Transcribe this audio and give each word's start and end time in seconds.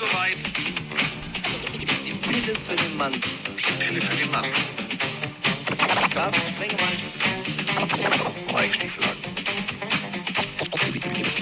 soweit. 0.00 0.36
Die 1.78 2.12
Pille 2.12 2.54
für 2.54 2.76
den 2.76 2.96
Mann. 2.96 3.12
Die 3.12 3.84
Pille 3.84 4.00
für 4.00 4.16
den 4.16 4.30
Mann. 4.30 4.46
Carsten 6.10 6.48
Sprengemann. 6.54 6.96
Mike 8.54 8.74
Stieflagen. 8.74 9.20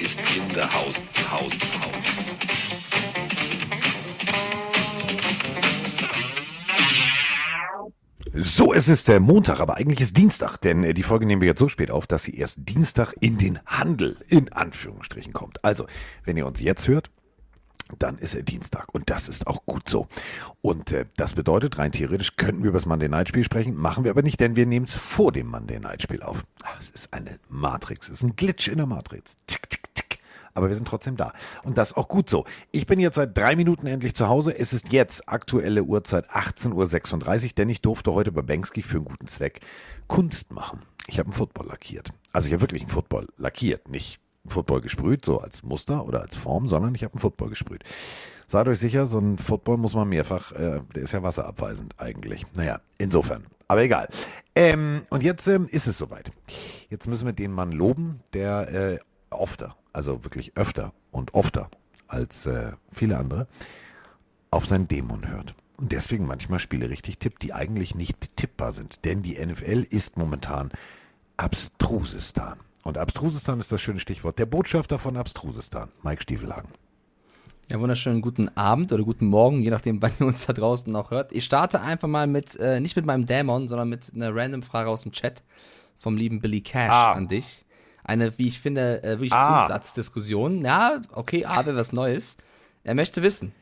Ist 0.02 0.19
in 0.37 0.55
der 0.55 0.73
Haus. 0.75 1.01
Haus. 1.30 1.52
Haus. 1.83 1.93
So, 8.34 8.73
es 8.73 8.88
ist 8.88 9.09
äh, 9.09 9.20
Montag, 9.20 9.61
aber 9.61 9.77
eigentlich 9.77 10.01
ist 10.01 10.16
Dienstag, 10.16 10.59
denn 10.59 10.83
äh, 10.83 10.95
die 10.95 11.02
Folge 11.02 11.27
nehmen 11.27 11.43
wir 11.43 11.48
jetzt 11.48 11.59
so 11.61 11.69
spät 11.69 11.91
auf, 11.91 12.06
dass 12.06 12.25
sie 12.25 12.37
erst 12.37 12.59
Dienstag 12.69 13.15
in 13.20 13.38
den 13.38 13.61
Handel 13.66 14.16
in 14.29 14.52
Anführungsstrichen 14.52 15.33
kommt. 15.33 15.65
Also, 15.65 15.87
wenn 16.25 16.37
ihr 16.37 16.47
uns 16.47 16.61
jetzt 16.61 16.88
hört, 16.88 17.11
dann 17.98 18.19
ist 18.19 18.34
er 18.34 18.42
Dienstag 18.42 18.95
und 18.95 19.10
das 19.10 19.28
ist 19.28 19.47
auch 19.47 19.65
gut 19.66 19.88
so. 19.88 20.06
Und 20.60 20.92
äh, 20.92 21.06
das 21.16 21.34
bedeutet, 21.34 21.79
rein 21.79 21.92
theoretisch 21.92 22.37
könnten 22.37 22.62
wir 22.62 22.69
über 22.69 22.79
das 22.79 22.87
Monday 22.87 23.09
Night 23.09 23.29
Spiel 23.29 23.45
sprechen, 23.45 23.74
machen 23.74 24.05
wir 24.05 24.10
aber 24.10 24.23
nicht, 24.23 24.41
denn 24.41 24.56
wir 24.56 24.66
nehmen 24.66 24.87
es 24.87 24.96
vor 24.96 25.33
dem 25.33 25.46
Monday 25.48 25.80
Night 25.80 26.02
Spiel 26.02 26.23
auf. 26.23 26.45
Es 26.79 26.91
ist 26.91 27.12
eine 27.12 27.38
Matrix, 27.48 28.09
es 28.09 28.19
ist 28.19 28.23
ein 28.23 28.37
Glitch 28.37 28.69
in 28.69 28.77
der 28.77 28.87
Matrix. 28.87 29.37
Tick, 29.46 29.69
tick, 29.69 29.95
tick. 29.95 30.19
Aber 30.55 30.69
wir 30.69 30.77
sind 30.77 30.88
trotzdem 30.88 31.16
da. 31.16 31.32
Und 31.62 31.79
das 31.79 31.95
auch 31.95 32.09
gut 32.09 32.29
so. 32.29 32.45
Ich 32.73 32.87
bin 32.87 32.98
jetzt 33.01 33.15
seit 33.15 33.37
drei 33.37 33.56
Minuten 33.56 33.87
endlich 33.87 34.15
zu 34.15 34.29
Hause. 34.29 34.59
Es 34.59 34.73
ist 34.73 34.93
jetzt 34.93 35.29
aktuelle 35.29 35.84
Uhrzeit 35.84 36.30
18.36 36.30 37.45
Uhr, 37.45 37.51
denn 37.57 37.68
ich 37.68 37.80
durfte 37.80 38.12
heute 38.12 38.32
bei 38.32 38.43
Banksy 38.43 38.82
für 38.82 38.96
einen 38.96 39.05
guten 39.05 39.27
Zweck 39.27 39.60
Kunst 40.09 40.52
machen. 40.52 40.82
Ich 41.07 41.18
habe 41.18 41.29
einen 41.29 41.37
Football 41.37 41.68
lackiert. 41.68 42.12
Also 42.32 42.48
ich 42.48 42.52
habe 42.52 42.62
wirklich 42.62 42.82
einen 42.82 42.91
Football 42.91 43.29
lackiert, 43.37 43.88
nicht 43.88 44.20
Football 44.51 44.80
gesprüht, 44.80 45.24
so 45.24 45.38
als 45.41 45.63
Muster 45.63 46.04
oder 46.07 46.21
als 46.21 46.37
Form, 46.37 46.68
sondern 46.68 46.95
ich 46.95 47.04
habe 47.04 47.15
einen 47.15 47.21
Football 47.21 47.51
gesprüht. 47.51 47.85
Seid 48.46 48.66
euch 48.68 48.79
sicher, 48.79 49.07
so 49.07 49.18
ein 49.18 49.37
Football 49.37 49.77
muss 49.77 49.95
man 49.95 50.09
mehrfach, 50.09 50.52
äh, 50.52 50.80
der 50.95 51.02
ist 51.02 51.13
ja 51.13 51.23
wasserabweisend 51.23 51.95
eigentlich. 51.99 52.46
Naja, 52.54 52.80
insofern. 52.96 53.45
Aber 53.69 53.82
egal. 53.82 54.09
Ähm, 54.54 55.02
und 55.10 55.23
jetzt 55.23 55.46
ähm, 55.46 55.66
ist 55.71 55.87
es 55.87 55.99
soweit. 55.99 56.32
Jetzt 56.88 57.07
müssen 57.07 57.26
wir 57.26 57.35
den 57.35 57.52
Mann 57.52 57.73
loben, 57.73 58.21
der 58.32 58.73
äh, 58.73 58.99
öfter, 59.30 59.76
also 59.93 60.24
wirklich 60.24 60.57
öfter 60.57 60.95
und 61.10 61.35
öfter 61.35 61.71
als 62.07 62.46
äh, 62.46 62.73
viele 62.91 63.19
andere, 63.19 63.46
auf 64.50 64.66
seinen 64.66 64.88
Dämon 64.88 65.28
hört. 65.28 65.54
Und 65.76 65.93
deswegen 65.93 66.26
manchmal 66.26 66.59
Spiele 66.59 66.88
richtig 66.88 67.19
tippt, 67.19 67.43
die 67.43 67.53
eigentlich 67.53 67.94
nicht 67.94 68.37
tippbar 68.37 68.72
sind. 68.72 69.04
Denn 69.04 69.22
die 69.22 69.38
NFL 69.44 69.87
ist 69.91 70.16
momentan 70.16 70.72
Abstrusistan. 71.37 72.59
Und 72.84 72.97
Abstrusistan 72.98 73.60
ist 73.60 73.71
das 73.72 73.81
schöne 73.81 74.00
Stichwort. 74.00 74.38
Der 74.38 74.47
Botschafter 74.47 74.98
von 74.98 75.16
Abstrusistan, 75.16 75.91
Mike 76.03 76.22
Stiefelhagen. 76.22 76.71
Ja, 77.70 77.78
wunderschönen 77.81 78.22
guten 78.22 78.48
Abend 78.56 78.93
oder 78.93 79.03
guten 79.04 79.26
Morgen, 79.26 79.60
je 79.62 79.70
nachdem, 79.70 80.00
wann 80.03 80.12
ihr 80.20 80.26
uns 80.26 80.47
da 80.47 80.53
draußen 80.53 80.91
noch 80.91 81.10
hört. 81.10 81.32
Ich 81.32 81.44
starte 81.44 81.81
einfach 81.81 82.09
mal 82.09 82.26
mit, 82.26 82.56
äh, 82.56 82.81
nicht 82.81 82.97
mit 82.97 83.04
meinem 83.04 83.26
Dämon, 83.26 83.69
sondern 83.69 83.88
mit 83.88 84.12
einer 84.15 84.34
random 84.34 84.62
Frage 84.62 84.88
aus 84.88 85.03
dem 85.03 85.12
Chat 85.12 85.43
vom 85.98 86.16
lieben 86.16 86.41
Billy 86.41 86.60
Cash 86.62 86.91
Ah. 86.91 87.12
an 87.12 87.28
dich. 87.28 87.65
Eine, 88.04 88.38
wie 88.38 88.48
ich 88.48 88.60
finde, 88.60 89.03
äh, 89.03 89.10
wirklich 89.16 89.32
Ah. 89.34 89.59
Grundsatzdiskussion. 89.66 90.65
Ja, 90.65 91.00
okay, 91.12 91.44
A 91.44 91.66
wäre 91.66 91.76
was 91.76 91.92
Neues. 91.92 92.38
Er 92.84 92.94
möchte 92.94 93.22
wissen, 93.22 93.53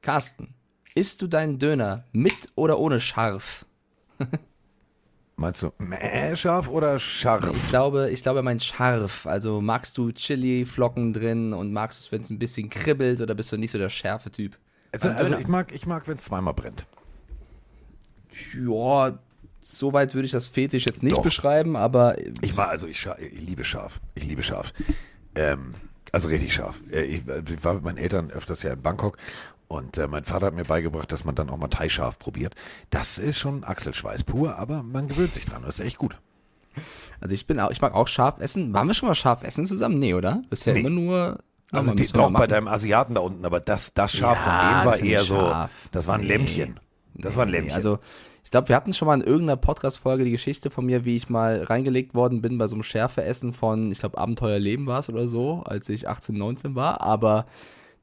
Carsten, 0.00 0.54
isst 0.94 1.20
du 1.20 1.26
deinen 1.26 1.58
Döner 1.58 2.04
mit 2.12 2.32
oder 2.54 2.78
ohne 2.78 3.00
Scharf? 3.00 3.66
Meinst 5.42 5.60
du 5.64 5.72
mäh 5.78 6.36
scharf 6.36 6.68
oder 6.68 6.96
Ich 6.96 7.02
scharf? 7.02 7.68
glaube, 7.68 8.10
ich 8.10 8.22
glaube, 8.22 8.38
er 8.38 8.42
meint 8.44 8.62
scharf. 8.62 9.26
Also 9.26 9.60
magst 9.60 9.98
du 9.98 10.12
Chili-Flocken 10.12 11.12
drin 11.12 11.52
und 11.52 11.72
magst 11.72 11.98
du 11.98 12.02
es, 12.04 12.12
wenn 12.12 12.22
es 12.22 12.30
ein 12.30 12.38
bisschen 12.38 12.70
kribbelt 12.70 13.20
oder 13.20 13.34
bist 13.34 13.50
du 13.50 13.56
nicht 13.56 13.72
so 13.72 13.78
der 13.78 13.88
schärfe 13.90 14.30
Typ? 14.30 14.56
Also, 14.92 15.08
also 15.08 15.36
ich 15.36 15.48
mag, 15.48 15.72
ich 15.74 15.84
mag 15.84 16.06
wenn 16.06 16.16
es 16.16 16.22
zweimal 16.24 16.54
brennt. 16.54 16.86
Ja, 18.54 19.18
so 19.60 19.92
weit 19.92 20.14
würde 20.14 20.26
ich 20.26 20.32
das 20.32 20.46
Fetisch 20.46 20.86
jetzt 20.86 21.02
nicht 21.02 21.16
Doch. 21.16 21.22
beschreiben, 21.22 21.74
aber 21.76 22.16
Ich 22.40 22.56
war, 22.56 22.68
also 22.68 22.86
ich, 22.86 23.04
ich 23.18 23.40
liebe 23.40 23.64
scharf. 23.64 24.00
Ich 24.14 24.24
liebe 24.24 24.42
scharf. 24.44 24.72
Ähm, 25.34 25.74
also 26.12 26.28
richtig 26.28 26.54
scharf. 26.54 26.80
Äh, 26.92 27.02
Ich, 27.02 27.22
ich 27.26 27.64
war 27.64 27.74
mit 27.74 27.82
meinen 27.82 27.98
Eltern 27.98 28.30
öfters 28.30 28.62
ja 28.62 28.72
in 28.74 28.80
Bangkok 28.82 29.18
und 29.72 29.98
äh, 29.98 30.06
mein 30.08 30.24
Vater 30.24 30.46
hat 30.46 30.54
mir 30.54 30.64
beigebracht, 30.64 31.10
dass 31.12 31.24
man 31.24 31.34
dann 31.34 31.50
auch 31.50 31.56
mal 31.56 31.68
Thai-scharf 31.68 32.18
probiert. 32.18 32.54
Das 32.90 33.18
ist 33.18 33.38
schon 33.38 33.64
Achselschweiß 33.64 34.24
pur, 34.24 34.58
aber 34.58 34.82
man 34.82 35.08
gewöhnt 35.08 35.34
sich 35.34 35.44
dran. 35.44 35.62
Das 35.64 35.78
ist 35.80 35.84
echt 35.86 35.98
gut. 35.98 36.16
also 37.20 37.34
ich 37.34 37.46
bin 37.46 37.60
auch, 37.60 37.70
ich 37.70 37.80
mag 37.80 37.94
auch 37.94 38.08
scharf 38.08 38.36
essen. 38.40 38.72
Waren 38.72 38.86
wir 38.88 38.94
schon 38.94 39.08
mal 39.08 39.14
scharf 39.14 39.42
essen 39.42 39.66
zusammen? 39.66 39.98
Nee, 39.98 40.14
oder? 40.14 40.42
Bisher 40.50 40.72
Nee. 40.74 40.80
immer 40.80 40.90
nur. 40.90 41.38
Also 41.70 41.94
die, 41.94 42.06
doch 42.06 42.30
bei 42.32 42.46
deinem 42.46 42.68
Asiaten 42.68 43.14
da 43.14 43.22
unten, 43.22 43.44
aber 43.46 43.58
das, 43.60 43.94
das 43.94 44.12
Schaf 44.12 44.38
Ja, 44.46 44.82
von 44.82 44.90
das 44.92 45.00
war 45.00 45.06
eher 45.08 45.18
nicht 45.20 45.28
so, 45.28 45.36
scharf. 45.38 45.70
das 45.90 46.06
war 46.06 46.14
ein 46.16 46.20
Nee. 46.20 46.26
Lämmchen. 46.28 46.80
Das 47.14 47.36
war 47.36 47.44
ein 47.44 47.50
Lämmchen. 47.50 47.72
Also, 47.74 47.98
ich 48.44 48.50
glaube, 48.50 48.68
wir 48.68 48.76
hatten 48.76 48.92
schon 48.92 49.06
mal 49.06 49.14
in 49.14 49.26
irgendeiner 49.26 49.56
Podcast-Folge 49.56 50.24
die 50.24 50.30
Geschichte 50.30 50.70
von 50.70 50.84
mir, 50.84 51.04
wie 51.06 51.16
ich 51.16 51.30
mal 51.30 51.62
reingelegt 51.62 52.14
worden 52.14 52.42
bin 52.42 52.58
bei 52.58 52.66
so 52.66 52.74
einem 52.76 52.82
Schärfeessen 52.82 53.52
von, 53.54 53.90
ich 53.90 54.00
glaube, 54.00 54.18
Abenteuerleben 54.18 54.86
war 54.86 54.98
es 54.98 55.08
oder 55.08 55.26
so, 55.26 55.62
als 55.64 55.88
ich 55.88 56.08
18, 56.08 56.36
19 56.36 56.74
war. 56.74 57.00
Aber 57.00 57.46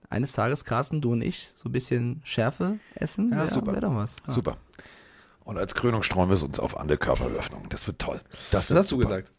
eines 0.09 0.31
Tages, 0.33 0.65
Carsten, 0.65 1.01
du 1.01 1.11
und 1.13 1.21
ich, 1.21 1.49
so 1.55 1.69
ein 1.69 1.71
bisschen 1.71 2.21
Schärfe 2.23 2.79
essen, 2.95 3.31
Ja, 3.31 3.37
wär, 3.39 3.47
super. 3.47 3.73
wär 3.73 3.81
doch 3.81 3.95
was. 3.95 4.15
Ja. 4.27 4.33
Super. 4.33 4.57
Und 5.43 5.57
als 5.57 5.73
Krönung 5.75 6.03
streuen 6.03 6.29
wir 6.29 6.33
es 6.35 6.43
uns 6.43 6.59
auf 6.59 6.77
andere 6.77 6.97
Körperöffnungen. 6.97 7.69
Das 7.69 7.87
wird 7.87 7.99
toll. 7.99 8.19
Das, 8.51 8.67
Das 8.67 8.77
hast 8.77 8.91
du 8.91 8.97
gesagt. 8.97 9.31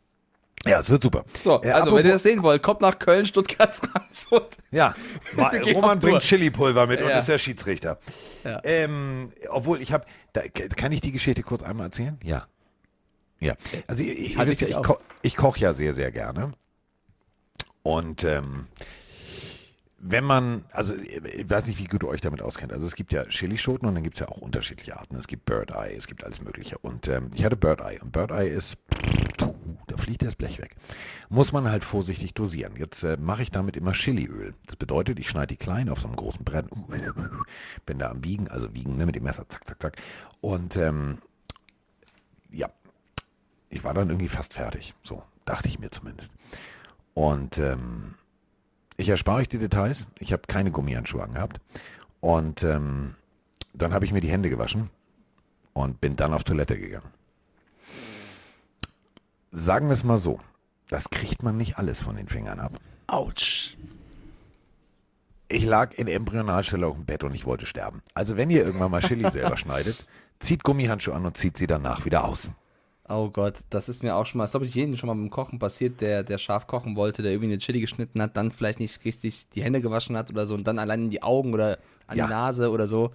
Ja, 0.67 0.79
es 0.79 0.91
wird 0.91 1.03
super. 1.03 1.25
So, 1.43 1.61
Äh, 1.63 1.71
also, 1.71 1.87
wenn 1.93 1.99
ihr 1.99 2.01
apropos- 2.01 2.13
das 2.13 2.23
sehen 2.23 2.43
wollt, 2.43 2.63
kommt 2.63 2.81
nach 2.83 2.99
Köln, 2.99 3.25
Stuttgart, 3.25 3.73
Frankfurt. 3.75 4.59
Ja, 4.71 4.95
Roman 5.75 5.99
bringt 5.99 6.21
Chili-Pulver 6.21 6.87
mit 6.87 7.01
und 7.01 7.09
Ja. 7.09 7.19
ist 7.19 7.29
der 7.29 7.39
Schiedsrichter. 7.39 7.99
Ja. 8.45 8.61
Ähm, 8.65 9.33
obwohl 9.49 9.81
ich 9.81 9.93
habe, 9.93 10.05
kann 10.77 10.93
ich 10.93 11.01
die 11.01 11.13
Geschichte 11.13 11.43
kurz 11.43 11.63
einmal 11.63 11.87
erzählen? 11.87 12.19
Ja. 12.23 12.47
Ja. 13.41 13.55
Also 13.87 14.03
ich, 14.05 14.37
ich, 14.37 14.63
ich, 14.63 14.75
ko 14.83 14.99
ich 15.23 15.37
koche 15.37 15.61
ja 15.61 15.73
sehr, 15.73 15.95
sehr 15.95 16.11
gerne. 16.13 16.53
Und 17.83 18.25
ähm, 18.25 18.67
wenn 20.03 20.25
man, 20.25 20.65
also 20.72 20.94
ich 20.97 21.49
weiß 21.49 21.66
nicht, 21.66 21.78
wie 21.78 21.84
gut 21.84 22.03
ihr 22.03 22.09
euch 22.09 22.22
damit 22.22 22.41
auskennt. 22.41 22.72
Also 22.72 22.87
es 22.87 22.94
gibt 22.94 23.12
ja 23.12 23.25
Chilischoten 23.25 23.87
und 23.87 23.94
dann 23.94 24.03
gibt 24.03 24.15
es 24.15 24.21
ja 24.21 24.28
auch 24.28 24.38
unterschiedliche 24.38 24.99
Arten. 24.99 25.15
Es 25.16 25.27
gibt 25.27 25.44
Bird 25.44 25.72
Eye, 25.72 25.94
es 25.94 26.06
gibt 26.06 26.25
alles 26.25 26.41
Mögliche. 26.41 26.78
Und 26.78 27.06
ähm, 27.06 27.31
ich 27.34 27.44
hatte 27.44 27.56
Bird 27.56 27.81
Eye 27.81 28.00
und 28.00 28.10
Bird 28.10 28.31
Eye 28.31 28.49
ist, 28.49 28.78
da 29.37 29.97
fliegt 29.99 30.22
das 30.22 30.37
Blech 30.37 30.59
weg. 30.59 30.75
Muss 31.28 31.53
man 31.53 31.71
halt 31.71 31.84
vorsichtig 31.84 32.33
dosieren. 32.33 32.77
Jetzt 32.77 33.03
äh, 33.03 33.19
mache 33.19 33.43
ich 33.43 33.50
damit 33.50 33.77
immer 33.77 33.93
Chiliöl. 33.93 34.55
Das 34.66 34.77
bedeutet, 34.77 35.19
ich 35.19 35.28
schneide 35.28 35.49
die 35.49 35.59
klein 35.59 35.91
auf 35.91 36.00
so 36.00 36.06
einem 36.06 36.16
großen 36.16 36.44
Brett, 36.44 36.66
bin 37.87 37.99
da 37.99 38.10
am 38.10 38.25
Wiegen, 38.25 38.49
also 38.49 38.72
Wiegen 38.72 38.97
ne, 38.97 39.05
mit 39.05 39.16
dem 39.16 39.25
Messer, 39.25 39.47
zack, 39.50 39.69
zack, 39.69 39.83
zack. 39.83 39.97
Und 40.41 40.77
ähm, 40.77 41.19
ja, 42.50 42.71
ich 43.69 43.84
war 43.84 43.93
dann 43.93 44.09
irgendwie 44.09 44.28
fast 44.28 44.55
fertig. 44.55 44.94
So, 45.03 45.22
dachte 45.44 45.69
ich 45.69 45.78
mir 45.78 45.91
zumindest. 45.91 46.33
Und 47.12 47.59
ähm, 47.59 48.15
ich 49.00 49.09
erspare 49.09 49.38
euch 49.38 49.49
die 49.49 49.59
Details. 49.59 50.06
Ich 50.19 50.33
habe 50.33 50.43
keine 50.47 50.71
Gummihandschuhe 50.71 51.22
angehabt. 51.22 51.61
Und 52.21 52.62
ähm, 52.62 53.15
dann 53.72 53.94
habe 53.94 54.05
ich 54.05 54.12
mir 54.12 54.21
die 54.21 54.31
Hände 54.31 54.50
gewaschen 54.50 54.91
und 55.72 56.00
bin 56.00 56.16
dann 56.16 56.34
auf 56.34 56.44
Toilette 56.44 56.78
gegangen. 56.78 57.09
Sagen 59.50 59.89
wir 59.89 59.94
es 59.94 60.05
mal 60.05 60.19
so. 60.19 60.39
Das 60.89 61.09
kriegt 61.10 61.43
man 61.43 61.56
nicht 61.56 61.78
alles 61.78 62.03
von 62.03 62.16
den 62.16 62.28
Fingern 62.28 62.60
ab. 62.60 62.78
Autsch. 63.06 63.77
Ich 65.49 65.65
lag 65.65 65.94
in 65.94 66.06
Embryonalstelle 66.06 66.87
auf 66.87 66.94
dem 66.94 67.06
Bett 67.06 67.25
und 67.25 67.34
ich 67.34 67.47
wollte 67.47 67.66
sterben. 67.66 68.03
Also 68.15 68.37
wenn 68.37 68.50
ihr 68.50 68.65
irgendwann 68.65 68.91
mal 68.91 69.00
Chili 69.00 69.28
selber 69.31 69.56
schneidet, 69.56 70.05
zieht 70.39 70.62
Gummihandschuhe 70.62 71.15
an 71.15 71.27
und 71.27 71.37
zieht 71.37 71.56
sie 71.56 71.66
danach 71.66 72.05
wieder 72.05 72.25
aus. 72.25 72.50
Oh 73.12 73.28
Gott, 73.28 73.54
das 73.71 73.88
ist 73.88 74.03
mir 74.04 74.15
auch 74.15 74.25
schon 74.25 74.38
mal, 74.38 74.44
das 74.44 74.53
glaube 74.53 74.66
ich 74.66 74.75
jedem 74.75 74.97
schon 74.97 75.09
mal 75.09 75.15
beim 75.15 75.31
Kochen 75.31 75.59
passiert, 75.59 76.01
der, 76.01 76.22
der 76.22 76.39
scharf 76.39 76.66
kochen 76.68 76.95
wollte, 76.95 77.22
der 77.22 77.33
irgendwie 77.33 77.48
eine 77.53 77.59
Chili 77.59 77.80
geschnitten 77.80 78.22
hat, 78.22 78.36
dann 78.36 78.53
vielleicht 78.53 78.78
nicht 78.78 79.04
richtig 79.04 79.48
die 79.51 79.62
Hände 79.65 79.80
gewaschen 79.80 80.16
hat 80.16 80.30
oder 80.30 80.47
so 80.47 80.54
und 80.54 80.66
dann 80.68 80.78
allein 80.78 81.04
in 81.04 81.10
die 81.10 81.22
Augen 81.22 81.53
oder 81.53 81.78
an 82.07 82.16
Ja. 82.18 82.27
die 82.27 82.30
Nase 82.30 82.71
oder 82.71 82.86
so. 82.86 83.10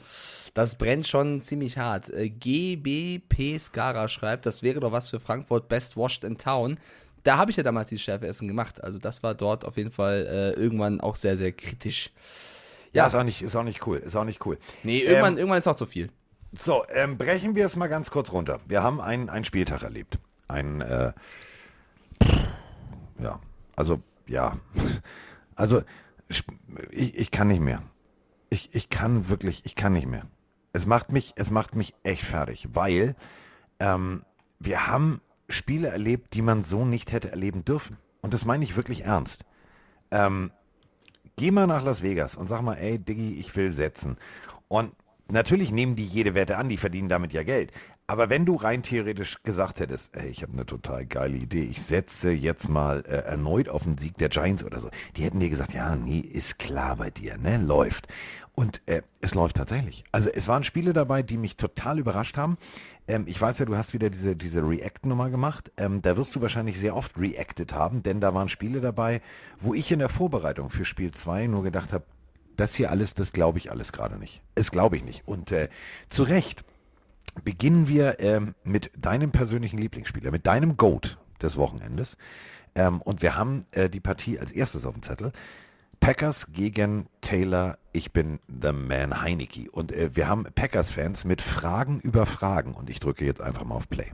Das 0.53 0.77
brennt 0.77 1.07
schon 1.07 1.41
ziemlich 1.41 1.77
hart. 1.77 2.09
Äh, 2.09 2.29
GBP 2.29 3.57
Skara 3.59 4.07
schreibt, 4.07 4.45
das 4.45 4.63
wäre 4.63 4.79
doch 4.81 4.91
was 4.91 5.09
für 5.09 5.19
Frankfurt, 5.19 5.69
Best 5.69 5.95
Washed 5.97 6.23
in 6.23 6.37
Town. 6.37 6.77
Da 7.23 7.37
habe 7.37 7.51
ich 7.51 7.57
ja 7.57 7.63
damals 7.63 7.89
dieses 7.89 8.03
Schärfeessen 8.03 8.47
gemacht. 8.47 8.83
Also 8.83 8.97
das 8.99 9.23
war 9.23 9.33
dort 9.33 9.65
auf 9.65 9.77
jeden 9.77 9.91
Fall 9.91 10.27
äh, 10.57 10.59
irgendwann 10.61 10.99
auch 11.01 11.15
sehr, 11.15 11.37
sehr 11.37 11.51
kritisch. 11.53 12.11
Ja, 12.93 13.03
Ja. 13.03 13.07
ist 13.07 13.15
auch 13.15 13.23
nicht, 13.23 13.41
ist 13.41 13.55
auch 13.55 13.63
nicht 13.63 13.85
cool. 13.87 13.97
Ist 13.97 14.15
auch 14.15 14.25
nicht 14.25 14.45
cool. 14.45 14.57
Nee, 14.83 14.99
irgendwann, 14.99 15.33
Ähm, 15.33 15.39
irgendwann 15.39 15.59
ist 15.59 15.67
auch 15.67 15.75
zu 15.75 15.85
viel. 15.85 16.09
So, 16.57 16.85
ähm, 16.89 17.17
brechen 17.17 17.55
wir 17.55 17.65
es 17.65 17.75
mal 17.75 17.87
ganz 17.87 18.11
kurz 18.11 18.31
runter. 18.31 18.59
Wir 18.67 18.83
haben 18.83 19.01
einen, 19.01 19.45
Spieltag 19.45 19.83
erlebt. 19.83 20.19
Ein, 20.47 20.81
äh, 20.81 21.13
ja, 23.19 23.39
also, 23.75 24.01
ja. 24.27 24.57
Also, 25.57 25.83
ich, 26.27 26.43
ich 26.91 27.31
kann 27.31 27.47
nicht 27.47 27.61
mehr. 27.61 27.81
Ich, 28.49 28.75
ich 28.75 28.89
kann 28.89 29.29
wirklich, 29.29 29.61
ich 29.63 29.75
kann 29.75 29.93
nicht 29.93 30.05
mehr. 30.05 30.23
Es 30.73 30.85
macht 30.85 31.13
mich, 31.13 31.31
es 31.37 31.49
macht 31.49 31.75
mich 31.75 31.95
echt 32.03 32.23
fertig, 32.23 32.67
weil 32.73 33.15
ähm, 33.79 34.23
wir 34.59 34.87
haben 34.87 35.21
Spiele 35.47 35.87
erlebt, 35.87 36.33
die 36.33 36.41
man 36.41 36.65
so 36.65 36.83
nicht 36.83 37.13
hätte 37.13 37.31
erleben 37.31 37.63
dürfen. 37.63 37.95
Und 38.21 38.33
das 38.33 38.43
meine 38.43 38.65
ich 38.65 38.75
wirklich 38.75 39.05
ernst. 39.05 39.45
Ähm, 40.11 40.51
Geh 41.37 41.51
mal 41.51 41.67
nach 41.67 41.83
Las 41.83 42.01
Vegas 42.01 42.35
und 42.35 42.47
sag 42.47 42.61
mal, 42.61 42.75
ey, 42.75 42.97
Diggi, 42.97 43.33
ich 43.35 43.53
will 43.55 43.73
setzen. 43.73 44.17
Und 44.69 44.95
natürlich 45.29 45.71
nehmen 45.71 45.95
die 45.95 46.05
jede 46.05 46.35
Wette 46.35 46.57
an, 46.57 46.69
die 46.69 46.77
verdienen 46.77 47.09
damit 47.09 47.33
ja 47.33 47.43
Geld. 47.43 47.71
Aber 48.07 48.29
wenn 48.29 48.45
du 48.45 48.55
rein 48.55 48.83
theoretisch 48.83 49.41
gesagt 49.43 49.79
hättest, 49.79 50.15
ey, 50.15 50.27
ich 50.27 50.43
habe 50.43 50.53
eine 50.53 50.65
total 50.65 51.07
geile 51.07 51.37
Idee, 51.37 51.63
ich 51.63 51.81
setze 51.81 52.29
jetzt 52.31 52.69
mal 52.69 53.03
äh, 53.07 53.23
erneut 53.23 53.67
auf 53.67 53.83
den 53.83 53.97
Sieg 53.97 54.17
der 54.17 54.29
Giants 54.29 54.63
oder 54.63 54.79
so, 54.79 54.89
die 55.15 55.23
hätten 55.23 55.39
dir 55.39 55.49
gesagt, 55.49 55.73
ja, 55.73 55.95
nee, 55.95 56.19
ist 56.19 56.59
klar 56.59 56.97
bei 56.97 57.09
dir, 57.09 57.37
ne, 57.37 57.57
läuft. 57.57 58.07
Und 58.53 58.81
äh, 58.85 59.01
es 59.21 59.33
läuft 59.33 59.57
tatsächlich. 59.57 60.03
Also 60.11 60.29
es 60.29 60.47
waren 60.47 60.63
Spiele 60.63 60.93
dabei, 60.93 61.23
die 61.23 61.37
mich 61.37 61.57
total 61.57 61.97
überrascht 61.99 62.37
haben. 62.37 62.57
Ähm, 63.07 63.25
ich 63.27 63.41
weiß 63.41 63.59
ja, 63.59 63.65
du 63.65 63.75
hast 63.75 63.93
wieder 63.93 64.09
diese, 64.09 64.35
diese 64.35 64.61
React-Nummer 64.61 65.29
gemacht. 65.31 65.71
Ähm, 65.75 66.01
da 66.01 66.15
wirst 66.15 66.35
du 66.35 66.41
wahrscheinlich 66.41 66.79
sehr 66.79 66.95
oft 66.95 67.17
reacted 67.17 67.73
haben, 67.73 68.03
denn 68.03 68.21
da 68.21 68.33
waren 68.33 68.47
Spiele 68.49 68.81
dabei, 68.81 69.21
wo 69.59 69.73
ich 69.73 69.91
in 69.91 69.99
der 69.99 70.09
Vorbereitung 70.09 70.69
für 70.69 70.85
Spiel 70.85 71.11
2 71.11 71.47
nur 71.47 71.63
gedacht 71.63 71.91
habe, 71.91 72.05
das 72.55 72.75
hier 72.75 72.91
alles, 72.91 73.13
das 73.13 73.31
glaube 73.31 73.57
ich 73.57 73.71
alles 73.71 73.91
gerade 73.91 74.17
nicht. 74.17 74.41
Es 74.55 74.71
glaube 74.71 74.97
ich 74.97 75.03
nicht. 75.03 75.27
Und 75.27 75.51
äh, 75.51 75.69
zu 76.09 76.23
Recht 76.23 76.63
beginnen 77.43 77.87
wir 77.87 78.19
ähm, 78.19 78.55
mit 78.63 78.91
deinem 78.97 79.31
persönlichen 79.31 79.77
Lieblingsspieler, 79.77 80.31
mit 80.31 80.47
deinem 80.47 80.77
Goat 80.77 81.17
des 81.41 81.57
Wochenendes. 81.57 82.17
Ähm, 82.75 83.01
und 83.01 83.21
wir 83.21 83.35
haben 83.35 83.65
äh, 83.71 83.89
die 83.89 83.99
Partie 83.99 84.39
als 84.39 84.51
erstes 84.51 84.85
auf 84.85 84.93
dem 84.93 85.03
Zettel. 85.03 85.31
Packers 85.99 86.47
gegen 86.51 87.07
Taylor, 87.21 87.77
ich 87.93 88.11
bin 88.11 88.39
the 88.47 88.71
man 88.71 89.21
Heineke. 89.21 89.71
Und 89.71 89.91
äh, 89.91 90.15
wir 90.15 90.27
haben 90.27 90.43
Packers-Fans 90.43 91.25
mit 91.25 91.41
Fragen 91.41 91.99
über 91.99 92.25
Fragen. 92.25 92.73
Und 92.73 92.89
ich 92.89 92.99
drücke 92.99 93.25
jetzt 93.25 93.41
einfach 93.41 93.63
mal 93.63 93.75
auf 93.75 93.89
Play. 93.89 94.11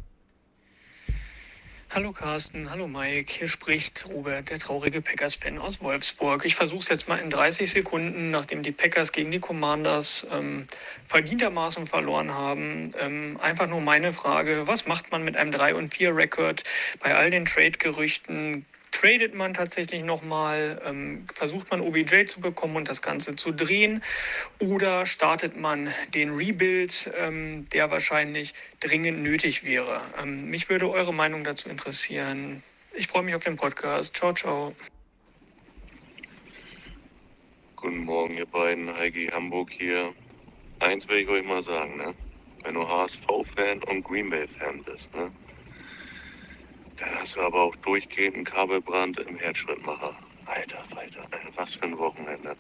Hallo 1.94 2.14
Carsten, 2.14 2.70
hallo 2.70 2.88
Mike, 2.88 3.34
hier 3.34 3.50
spricht 3.50 4.06
Robert, 4.08 4.50
der 4.50 4.60
traurige 4.60 5.02
Packers-Fan 5.02 5.58
aus 5.58 5.82
Wolfsburg. 5.82 6.46
Ich 6.46 6.56
versuche 6.56 6.80
es 6.80 6.88
jetzt 6.88 7.10
mal 7.10 7.18
in 7.18 7.30
30 7.30 7.70
Sekunden, 7.70 8.32
nachdem 8.32 8.64
die 8.64 8.72
Packers 8.72 9.12
gegen 9.12 9.30
die 9.30 9.42
Commanders 9.42 10.26
ähm, 10.32 10.68
verdientermaßen 11.04 11.88
verloren 11.88 12.34
haben. 12.34 12.92
Ähm, 12.98 13.38
einfach 13.42 13.68
nur 13.68 13.82
meine 13.82 14.14
Frage, 14.14 14.68
was 14.68 14.88
macht 14.88 15.12
man 15.12 15.26
mit 15.26 15.36
einem 15.36 15.52
3 15.52 15.76
und 15.76 15.90
4 15.90 16.16
Rekord 16.16 16.64
bei 17.02 17.14
all 17.14 17.30
den 17.30 17.44
Trade-Gerüchten? 17.44 18.66
Tradet 18.92 19.34
man 19.34 19.54
tatsächlich 19.54 20.04
nochmal, 20.04 20.82
ähm, 20.86 21.26
versucht 21.34 21.72
man 21.72 21.82
OBJ 21.82 22.28
zu 22.28 22.40
bekommen 22.40 22.76
und 22.76 22.88
das 22.88 23.02
Ganze 23.02 23.36
zu 23.36 23.52
drehen 23.52 24.04
oder 24.60 25.06
startet 25.06 25.58
man 25.58 25.92
den 26.14 26.32
Rebuild, 26.32 27.10
ähm, 27.18 27.68
der 27.70 27.90
wahrscheinlich 27.90 28.54
dringend 28.80 29.24
nötig 29.24 29.64
wäre. 29.64 30.02
Ähm, 30.22 30.50
mich 30.50 30.70
würde 30.70 30.90
eure 30.90 31.14
Meinung 31.14 31.44
dazu 31.44 31.70
interessieren. 31.70 32.62
Ich 32.94 33.08
freue 33.08 33.24
mich 33.24 33.36
auf 33.36 33.44
den 33.44 33.56
Podcast. 33.56 34.16
Ciao, 34.16 34.34
ciao. 34.34 34.76
Guten 37.78 38.06
Morgen, 38.06 38.38
ihr 38.38 38.46
beiden. 38.46 38.96
Heigi 38.96 39.28
Hamburg 39.28 39.72
hier. 39.72 40.14
Eins 40.80 41.08
will 41.08 41.18
ich 41.18 41.28
euch 41.30 41.44
mal 41.44 41.64
sagen, 41.64 41.98
ne? 41.98 42.14
Wenn 42.64 42.76
du 42.76 42.88
HSV-Fan 42.88 43.82
und 43.84 44.04
Green 44.04 44.30
Bay-Fan 44.30 44.84
bist, 44.84 45.16
ne? 45.16 45.32
Dann 47.02 47.16
hast 47.16 47.36
du 47.36 47.42
aber 47.42 47.64
auch 47.64 47.76
durchgehend 47.78 48.36
einen 48.36 48.46
Kabelbrand 48.46 49.20
im 49.22 49.38
Herzschrittmacher. 49.38 50.16
Alter, 50.46 50.84
Falter, 50.94 51.28
was 51.56 51.74
für 51.74 51.84
ein 51.84 51.98
Wochenende. 51.98 52.56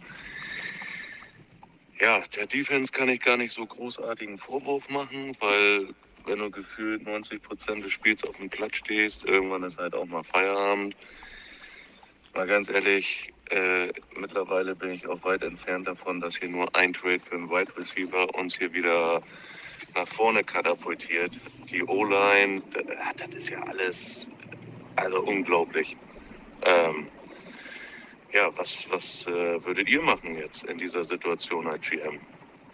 Ja, 1.99 2.19
der 2.35 2.47
Defense 2.47 2.91
kann 2.91 3.09
ich 3.09 3.19
gar 3.19 3.38
nicht 3.38 3.53
so 3.53 3.63
großartigen 3.63 4.39
Vorwurf 4.39 4.89
machen, 4.89 5.38
weil 5.39 5.89
wenn 6.25 6.39
du 6.39 6.49
gefühlt 6.49 7.03
90 7.03 7.43
Prozent 7.43 7.83
des 7.83 7.91
Spiels 7.91 8.23
auf 8.23 8.38
dem 8.38 8.49
Platz 8.49 8.77
stehst, 8.77 9.23
irgendwann 9.25 9.61
ist 9.63 9.77
halt 9.77 9.93
auch 9.93 10.05
mal 10.05 10.23
Feierabend. 10.23 10.95
Mal 12.33 12.47
ganz 12.47 12.69
ehrlich, 12.69 13.31
äh, 13.51 13.89
mittlerweile 14.15 14.75
bin 14.75 14.91
ich 14.91 15.05
auch 15.05 15.23
weit 15.23 15.43
entfernt 15.43 15.88
davon, 15.88 16.19
dass 16.19 16.38
hier 16.38 16.49
nur 16.49 16.75
ein 16.75 16.93
Trade 16.93 17.19
für 17.19 17.35
einen 17.35 17.49
Wide 17.49 17.77
Receiver 17.77 18.33
uns 18.33 18.57
hier 18.57 18.73
wieder 18.73 19.21
nach 19.95 20.07
vorne 20.07 20.43
katapultiert. 20.43 21.39
Die 21.69 21.83
O-Line, 21.83 22.61
das 23.17 23.35
ist 23.35 23.49
ja 23.49 23.61
alles 23.63 24.29
also 24.95 25.21
unglaublich. 25.21 25.95
Ähm, 26.63 27.07
ja, 28.33 28.49
was, 28.55 28.85
was 28.89 29.25
äh, 29.27 29.63
würdet 29.65 29.89
ihr 29.89 30.01
machen 30.01 30.38
jetzt 30.38 30.63
in 30.63 30.77
dieser 30.77 31.03
Situation 31.03 31.67
als 31.67 31.89
GM? 31.89 32.19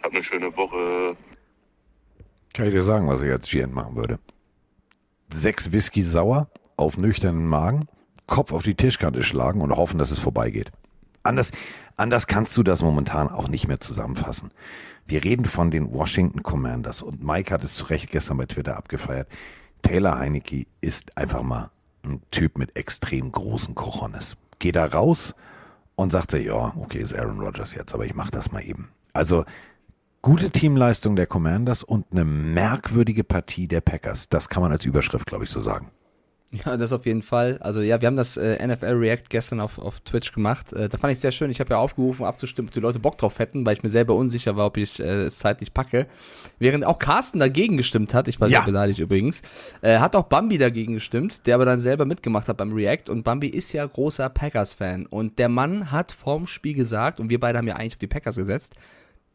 Habt 0.03 0.13
eine 0.13 0.23
schöne 0.23 0.55
Woche. 0.55 1.15
Kann 2.53 2.67
ich 2.67 2.73
dir 2.73 2.83
sagen, 2.83 3.07
was 3.07 3.21
ich 3.21 3.31
als 3.31 3.49
GM 3.49 3.73
machen 3.73 3.95
würde? 3.95 4.19
Sechs 5.31 5.71
Whisky 5.71 6.01
sauer 6.01 6.49
auf 6.75 6.97
nüchternen 6.97 7.45
Magen, 7.47 7.87
Kopf 8.27 8.51
auf 8.51 8.63
die 8.63 8.75
Tischkante 8.75 9.23
schlagen 9.23 9.61
und 9.61 9.75
hoffen, 9.75 9.97
dass 9.97 10.11
es 10.11 10.19
vorbeigeht. 10.19 10.71
Anders, 11.27 11.51
anders 11.97 12.27
kannst 12.27 12.56
du 12.57 12.63
das 12.63 12.81
momentan 12.81 13.29
auch 13.29 13.50
nicht 13.50 13.68
mehr 13.68 13.79
zusammenfassen. 13.79 14.51
Wir 15.06 15.24
reden 15.24 15.45
von 15.45 15.71
den 15.71 15.91
Washington 15.91 16.41
Commanders 16.41 17.01
und 17.01 17.24
Mike 17.24 17.53
hat 17.53 17.63
es 17.63 17.75
zu 17.75 17.85
Recht 17.85 18.09
gestern 18.09 18.38
bei 18.38 18.45
Twitter 18.45 18.77
abgefeiert. 18.77 19.27
Taylor 19.81 20.18
Heinecke 20.18 20.65
ist 20.81 21.18
einfach 21.18 21.44
mal 21.44 21.69
ein 22.03 22.21
Typ 22.31 22.57
mit 22.57 22.75
extrem 22.75 23.31
großen 23.31 23.75
Cojones. 23.75 24.38
Geht 24.59 24.75
da 24.75 24.85
raus 24.85 25.35
und 25.95 26.12
sagt 26.12 26.31
sich, 26.31 26.45
ja, 26.45 26.74
okay, 26.77 27.00
ist 27.00 27.13
Aaron 27.13 27.39
Rodgers 27.39 27.74
jetzt, 27.75 27.94
aber 27.94 28.06
ich 28.06 28.15
mach 28.15 28.29
das 28.29 28.51
mal 28.51 28.63
eben. 28.63 28.89
Also 29.13 29.44
gute 30.21 30.50
Teamleistung 30.50 31.15
der 31.15 31.27
Commanders 31.27 31.83
und 31.83 32.06
eine 32.12 32.24
merkwürdige 32.24 33.24
Partie 33.24 33.68
der 33.68 33.81
Packers. 33.81 34.29
Das 34.29 34.50
kann 34.50 34.63
man 34.63 34.71
als 34.71 34.85
Überschrift, 34.85 35.25
glaube 35.25 35.44
ich, 35.44 35.50
so 35.50 35.59
sagen. 35.59 35.91
Ja, 36.51 36.77
das 36.77 36.94
auf 36.94 37.05
jeden 37.05 37.21
Fall. 37.21 37.57
Also 37.59 37.81
ja, 37.81 37.99
wir 37.99 38.07
haben 38.07 38.15
das 38.15 38.38
äh, 38.38 38.65
NFL 38.65 38.94
React 38.94 39.23
gestern 39.29 39.59
auf, 39.59 39.79
auf 39.79 39.99
Twitch 39.99 40.31
gemacht. 40.31 40.71
Äh, 40.71 40.88
da 40.88 40.97
fand 40.97 41.11
ich 41.11 41.19
sehr 41.19 41.33
schön. 41.33 41.51
Ich 41.51 41.59
habe 41.59 41.71
ja 41.71 41.77
aufgerufen, 41.77 42.25
abzustimmen, 42.25 42.69
ob 42.69 42.73
die 42.73 42.79
Leute 42.79 42.99
Bock 42.99 43.17
drauf 43.17 43.39
hätten, 43.39 43.65
weil 43.65 43.73
ich 43.73 43.83
mir 43.83 43.89
selber 43.89 44.15
unsicher 44.15 44.55
war, 44.55 44.67
ob 44.67 44.77
ich 44.77 44.99
äh, 44.99 45.23
es 45.23 45.39
zeitlich 45.39 45.73
packe. 45.73 46.07
Während 46.57 46.85
auch 46.85 46.99
Carsten 46.99 47.39
dagegen 47.39 47.75
gestimmt 47.75 48.13
hat, 48.13 48.29
ich 48.29 48.39
war 48.39 48.47
ja. 48.47 48.59
sehr 48.59 48.65
beleidigt 48.65 48.99
übrigens, 48.99 49.41
äh, 49.81 49.99
hat 49.99 50.15
auch 50.15 50.23
Bambi 50.23 50.57
dagegen 50.57 50.94
gestimmt, 50.94 51.45
der 51.47 51.55
aber 51.55 51.65
dann 51.65 51.81
selber 51.81 52.05
mitgemacht 52.05 52.47
hat 52.47 52.57
beim 52.57 52.71
React. 52.71 53.09
Und 53.11 53.23
Bambi 53.23 53.50
ist 53.50 53.73
ja 53.73 53.85
großer 53.85 54.29
Packers-Fan. 54.29 55.05
Und 55.05 55.39
der 55.39 55.50
Mann 55.50 55.91
hat 55.91 56.13
vorm 56.13 56.47
Spiel 56.47 56.75
gesagt, 56.75 57.19
und 57.19 57.29
wir 57.29 57.41
beide 57.41 57.57
haben 57.57 57.67
ja 57.67 57.75
eigentlich 57.75 57.93
auf 57.93 58.00
die 58.00 58.07
Packers 58.07 58.38
gesetzt, 58.38 58.75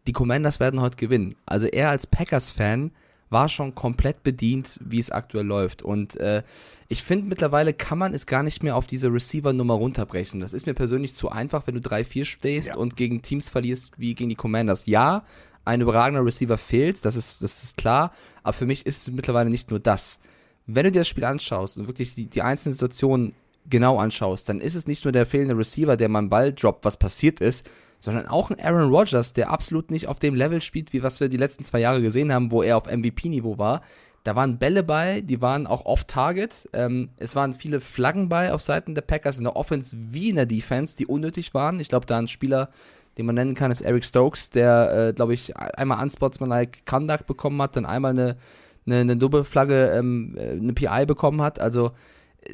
die 0.06 0.12
Commanders 0.12 0.60
werden 0.60 0.80
heute 0.80 0.96
gewinnen. 0.96 1.34
Also 1.44 1.66
er 1.66 1.90
als 1.90 2.06
Packers-Fan 2.06 2.92
war 3.32 3.48
schon 3.48 3.74
komplett 3.74 4.22
bedient, 4.22 4.78
wie 4.84 4.98
es 4.98 5.10
aktuell 5.10 5.46
läuft. 5.46 5.82
Und 5.82 6.16
äh, 6.18 6.42
ich 6.88 7.02
finde, 7.02 7.26
mittlerweile 7.26 7.72
kann 7.74 7.98
man 7.98 8.14
es 8.14 8.26
gar 8.26 8.42
nicht 8.42 8.62
mehr 8.62 8.76
auf 8.76 8.86
diese 8.86 9.12
Receiver-Nummer 9.12 9.74
runterbrechen. 9.74 10.40
Das 10.40 10.52
ist 10.52 10.66
mir 10.66 10.74
persönlich 10.74 11.14
zu 11.14 11.30
einfach, 11.30 11.66
wenn 11.66 11.74
du 11.74 11.80
3-4 11.80 12.24
stehst 12.24 12.68
ja. 12.68 12.76
und 12.76 12.96
gegen 12.96 13.22
Teams 13.22 13.48
verlierst 13.48 13.92
wie 13.98 14.14
gegen 14.14 14.28
die 14.28 14.36
Commanders. 14.36 14.86
Ja, 14.86 15.24
ein 15.64 15.80
überragender 15.80 16.24
Receiver 16.24 16.58
fehlt, 16.58 17.04
das 17.04 17.16
ist, 17.16 17.42
das 17.42 17.62
ist 17.62 17.76
klar, 17.76 18.12
aber 18.42 18.52
für 18.52 18.66
mich 18.66 18.84
ist 18.84 19.02
es 19.02 19.14
mittlerweile 19.14 19.50
nicht 19.50 19.70
nur 19.70 19.80
das. 19.80 20.20
Wenn 20.66 20.84
du 20.84 20.92
dir 20.92 21.00
das 21.00 21.08
Spiel 21.08 21.24
anschaust 21.24 21.78
und 21.78 21.86
wirklich 21.86 22.14
die, 22.14 22.26
die 22.26 22.42
einzelnen 22.42 22.72
Situationen 22.72 23.34
genau 23.68 23.98
anschaust, 23.98 24.48
dann 24.48 24.60
ist 24.60 24.74
es 24.74 24.86
nicht 24.86 25.04
nur 25.04 25.12
der 25.12 25.26
fehlende 25.26 25.56
Receiver, 25.56 25.96
der 25.96 26.08
mal 26.08 26.20
einen 26.20 26.30
Ball 26.30 26.52
droppt, 26.52 26.84
was 26.84 26.96
passiert 26.96 27.40
ist, 27.40 27.68
sondern 28.02 28.26
auch 28.26 28.50
ein 28.50 28.60
Aaron 28.60 28.92
Rodgers, 28.92 29.32
der 29.32 29.50
absolut 29.50 29.92
nicht 29.92 30.08
auf 30.08 30.18
dem 30.18 30.34
Level 30.34 30.60
spielt, 30.60 30.92
wie 30.92 31.04
was 31.04 31.20
wir 31.20 31.28
die 31.28 31.36
letzten 31.36 31.62
zwei 31.62 31.78
Jahre 31.78 32.02
gesehen 32.02 32.32
haben, 32.32 32.50
wo 32.50 32.62
er 32.62 32.76
auf 32.76 32.86
MVP-Niveau 32.86 33.58
war. 33.58 33.80
Da 34.24 34.34
waren 34.34 34.58
Bälle 34.58 34.82
bei, 34.82 35.20
die 35.20 35.40
waren 35.40 35.68
auch 35.68 35.84
off-target. 35.84 36.68
Ähm, 36.72 37.10
es 37.16 37.36
waren 37.36 37.54
viele 37.54 37.80
Flaggen 37.80 38.28
bei 38.28 38.52
auf 38.52 38.60
Seiten 38.60 38.96
der 38.96 39.02
Packers 39.02 39.38
in 39.38 39.44
der 39.44 39.54
Offense 39.54 39.96
wie 39.96 40.30
in 40.30 40.36
der 40.36 40.46
Defense, 40.46 40.96
die 40.96 41.06
unnötig 41.06 41.54
waren. 41.54 41.78
Ich 41.78 41.88
glaube, 41.88 42.06
da 42.06 42.18
ein 42.18 42.26
Spieler, 42.26 42.70
den 43.18 43.26
man 43.26 43.36
nennen 43.36 43.54
kann, 43.54 43.70
ist 43.70 43.82
Eric 43.82 44.04
Stokes, 44.04 44.50
der, 44.50 45.08
äh, 45.08 45.12
glaube 45.12 45.34
ich, 45.34 45.56
einmal 45.56 46.02
Unsportsmanlike 46.02 46.80
Conduct 46.84 47.26
bekommen 47.26 47.62
hat, 47.62 47.76
dann 47.76 47.86
einmal 47.86 48.10
eine, 48.10 48.36
eine, 48.84 48.98
eine 48.98 49.16
Doppelflagge, 49.16 49.92
ähm, 49.96 50.36
äh, 50.36 50.50
eine 50.50 50.72
PI 50.72 51.06
bekommen 51.06 51.40
hat. 51.40 51.60
Also 51.60 51.92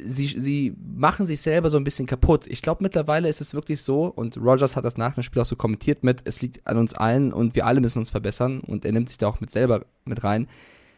sie, 0.03 0.27
sie 0.27 0.75
machen 0.95 1.25
sich 1.25 1.41
selber 1.41 1.69
so 1.69 1.77
ein 1.77 1.83
bisschen 1.83 2.05
kaputt. 2.05 2.45
Ich 2.47 2.61
glaube, 2.61 2.83
mittlerweile 2.83 3.27
ist 3.27 3.41
es 3.41 3.53
wirklich 3.53 3.81
so, 3.81 4.05
und 4.05 4.37
Rogers 4.37 4.75
hat 4.75 4.85
das 4.85 4.97
nach 4.97 5.15
dem 5.15 5.23
Spiel 5.23 5.41
auch 5.41 5.45
so 5.45 5.55
kommentiert 5.55 6.03
mit, 6.03 6.21
es 6.25 6.41
liegt 6.41 6.65
an 6.67 6.77
uns 6.77 6.93
allen 6.93 7.33
und 7.33 7.55
wir 7.55 7.65
alle 7.65 7.81
müssen 7.81 7.99
uns 7.99 8.09
verbessern 8.09 8.59
und 8.61 8.85
er 8.85 8.91
nimmt 8.91 9.09
sich 9.09 9.17
da 9.17 9.27
auch 9.27 9.41
mit 9.41 9.49
selber 9.49 9.85
mit 10.05 10.23
rein. 10.23 10.47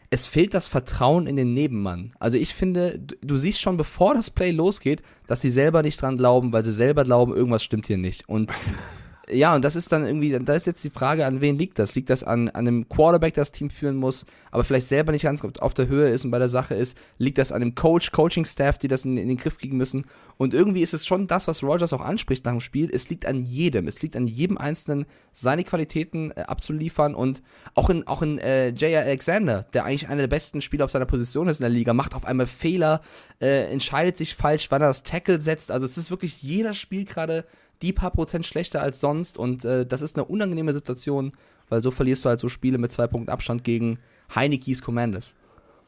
Es 0.10 0.28
fehlt 0.28 0.54
das 0.54 0.68
Vertrauen 0.68 1.26
in 1.26 1.38
den 1.38 1.54
Nebenmann. 1.54 2.12
Also 2.20 2.38
ich 2.38 2.54
finde, 2.54 3.00
du, 3.00 3.16
du 3.22 3.38
siehst 3.38 3.62
schon, 3.62 3.78
bevor 3.78 4.14
das 4.14 4.30
Play 4.30 4.52
losgeht, 4.52 5.02
dass 5.26 5.40
sie 5.40 5.50
selber 5.50 5.84
nicht 5.84 6.02
dran 6.02 6.18
glauben, 6.18 6.52
weil 6.52 6.66
sie 6.66 6.74
selber 6.74 7.06
glauben, 7.06 7.34
irgendwas 7.34 7.64
stimmt 7.64 7.88
hier 7.88 7.98
nicht. 7.98 8.28
Und 8.28 8.52
ja, 9.32 9.56
und 9.56 9.64
das 9.64 9.76
ist 9.76 9.92
dann 9.92 10.06
irgendwie, 10.06 10.38
da 10.38 10.54
ist 10.54 10.68
jetzt 10.68 10.84
die 10.84 10.90
Frage, 10.90 11.26
an 11.26 11.42
wen 11.42 11.58
liegt 11.58 11.80
das? 11.80 11.96
Liegt 11.96 12.10
das 12.10 12.24
an, 12.24 12.50
an 12.50 12.68
einem 12.68 12.90
Quarterback, 12.90 13.34
das 13.34 13.52
Team 13.52 13.70
führen 13.70 13.96
muss, 13.96 14.26
aber 14.52 14.64
vielleicht 14.64 14.88
selber 14.88 15.12
nicht 15.12 15.24
ganz 15.24 15.44
auf 15.44 15.74
der 15.74 15.88
Höhe 15.88 16.10
ist 16.10 16.26
und 16.26 16.32
bei 16.32 16.40
der 16.40 16.50
Sache 16.50 16.76
ist? 16.76 16.98
Liegt 17.18 17.38
das 17.38 17.52
an 17.52 17.62
dem 17.62 17.74
Coach, 17.74 18.12
Coaching-Staff, 18.12 18.78
die 18.78 18.88
das 18.88 19.06
in, 19.06 19.18
in, 19.18 19.28
den 19.28 19.38
Griff 19.38 19.58
kriegen 19.58 19.78
müssen? 19.78 20.06
Und 20.38 20.54
irgendwie 20.54 20.82
ist 20.82 20.94
es 20.94 21.06
schon 21.06 21.28
das, 21.28 21.48
was 21.48 21.64
Rogers 21.64 21.94
auch 21.94 22.02
anspricht 22.02 22.46
nach 22.46 22.52
dem 22.52 22.60
Spiel. 22.60 22.90
Es 22.92 23.10
liegt 23.10 23.26
an 23.26 23.44
jedem. 23.44 23.88
Es 23.88 24.02
liegt 24.02 24.18
an 24.18 24.26
jedem 24.26 24.58
Einzelnen, 24.58 25.06
seine 25.34 25.64
Qualitäten 25.64 26.32
äh, 26.32 26.42
abzuliefern 26.42 27.16
und 27.16 27.42
auch 27.74 27.90
in, 27.90 28.06
auch 28.08 28.22
in 28.22 28.38
äh, 28.40 28.70
J.R. 28.70 29.04
Alexander, 29.04 29.64
der 29.74 29.86
eigentlich 29.86 30.10
einer 30.10 30.22
der 30.22 30.28
besten 30.28 30.62
Spieler 30.62 30.86
auf 30.86 30.92
seiner 30.92 31.06
Position 31.06 31.48
ist 31.48 31.60
in 31.60 31.64
der 31.64 31.70
Liga, 31.70 31.94
macht 31.94 32.16
auf 32.16 32.26
einmal 32.26 32.48
Fehler, 32.48 33.02
äh, 33.40 33.72
entscheidet 33.72 34.18
sich 34.18 34.36
falsch, 34.36 34.70
wann 34.72 34.82
er 34.82 34.88
das 34.88 35.04
Tackle 35.04 35.40
setzt. 35.40 35.72
Also 35.72 35.86
es 35.86 35.98
ist 35.98 36.12
wirklich 36.12 36.42
jeder 36.42 36.74
Spiel 36.74 37.06
gerade 37.06 37.46
die 37.82 37.94
paar 37.94 38.12
Prozent 38.12 38.46
schlechter 38.46 38.82
als 38.82 39.00
sonst 39.00 39.38
und 39.38 39.66
äh, 39.66 39.86
das 39.86 40.02
ist 40.02 40.18
eine 40.18 40.26
unangenehme 40.26 40.74
Situation, 40.74 41.34
weil 41.70 41.82
so 41.82 41.92
verlierst 41.92 42.26
du 42.26 42.30
halt 42.30 42.40
so 42.40 42.50
Spiele 42.50 42.78
mit 42.78 42.92
zwei 42.92 43.08
Punkten 43.08 43.32
Abstand 43.32 43.64
gegen 43.64 44.00
Heinekes 44.34 44.82
Commanders. 44.82 45.36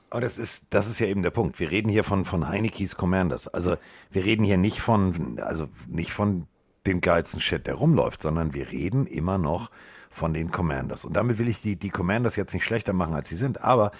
Aber 0.10 0.22
das 0.22 0.38
ist, 0.38 0.66
das 0.70 0.88
ist 0.88 1.00
ja 1.00 1.08
eben 1.08 1.24
der 1.24 1.32
Punkt. 1.32 1.60
Wir 1.60 1.72
reden 1.72 1.90
hier 1.90 2.04
von, 2.04 2.24
von 2.24 2.48
Heinekes 2.48 2.98
Commanders. 2.98 3.48
Also 3.48 3.78
wir 4.12 4.24
reden 4.24 4.44
hier 4.44 4.58
nicht 4.58 4.80
von, 4.80 5.40
also 5.40 5.70
nicht 5.88 6.14
von 6.14 6.46
dem 6.86 7.02
geilsten 7.02 7.40
Shit, 7.40 7.66
der 7.66 7.76
rumläuft, 7.76 8.22
sondern 8.22 8.54
wir 8.54 8.72
reden 8.72 9.08
immer 9.08 9.40
noch 9.40 9.72
von 10.12 10.34
den 10.34 10.52
Commanders. 10.52 11.04
Und 11.04 11.14
damit 11.14 11.40
will 11.40 11.48
ich 11.48 11.62
die, 11.62 11.78
die 11.78 11.90
Commanders 11.90 12.36
jetzt 12.36 12.54
nicht 12.54 12.64
schlechter 12.64 12.94
machen, 12.94 13.16
als 13.16 13.30
sie 13.30 13.36
sind. 13.36 13.62
Aber 13.62 13.92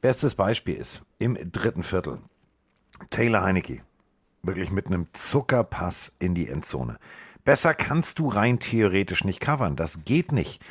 bestes 0.00 0.34
Beispiel 0.34 0.74
ist 0.74 1.02
im 1.18 1.38
dritten 1.52 1.84
Viertel 1.84 2.18
Taylor 3.10 3.42
Heineke. 3.42 3.80
Wirklich 4.42 4.72
mit 4.72 4.86
einem 4.86 5.06
Zuckerpass 5.12 6.12
in 6.18 6.34
die 6.34 6.48
Endzone. 6.48 6.98
Besser 7.44 7.74
kannst 7.74 8.18
du 8.18 8.28
rein 8.28 8.58
theoretisch 8.58 9.24
nicht 9.24 9.40
covern. 9.40 9.76
Das 9.76 10.04
geht 10.04 10.32
nicht. 10.32 10.62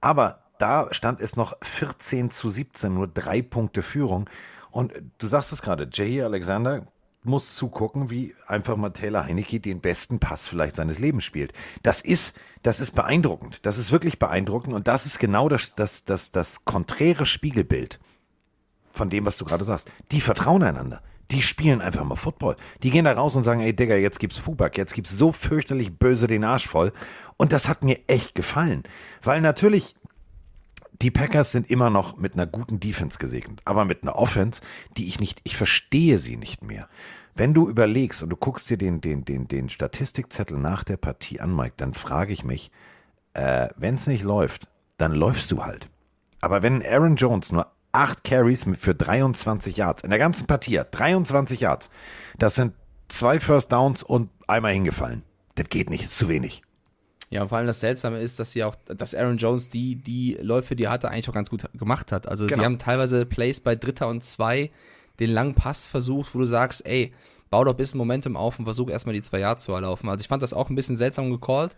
Aber 0.00 0.44
da 0.58 0.92
stand 0.92 1.20
es 1.20 1.36
noch 1.36 1.56
14 1.62 2.30
zu 2.30 2.50
17, 2.50 2.92
nur 2.92 3.08
drei 3.08 3.42
Punkte 3.42 3.82
Führung. 3.82 4.28
Und 4.70 4.92
du 5.18 5.26
sagst 5.26 5.52
es 5.52 5.62
gerade, 5.62 5.88
Jay 5.90 6.22
Alexander 6.22 6.86
muss 7.22 7.54
zugucken, 7.54 8.10
wie 8.10 8.34
einfach 8.46 8.76
mal 8.76 8.90
Taylor 8.90 9.24
Heineke 9.24 9.60
den 9.60 9.80
besten 9.80 10.20
Pass 10.20 10.46
vielleicht 10.46 10.76
seines 10.76 10.98
Lebens 10.98 11.24
spielt. 11.24 11.52
Das 11.82 12.00
ist, 12.00 12.34
das 12.62 12.80
ist 12.80 12.94
beeindruckend. 12.94 13.66
Das 13.66 13.78
ist 13.78 13.92
wirklich 13.92 14.18
beeindruckend. 14.18 14.74
Und 14.74 14.88
das 14.88 15.06
ist 15.06 15.18
genau 15.18 15.48
das, 15.48 15.74
das, 15.74 16.04
das, 16.04 16.30
das 16.30 16.64
konträre 16.64 17.26
Spiegelbild 17.26 18.00
von 18.92 19.10
dem, 19.10 19.26
was 19.26 19.38
du 19.38 19.44
gerade 19.44 19.64
sagst. 19.64 19.90
Die 20.12 20.20
vertrauen 20.20 20.62
einander. 20.62 21.02
Die 21.30 21.42
spielen 21.42 21.80
einfach 21.80 22.04
mal 22.04 22.16
Football. 22.16 22.56
Die 22.82 22.90
gehen 22.90 23.04
da 23.04 23.12
raus 23.12 23.36
und 23.36 23.44
sagen, 23.44 23.60
ey 23.60 23.74
Digga, 23.74 23.94
jetzt 23.94 24.18
gibt's 24.18 24.38
Fubak, 24.38 24.76
jetzt 24.76 24.94
gibt's 24.94 25.16
so 25.16 25.32
fürchterlich 25.32 25.96
böse 25.96 26.26
den 26.26 26.44
Arsch 26.44 26.66
voll. 26.66 26.92
Und 27.36 27.52
das 27.52 27.68
hat 27.68 27.84
mir 27.84 28.00
echt 28.08 28.34
gefallen. 28.34 28.82
Weil 29.22 29.40
natürlich 29.40 29.94
die 31.02 31.10
Packers 31.10 31.52
sind 31.52 31.70
immer 31.70 31.88
noch 31.88 32.18
mit 32.18 32.34
einer 32.34 32.46
guten 32.46 32.78
Defense 32.78 33.18
gesegnet, 33.18 33.62
aber 33.64 33.84
mit 33.84 34.02
einer 34.02 34.16
Offense, 34.16 34.60
die 34.96 35.08
ich 35.08 35.18
nicht, 35.18 35.40
ich 35.44 35.56
verstehe 35.56 36.18
sie 36.18 36.36
nicht 36.36 36.62
mehr. 36.62 36.88
Wenn 37.34 37.54
du 37.54 37.68
überlegst 37.68 38.22
und 38.22 38.28
du 38.28 38.36
guckst 38.36 38.68
dir 38.68 38.76
den, 38.76 39.00
den, 39.00 39.24
den, 39.24 39.48
den 39.48 39.70
Statistikzettel 39.70 40.58
nach 40.58 40.84
der 40.84 40.98
Partie 40.98 41.40
an, 41.40 41.56
Mike, 41.56 41.74
dann 41.78 41.94
frage 41.94 42.32
ich 42.32 42.44
mich, 42.44 42.70
äh, 43.32 43.68
wenn 43.76 43.94
es 43.94 44.06
nicht 44.06 44.22
läuft, 44.22 44.68
dann 44.98 45.12
läufst 45.12 45.50
du 45.52 45.64
halt. 45.64 45.88
Aber 46.42 46.62
wenn 46.62 46.84
Aaron 46.84 47.16
Jones 47.16 47.52
nur 47.52 47.66
acht 47.92 48.24
Carries 48.24 48.64
für 48.78 48.94
23 48.94 49.76
Yards 49.76 50.02
in 50.02 50.10
der 50.10 50.18
ganzen 50.18 50.46
Partie 50.46 50.78
hat, 50.78 50.88
23 50.98 51.60
Yards, 51.60 51.90
das 52.38 52.54
sind 52.54 52.72
zwei 53.08 53.40
First 53.40 53.72
Downs 53.72 54.02
und 54.02 54.30
einmal 54.46 54.72
hingefallen. 54.72 55.22
Das 55.56 55.68
geht 55.68 55.90
nicht, 55.90 56.04
ist 56.04 56.16
zu 56.16 56.28
wenig. 56.28 56.62
Ja, 57.30 57.42
und 57.42 57.48
vor 57.48 57.58
allem 57.58 57.66
das 57.66 57.80
Seltsame 57.80 58.20
ist, 58.20 58.40
dass 58.40 58.52
sie 58.52 58.64
auch, 58.64 58.74
dass 58.86 59.14
Aaron 59.14 59.36
Jones 59.36 59.68
die, 59.68 59.96
die 59.96 60.36
Läufe, 60.40 60.74
die 60.74 60.84
er 60.84 60.90
hatte, 60.90 61.08
eigentlich 61.10 61.28
auch 61.28 61.34
ganz 61.34 61.48
gut 61.50 61.68
gemacht 61.74 62.10
hat. 62.10 62.26
Also 62.26 62.46
Genau. 62.46 62.58
sie 62.58 62.64
haben 62.64 62.78
teilweise 62.78 63.24
Plays 63.24 63.60
bei 63.60 63.76
Dritter 63.76 64.08
und 64.08 64.24
Zwei 64.24 64.70
den 65.20 65.30
langen 65.30 65.54
Pass 65.54 65.86
versucht, 65.86 66.34
wo 66.34 66.38
du 66.40 66.46
sagst, 66.46 66.84
ey, 66.86 67.12
bau 67.50 67.62
doch 67.62 67.74
ein 67.74 67.76
bisschen 67.76 67.98
Momentum 67.98 68.36
auf 68.36 68.58
und 68.58 68.64
versuch 68.64 68.90
erstmal 68.90 69.14
die 69.14 69.22
zwei 69.22 69.40
Yards 69.40 69.64
zu 69.64 69.72
erlaufen. 69.72 70.08
Also 70.08 70.22
ich 70.22 70.28
fand 70.28 70.42
das 70.42 70.52
auch 70.52 70.70
ein 70.70 70.76
bisschen 70.76 70.96
seltsam 70.96 71.30
gecallt. 71.30 71.76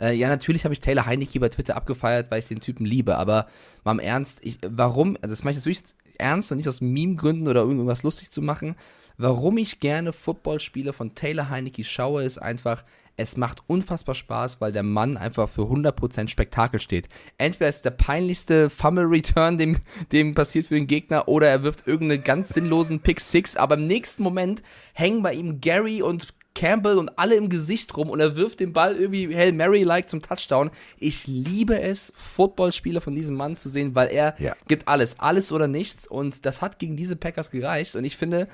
Äh, 0.00 0.14
ja, 0.14 0.28
natürlich 0.28 0.64
habe 0.64 0.72
ich 0.72 0.80
Taylor 0.80 1.06
Heineke 1.06 1.40
bei 1.40 1.48
Twitter 1.48 1.76
abgefeiert, 1.76 2.30
weil 2.30 2.40
ich 2.40 2.46
den 2.46 2.60
Typen 2.60 2.84
liebe, 2.84 3.16
aber 3.16 3.46
mal 3.84 3.92
im 3.92 3.98
Ernst, 3.98 4.40
ich, 4.42 4.58
warum, 4.66 5.16
also 5.20 5.32
das 5.32 5.44
mache 5.44 5.52
ich 5.52 5.56
jetzt 5.56 5.66
wirklich 5.66 5.94
ernst 6.18 6.50
und 6.50 6.58
nicht 6.58 6.68
aus 6.68 6.80
Meme-Gründen 6.80 7.48
oder 7.48 7.60
irgendwas 7.60 8.02
lustig 8.02 8.30
zu 8.30 8.42
machen. 8.42 8.76
Warum 9.16 9.58
ich 9.58 9.80
gerne 9.80 10.14
Footballspiele 10.14 10.94
von 10.94 11.14
Taylor 11.14 11.50
Heineke 11.50 11.84
schaue, 11.84 12.24
ist 12.24 12.38
einfach, 12.38 12.84
es 13.18 13.36
macht 13.36 13.62
unfassbar 13.66 14.14
Spaß, 14.14 14.62
weil 14.62 14.72
der 14.72 14.82
Mann 14.82 15.18
einfach 15.18 15.46
für 15.46 15.62
100% 15.62 16.28
Spektakel 16.28 16.80
steht. 16.80 17.08
Entweder 17.36 17.68
ist 17.68 17.84
der 17.84 17.90
peinlichste 17.90 18.70
Fumble-Return, 18.70 19.58
dem, 19.58 19.76
dem 20.10 20.34
passiert 20.34 20.66
für 20.66 20.74
den 20.74 20.86
Gegner, 20.86 21.28
oder 21.28 21.48
er 21.48 21.62
wirft 21.62 21.86
irgendeinen 21.86 22.24
ganz 22.24 22.48
sinnlosen 22.48 23.00
Pick-Six, 23.00 23.56
aber 23.56 23.74
im 23.74 23.86
nächsten 23.86 24.22
Moment 24.22 24.62
hängen 24.94 25.22
bei 25.22 25.34
ihm 25.34 25.60
Gary 25.60 26.00
und 26.00 26.28
Campbell 26.60 26.98
und 26.98 27.18
alle 27.18 27.36
im 27.36 27.48
Gesicht 27.48 27.96
rum 27.96 28.10
und 28.10 28.20
er 28.20 28.36
wirft 28.36 28.60
den 28.60 28.72
Ball 28.74 28.94
irgendwie 28.96 29.34
Hail 29.34 29.52
Mary-like 29.52 30.08
zum 30.10 30.20
Touchdown. 30.20 30.70
Ich 30.98 31.26
liebe 31.26 31.80
es, 31.80 32.12
Footballspiele 32.16 33.00
von 33.00 33.14
diesem 33.14 33.34
Mann 33.34 33.56
zu 33.56 33.68
sehen, 33.70 33.94
weil 33.94 34.08
er 34.08 34.34
Ja. 34.38 34.54
gibt 34.68 34.86
alles, 34.86 35.18
alles 35.20 35.52
oder 35.52 35.68
nichts 35.68 36.06
und 36.06 36.44
das 36.44 36.60
hat 36.60 36.78
gegen 36.78 36.96
diese 36.96 37.16
Packers 37.16 37.50
gereicht 37.50 37.96
und 37.96 38.04
ich 38.04 38.16
finde, 38.18 38.46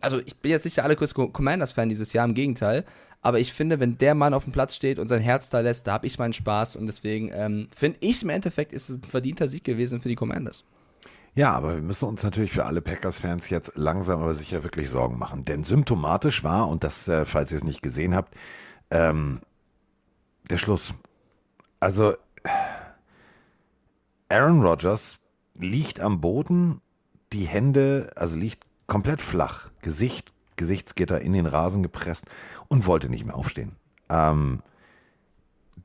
also 0.00 0.18
ich 0.18 0.34
bin 0.36 0.50
jetzt 0.50 0.64
nicht 0.64 0.76
der 0.76 0.84
allergrößte 0.84 1.14
Co- 1.14 1.28
Commanders-Fan 1.28 1.88
dieses 1.88 2.12
Jahr, 2.12 2.26
im 2.26 2.34
Gegenteil, 2.34 2.84
aber 3.20 3.38
ich 3.38 3.52
finde, 3.52 3.78
wenn 3.78 3.96
der 3.98 4.16
Mann 4.16 4.34
auf 4.34 4.42
dem 4.44 4.52
Platz 4.52 4.74
steht 4.74 4.98
und 4.98 5.06
sein 5.06 5.20
Herz 5.22 5.48
da 5.48 5.60
lässt, 5.60 5.86
da 5.86 5.92
habe 5.92 6.08
ich 6.08 6.18
meinen 6.18 6.32
Spaß 6.32 6.74
und 6.74 6.86
deswegen 6.86 7.30
ähm, 7.32 7.68
finde 7.72 7.98
ich 8.00 8.22
im 8.24 8.30
Endeffekt 8.30 8.72
ist 8.72 8.90
es 8.90 8.96
ein 8.96 9.04
verdienter 9.04 9.46
Sieg 9.46 9.62
gewesen 9.62 10.00
für 10.00 10.08
die 10.08 10.16
Commanders. 10.16 10.64
Ja, 11.34 11.54
aber 11.54 11.76
wir 11.76 11.82
müssen 11.82 12.08
uns 12.08 12.22
natürlich 12.22 12.52
für 12.52 12.66
alle 12.66 12.82
Packers-Fans 12.82 13.48
jetzt 13.48 13.76
langsam 13.76 14.20
aber 14.20 14.34
sicher 14.34 14.64
wirklich 14.64 14.90
Sorgen 14.90 15.18
machen. 15.18 15.44
Denn 15.44 15.64
symptomatisch 15.64 16.44
war, 16.44 16.68
und 16.68 16.84
das, 16.84 17.08
äh, 17.08 17.24
falls 17.24 17.50
ihr 17.52 17.56
es 17.56 17.64
nicht 17.64 17.82
gesehen 17.82 18.14
habt, 18.14 18.34
ähm, 18.90 19.40
der 20.50 20.58
Schluss. 20.58 20.92
Also, 21.80 22.14
Aaron 24.28 24.62
Rodgers 24.62 25.18
liegt 25.54 26.00
am 26.00 26.20
Boden, 26.20 26.80
die 27.32 27.44
Hände, 27.44 28.12
also 28.14 28.36
liegt 28.36 28.64
komplett 28.86 29.22
flach, 29.22 29.70
Gesicht, 29.80 30.32
Gesichtsgitter 30.56 31.22
in 31.22 31.32
den 31.32 31.46
Rasen 31.46 31.82
gepresst 31.82 32.26
und 32.68 32.86
wollte 32.86 33.08
nicht 33.08 33.24
mehr 33.24 33.36
aufstehen. 33.36 33.76
Ähm, 34.10 34.62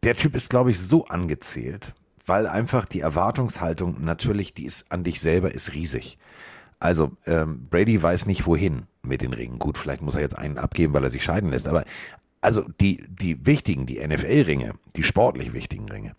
der 0.04 0.16
Typ 0.16 0.36
ist, 0.36 0.50
glaube 0.50 0.72
ich, 0.72 0.80
so 0.80 1.06
angezählt, 1.06 1.94
weil 2.27 2.46
einfach 2.46 2.86
die 2.86 3.01
Erwartungshaltung 3.01 4.03
natürlich, 4.03 4.53
die 4.53 4.65
ist 4.65 4.86
an 4.91 5.03
dich 5.03 5.22
selber, 5.22 5.53
ist 5.53 5.74
riesig. 5.74 6.17
Also 6.79 7.12
ähm, 7.25 7.67
Brady 7.69 8.01
weiß 8.01 8.27
nicht 8.27 8.46
wohin 8.46 8.84
mit 9.01 9.22
den 9.22 9.34
Ringen. 9.34 9.57
Gut, 9.57 9.77
vielleicht 9.77 10.01
muss 10.01 10.15
er 10.15 10.22
jetzt 10.22 10.38
einen 10.38 10.57
abgeben, 10.57 10.93
weil 10.93 11.03
er 11.03 11.10
sich 11.10 11.24
scheiden 11.24 11.50
lässt. 11.50 11.67
Aber 11.67 11.84
also 12.41 12.65
die 12.79 13.03
die 13.10 13.46
wichtigen, 13.46 13.86
die 13.86 14.05
NFL-Ringe, 14.05 14.74
die 14.96 15.03
sportlich 15.03 15.53
wichtigen 15.53 15.89
Ringe, 15.89 16.15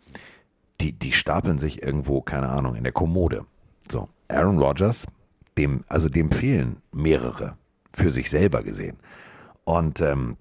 die 0.80 0.92
die 0.92 1.12
stapeln 1.12 1.58
sich 1.58 1.82
irgendwo, 1.82 2.22
keine 2.22 2.48
Ahnung, 2.48 2.74
in 2.74 2.82
der 2.82 2.92
Kommode. 2.92 3.44
So 3.90 4.08
Aaron 4.28 4.58
Rodgers, 4.58 5.06
dem 5.56 5.84
also 5.88 6.08
dem 6.08 6.32
fehlen 6.32 6.78
mehrere 6.92 7.56
für 7.90 8.10
sich 8.10 8.30
selber 8.30 8.62
gesehen. 8.62 8.96
Und 9.64 10.00
ähm, 10.00 10.36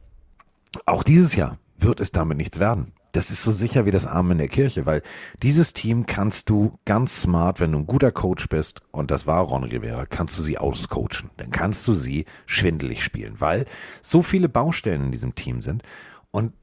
auch 0.85 1.03
dieses 1.03 1.35
Jahr 1.35 1.57
wird 1.77 1.99
es 1.99 2.11
damit 2.11 2.37
nichts 2.37 2.59
werden. 2.59 2.93
Das 3.17 3.31
ist 3.31 3.41
so 3.41 3.51
sicher 3.51 3.87
wie 3.87 3.91
das 3.91 4.05
Arm 4.05 4.29
in 4.29 4.37
der 4.37 4.47
Kirche, 4.47 4.85
weil 4.85 5.01
dieses 5.41 5.73
Team 5.73 6.05
kannst 6.05 6.51
du 6.51 6.77
ganz 6.85 7.23
smart, 7.23 7.59
wenn 7.59 7.71
du 7.71 7.79
ein 7.79 7.87
guter 7.87 8.11
Coach 8.11 8.47
bist, 8.47 8.83
und 8.91 9.09
das 9.09 9.25
war 9.25 9.41
Ron 9.41 9.63
Rivera, 9.63 10.05
kannst 10.05 10.37
du 10.37 10.43
sie 10.43 10.59
auscoachen. 10.59 11.31
Dann 11.37 11.49
kannst 11.49 11.87
du 11.87 11.95
sie 11.95 12.25
schwindelig 12.45 13.03
spielen, 13.03 13.33
weil 13.39 13.65
so 14.03 14.21
viele 14.21 14.49
Baustellen 14.49 15.05
in 15.05 15.11
diesem 15.11 15.33
Team 15.33 15.63
sind. 15.63 15.81
Und 16.29 16.53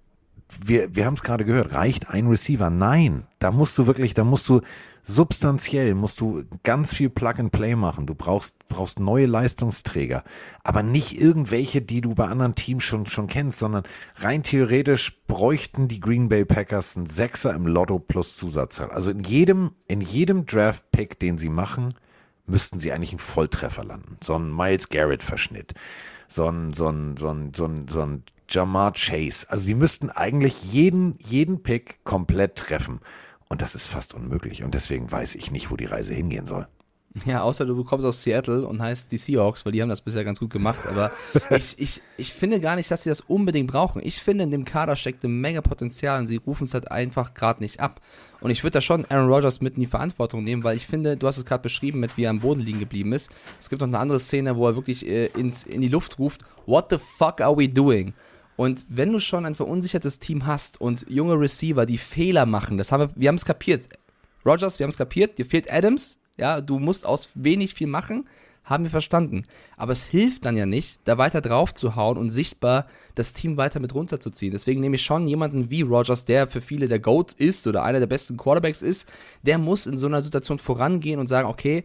wir, 0.65 0.95
wir 0.95 1.07
haben 1.07 1.15
es 1.15 1.23
gerade 1.23 1.45
gehört, 1.45 1.73
reicht 1.73 2.11
ein 2.11 2.29
Receiver? 2.29 2.71
Nein, 2.71 3.27
da 3.39 3.51
musst 3.51 3.79
du 3.79 3.87
wirklich, 3.87 4.15
da 4.15 4.25
musst 4.25 4.49
du 4.49 4.61
substanziell, 5.05 5.95
musst 5.95 6.21
du 6.21 6.45
ganz 6.63 6.95
viel 6.95 7.11
Plug 7.11 7.35
and 7.39 7.53
Play 7.53 7.77
machen. 7.77 8.07
Du 8.07 8.15
brauchst, 8.15 8.57
brauchst 8.69 8.99
neue 8.99 9.27
Leistungsträger, 9.27 10.25
aber 10.63 10.83
nicht 10.83 11.21
irgendwelche, 11.21 11.83
die 11.83 12.01
du 12.01 12.15
bei 12.15 12.27
anderen 12.27 12.55
Teams 12.55 12.85
schon, 12.85 13.07
schon 13.07 13.27
kennst, 13.27 13.59
sondern 13.59 13.85
rein 14.17 14.43
theoretisch 14.43 15.19
bräuchten 15.27 15.89
die 15.89 16.01
Green 16.01 16.29
Bay 16.29 16.45
Packers 16.45 16.97
einen 16.97 17.07
Sechser 17.07 17.55
im 17.55 17.67
Lotto 17.67 17.99
plus 17.99 18.37
Zusatzzahl. 18.37 18.91
Also 18.91 19.11
in 19.11 19.23
jedem, 19.23 19.73
in 19.87 20.01
jedem 20.01 20.47
Draft-Pick, 20.47 21.19
den 21.19 21.39
sie 21.39 21.51
machen, 21.51 21.91
müssten 22.47 22.79
sie 22.79 22.93
eigentlich 22.93 23.13
einen 23.13 23.19
Volltreffer 23.19 23.85
landen. 23.85 24.17
So 24.23 24.35
ein 24.35 24.55
Miles 24.55 24.89
Garrett-Verschnitt. 24.89 25.75
So 26.29 26.49
ein, 26.49 26.73
so 26.73 26.89
ein, 26.89 27.17
so 27.17 27.29
ein, 27.31 27.53
so 27.55 27.67
ein, 27.67 27.89
so 27.89 28.03
ein 28.03 28.23
Jamar 28.55 28.93
Chase. 28.93 29.47
Also 29.51 29.65
sie 29.65 29.75
müssten 29.75 30.11
eigentlich 30.11 30.73
jeden, 30.73 31.19
jeden 31.19 31.63
Pick 31.63 32.05
komplett 32.05 32.57
treffen. 32.57 33.01
Und 33.49 33.61
das 33.63 33.75
ist 33.75 33.87
fast 33.87 34.15
unmöglich. 34.15 34.63
Und 34.63 34.75
deswegen 34.75 35.11
weiß 35.11 35.35
ich 35.35 35.51
nicht, 35.51 35.71
wo 35.71 35.77
die 35.77 35.85
Reise 35.85 36.15
hingehen 36.15 36.47
soll. 36.47 36.67
Ja, 37.25 37.43
außer 37.43 37.65
du 37.65 37.77
bekommst 37.77 38.05
aus 38.05 38.25
Seattle 38.25 38.67
und 38.67 38.83
heißt 38.83 39.13
die 39.13 39.19
Seahawks, 39.19 39.65
weil 39.65 39.71
die 39.71 39.81
haben 39.81 39.89
das 39.89 40.01
bisher 40.01 40.25
ganz 40.25 40.41
gut 40.41 40.51
gemacht. 40.51 40.85
Aber 40.89 41.13
ich, 41.51 41.79
ich, 41.79 42.01
ich 42.17 42.33
finde 42.33 42.59
gar 42.59 42.75
nicht, 42.75 42.91
dass 42.91 43.05
sie 43.05 43.09
das 43.09 43.21
unbedingt 43.21 43.71
brauchen. 43.71 44.03
Ich 44.05 44.21
finde, 44.21 44.43
in 44.45 44.51
dem 44.51 44.65
Kader 44.65 44.97
steckt 44.97 45.25
eine 45.25 45.33
Menge 45.33 45.63
Potenzial 45.63 46.19
und 46.19 46.27
sie 46.27 46.37
rufen 46.37 46.65
es 46.65 46.75
halt 46.75 46.91
einfach 46.91 47.35
gerade 47.35 47.63
nicht 47.63 47.79
ab. 47.79 48.01
Und 48.41 48.51
ich 48.51 48.65
würde 48.65 48.73
da 48.73 48.81
schon 48.81 49.07
Aaron 49.09 49.31
Rodgers 49.31 49.61
mit 49.61 49.75
in 49.75 49.83
die 49.83 49.87
Verantwortung 49.87 50.43
nehmen, 50.43 50.65
weil 50.65 50.77
ich 50.77 50.89
finde, 50.89 51.17
du 51.17 51.29
hast 51.29 51.39
es 51.39 51.45
gerade 51.45 51.63
beschrieben, 51.63 52.01
mit 52.01 52.17
wie 52.17 52.25
er 52.25 52.31
am 52.31 52.41
Boden 52.41 52.61
liegen 52.61 52.81
geblieben 52.81 53.13
ist. 53.13 53.31
Es 53.61 53.71
gibt 53.71 53.81
noch 53.81 53.89
eine 53.89 53.99
andere 53.99 54.19
Szene, 54.19 54.57
wo 54.57 54.67
er 54.67 54.75
wirklich 54.75 55.07
äh, 55.07 55.27
ins, 55.27 55.63
in 55.63 55.83
die 55.83 55.89
Luft 55.89 56.19
ruft, 56.19 56.45
What 56.67 56.87
the 56.91 56.99
fuck 56.99 57.41
are 57.41 57.57
we 57.57 57.69
doing? 57.69 58.13
Und 58.57 58.87
wenn 58.89 59.13
du 59.13 59.19
schon 59.19 59.47
ein 59.47 59.55
verunsichertes 59.55 60.19
Team 60.19 60.47
hast 60.47 60.81
und 60.81 61.07
junge 61.09 61.39
Receiver, 61.39 61.87
die 61.87 61.99
Fehler 61.99 62.47
machen, 62.47 62.79
das 62.79 62.93
haben 62.93 63.01
wir, 63.01 63.11
wir 63.15 63.29
haben 63.29 63.37
es 63.37 63.45
kapiert. 63.45 63.89
Rogers, 64.47 64.79
wir 64.79 64.85
haben 64.85 64.91
es 64.91 64.99
kapiert, 64.99 65.39
dir 65.39 65.47
fehlt 65.47 65.73
Adams, 65.73 66.19
ja, 66.37 66.61
du 66.61 66.79
musst 66.79 67.07
aus 67.07 67.31
wenig 67.35 67.75
viel 67.75 67.87
machen. 67.87 68.27
haben 68.65 68.85
wir 68.85 68.91
verstanden. 68.91 69.43
Aber 69.77 69.93
es 69.93 70.07
hilft 70.07 70.45
dann 70.47 70.57
ja 70.57 70.67
nicht, 70.67 71.01
da 71.05 71.19
weiter 71.19 71.41
drauf 71.41 71.75
zu 71.75 71.97
hauen 71.97 72.17
und 72.17 72.31
sichtbar 72.31 72.87
das 73.15 73.35
Team 73.35 73.57
weiter 73.57 73.79
mit 73.79 73.95
runterzuziehen. 73.95 74.53
Deswegen 74.53 74.81
nehme 74.81 74.97
ich 74.97 75.03
schon 75.03 75.27
jemanden 75.27 75.71
wie 75.71 75.83
Rogers, 75.83 76.25
der 76.25 76.49
für 76.49 76.61
viele 76.61 76.89
der 76.89 76.99
GOAT 76.99 77.35
ist 77.35 77.67
oder 77.67 77.83
einer 77.83 78.01
der 78.01 78.07
besten 78.07 78.37
Quarterbacks 78.37 78.83
ist, 78.83 79.07
der 79.43 79.59
muss 79.59 79.87
in 79.87 79.99
so 79.99 80.07
einer 80.07 80.23
Situation 80.23 80.59
vorangehen 80.59 81.21
und 81.21 81.27
sagen, 81.27 81.49
okay, 81.49 81.85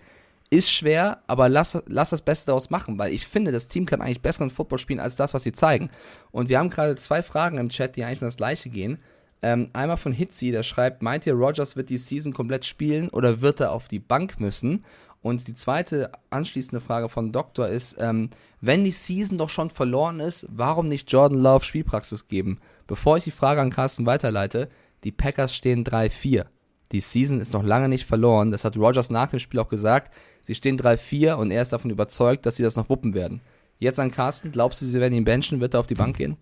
ist 0.50 0.72
schwer, 0.72 1.22
aber 1.28 1.48
lass, 1.48 1.82
lass 1.88 2.10
das 2.10 2.22
Beste 2.22 2.48
daraus 2.48 2.70
machen, 2.70 2.98
weil 2.98 3.14
ich 3.14 3.28
finde, 3.28 3.52
das 3.52 3.68
Team 3.68 3.86
kann 3.86 4.02
eigentlich 4.02 4.22
besseren 4.22 4.50
Football 4.50 4.80
spielen 4.80 5.00
als 5.00 5.16
das, 5.16 5.34
was 5.34 5.44
sie 5.44 5.52
zeigen. 5.52 5.90
Und 6.32 6.50
wir 6.50 6.58
haben 6.58 6.70
gerade 6.70 6.96
zwei 6.96 7.22
Fragen 7.22 7.58
im 7.58 7.70
Chat, 7.70 7.96
die 7.96 8.04
eigentlich 8.04 8.22
um 8.22 8.28
das 8.28 8.38
gleiche 8.38 8.70
gehen. 8.70 9.00
Ähm, 9.42 9.70
einmal 9.74 9.98
von 9.98 10.12
Hitzi, 10.12 10.52
der 10.52 10.64
schreibt, 10.64 11.02
meint 11.02 11.26
ihr, 11.26 11.34
Rogers 11.34 11.76
wird 11.76 11.90
die 11.90 11.98
Season 11.98 12.34
komplett 12.34 12.66
spielen 12.66 13.10
oder 13.10 13.42
wird 13.42 13.60
er 13.60 13.72
auf 13.72 13.88
die 13.88 14.00
Bank 14.00 14.40
müssen? 14.40 14.84
Und 15.22 15.48
die 15.48 15.54
zweite 15.54 16.12
anschließende 16.30 16.82
Frage 16.82 17.10
von 17.10 17.32
Doktor 17.32 17.68
ist, 17.68 17.98
ähm, 18.00 18.30
wenn 18.62 18.84
die 18.84 18.92
Season 18.92 19.38
doch 19.38 19.50
schon 19.50 19.70
verloren 19.70 20.20
ist, 20.20 20.48
warum 20.50 20.88
nicht 20.88 21.12
Jordan 21.12 21.40
Love 21.40 21.64
Spielpraxis 21.64 22.28
geben? 22.28 22.60
Bevor 22.88 23.18
ich 23.18 23.26
die 23.26 23.32
Frage 23.32 23.62
an 23.62 23.70
Carsten 23.70 24.06
weiterleite, 24.06 24.70
die 25.04 25.12
Packers 25.12 25.56
stehen 25.56 25.84
3-4. 25.84 26.46
Die 26.92 27.02
Season 27.02 27.40
ist 27.40 27.54
noch 27.54 27.64
lange 27.64 27.88
nicht 27.88 28.06
verloren. 28.06 28.52
Das 28.52 28.66
hat 28.66 28.78
Rogers 28.78 29.10
nach 29.10 29.30
dem 29.30 29.40
Spiel 29.40 29.60
auch 29.60 29.70
gesagt. 29.70 30.14
Sie 30.44 30.56
stehen 30.56 30.80
3-4 30.80 31.34
und 31.34 31.52
er 31.52 31.62
ist 31.62 31.72
davon 31.72 31.92
überzeugt, 31.92 32.46
dass 32.46 32.56
sie 32.56 32.64
das 32.64 32.76
noch 32.76 32.90
wuppen 32.90 33.14
werden. 33.14 33.42
Jetzt 33.78 34.00
an 34.00 34.12
Carsten, 34.12 34.52
glaubst 34.52 34.82
du, 34.82 34.86
sie 34.86 35.00
werden 35.00 35.14
ihn 35.14 35.24
benchen? 35.24 35.60
Wird 35.60 35.76
er 35.76 35.80
auf 35.80 35.88
die 35.88 35.96
Bank 35.96 36.18
gehen? 36.18 36.38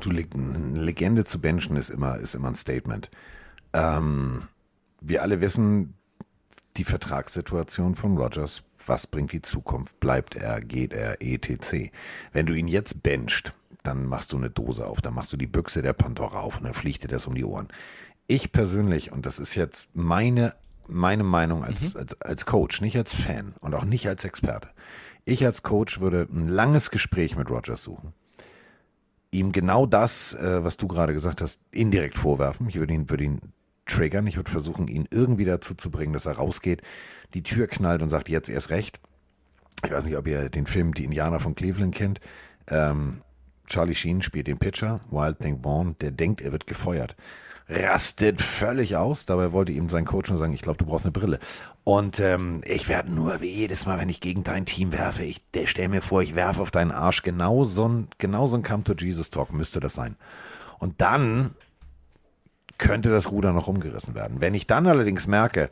Du, 0.00 0.10
eine 0.10 0.80
Legende 0.80 1.24
zu 1.24 1.38
benchen 1.38 1.76
ist 1.76 1.90
immer, 1.90 2.18
ist 2.18 2.34
immer 2.34 2.48
ein 2.48 2.54
Statement. 2.54 3.10
Ähm, 3.72 4.42
wir 5.00 5.22
alle 5.22 5.40
wissen 5.40 5.94
die 6.76 6.84
Vertragssituation 6.84 7.94
von 7.94 8.16
Rogers. 8.16 8.62
Was 8.86 9.06
bringt 9.06 9.32
die 9.32 9.42
Zukunft? 9.42 10.00
Bleibt 10.00 10.36
er, 10.36 10.60
geht 10.62 10.94
er, 10.94 11.20
etc. 11.20 11.90
Wenn 12.32 12.46
du 12.46 12.54
ihn 12.54 12.66
jetzt 12.66 13.02
bencht, 13.02 13.54
dann 13.82 14.06
machst 14.06 14.32
du 14.32 14.36
eine 14.36 14.50
Dose 14.50 14.86
auf, 14.86 15.00
dann 15.00 15.14
machst 15.14 15.32
du 15.32 15.36
die 15.36 15.46
Büchse 15.46 15.82
der 15.82 15.92
Pandora 15.92 16.40
auf 16.40 16.58
und 16.58 16.64
dann 16.64 16.74
fliegt 16.74 17.04
dir 17.04 17.08
das 17.08 17.26
um 17.26 17.34
die 17.34 17.44
Ohren. 17.44 17.68
Ich 18.30 18.52
persönlich, 18.52 19.10
und 19.10 19.26
das 19.26 19.40
ist 19.40 19.56
jetzt 19.56 19.90
meine, 19.92 20.54
meine 20.86 21.24
Meinung 21.24 21.64
als, 21.64 21.94
mhm. 21.94 22.00
als, 22.00 22.20
als 22.20 22.46
Coach, 22.46 22.80
nicht 22.80 22.96
als 22.96 23.12
Fan 23.12 23.56
und 23.60 23.74
auch 23.74 23.84
nicht 23.84 24.06
als 24.06 24.24
Experte. 24.24 24.68
Ich 25.24 25.44
als 25.44 25.64
Coach 25.64 25.98
würde 25.98 26.28
ein 26.30 26.46
langes 26.46 26.92
Gespräch 26.92 27.34
mit 27.34 27.50
Rogers 27.50 27.82
suchen 27.82 28.14
ihm 29.32 29.52
genau 29.52 29.86
das, 29.86 30.34
äh, 30.34 30.62
was 30.64 30.76
du 30.76 30.88
gerade 30.88 31.12
gesagt 31.12 31.40
hast, 31.40 31.60
indirekt 31.70 32.18
vorwerfen. 32.18 32.68
Ich 32.68 32.76
würde 32.76 32.94
ihn, 32.94 33.10
würde 33.10 33.24
ihn 33.24 33.40
triggern. 33.86 34.26
Ich 34.26 34.36
würde 34.36 34.50
versuchen, 34.50 34.88
ihn 34.88 35.06
irgendwie 35.10 35.44
dazu 35.44 35.74
zu 35.74 35.90
bringen, 35.90 36.12
dass 36.12 36.26
er 36.26 36.32
rausgeht, 36.32 36.82
die 37.34 37.42
Tür 37.42 37.68
knallt 37.68 38.02
und 38.02 38.08
sagt, 38.08 38.28
jetzt 38.28 38.48
erst 38.48 38.70
recht. 38.70 39.00
Ich 39.84 39.90
weiß 39.92 40.04
nicht, 40.04 40.16
ob 40.16 40.26
ihr 40.26 40.50
den 40.50 40.66
Film 40.66 40.94
Die 40.94 41.04
Indianer 41.04 41.40
von 41.40 41.54
Cleveland 41.54 41.94
kennt. 41.94 42.20
Ähm, 42.66 43.22
Charlie 43.66 43.94
Sheen 43.94 44.20
spielt 44.20 44.48
den 44.48 44.58
Pitcher, 44.58 45.00
Wild 45.10 45.38
Thing 45.38 45.62
Vaughn, 45.62 45.96
der 46.00 46.10
denkt, 46.10 46.40
er 46.40 46.52
wird 46.52 46.66
gefeuert 46.66 47.14
rastet 47.70 48.40
völlig 48.40 48.96
aus. 48.96 49.26
Dabei 49.26 49.52
wollte 49.52 49.72
ihm 49.72 49.88
sein 49.88 50.04
Coach 50.04 50.30
nur 50.30 50.38
sagen, 50.38 50.52
ich 50.52 50.62
glaube, 50.62 50.78
du 50.78 50.84
brauchst 50.84 51.04
eine 51.04 51.12
Brille. 51.12 51.38
Und 51.84 52.20
ähm, 52.20 52.62
ich 52.64 52.88
werde 52.88 53.12
nur 53.12 53.40
wie 53.40 53.50
jedes 53.50 53.86
Mal, 53.86 53.98
wenn 53.98 54.08
ich 54.08 54.20
gegen 54.20 54.44
dein 54.44 54.66
Team 54.66 54.92
werfe, 54.92 55.22
ich 55.22 55.42
stell 55.64 55.88
mir 55.88 56.02
vor, 56.02 56.22
ich 56.22 56.34
werfe 56.34 56.60
auf 56.62 56.70
deinen 56.70 56.90
Arsch. 56.90 57.22
Genau 57.22 57.64
so 57.64 57.88
ein, 57.88 58.08
genau 58.18 58.48
so 58.48 58.56
ein 58.56 58.62
Come 58.62 58.84
to 58.84 58.94
Jesus 58.94 59.30
Talk 59.30 59.52
müsste 59.52 59.80
das 59.80 59.94
sein. 59.94 60.16
Und 60.78 61.00
dann 61.00 61.54
könnte 62.78 63.10
das 63.10 63.30
Ruder 63.30 63.52
noch 63.52 63.68
umgerissen 63.68 64.14
werden. 64.14 64.40
Wenn 64.40 64.54
ich 64.54 64.66
dann 64.66 64.86
allerdings 64.86 65.26
merke, 65.26 65.70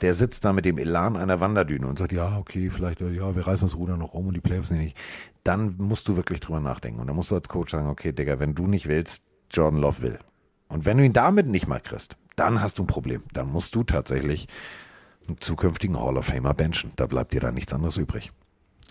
der 0.00 0.14
sitzt 0.14 0.44
da 0.44 0.52
mit 0.52 0.64
dem 0.64 0.78
Elan 0.78 1.16
einer 1.16 1.40
Wanderdüne 1.40 1.86
und 1.86 1.98
sagt, 1.98 2.12
ja, 2.12 2.36
okay, 2.38 2.70
vielleicht, 2.70 3.00
ja, 3.00 3.34
wir 3.34 3.46
reißen 3.46 3.68
das 3.68 3.76
Ruder 3.76 3.96
noch 3.96 4.14
um 4.14 4.28
und 4.28 4.34
die 4.34 4.40
Playoffs 4.40 4.70
nicht. 4.70 4.96
Dann 5.44 5.76
musst 5.78 6.08
du 6.08 6.16
wirklich 6.16 6.40
drüber 6.40 6.60
nachdenken. 6.60 7.00
Und 7.00 7.06
dann 7.06 7.16
musst 7.16 7.30
du 7.30 7.34
als 7.34 7.48
Coach 7.48 7.72
sagen, 7.72 7.88
okay, 7.88 8.12
Digga, 8.12 8.38
wenn 8.38 8.54
du 8.54 8.66
nicht 8.66 8.86
willst, 8.86 9.22
Jordan 9.50 9.80
Love 9.80 10.02
will. 10.02 10.18
Und 10.68 10.84
wenn 10.84 10.98
du 10.98 11.04
ihn 11.04 11.12
damit 11.12 11.46
nicht 11.46 11.66
mal 11.66 11.80
kriegst, 11.80 12.16
dann 12.36 12.60
hast 12.60 12.78
du 12.78 12.84
ein 12.84 12.86
Problem. 12.86 13.22
Dann 13.32 13.50
musst 13.50 13.74
du 13.74 13.82
tatsächlich 13.82 14.48
einen 15.26 15.40
zukünftigen 15.40 15.98
Hall 15.98 16.16
of 16.16 16.26
Famer 16.26 16.54
benchen. 16.54 16.92
Da 16.96 17.06
bleibt 17.06 17.32
dir 17.32 17.40
dann 17.40 17.54
nichts 17.54 17.72
anderes 17.72 17.96
übrig. 17.96 18.32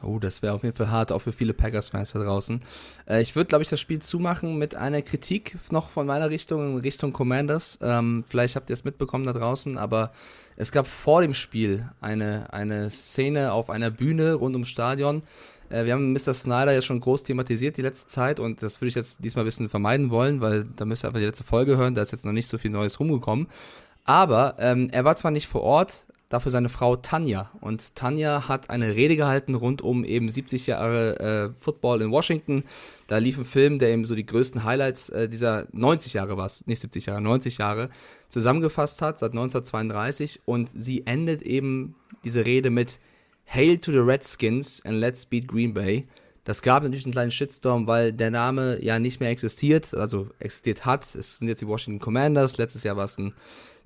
Oh, 0.03 0.19
das 0.19 0.43
wäre 0.43 0.53
auf 0.53 0.63
jeden 0.63 0.75
Fall 0.75 0.91
hart, 0.91 1.11
auch 1.11 1.23
für 1.23 1.33
viele 1.33 1.55
Packers-Fans 1.55 2.11
da 2.11 2.19
draußen. 2.19 2.61
Äh, 3.07 3.21
ich 3.21 3.35
würde, 3.35 3.47
glaube 3.47 3.63
ich, 3.63 3.69
das 3.69 3.79
Spiel 3.79 3.99
zumachen 3.99 4.59
mit 4.59 4.75
einer 4.75 5.01
Kritik 5.01 5.57
noch 5.71 5.89
von 5.89 6.05
meiner 6.05 6.29
Richtung 6.29 6.73
in 6.73 6.77
Richtung 6.79 7.13
Commanders. 7.13 7.79
Ähm, 7.81 8.23
vielleicht 8.27 8.55
habt 8.55 8.69
ihr 8.69 8.75
es 8.75 8.83
mitbekommen 8.83 9.25
da 9.25 9.33
draußen, 9.33 9.77
aber 9.77 10.11
es 10.55 10.71
gab 10.71 10.85
vor 10.85 11.21
dem 11.21 11.33
Spiel 11.33 11.89
eine, 11.99 12.53
eine 12.53 12.91
Szene 12.91 13.53
auf 13.53 13.71
einer 13.71 13.89
Bühne 13.89 14.35
rund 14.35 14.53
ums 14.55 14.69
Stadion, 14.69 15.23
wir 15.69 15.93
haben 15.93 16.13
Mr. 16.13 16.33
Snyder 16.33 16.71
ja 16.71 16.81
schon 16.81 16.99
groß 16.99 17.23
thematisiert 17.23 17.77
die 17.77 17.81
letzte 17.81 18.07
Zeit 18.07 18.39
und 18.39 18.61
das 18.61 18.79
würde 18.81 18.89
ich 18.89 18.95
jetzt 18.95 19.23
diesmal 19.23 19.43
ein 19.43 19.47
bisschen 19.47 19.69
vermeiden 19.69 20.09
wollen, 20.09 20.41
weil 20.41 20.65
da 20.75 20.85
müsst 20.85 21.03
ihr 21.03 21.07
einfach 21.07 21.19
die 21.19 21.25
letzte 21.25 21.43
Folge 21.43 21.77
hören, 21.77 21.95
da 21.95 22.01
ist 22.01 22.11
jetzt 22.11 22.25
noch 22.25 22.33
nicht 22.33 22.47
so 22.47 22.57
viel 22.57 22.71
Neues 22.71 22.99
rumgekommen. 22.99 23.47
Aber 24.05 24.55
ähm, 24.59 24.89
er 24.91 25.03
war 25.03 25.15
zwar 25.17 25.31
nicht 25.31 25.47
vor 25.47 25.61
Ort, 25.61 26.07
dafür 26.29 26.51
seine 26.51 26.69
Frau 26.69 26.95
Tanja. 26.95 27.51
Und 27.61 27.95
Tanja 27.95 28.47
hat 28.47 28.69
eine 28.69 28.95
Rede 28.95 29.15
gehalten 29.15 29.55
rund 29.55 29.81
um 29.81 30.03
eben 30.03 30.27
70 30.29 30.67
Jahre 30.67 31.19
äh, 31.19 31.61
Football 31.61 32.01
in 32.01 32.11
Washington. 32.11 32.63
Da 33.07 33.17
lief 33.17 33.37
ein 33.37 33.45
Film, 33.45 33.79
der 33.79 33.89
eben 33.89 34.05
so 34.05 34.15
die 34.15 34.25
größten 34.25 34.63
Highlights 34.63 35.09
äh, 35.09 35.29
dieser 35.29 35.67
90 35.71 36.13
Jahre 36.13 36.37
war 36.37 36.51
nicht 36.65 36.79
70 36.79 37.05
Jahre, 37.05 37.21
90 37.21 37.59
Jahre 37.59 37.89
zusammengefasst 38.27 39.01
hat, 39.01 39.19
seit 39.19 39.31
1932. 39.31 40.41
Und 40.45 40.69
sie 40.69 41.05
endet 41.05 41.41
eben 41.41 41.95
diese 42.23 42.45
Rede 42.45 42.69
mit 42.69 42.99
Hail 43.47 43.77
to 43.79 43.91
the 43.91 43.99
Redskins 43.99 44.81
and 44.85 44.99
Let's 44.99 45.25
Beat 45.25 45.47
Green 45.47 45.73
Bay. 45.73 46.07
Das 46.43 46.61
gab 46.61 46.83
natürlich 46.83 47.05
einen 47.05 47.11
kleinen 47.11 47.31
Shitstorm, 47.31 47.87
weil 47.87 48.13
der 48.13 48.31
Name 48.31 48.81
ja 48.81 48.99
nicht 48.99 49.19
mehr 49.19 49.29
existiert, 49.29 49.93
also 49.93 50.29
existiert 50.39 50.85
hat. 50.85 51.03
Es 51.03 51.39
sind 51.39 51.47
jetzt 51.47 51.61
die 51.61 51.67
Washington 51.67 51.99
Commanders. 51.99 52.57
Letztes 52.57 52.83
Jahr 52.83 52.95
war 52.95 53.05
es 53.05 53.17
ein 53.17 53.33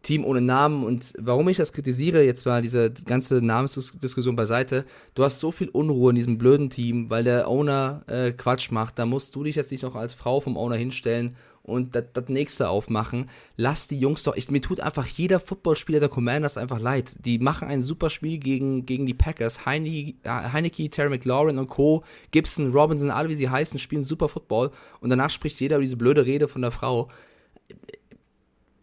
Team 0.04 0.26
ohne 0.26 0.42
Namen. 0.42 0.84
Und 0.84 1.14
warum 1.20 1.48
ich 1.50 1.58
das 1.58 1.74
kritisiere, 1.74 2.24
jetzt 2.24 2.46
mal 2.46 2.62
diese 2.62 2.92
ganze 2.92 3.42
Namensdiskussion 3.42 4.36
beiseite, 4.36 4.86
du 5.16 5.24
hast 5.24 5.40
so 5.40 5.52
viel 5.52 5.70
Unruhe 5.70 6.12
in 6.12 6.16
diesem 6.16 6.38
blöden 6.38 6.70
Team, 6.70 7.10
weil 7.10 7.24
der 7.24 7.48
Owner 7.48 8.04
äh, 8.08 8.32
Quatsch 8.32 8.72
macht. 8.72 8.98
Da 9.00 9.06
musst 9.06 9.36
du 9.36 9.44
dich 9.44 9.56
jetzt 9.56 9.72
nicht 9.72 9.84
noch 9.84 9.96
als 9.96 10.14
Frau 10.14 10.40
vom 10.40 10.58
Owner 10.58 10.76
hinstellen 10.76 11.36
und 11.64 11.96
das, 11.96 12.28
nächste 12.28 12.70
aufmachen. 12.70 13.30
Lass 13.56 13.88
die 13.88 14.00
Jungs 14.00 14.24
doch. 14.24 14.36
Ich, 14.36 14.50
mir 14.50 14.62
tut 14.62 14.80
einfach 14.80 15.06
jeder 15.06 15.40
Footballspieler 15.40 16.00
der 16.00 16.10
Commanders 16.10 16.58
einfach 16.58 16.80
leid. 16.80 17.16
Die 17.26 17.40
machen 17.40 17.68
ein 17.68 17.82
super 17.82 18.10
Spiel 18.10 18.40
gegen, 18.40 18.86
gegen 18.86 19.06
die 19.06 19.14
Packers. 19.14 19.66
Heine, 19.66 20.14
Heineke, 20.26 20.90
Terry 20.90 21.10
McLaurin 21.10 21.58
und 21.58 21.68
Co., 21.68 22.04
Gibson, 22.32 22.72
Robinson, 22.72 23.12
alle 23.12 23.30
wie 23.30 23.36
sie 23.36 23.50
heißen, 23.50 23.80
spielen 23.80 24.04
super 24.04 24.30
Football. 24.30 24.72
Und 25.00 25.10
danach 25.10 25.30
spricht 25.30 25.60
jeder 25.60 25.80
diese 25.80 25.98
blöde 25.98 26.26
Rede 26.26 26.48
von 26.48 26.62
der 26.62 26.72
Frau. 26.72 27.10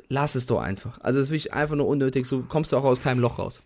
Lass 0.08 0.34
es 0.36 0.46
doch 0.46 0.60
einfach. 0.60 0.98
Also, 1.02 1.18
es 1.18 1.26
ist 1.26 1.30
wirklich 1.30 1.52
einfach 1.52 1.76
nur 1.76 1.86
unnötig. 1.86 2.26
So 2.26 2.42
kommst 2.42 2.72
du 2.72 2.76
auch 2.76 2.84
aus 2.84 3.02
keinem 3.02 3.20
Loch 3.20 3.38
raus. 3.38 3.62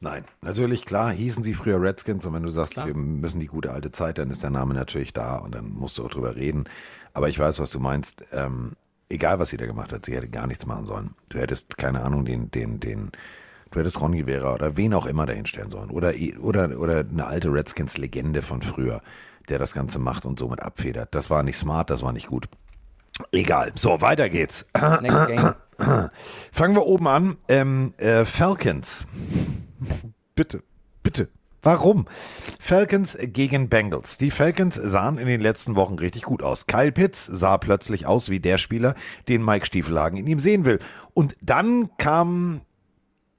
Nein, 0.00 0.24
natürlich, 0.42 0.84
klar, 0.84 1.12
hießen 1.12 1.42
sie 1.42 1.54
früher 1.54 1.80
Redskins 1.80 2.26
und 2.26 2.34
wenn 2.34 2.42
du 2.42 2.50
sagst, 2.50 2.74
klar. 2.74 2.86
wir 2.86 2.94
müssen 2.94 3.40
die 3.40 3.46
gute 3.46 3.70
alte 3.70 3.90
Zeit, 3.90 4.18
dann 4.18 4.28
ist 4.28 4.42
der 4.42 4.50
Name 4.50 4.74
natürlich 4.74 5.14
da 5.14 5.36
und 5.36 5.54
dann 5.54 5.70
musst 5.70 5.96
du 5.96 6.04
auch 6.04 6.10
drüber 6.10 6.36
reden. 6.36 6.68
Aber 7.14 7.28
ich 7.28 7.38
weiß, 7.38 7.60
was 7.60 7.70
du 7.70 7.80
meinst. 7.80 8.24
Ähm, 8.32 8.72
egal, 9.08 9.38
was 9.38 9.48
sie 9.50 9.56
da 9.56 9.66
gemacht 9.66 9.92
hat, 9.92 10.04
sie 10.04 10.14
hätte 10.14 10.28
gar 10.28 10.46
nichts 10.46 10.66
machen 10.66 10.84
sollen. 10.84 11.14
Du 11.30 11.38
hättest, 11.38 11.78
keine 11.78 12.02
Ahnung, 12.02 12.24
den, 12.24 12.50
den, 12.50 12.80
den, 12.80 13.12
du 13.70 13.80
hättest 13.80 14.00
Ron 14.00 14.12
Rivera 14.12 14.52
oder 14.52 14.76
wen 14.76 14.92
auch 14.92 15.06
immer 15.06 15.24
dahinstellen 15.24 15.70
sollen. 15.70 15.90
Oder, 15.90 16.12
oder, 16.40 16.78
oder 16.78 16.98
eine 16.98 17.26
alte 17.26 17.52
Redskins-Legende 17.52 18.42
von 18.42 18.62
früher, 18.62 19.00
der 19.48 19.58
das 19.58 19.72
Ganze 19.72 19.98
macht 19.98 20.26
und 20.26 20.38
somit 20.38 20.60
abfedert. 20.60 21.14
Das 21.14 21.30
war 21.30 21.42
nicht 21.42 21.56
smart, 21.56 21.90
das 21.90 22.02
war 22.02 22.12
nicht 22.12 22.26
gut. 22.26 22.48
Egal. 23.30 23.72
So, 23.76 24.00
weiter 24.00 24.28
geht's. 24.28 24.66
Next 25.00 25.26
game. 25.26 25.54
Fangen 26.52 26.74
wir 26.74 26.86
oben 26.86 27.06
an. 27.06 27.36
Ähm, 27.48 27.94
äh, 27.98 28.24
Falcons. 28.24 29.06
bitte, 30.34 30.62
bitte. 31.02 31.28
Warum? 31.64 32.06
Falcons 32.60 33.16
gegen 33.20 33.70
Bengals. 33.70 34.18
Die 34.18 34.30
Falcons 34.30 34.74
sahen 34.74 35.16
in 35.16 35.26
den 35.26 35.40
letzten 35.40 35.76
Wochen 35.76 35.94
richtig 35.94 36.24
gut 36.24 36.42
aus. 36.42 36.66
Kyle 36.66 36.92
Pitts 36.92 37.24
sah 37.24 37.56
plötzlich 37.56 38.04
aus 38.04 38.28
wie 38.28 38.38
der 38.38 38.58
Spieler, 38.58 38.94
den 39.28 39.42
Mike 39.42 39.64
Stiefelhagen 39.64 40.18
in 40.18 40.26
ihm 40.26 40.40
sehen 40.40 40.66
will. 40.66 40.78
Und 41.14 41.34
dann 41.40 41.88
kam 41.96 42.60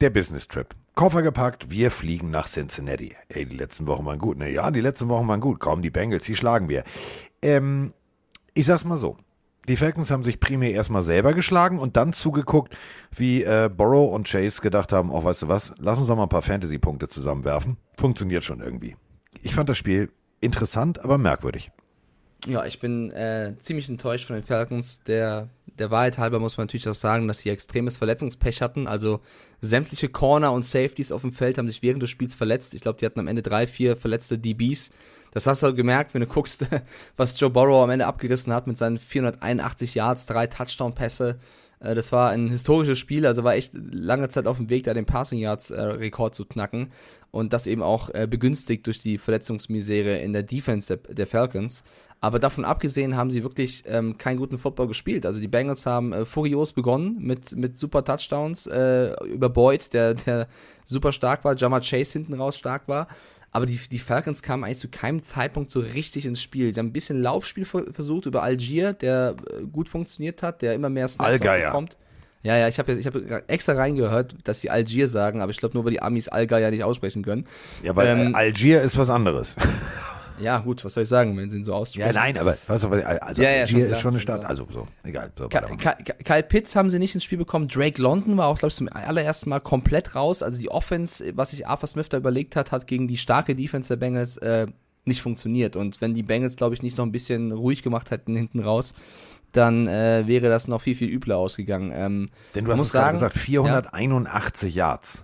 der 0.01 0.09
Business 0.09 0.47
Trip. 0.47 0.75
Koffer 0.95 1.21
gepackt, 1.21 1.69
wir 1.69 1.91
fliegen 1.91 2.31
nach 2.31 2.47
Cincinnati. 2.47 3.15
Ey, 3.27 3.45
die 3.45 3.57
letzten 3.57 3.85
Wochen 3.85 4.05
waren 4.05 4.17
gut. 4.17 4.39
Ne, 4.39 4.49
ja, 4.49 4.71
die 4.71 4.81
letzten 4.81 5.07
Wochen 5.07 5.27
waren 5.27 5.41
gut. 5.41 5.59
Kaum 5.59 5.83
die 5.83 5.91
Bengals, 5.91 6.25
die 6.25 6.35
schlagen 6.35 6.67
wir. 6.67 6.83
Ähm, 7.43 7.93
ich 8.55 8.65
sag's 8.65 8.85
mal 8.85 8.97
so. 8.97 9.17
Die 9.67 9.77
Falcons 9.77 10.11
haben 10.11 10.23
sich 10.23 10.39
primär 10.39 10.71
erstmal 10.71 11.01
selber 11.01 11.33
geschlagen 11.33 11.79
und 11.79 11.97
dann 11.97 12.13
zugeguckt, 12.13 12.75
wie 13.15 13.43
äh, 13.43 13.69
Borrow 13.75 14.13
und 14.13 14.27
Chase 14.27 14.61
gedacht 14.61 14.91
haben, 14.91 15.09
oh, 15.09 15.23
weißt 15.23 15.43
du 15.43 15.47
was, 15.47 15.73
lass 15.79 15.97
uns 15.97 16.07
doch 16.07 16.15
mal 16.15 16.23
ein 16.23 16.29
paar 16.29 16.43
Fantasy-Punkte 16.43 17.07
zusammenwerfen. 17.07 17.77
Funktioniert 17.97 18.43
schon 18.43 18.61
irgendwie. 18.61 18.95
Ich 19.41 19.55
fand 19.55 19.69
das 19.69 19.77
Spiel 19.77 20.11
interessant, 20.39 21.03
aber 21.03 21.17
merkwürdig. 21.17 21.71
Ja, 22.45 22.63
ich 22.65 22.79
bin 22.79 23.09
äh, 23.11 23.55
ziemlich 23.57 23.89
enttäuscht 23.89 24.27
von 24.27 24.35
den 24.35 24.43
Falcons. 24.43 25.01
Der, 25.01 25.49
der 25.79 25.89
Wahrheit 25.89 26.19
halber 26.19 26.39
muss 26.39 26.57
man 26.57 26.67
natürlich 26.67 26.87
auch 26.87 26.95
sagen, 26.95 27.27
dass 27.27 27.39
sie 27.39 27.49
extremes 27.49 27.97
Verletzungspech 27.97 28.61
hatten. 28.61 28.87
Also 28.87 29.21
sämtliche 29.61 30.09
Corner 30.09 30.51
und 30.51 30.63
Safeties 30.63 31.11
auf 31.11 31.21
dem 31.21 31.31
Feld 31.31 31.57
haben 31.57 31.67
sich 31.67 31.81
während 31.81 32.03
des 32.03 32.11
Spiels 32.11 32.35
verletzt. 32.35 32.75
Ich 32.75 32.81
glaube, 32.81 32.99
die 32.99 33.05
hatten 33.05 33.19
am 33.19 33.27
Ende 33.27 33.41
drei, 33.41 33.65
vier 33.65 33.97
verletzte 33.97 34.37
DBs. 34.37 34.91
Das 35.35 35.47
hast 35.47 35.61
du 35.61 35.67
halt 35.67 35.75
gemerkt, 35.75 36.13
wenn 36.13 36.21
du 36.21 36.27
guckst, 36.27 36.65
was 37.17 37.37
Joe 37.37 37.49
Burrow 37.49 37.83
am 37.83 37.89
Ende 37.89 38.05
abgerissen 38.05 38.53
hat 38.53 38.67
mit 38.67 38.77
seinen 38.77 38.97
481 38.97 39.93
Yards, 39.93 40.27
drei 40.27 40.47
Touchdown-Pässe. 40.47 41.37
Äh, 41.81 41.93
das 41.93 42.13
war 42.13 42.29
ein 42.29 42.47
historisches 42.47 42.97
Spiel, 42.97 43.25
also 43.25 43.43
war 43.43 43.53
echt 43.53 43.73
lange 43.73 44.29
Zeit 44.29 44.47
auf 44.47 44.55
dem 44.55 44.69
Weg, 44.69 44.85
da 44.85 44.93
den 44.93 45.05
Passing 45.05 45.39
Yards 45.39 45.73
Rekord 45.73 46.35
zu 46.35 46.45
knacken 46.45 46.87
und 47.31 47.51
das 47.51 47.67
eben 47.67 47.83
auch 47.83 48.09
äh, 48.13 48.27
begünstigt 48.29 48.87
durch 48.87 49.01
die 49.01 49.17
Verletzungsmisere 49.17 50.19
in 50.19 50.31
der 50.31 50.43
Defense 50.43 50.95
der, 50.95 51.13
der 51.13 51.27
Falcons. 51.27 51.83
Aber 52.21 52.39
davon 52.39 52.63
abgesehen 52.63 53.17
haben 53.17 53.29
sie 53.29 53.43
wirklich 53.43 53.83
ähm, 53.87 54.17
keinen 54.17 54.37
guten 54.37 54.57
Football 54.57 54.87
gespielt. 54.87 55.25
Also 55.25 55.41
die 55.41 55.49
Bengals 55.49 55.85
haben 55.85 56.13
äh, 56.13 56.23
furios 56.23 56.71
begonnen 56.71 57.17
mit, 57.19 57.51
mit 57.57 57.77
super 57.77 58.05
Touchdowns 58.05 58.67
äh, 58.67 59.13
über 59.25 59.49
Boyd, 59.49 59.91
der, 59.93 60.13
der 60.13 60.47
super 60.85 61.11
stark 61.11 61.43
war, 61.43 61.57
Jammer 61.57 61.81
Chase 61.81 62.13
hinten 62.13 62.35
raus 62.35 62.57
stark 62.57 62.87
war. 62.87 63.09
Aber 63.55 63.65
die, 63.65 63.79
die 63.89 63.99
Falcons 63.99 64.41
kamen 64.41 64.65
eigentlich 64.65 64.79
zu 64.79 64.89
keinem 64.89 65.21
Zeitpunkt 65.21 65.71
so 65.71 65.79
richtig 65.79 66.25
ins 66.25 66.41
Spiel. 66.41 66.73
Sie 66.73 66.79
haben 66.81 66.87
ein 66.87 66.91
bisschen 66.91 67.21
Laufspiel 67.21 67.63
versucht 67.63 68.25
über 68.25 68.43
Algier, 68.43 68.91
der 68.91 69.37
äh, 69.49 69.63
gut 69.63 69.87
funktioniert 69.87 70.43
hat, 70.43 70.61
der 70.61 70.73
immer 70.73 70.89
mehr 70.89 71.07
Snaps 71.07 71.29
Allgeier. 71.29 71.69
bekommt. 71.69 71.97
Ja, 72.43 72.57
ja, 72.57 72.67
ich 72.67 72.77
habe 72.79 72.91
ich 72.95 73.07
hab 73.07 73.15
extra 73.47 73.71
reingehört, 73.71 74.35
dass 74.43 74.59
sie 74.59 74.69
Algier 74.69 75.07
sagen, 75.07 75.41
aber 75.41 75.51
ich 75.51 75.57
glaube 75.57 75.73
nur, 75.73 75.85
weil 75.85 75.91
die 75.91 76.01
Amis 76.01 76.27
Allgeier 76.27 76.69
nicht 76.69 76.83
aussprechen 76.83 77.23
können. 77.23 77.47
Ja, 77.81 77.95
weil 77.95 78.07
Ähm, 78.07 78.33
äh, 78.33 78.35
Algier 78.35 78.81
ist 78.81 78.97
was 78.97 79.09
anderes. 79.09 79.55
Ja, 80.39 80.59
gut, 80.59 80.83
was 80.83 80.93
soll 80.93 81.03
ich 81.03 81.09
sagen, 81.09 81.37
wenn 81.37 81.49
sie 81.49 81.57
ihn 81.57 81.63
so 81.63 81.73
aussprechen? 81.73 82.07
Ja, 82.07 82.13
nein, 82.13 82.37
aber 82.37 82.57
was, 82.67 82.83
aber 82.83 83.05
also 83.23 83.41
Ja, 83.41 83.49
ja, 83.51 83.67
schon 83.67 83.79
ist 83.81 83.87
klar, 83.89 84.01
schon 84.01 84.11
eine 84.11 84.19
Stadt. 84.19 84.39
klar. 84.41 84.49
Also 84.49 84.67
so, 84.71 84.87
egal. 85.03 85.31
So, 85.37 85.47
Ka-. 85.49 85.61
Ka- 85.61 85.93
Kyle 86.23 86.43
Pitts 86.43 86.75
haben 86.75 86.89
sie 86.89 86.99
nicht 86.99 87.15
ins 87.15 87.23
Spiel 87.23 87.37
bekommen. 87.37 87.67
Drake 87.67 88.01
London 88.01 88.37
war 88.37 88.47
auch, 88.47 88.57
glaube 88.57 88.69
ich, 88.69 88.75
zum 88.75 88.89
allerersten 88.89 89.49
Mal 89.49 89.59
komplett 89.61 90.15
raus. 90.15 90.43
Also 90.43 90.59
die 90.59 90.69
Offense, 90.69 91.31
was 91.35 91.51
sich 91.51 91.67
Arthur 91.67 91.87
Smith 91.87 92.09
da 92.09 92.17
überlegt 92.17 92.55
hat, 92.55 92.71
hat 92.71 92.87
gegen 92.87 93.07
die 93.07 93.17
starke 93.17 93.55
Defense 93.55 93.87
der 93.89 93.95
Bengals 93.97 94.37
äh, 94.37 94.67
nicht 95.05 95.21
funktioniert. 95.21 95.75
Und 95.75 96.01
wenn 96.01 96.13
die 96.13 96.23
Bengals, 96.23 96.55
glaube 96.57 96.75
ich, 96.75 96.81
nicht 96.81 96.97
noch 96.97 97.05
ein 97.05 97.11
bisschen 97.11 97.51
ruhig 97.51 97.83
gemacht 97.83 98.11
hätten 98.11 98.35
hinten 98.35 98.59
raus, 98.59 98.93
dann 99.51 99.87
äh, 99.87 100.23
wäre 100.27 100.49
das 100.49 100.67
noch 100.67 100.81
viel, 100.81 100.95
viel 100.95 101.09
übler 101.09 101.37
ausgegangen. 101.37 101.91
Ähm, 101.93 102.29
Denn 102.55 102.65
du 102.65 102.73
hast 102.73 102.81
es 102.81 102.91
gerade 102.91 103.13
gesagt, 103.13 103.37
481 103.37 104.75
Yards. 104.75 105.23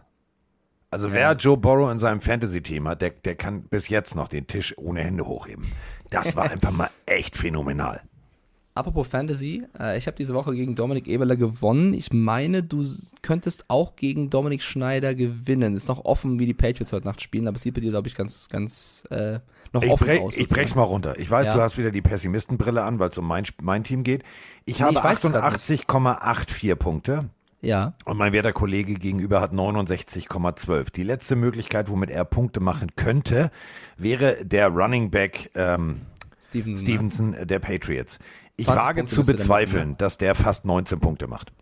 Also 0.91 1.11
wer 1.13 1.33
Joe 1.33 1.55
Burrow 1.57 1.89
in 1.91 1.99
seinem 1.99 2.19
Fantasy-Team 2.21 2.87
hat, 2.87 3.01
der, 3.01 3.11
der 3.11 3.35
kann 3.35 3.63
bis 3.63 3.87
jetzt 3.87 4.13
noch 4.15 4.27
den 4.27 4.45
Tisch 4.47 4.77
ohne 4.77 5.01
Hände 5.01 5.25
hochheben. 5.25 5.71
Das 6.09 6.35
war 6.35 6.51
einfach 6.51 6.71
mal 6.71 6.89
echt 7.05 7.37
phänomenal. 7.37 8.01
Apropos 8.73 9.07
Fantasy, 9.07 9.63
äh, 9.79 9.97
ich 9.97 10.07
habe 10.07 10.15
diese 10.15 10.33
Woche 10.33 10.53
gegen 10.53 10.75
Dominik 10.75 11.07
Eberler 11.07 11.35
gewonnen. 11.35 11.93
Ich 11.93 12.13
meine, 12.13 12.63
du 12.63 12.85
könntest 13.21 13.65
auch 13.69 13.95
gegen 13.97 14.29
Dominik 14.29 14.61
Schneider 14.61 15.13
gewinnen. 15.13 15.75
Ist 15.75 15.89
noch 15.89 16.03
offen, 16.05 16.39
wie 16.39 16.45
die 16.45 16.53
Patriots 16.53 16.93
heute 16.93 17.05
Nacht 17.05 17.21
spielen, 17.21 17.47
aber 17.47 17.55
es 17.57 17.63
sieht 17.63 17.73
bei 17.73 17.81
dir, 17.81 17.91
glaube 17.91 18.07
ich, 18.07 18.15
ganz, 18.15 18.47
ganz 18.49 19.03
äh, 19.11 19.39
noch 19.73 19.83
Ich, 19.83 19.89
offen 19.91 20.07
brech, 20.07 20.21
aus. 20.21 20.37
ich 20.37 20.47
brech's 20.47 20.73
mal 20.75 20.83
runter. 20.83 21.19
Ich 21.19 21.29
weiß, 21.29 21.47
Ja. 21.47 21.53
du 21.55 21.61
hast 21.61 21.77
wieder 21.77 21.91
die 21.91 22.01
Pessimistenbrille 22.01 22.81
an, 22.81 22.99
weil 22.99 23.09
es 23.09 23.17
um 23.17 23.27
mein, 23.27 23.43
mein 23.61 23.83
Team 23.83 24.03
geht. 24.03 24.23
Ich 24.65 24.79
Nee, 24.79 24.85
habe 24.85 24.93
ich 24.97 25.03
weiß 25.03 25.23
es 25.25 25.31
grad 25.33 25.51
nicht. 25.69 25.85
88,84 25.89 26.75
Punkte 26.75 27.29
Ja, 27.61 27.93
und 28.05 28.17
mein 28.17 28.33
werter 28.33 28.53
Kollege 28.53 28.95
gegenüber 28.95 29.39
hat 29.39 29.53
69,12. 29.53 30.91
Die 30.91 31.03
letzte 31.03 31.35
Möglichkeit, 31.35 31.89
womit 31.89 32.09
er 32.09 32.25
Punkte 32.25 32.59
machen 32.59 32.89
könnte, 32.95 33.51
wäre 33.97 34.43
der 34.43 34.69
Running 34.69 35.11
Back 35.11 35.51
ähm, 35.53 36.01
Steven. 36.41 36.75
Stevenson 36.75 37.33
äh, 37.35 37.45
der 37.45 37.59
Patriots. 37.59 38.17
Ich 38.57 38.65
20 38.65 38.83
wage 38.83 39.01
Punkte 39.01 39.15
zu 39.15 39.25
bezweifeln, 39.25 39.89
machen, 39.89 39.97
dass 39.99 40.17
der 40.17 40.33
fast 40.33 40.65
19 40.65 40.99
Punkte 40.99 41.27
macht. 41.27 41.53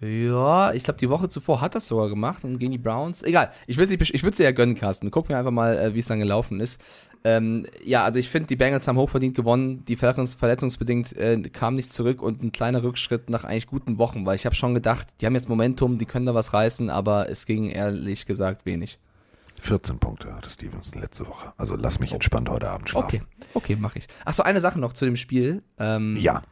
Ja, 0.00 0.72
ich 0.72 0.84
glaube, 0.84 0.98
die 0.98 1.08
Woche 1.08 1.28
zuvor 1.28 1.60
hat 1.60 1.74
das 1.74 1.86
sogar 1.86 2.08
gemacht 2.08 2.44
und 2.44 2.58
gegen 2.58 2.72
die 2.72 2.78
Browns. 2.78 3.22
Egal, 3.22 3.50
ich 3.66 3.76
würde 3.76 3.96
dir 3.96 4.44
ja 4.44 4.50
gönnen, 4.52 4.74
Carsten. 4.74 5.10
Guck 5.10 5.28
mir 5.28 5.38
einfach 5.38 5.50
mal, 5.50 5.76
äh, 5.78 5.94
wie 5.94 6.00
es 6.00 6.06
dann 6.06 6.18
gelaufen 6.18 6.60
ist. 6.60 6.80
Ähm, 7.24 7.66
ja, 7.82 8.04
also 8.04 8.18
ich 8.18 8.28
finde, 8.28 8.48
die 8.48 8.56
Bengals 8.56 8.86
haben 8.86 8.98
hochverdient 8.98 9.34
gewonnen. 9.34 9.84
Die 9.86 9.96
Falcons 9.96 10.34
verletzungsbedingt 10.34 11.16
äh, 11.16 11.40
kamen 11.48 11.76
nicht 11.76 11.92
zurück 11.92 12.20
und 12.20 12.42
ein 12.42 12.52
kleiner 12.52 12.82
Rückschritt 12.82 13.30
nach 13.30 13.44
eigentlich 13.44 13.66
guten 13.66 13.98
Wochen, 13.98 14.26
weil 14.26 14.36
ich 14.36 14.44
habe 14.44 14.54
schon 14.54 14.74
gedacht, 14.74 15.08
die 15.20 15.26
haben 15.26 15.34
jetzt 15.34 15.48
Momentum, 15.48 15.98
die 15.98 16.04
können 16.04 16.26
da 16.26 16.34
was 16.34 16.52
reißen, 16.52 16.90
aber 16.90 17.30
es 17.30 17.46
ging 17.46 17.70
ehrlich 17.70 18.26
gesagt 18.26 18.66
wenig. 18.66 18.98
14 19.60 19.98
Punkte 19.98 20.34
hatte 20.34 20.50
Stevenson 20.50 21.00
letzte 21.00 21.26
Woche. 21.26 21.52
Also 21.56 21.76
lass 21.76 21.98
mich 21.98 22.12
entspannt 22.12 22.50
heute 22.50 22.68
Abend 22.68 22.90
schlafen. 22.90 23.06
Okay, 23.06 23.22
okay, 23.54 23.76
mache 23.76 24.00
ich. 24.00 24.06
Achso, 24.24 24.42
eine 24.42 24.60
Sache 24.60 24.78
noch 24.78 24.92
zu 24.92 25.06
dem 25.06 25.16
Spiel. 25.16 25.62
Ähm, 25.78 26.16
Ja, 26.16 26.42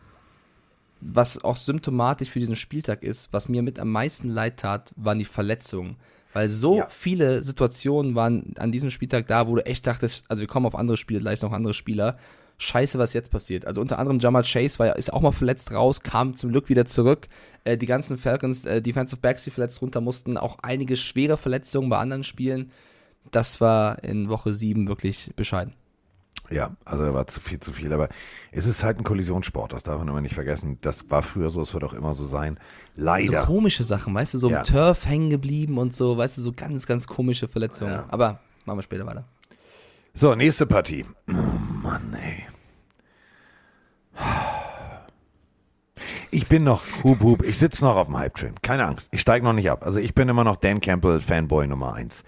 was 1.03 1.43
auch 1.43 1.57
symptomatisch 1.57 2.31
für 2.31 2.39
diesen 2.39 2.57
Spieltag 2.57 3.03
ist, 3.03 3.33
was 3.33 3.49
mir 3.49 3.63
mit 3.63 3.79
am 3.79 3.91
meisten 3.91 4.29
leid 4.29 4.59
tat, 4.59 4.95
waren 4.97 5.19
die 5.19 5.25
Verletzungen. 5.25 5.97
Weil 6.33 6.49
so 6.49 6.79
Ja. 6.79 6.87
viele 6.89 7.43
Situationen 7.43 8.15
waren 8.15 8.55
an 8.59 8.73
diesem 8.73 8.91
Spieltag 8.91 9.27
da, 9.27 9.47
wo 9.49 9.57
du 9.57 9.67
echt 9.67 9.87
dachtest, 9.87 10.25
also 10.29 10.41
wir 10.41 10.47
kommen 10.47 10.67
auf 10.67 10.75
andere 10.75 10.97
Spiele, 10.97 11.21
gleich 11.21 11.43
noch 11.43 11.53
andere 11.53 11.75
Spieler. 11.75 12.17
Scheiße, 12.59 12.99
was 12.99 13.13
jetzt 13.13 13.31
passiert. 13.31 13.67
Also 13.67 13.81
unter 13.81 13.99
anderem 13.99 14.19
Jamal 14.21 14.45
Chase 14.45 14.79
war, 14.79 14.87
ja- 14.87 14.93
ist 14.93 15.13
auch 15.13 15.21
mal 15.21 15.33
verletzt 15.33 15.73
raus, 15.73 16.01
kam 16.03 16.37
zum 16.37 16.51
Glück 16.53 16.69
wieder 16.69 16.85
zurück. 16.87 17.27
Äh, 17.65 17.77
die 17.77 17.87
ganzen 17.87 18.17
Falcons, 18.19 18.65
äh, 18.65 18.81
Defensive 18.81 19.21
Backs, 19.21 19.45
die 19.45 19.51
verletzt 19.51 19.83
runter 19.83 20.01
mussten, 20.01 20.37
auch 20.39 20.59
einige 20.63 20.97
schwere 20.97 21.37
Verletzungen 21.37 21.89
bei 21.91 21.99
anderen 21.99 22.23
Spielen. 22.25 22.71
Das 23.31 23.61
war 23.61 24.03
in 24.05 24.29
Woche 24.29 24.55
7 24.55 24.87
wirklich 24.89 25.33
bescheiden. 25.37 25.75
Ja, 26.51 26.77
also 26.85 27.05
er 27.05 27.15
war 27.15 27.27
zu 27.27 27.41
viel, 27.41 27.61
zu 27.61 27.73
viel. 27.73 27.93
Aber 27.93 28.09
es 28.51 28.67
ist 28.67 28.83
halt 28.85 28.99
ein 28.99 29.05
Kollisionssport, 29.05 29.73
das 29.73 29.83
darf 29.85 29.99
man 29.99 30.09
immer 30.09 30.21
nicht 30.21 30.35
vergessen. 30.35 30.79
Das 30.83 31.11
war 31.11 31.23
früher 31.23 31.51
so, 31.51 31.63
es 31.63 31.73
wird 31.73 31.85
auch 31.85 31.95
immer 31.95 32.15
so 32.15 32.27
sein. 32.27 32.59
So 32.97 33.03
Leider. 33.05 33.45
komische 33.47 33.85
Sachen, 33.85 34.15
weißt 34.15 34.35
du, 34.35 34.39
so 34.39 34.51
Ja. 34.51 34.59
im 34.59 34.65
Turf 34.65 35.07
hängen 35.07 35.31
geblieben 35.31 35.79
und 35.79 35.95
so, 35.95 36.17
weißt 36.19 36.37
du, 36.39 36.43
so 36.43 36.53
ganz, 36.53 36.87
ganz 36.87 37.07
komische 37.07 37.49
Verletzungen. 37.49 37.93
Ja. 37.93 38.07
Aber 38.09 38.41
machen 38.65 38.79
wir 38.79 38.83
später 38.83 39.07
weiter. 39.07 39.25
So, 40.15 40.35
nächste 40.35 40.67
Partie. 40.67 41.07
Oh 41.31 41.33
Mann, 41.83 42.15
ey. 42.21 42.45
Ich 46.31 46.49
bin 46.49 46.65
noch, 46.65 46.83
hub, 47.05 47.21
hub, 47.21 47.43
ich 47.45 47.59
sitze 47.59 47.85
noch 47.85 47.97
auf 47.97 48.07
dem 48.07 48.17
Hype-Train. 48.19 48.55
Keine 48.63 48.87
Angst, 48.87 49.09
ich 49.13 49.21
steige 49.21 49.45
noch 49.45 49.53
nicht 49.53 49.71
ab. 49.71 49.85
Also 49.85 49.99
ich 49.99 50.15
bin 50.15 50.29
immer 50.29 50.45
noch 50.45 50.57
Dan 50.57 50.81
Campbell 50.81 51.21
Fanboy 51.21 51.67
Nummer 51.67 51.95
eins. 51.95 52.25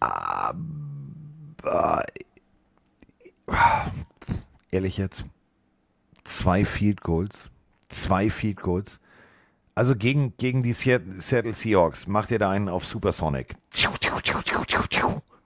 Aber, 0.00 0.54
ehrlich 4.70 4.98
jetzt, 4.98 5.24
zwei 6.24 6.64
Field 6.64 7.00
Goals, 7.00 7.50
zwei 7.88 8.30
Field 8.30 8.60
Goals. 8.60 9.00
Also 9.74 9.96
gegen, 9.96 10.36
gegen 10.36 10.62
die 10.62 10.74
Seattle 10.74 11.54
Seahawks 11.54 12.06
macht 12.06 12.30
ihr 12.30 12.38
da 12.38 12.50
einen 12.50 12.68
auf 12.68 12.84
Supersonic. 12.86 13.54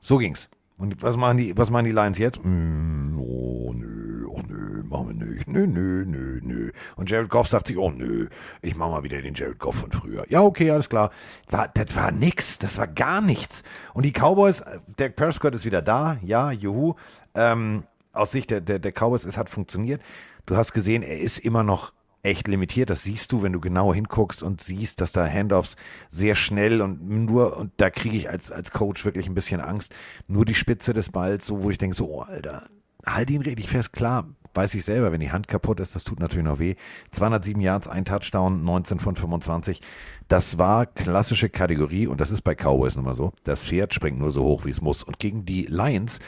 So 0.00 0.18
ging's. 0.18 0.48
Und 0.78 1.00
was 1.00 1.16
machen 1.16 1.38
die, 1.38 1.56
was 1.56 1.70
machen 1.70 1.86
die 1.86 1.92
Lions 1.92 2.18
jetzt? 2.18 2.38
Mm, 2.44 3.18
oh 3.18 3.72
nö, 3.72 4.26
oh 4.28 4.42
nö, 4.46 4.82
machen 4.84 5.18
wir 5.18 5.26
nicht. 5.26 5.48
Nö, 5.48 5.66
nö, 5.66 6.04
nö, 6.04 6.40
nö. 6.42 6.70
Und 6.96 7.08
Jared 7.08 7.30
Goff 7.30 7.48
sagt 7.48 7.68
sich, 7.68 7.78
oh 7.78 7.90
nö, 7.90 8.28
ich 8.60 8.76
mach 8.76 8.90
mal 8.90 9.02
wieder 9.02 9.22
den 9.22 9.32
Jared 9.32 9.58
Goff 9.58 9.76
von 9.76 9.90
früher. 9.90 10.24
Ja, 10.28 10.42
okay, 10.42 10.70
alles 10.70 10.90
klar. 10.90 11.10
War, 11.48 11.68
das 11.68 11.96
war 11.96 12.10
nix, 12.10 12.58
das 12.58 12.76
war 12.76 12.88
gar 12.88 13.22
nichts. 13.22 13.62
Und 13.94 14.04
die 14.04 14.12
Cowboys, 14.12 14.60
äh, 14.60 14.80
der 14.98 15.08
Prescott 15.08 15.54
ist 15.54 15.64
wieder 15.64 15.80
da, 15.80 16.18
ja, 16.22 16.50
juhu. 16.50 16.94
Ähm, 17.36 17.84
aus 18.12 18.32
Sicht 18.32 18.50
der, 18.50 18.60
der, 18.60 18.78
der 18.78 18.92
Cowboys, 18.92 19.24
es 19.24 19.36
hat 19.36 19.48
funktioniert. 19.48 20.00
Du 20.46 20.56
hast 20.56 20.72
gesehen, 20.72 21.02
er 21.02 21.18
ist 21.20 21.38
immer 21.38 21.62
noch 21.62 21.92
echt 22.26 22.48
limitiert. 22.48 22.90
Das 22.90 23.02
siehst 23.02 23.32
du, 23.32 23.42
wenn 23.42 23.52
du 23.52 23.60
genau 23.60 23.94
hinguckst 23.94 24.42
und 24.42 24.60
siehst, 24.60 25.00
dass 25.00 25.12
da 25.12 25.26
Handoffs 25.26 25.76
sehr 26.10 26.34
schnell 26.34 26.82
und 26.82 27.08
nur, 27.08 27.56
und 27.56 27.72
da 27.76 27.88
kriege 27.90 28.16
ich 28.16 28.28
als, 28.28 28.50
als 28.50 28.72
Coach 28.72 29.04
wirklich 29.04 29.28
ein 29.28 29.34
bisschen 29.34 29.60
Angst, 29.60 29.94
nur 30.26 30.44
die 30.44 30.54
Spitze 30.54 30.92
des 30.92 31.10
Balls, 31.10 31.46
so 31.46 31.62
wo 31.62 31.70
ich 31.70 31.78
denke, 31.78 31.96
so, 31.96 32.08
oh, 32.08 32.20
Alter, 32.22 32.64
halt 33.06 33.30
ihn 33.30 33.42
richtig 33.42 33.68
fest, 33.68 33.92
klar. 33.92 34.26
Weiß 34.54 34.72
ich 34.74 34.86
selber, 34.86 35.12
wenn 35.12 35.20
die 35.20 35.32
Hand 35.32 35.48
kaputt 35.48 35.80
ist, 35.80 35.94
das 35.94 36.02
tut 36.02 36.18
natürlich 36.18 36.46
noch 36.46 36.58
weh. 36.58 36.76
207 37.10 37.60
Yards, 37.60 37.88
ein 37.88 38.06
Touchdown, 38.06 38.64
19 38.64 38.98
von 39.00 39.14
25. 39.14 39.82
Das 40.28 40.56
war 40.56 40.86
klassische 40.86 41.50
Kategorie 41.50 42.06
und 42.06 42.22
das 42.22 42.30
ist 42.30 42.40
bei 42.40 42.54
Cowboys 42.54 42.96
nun 42.96 43.04
mal 43.04 43.14
so. 43.14 43.34
Das 43.44 43.64
Pferd 43.64 43.92
springt 43.92 44.18
nur 44.18 44.30
so 44.30 44.44
hoch, 44.44 44.64
wie 44.64 44.70
es 44.70 44.80
muss. 44.80 45.02
Und 45.02 45.18
gegen 45.18 45.44
die 45.44 45.66
Lions 45.66 46.20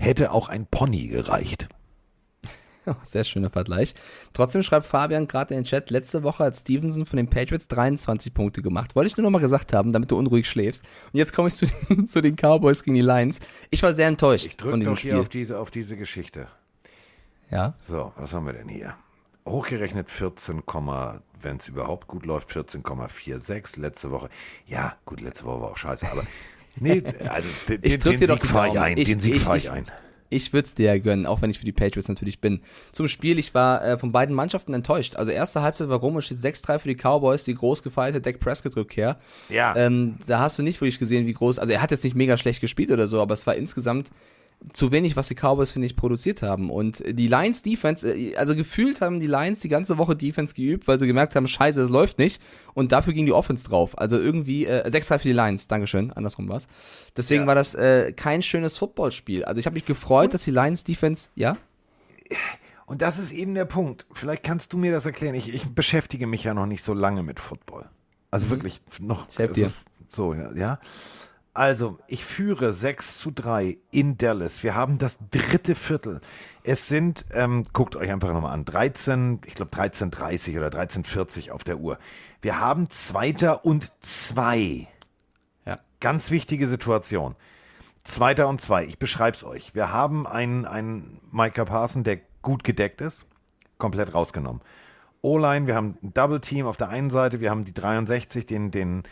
hätte 0.00 0.32
auch 0.32 0.48
ein 0.48 0.66
Pony 0.66 1.08
gereicht. 1.08 1.68
Sehr 3.02 3.24
schöner 3.24 3.50
Vergleich. 3.50 3.94
Trotzdem 4.32 4.62
schreibt 4.62 4.86
Fabian 4.86 5.28
gerade 5.28 5.54
in 5.54 5.60
den 5.60 5.66
Chat, 5.66 5.90
letzte 5.90 6.22
Woche 6.22 6.44
hat 6.44 6.56
Stevenson 6.56 7.04
von 7.06 7.18
den 7.18 7.28
Patriots 7.28 7.68
23 7.68 8.32
Punkte 8.32 8.62
gemacht. 8.62 8.96
Wollte 8.96 9.08
ich 9.08 9.16
nur 9.16 9.24
noch 9.24 9.30
mal 9.30 9.38
gesagt 9.40 9.72
haben, 9.72 9.92
damit 9.92 10.10
du 10.10 10.16
unruhig 10.18 10.48
schläfst. 10.48 10.82
Und 11.12 11.18
jetzt 11.18 11.32
komme 11.34 11.48
ich 11.48 11.54
zu 11.54 11.66
den, 11.66 12.06
zu 12.08 12.20
den 12.22 12.36
Cowboys 12.36 12.82
gegen 12.82 12.94
die 12.94 13.02
Lions. 13.02 13.38
Ich 13.70 13.82
war 13.82 13.92
sehr 13.92 14.08
enttäuscht 14.08 14.46
Ich 14.46 14.52
von 14.52 14.58
drücke 14.58 14.78
diesem 14.80 14.94
doch 14.94 15.00
hier 15.00 15.10
Spiel. 15.12 15.20
auf 15.20 15.28
diese, 15.28 15.58
auf 15.60 15.70
diese 15.70 15.96
Geschichte. 15.96 16.48
Ja, 17.50 17.74
So, 17.80 18.12
was 18.16 18.32
haben 18.32 18.46
wir 18.46 18.52
denn 18.54 18.68
hier? 18.68 18.94
Hochgerechnet 19.46 20.08
14, 20.08 20.62
wenn 21.42 21.56
es 21.56 21.68
überhaupt 21.68 22.06
gut 22.06 22.24
läuft, 22.24 22.50
14,46 22.50 23.80
letzte 23.80 24.10
Woche. 24.10 24.28
Ja, 24.66 24.96
gut, 25.04 25.20
letzte 25.20 25.44
Woche 25.44 25.60
war 25.62 25.70
auch 25.70 25.76
scheiße, 25.76 26.10
aber 26.10 26.24
nee, 26.76 27.02
also 27.28 27.48
den, 27.68 27.80
Ich 27.82 27.98
den, 27.98 28.12
den 28.12 28.20
dir 28.20 28.26
doch 28.28 28.40
Sieg 28.40 28.50
fahre 28.50 28.68
ich 28.68 28.78
ein, 28.78 28.98
Ich- 28.98 29.08
den 29.08 29.20
Sieg 29.20 29.36
ich- 29.36 29.42
fahre 29.42 29.56
ich 29.58 29.64
ich- 29.64 29.70
ein. 29.70 29.86
Ich 30.32 30.52
würde 30.52 30.64
es 30.66 30.74
dir 30.76 30.86
ja 30.94 30.98
gönnen, 30.98 31.26
auch 31.26 31.42
wenn 31.42 31.50
ich 31.50 31.58
für 31.58 31.64
die 31.64 31.72
Patriots 31.72 32.06
natürlich 32.06 32.40
bin. 32.40 32.60
Zum 32.92 33.08
Spiel, 33.08 33.36
ich 33.40 33.52
war 33.52 33.84
äh, 33.84 33.98
von 33.98 34.12
beiden 34.12 34.32
Mannschaften 34.36 34.72
enttäuscht. 34.74 35.16
Also 35.16 35.32
erste 35.32 35.62
Halbzeit 35.62 35.88
war 35.88 35.98
rum, 35.98 36.16
es 36.18 36.26
steht 36.26 36.38
6-3 36.38 36.78
für 36.78 36.86
die 36.88 36.94
Cowboys, 36.94 37.42
die 37.42 37.54
groß 37.54 37.82
gefeierte 37.82 38.20
Dak 38.20 38.38
Prescott-Rückkehr. 38.38 39.18
Ja. 39.48 39.74
Ähm, 39.74 40.18
da 40.28 40.38
hast 40.38 40.56
du 40.56 40.62
nicht 40.62 40.80
wirklich 40.80 41.00
gesehen, 41.00 41.26
wie 41.26 41.32
groß, 41.32 41.58
also 41.58 41.72
er 41.72 41.82
hat 41.82 41.90
jetzt 41.90 42.04
nicht 42.04 42.14
mega 42.14 42.36
schlecht 42.36 42.60
gespielt 42.60 42.92
oder 42.92 43.08
so, 43.08 43.20
aber 43.20 43.34
es 43.34 43.44
war 43.48 43.56
insgesamt 43.56 44.10
zu 44.72 44.92
wenig, 44.92 45.16
was 45.16 45.28
die 45.28 45.34
Cowboys, 45.34 45.70
finde 45.70 45.86
ich, 45.86 45.96
produziert 45.96 46.42
haben. 46.42 46.70
Und 46.70 47.02
die 47.06 47.28
Lions 47.28 47.62
Defense, 47.62 48.06
äh, 48.14 48.36
also 48.36 48.54
gefühlt 48.54 49.00
haben 49.00 49.18
die 49.18 49.26
Lions 49.26 49.60
die 49.60 49.68
ganze 49.68 49.96
Woche 49.98 50.14
Defense 50.16 50.54
geübt, 50.54 50.86
weil 50.86 50.98
sie 50.98 51.06
gemerkt 51.06 51.34
haben, 51.34 51.46
scheiße, 51.46 51.80
es 51.80 51.88
läuft 51.90 52.18
nicht. 52.18 52.42
Und 52.74 52.92
dafür 52.92 53.12
ging 53.14 53.26
die 53.26 53.32
Offense 53.32 53.66
drauf. 53.66 53.96
Also 53.98 54.18
irgendwie, 54.18 54.66
äh, 54.66 54.86
6-3 54.88 55.18
für 55.18 55.28
die 55.28 55.34
Lions, 55.34 55.66
Dankeschön, 55.68 56.12
andersrum 56.12 56.48
war's. 56.48 56.68
Deswegen 57.16 57.42
Ja. 57.42 57.46
war 57.48 57.54
das 57.54 57.74
äh, 57.74 58.12
kein 58.12 58.42
schönes 58.42 58.76
Footballspiel. 58.76 59.44
Also 59.44 59.58
ich 59.60 59.66
habe 59.66 59.74
mich 59.74 59.86
gefreut, 59.86 60.34
dass 60.34 60.44
die 60.44 60.50
Lions 60.50 60.84
Defense, 60.84 61.30
ja? 61.34 61.56
Und 62.86 63.02
das 63.02 63.18
ist 63.18 63.32
eben 63.32 63.54
der 63.54 63.64
Punkt. 63.66 64.06
Vielleicht 64.12 64.42
kannst 64.42 64.72
du 64.72 64.78
mir 64.78 64.92
das 64.92 65.06
erklären. 65.06 65.34
Ich, 65.34 65.52
ich 65.54 65.64
beschäftige 65.74 66.26
mich 66.26 66.44
ja 66.44 66.54
noch 66.54 66.66
nicht 66.66 66.82
so 66.82 66.92
lange 66.92 67.22
mit 67.22 67.38
Football. 67.40 67.88
Also 68.30 68.50
wirklich 68.50 68.80
noch. 69.00 69.22
Mhm. 69.22 69.28
Ich 69.30 69.38
helf 69.38 69.52
dir. 69.52 69.64
also 69.66 69.74
So, 70.12 70.34
ja, 70.34 70.52
ja. 70.54 70.80
Also, 71.52 71.98
ich 72.06 72.24
führe 72.24 72.72
6 72.72 73.18
zu 73.18 73.32
3 73.32 73.76
in 73.90 74.16
Dallas. 74.16 74.62
Wir 74.62 74.76
haben 74.76 74.98
das 74.98 75.18
dritte 75.32 75.74
Viertel. 75.74 76.20
Es 76.62 76.86
sind, 76.86 77.24
ähm, 77.32 77.64
guckt 77.72 77.96
euch 77.96 78.10
einfach 78.10 78.32
nochmal 78.32 78.52
an, 78.52 78.64
13, 78.64 79.40
ich 79.46 79.54
glaube 79.54 79.76
13.30 79.76 80.56
oder 80.56 80.68
13.40 80.68 81.50
auf 81.50 81.64
der 81.64 81.78
Uhr. 81.78 81.98
Wir 82.40 82.60
haben 82.60 82.88
Zweiter 82.90 83.64
und 83.64 83.92
zwei. 84.00 84.86
Ja. 85.66 85.80
Ganz 85.98 86.30
wichtige 86.30 86.68
Situation. 86.68 87.34
Zweiter 88.04 88.46
und 88.48 88.60
zwei. 88.60 88.84
Ich 88.84 88.98
beschreib's 88.98 89.42
euch. 89.42 89.74
Wir 89.74 89.92
haben 89.92 90.28
einen, 90.28 90.66
einen 90.66 91.20
Micah 91.32 91.64
Parson, 91.64 92.04
der 92.04 92.20
gut 92.42 92.62
gedeckt 92.62 93.00
ist. 93.00 93.26
Komplett 93.76 94.14
rausgenommen. 94.14 94.62
O-Line, 95.22 95.66
wir 95.66 95.74
haben 95.74 95.98
ein 96.02 96.14
Double 96.14 96.40
Team 96.40 96.66
auf 96.66 96.76
der 96.76 96.88
einen 96.88 97.10
Seite, 97.10 97.40
wir 97.40 97.50
haben 97.50 97.64
die 97.64 97.74
63, 97.74 98.46
den, 98.46 98.70
den, 98.70 99.02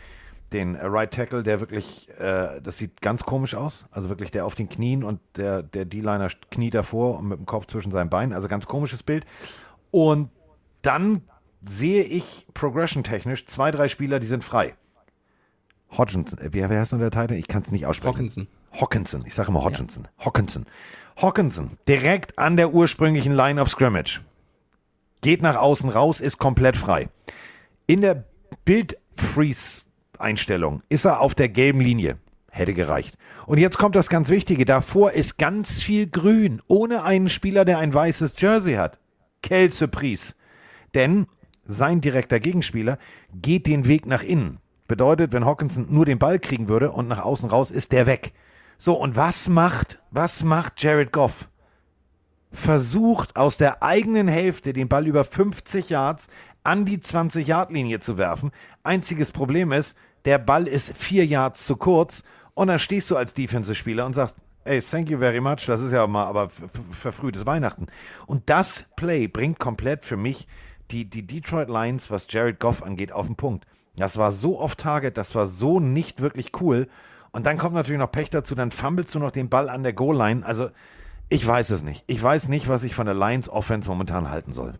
den 0.53 0.75
Right 0.75 1.11
Tackle, 1.11 1.43
der 1.43 1.59
wirklich, 1.59 2.09
äh, 2.19 2.61
das 2.61 2.77
sieht 2.77 3.01
ganz 3.01 3.23
komisch 3.23 3.55
aus. 3.55 3.85
Also 3.91 4.09
wirklich 4.09 4.31
der 4.31 4.45
auf 4.45 4.55
den 4.55 4.69
Knien 4.69 5.03
und 5.03 5.19
der, 5.35 5.63
der 5.63 5.85
D-Liner 5.85 6.29
kniet 6.51 6.73
davor 6.73 7.19
und 7.19 7.27
mit 7.27 7.39
dem 7.39 7.45
Kopf 7.45 7.67
zwischen 7.67 7.91
seinen 7.91 8.09
Beinen. 8.09 8.33
Also 8.33 8.47
ganz 8.47 8.65
komisches 8.65 9.03
Bild. 9.03 9.25
Und 9.91 10.29
dann 10.81 11.21
sehe 11.67 12.03
ich 12.03 12.47
progression-technisch 12.53 13.45
zwei, 13.45 13.71
drei 13.71 13.87
Spieler, 13.87 14.19
die 14.19 14.27
sind 14.27 14.43
frei. 14.43 14.75
Hodgkinson, 15.91 16.39
äh, 16.39 16.49
wer, 16.51 16.69
wer 16.69 16.79
heißt 16.79 16.93
noch 16.93 16.99
der 16.99 17.11
Titan? 17.11 17.37
Ich 17.37 17.47
kann 17.47 17.63
es 17.63 17.71
nicht 17.71 17.85
aussprechen. 17.85 18.15
Hawkinson. 18.15 18.47
Hawkinson, 18.71 19.23
ich 19.25 19.33
sage 19.33 19.49
immer 19.49 19.63
Hodgkinson. 19.63 20.07
Hawkinson. 20.19 20.65
Hawkinson, 21.17 21.77
direkt 21.87 22.37
an 22.37 22.55
der 22.55 22.73
ursprünglichen 22.73 23.33
Line 23.33 23.61
of 23.61 23.69
Scrimmage. 23.69 24.21
Geht 25.21 25.41
nach 25.41 25.57
außen 25.57 25.89
raus, 25.89 26.21
ist 26.21 26.37
komplett 26.37 26.77
frei. 26.77 27.09
In 27.87 28.01
der 28.01 28.23
Bild-Freeze-Einstellung 30.19 30.81
ist 30.89 31.05
er 31.05 31.21
auf 31.21 31.33
der 31.33 31.49
gelben 31.49 31.81
Linie. 31.81 32.17
Hätte 32.51 32.73
gereicht. 32.73 33.15
Und 33.45 33.59
jetzt 33.59 33.77
kommt 33.77 33.95
das 33.95 34.09
ganz 34.09 34.29
Wichtige. 34.29 34.65
Davor 34.65 35.11
ist 35.11 35.37
ganz 35.37 35.81
viel 35.81 36.07
Grün, 36.07 36.61
ohne 36.67 37.03
einen 37.03 37.29
Spieler, 37.29 37.63
der 37.63 37.79
ein 37.79 37.93
weißes 37.93 38.35
Jersey 38.39 38.73
hat. 38.73 38.97
Quelle 39.43 39.71
Surprise. 39.71 40.33
Denn 40.95 41.27
sein 41.65 42.01
direkter 42.01 42.39
Gegenspieler 42.39 42.97
geht 43.33 43.67
den 43.67 43.87
Weg 43.87 44.07
nach 44.07 44.23
innen. 44.23 44.59
Bedeutet, 44.87 45.31
wenn 45.31 45.45
Hawkinson 45.45 45.87
nur 45.89 46.05
den 46.05 46.17
Ball 46.17 46.39
kriegen 46.39 46.67
würde 46.67 46.91
und 46.91 47.07
nach 47.07 47.23
außen 47.23 47.49
raus, 47.49 47.69
ist 47.69 47.91
der 47.91 48.07
weg. 48.07 48.33
So, 48.79 48.95
und 48.95 49.15
was 49.15 49.47
macht, 49.47 49.99
was 50.09 50.43
macht 50.43 50.81
Jared 50.81 51.11
Goff? 51.11 51.47
Versucht 52.51 53.35
aus 53.35 53.57
der 53.57 53.83
eigenen 53.83 54.27
Hälfte 54.27 54.73
den 54.73 54.87
Ball 54.89 55.05
über 55.05 55.23
50 55.23 55.89
Yards 55.89 56.27
an 56.63 56.85
die 56.85 56.99
20-Yard-Linie 56.99 57.99
zu 57.99 58.17
werfen. 58.17 58.51
Einziges 58.83 59.31
Problem 59.31 59.71
ist, 59.71 59.95
der 60.25 60.37
Ball 60.37 60.67
ist 60.67 60.95
vier 60.95 61.25
Yards 61.25 61.65
zu 61.65 61.77
kurz 61.77 62.23
und 62.53 62.67
dann 62.67 62.79
stehst 62.79 63.09
du 63.09 63.15
als 63.15 63.33
Defensive-Spieler 63.33 64.05
und 64.05 64.13
sagst, 64.13 64.37
ey, 64.65 64.81
thank 64.81 65.09
you 65.09 65.17
very 65.17 65.39
much, 65.39 65.65
das 65.65 65.81
ist 65.81 65.91
ja 65.91 66.05
mal 66.07 66.25
aber 66.25 66.49
verfrühtes 66.91 67.45
Weihnachten. 67.45 67.87
Und 68.27 68.49
das 68.49 68.85
Play 68.95 69.27
bringt 69.27 69.59
komplett 69.59 70.05
für 70.05 70.17
mich 70.17 70.47
die, 70.91 71.09
die 71.09 71.25
Detroit 71.25 71.69
Lions, 71.69 72.11
was 72.11 72.27
Jared 72.29 72.59
Goff 72.59 72.83
angeht, 72.83 73.11
auf 73.11 73.27
den 73.27 73.35
Punkt. 73.35 73.65
Das 73.95 74.17
war 74.17 74.31
so 74.31 74.59
off-target, 74.59 75.17
das 75.17 75.35
war 75.35 75.47
so 75.47 75.79
nicht 75.79 76.21
wirklich 76.21 76.51
cool. 76.61 76.87
Und 77.31 77.45
dann 77.45 77.57
kommt 77.57 77.75
natürlich 77.75 77.99
noch 77.99 78.11
Pech 78.11 78.29
dazu, 78.29 78.55
dann 78.55 78.71
fummelst 78.71 79.13
du 79.13 79.19
noch 79.19 79.31
den 79.31 79.49
Ball 79.49 79.69
an 79.69 79.83
der 79.83 79.93
Goal-Line. 79.93 80.45
Also, 80.45 80.69
ich 81.29 81.45
weiß 81.45 81.69
es 81.69 81.83
nicht. 81.83 82.03
Ich 82.07 82.21
weiß 82.21 82.47
nicht, 82.47 82.67
was 82.67 82.83
ich 82.83 82.95
von 82.95 83.05
der 83.05 83.15
Lions 83.15 83.49
Offense 83.49 83.89
momentan 83.89 84.31
halten 84.31 84.51
soll. 84.51 84.79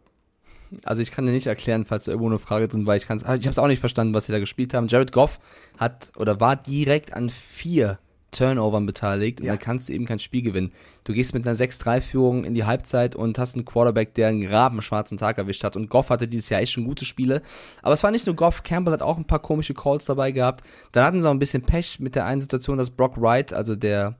Also 0.84 1.02
ich 1.02 1.12
kann 1.12 1.26
dir 1.26 1.32
nicht 1.32 1.48
erklären, 1.48 1.86
falls 1.86 2.06
da 2.06 2.12
irgendwo 2.12 2.30
eine 2.30 2.40
Frage 2.40 2.68
drin 2.68 2.86
war. 2.86 2.96
Ich, 2.96 3.08
kann's- 3.08 3.24
ich 3.24 3.28
habe 3.28 3.50
es 3.50 3.60
auch 3.60 3.68
nicht 3.68 3.80
verstanden, 3.80 4.14
was 4.14 4.26
sie 4.26 4.32
da 4.32 4.40
gespielt 4.40 4.74
haben. 4.74 4.88
Jared 4.88 5.12
Goff 5.12 5.40
hat 5.78 6.12
oder 6.16 6.40
war 6.40 6.56
direkt 6.56 7.14
an 7.14 7.30
vier 7.30 7.98
Turnovern 8.32 8.86
beteiligt 8.86 9.40
und 9.42 9.48
Ja. 9.48 9.54
da 9.54 9.58
kannst 9.58 9.90
du 9.90 9.94
eben 9.94 10.06
kein 10.06 10.20
Spiel 10.20 10.44
gewinnen. 10.44 10.72
Du 11.04 11.14
gehst 11.14 11.34
mit 11.34 11.48
einer 11.48 11.56
6-3-Führung 11.56 12.44
in 12.44 12.54
die 12.54 12.64
Halbzeit 12.64 13.16
und 13.16 13.40
hast 13.40 13.56
einen 13.56 13.66
Quarterback, 13.66 14.14
der 14.14 14.28
einen 14.28 14.46
rabenschwarzen 14.46 15.18
Tag 15.18 15.40
erwischt 15.40 15.64
hat. 15.64 15.76
Und 15.76 15.90
Goff 15.90 16.12
hatte 16.12 16.28
dieses 16.28 16.48
Jahr 16.50 16.62
echt 16.62 16.74
schon 16.74 16.86
gute 16.86 17.06
Spiele. 17.06 17.42
Aber 17.82 17.94
es 17.96 18.04
war 18.04 18.12
nicht 18.12 18.28
nur 18.28 18.36
Goff, 18.36 18.62
Campbell 18.62 18.94
hat 18.94 19.02
auch 19.02 19.18
ein 19.18 19.26
paar 19.26 19.40
komische 19.40 19.74
Calls 19.74 20.06
dabei 20.06 20.32
gehabt. 20.32 20.64
Dann 20.92 21.04
hatten 21.04 21.22
sie 21.24 21.28
auch 21.28 21.32
ein 21.34 21.40
bisschen 21.40 21.64
Pech 21.64 22.00
mit 22.00 22.14
der 22.14 22.26
einen 22.28 22.42
Situation, 22.42 22.78
dass 22.78 22.92
Brock 22.92 23.20
Wright, 23.20 23.52
also 23.52 23.76
der, 23.76 24.16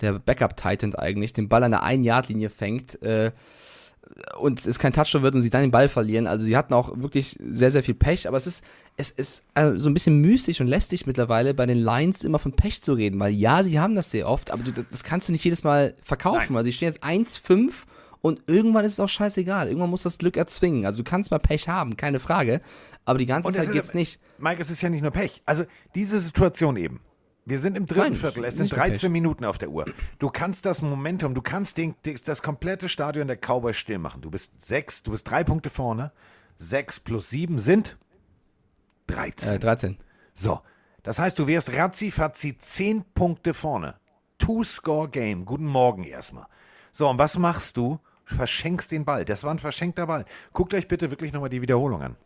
der 0.00 0.14
Backup-Titan 0.18 0.96
eigentlich, 0.96 1.32
den 1.32 1.48
Ball 1.48 1.62
an 1.62 1.70
der 1.70 1.84
1-Yard-Linie 1.84 2.50
fängt. 2.50 3.00
Äh, 3.02 3.30
und 4.38 4.64
es 4.66 4.78
kein 4.78 4.92
Touchdown 4.92 5.22
wird 5.22 5.34
und 5.34 5.40
sie 5.40 5.50
dann 5.50 5.62
den 5.62 5.70
Ball 5.70 5.88
verlieren. 5.88 6.26
Also 6.26 6.44
sie 6.44 6.56
hatten 6.56 6.74
auch 6.74 6.96
wirklich 6.98 7.38
sehr, 7.40 7.70
sehr 7.70 7.82
viel 7.82 7.94
Pech, 7.94 8.28
aber 8.28 8.36
es 8.36 8.46
ist, 8.46 8.64
es 8.96 9.10
ist 9.10 9.44
äh, 9.54 9.72
so 9.76 9.88
ein 9.88 9.94
bisschen 9.94 10.18
müßig 10.20 10.60
und 10.60 10.66
lästig 10.66 11.06
mittlerweile 11.06 11.54
bei 11.54 11.66
den 11.66 11.78
Lions 11.78 12.24
immer 12.24 12.38
von 12.38 12.52
Pech 12.52 12.82
zu 12.82 12.92
reden, 12.92 13.18
weil 13.20 13.32
ja, 13.32 13.62
sie 13.62 13.80
haben 13.80 13.94
das 13.94 14.10
sehr 14.10 14.28
oft, 14.28 14.50
aber 14.50 14.62
du, 14.62 14.70
das, 14.70 14.88
das 14.88 15.04
kannst 15.04 15.28
du 15.28 15.32
nicht 15.32 15.44
jedes 15.44 15.64
Mal 15.64 15.94
verkaufen. 16.02 16.56
Also 16.56 16.66
sie 16.68 16.72
stehen 16.72 16.88
jetzt 16.88 17.04
1-5 17.04 17.70
und 18.20 18.42
irgendwann 18.46 18.84
ist 18.84 18.92
es 18.92 19.00
auch 19.00 19.08
scheißegal. 19.08 19.68
Irgendwann 19.68 19.90
muss 19.90 20.02
das 20.02 20.18
Glück 20.18 20.36
erzwingen. 20.36 20.86
Also 20.86 21.02
du 21.02 21.10
kannst 21.10 21.30
mal 21.30 21.38
Pech 21.38 21.68
haben, 21.68 21.96
keine 21.96 22.20
Frage, 22.20 22.60
aber 23.04 23.18
die 23.18 23.26
ganze 23.26 23.52
Zeit 23.52 23.64
ist 23.64 23.72
geht's 23.72 23.94
nicht. 23.94 24.20
Mike, 24.38 24.60
es 24.60 24.70
ist 24.70 24.82
ja 24.82 24.88
nicht 24.88 25.02
nur 25.02 25.10
Pech. 25.10 25.42
Also 25.46 25.64
diese 25.94 26.20
Situation 26.20 26.76
eben. 26.76 27.00
Wir 27.44 27.58
sind 27.58 27.76
im 27.76 27.86
dritten 27.86 28.00
Nein, 28.00 28.14
Viertel. 28.14 28.44
Es 28.44 28.54
sind 28.54 28.64
nicht 28.64 28.72
nur 28.72 28.80
13 28.80 29.00
Pech. 29.00 29.10
Minuten 29.10 29.44
auf 29.44 29.58
der 29.58 29.70
Uhr. 29.70 29.86
Du 30.18 30.30
kannst 30.30 30.64
das 30.64 30.80
Momentum, 30.80 31.34
du 31.34 31.42
kannst 31.42 31.76
den, 31.76 31.94
das 32.24 32.42
komplette 32.42 32.88
Stadion 32.88 33.26
der 33.26 33.36
Cowboys 33.36 33.76
still 33.76 33.98
machen. 33.98 34.22
Du 34.22 34.30
bist 34.30 34.60
sechs, 34.60 35.02
du 35.02 35.10
bist 35.10 35.28
drei 35.28 35.42
Punkte 35.42 35.68
vorne. 35.68 36.12
Sechs 36.58 37.00
plus 37.00 37.30
sieben 37.30 37.58
sind 37.58 37.96
13. 39.08 39.56
Äh, 39.56 39.58
13. 39.58 39.98
So, 40.34 40.60
das 41.02 41.18
heißt, 41.18 41.38
du 41.38 41.48
wärst 41.48 41.74
ratzi-fatzi 41.74 42.58
10 42.58 43.04
Punkte 43.14 43.54
vorne. 43.54 43.96
Two-Score-Game. 44.38 45.44
Guten 45.44 45.66
Morgen 45.66 46.04
erstmal. 46.04 46.46
So, 46.92 47.08
und 47.08 47.18
was 47.18 47.38
machst 47.38 47.76
du? 47.76 47.98
Verschenkst 48.24 48.92
den 48.92 49.04
Ball. 49.04 49.24
Das 49.24 49.42
war 49.42 49.52
ein 49.52 49.58
verschenkter 49.58 50.06
Ball. 50.06 50.24
Guckt 50.52 50.74
euch 50.74 50.86
bitte 50.86 51.10
wirklich 51.10 51.32
nochmal 51.32 51.50
die 51.50 51.62
Wiederholung 51.62 52.02
an. 52.02 52.16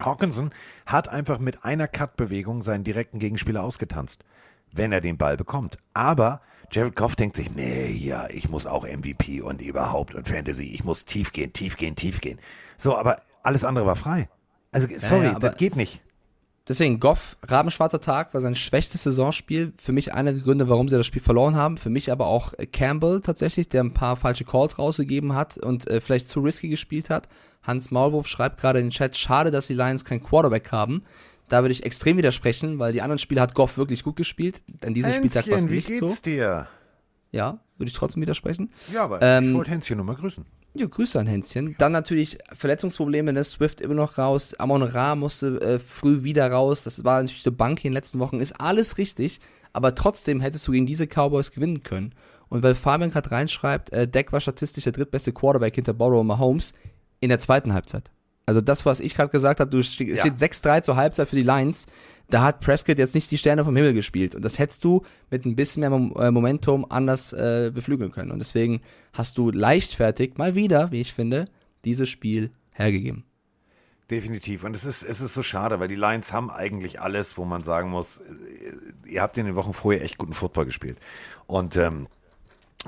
Hawkinson 0.00 0.50
hat 0.86 1.08
einfach 1.08 1.38
mit 1.38 1.64
einer 1.64 1.88
Cut-Bewegung 1.88 2.62
seinen 2.62 2.84
direkten 2.84 3.18
Gegenspieler 3.18 3.62
ausgetanzt, 3.62 4.24
wenn 4.74 4.92
er 4.92 5.00
den 5.00 5.16
Ball 5.16 5.36
bekommt. 5.36 5.78
Aber 5.92 6.40
Jared 6.70 6.96
Goff 6.96 7.14
denkt 7.16 7.36
sich, 7.36 7.52
nee, 7.54 7.90
ja, 7.92 8.28
ich 8.30 8.48
muss 8.48 8.66
auch 8.66 8.84
MVP 8.86 9.40
und 9.40 9.60
überhaupt 9.62 10.14
und 10.14 10.26
Fantasy, 10.28 10.64
ich 10.64 10.84
muss 10.84 11.04
tief 11.04 11.32
gehen, 11.32 11.52
tief 11.52 11.76
gehen, 11.76 11.94
tief 11.96 12.20
gehen. 12.20 12.38
So, 12.76 12.96
aber 12.96 13.20
alles 13.42 13.64
andere 13.64 13.86
war 13.86 13.96
frei. 13.96 14.28
Also, 14.72 14.88
sorry, 14.98 15.26
ja, 15.26 15.36
aber- 15.36 15.50
das 15.50 15.58
geht 15.58 15.76
nicht. 15.76 16.00
Deswegen, 16.66 16.98
Goff, 16.98 17.36
Rabenschwarzer 17.42 18.00
Tag 18.00 18.32
war 18.32 18.40
sein 18.40 18.54
schwächstes 18.54 19.02
Saisonspiel. 19.02 19.74
Für 19.76 19.92
mich 19.92 20.14
einer 20.14 20.32
der 20.32 20.40
Gründe, 20.40 20.66
warum 20.70 20.88
sie 20.88 20.96
das 20.96 21.04
Spiel 21.06 21.20
verloren 21.20 21.56
haben. 21.56 21.76
Für 21.76 21.90
mich 21.90 22.10
aber 22.10 22.26
auch 22.26 22.54
äh, 22.54 22.64
Campbell 22.64 23.20
tatsächlich, 23.20 23.68
der 23.68 23.84
ein 23.84 23.92
paar 23.92 24.16
falsche 24.16 24.46
Calls 24.46 24.78
rausgegeben 24.78 25.34
hat 25.34 25.58
und 25.58 25.86
äh, 25.88 26.00
vielleicht 26.00 26.26
zu 26.30 26.40
risky 26.40 26.70
gespielt 26.70 27.10
hat. 27.10 27.28
Hans 27.62 27.90
Maulwurf 27.90 28.26
schreibt 28.26 28.58
gerade 28.62 28.78
in 28.78 28.86
den 28.86 28.92
Chat, 28.92 29.14
schade, 29.14 29.50
dass 29.50 29.66
die 29.66 29.74
Lions 29.74 30.06
keinen 30.06 30.22
Quarterback 30.22 30.72
haben. 30.72 31.02
Da 31.48 31.62
würde 31.62 31.72
ich 31.72 31.84
extrem 31.84 32.16
widersprechen, 32.16 32.78
weil 32.78 32.92
die 32.92 33.02
anderen 33.02 33.18
Spiele 33.18 33.40
hat 33.40 33.54
Goff 33.54 33.76
wirklich 33.76 34.02
gut 34.02 34.16
gespielt. 34.16 34.62
An 34.84 34.94
diesem 34.94 35.12
Spieltag 35.12 35.46
war 35.46 35.56
es 35.56 35.62
Hänschen, 35.64 35.70
wie 35.70 35.74
nicht 35.76 35.88
geht's 35.88 36.16
so. 36.16 36.22
dir? 36.22 36.68
Ja, 37.32 37.58
würde 37.76 37.88
ich 37.88 37.94
trotzdem 37.94 38.22
widersprechen. 38.22 38.70
Ja, 38.92 39.04
aber 39.04 39.20
Ähm, 39.20 39.48
ich 39.48 39.54
wollte 39.54 39.70
Hänschen 39.72 39.96
nur 39.96 40.06
mal 40.06 40.14
grüßen. 40.14 40.44
Ja, 40.76 40.86
Grüße 40.86 41.20
an 41.20 41.26
Hänschen. 41.28 41.76
Dann 41.78 41.92
natürlich 41.92 42.38
Verletzungsprobleme, 42.52 43.32
ne? 43.32 43.44
Swift 43.44 43.80
immer 43.80 43.94
noch 43.94 44.18
raus. 44.18 44.54
Amon 44.54 44.82
Ra 44.82 45.14
musste 45.14 45.60
äh, 45.60 45.78
früh 45.78 46.24
wieder 46.24 46.50
raus. 46.50 46.82
Das 46.82 47.04
war 47.04 47.22
natürlich 47.22 47.46
eine 47.46 47.54
Bank 47.54 47.84
in 47.84 47.90
den 47.90 47.94
letzten 47.94 48.18
Wochen. 48.18 48.40
Ist 48.40 48.60
alles 48.60 48.98
richtig. 48.98 49.40
Aber 49.72 49.94
trotzdem 49.94 50.40
hättest 50.40 50.66
du 50.66 50.72
gegen 50.72 50.86
diese 50.86 51.06
Cowboys 51.06 51.52
gewinnen 51.52 51.84
können. 51.84 52.12
Und 52.48 52.62
weil 52.62 52.74
Fabian 52.74 53.10
gerade 53.10 53.30
reinschreibt, 53.30 53.92
äh, 53.92 54.08
Deck 54.08 54.32
war 54.32 54.40
statistisch 54.40 54.84
der 54.84 54.92
drittbeste 54.92 55.32
Quarterback 55.32 55.76
hinter 55.76 55.92
Borrow 55.92 56.24
Mahomes 56.24 56.72
in 57.20 57.28
der 57.28 57.38
zweiten 57.38 57.72
Halbzeit. 57.72 58.10
Also 58.46 58.60
das, 58.60 58.84
was 58.84 59.00
ich 59.00 59.14
gerade 59.14 59.30
gesagt 59.30 59.60
habe, 59.60 59.70
du 59.70 59.82
ste- 59.82 60.04
es 60.04 60.18
Ja. 60.22 60.26
steht 60.32 60.36
6-3 60.36 60.82
zur 60.82 60.96
Halbzeit 60.96 61.28
für 61.28 61.36
die 61.36 61.42
Lions. 61.42 61.86
Da 62.30 62.42
hat 62.42 62.60
Prescott 62.60 62.98
jetzt 62.98 63.14
nicht 63.14 63.30
die 63.30 63.38
Sterne 63.38 63.64
vom 63.64 63.74
Himmel 63.76 63.94
gespielt. 63.94 64.34
Und 64.34 64.42
das 64.44 64.58
hättest 64.58 64.84
du 64.84 65.02
mit 65.30 65.44
ein 65.46 65.56
bisschen 65.56 65.80
mehr 65.80 65.90
Mom 65.90 66.14
äh, 66.16 66.30
Momentum 66.30 66.84
anders 66.90 67.32
äh, 67.32 67.70
beflügeln 67.74 68.12
können. 68.12 68.30
Und 68.30 68.38
deswegen 68.38 68.80
hast 69.12 69.38
du 69.38 69.50
leichtfertig, 69.50 70.36
mal 70.36 70.54
wieder, 70.54 70.90
wie 70.90 71.00
ich 71.00 71.12
finde, 71.14 71.46
dieses 71.84 72.08
Spiel 72.08 72.50
hergegeben. 72.72 73.24
Definitiv. 74.10 74.64
Und 74.64 74.76
es 74.76 74.84
ist, 74.84 75.02
es 75.02 75.22
ist 75.22 75.32
so 75.32 75.42
schade, 75.42 75.80
weil 75.80 75.88
die 75.88 75.94
Lions 75.94 76.30
haben 76.32 76.50
eigentlich 76.50 77.00
alles, 77.00 77.38
wo 77.38 77.46
man 77.46 77.62
sagen 77.62 77.88
muss, 77.90 78.18
äh, 78.18 79.10
ihr 79.10 79.22
habt 79.22 79.38
in 79.38 79.46
den 79.46 79.54
Wochen 79.56 79.72
vorher 79.72 80.02
echt 80.02 80.18
guten 80.18 80.34
Football 80.34 80.66
gespielt. 80.66 80.98
Und 81.46 81.76
ähm, 81.76 82.08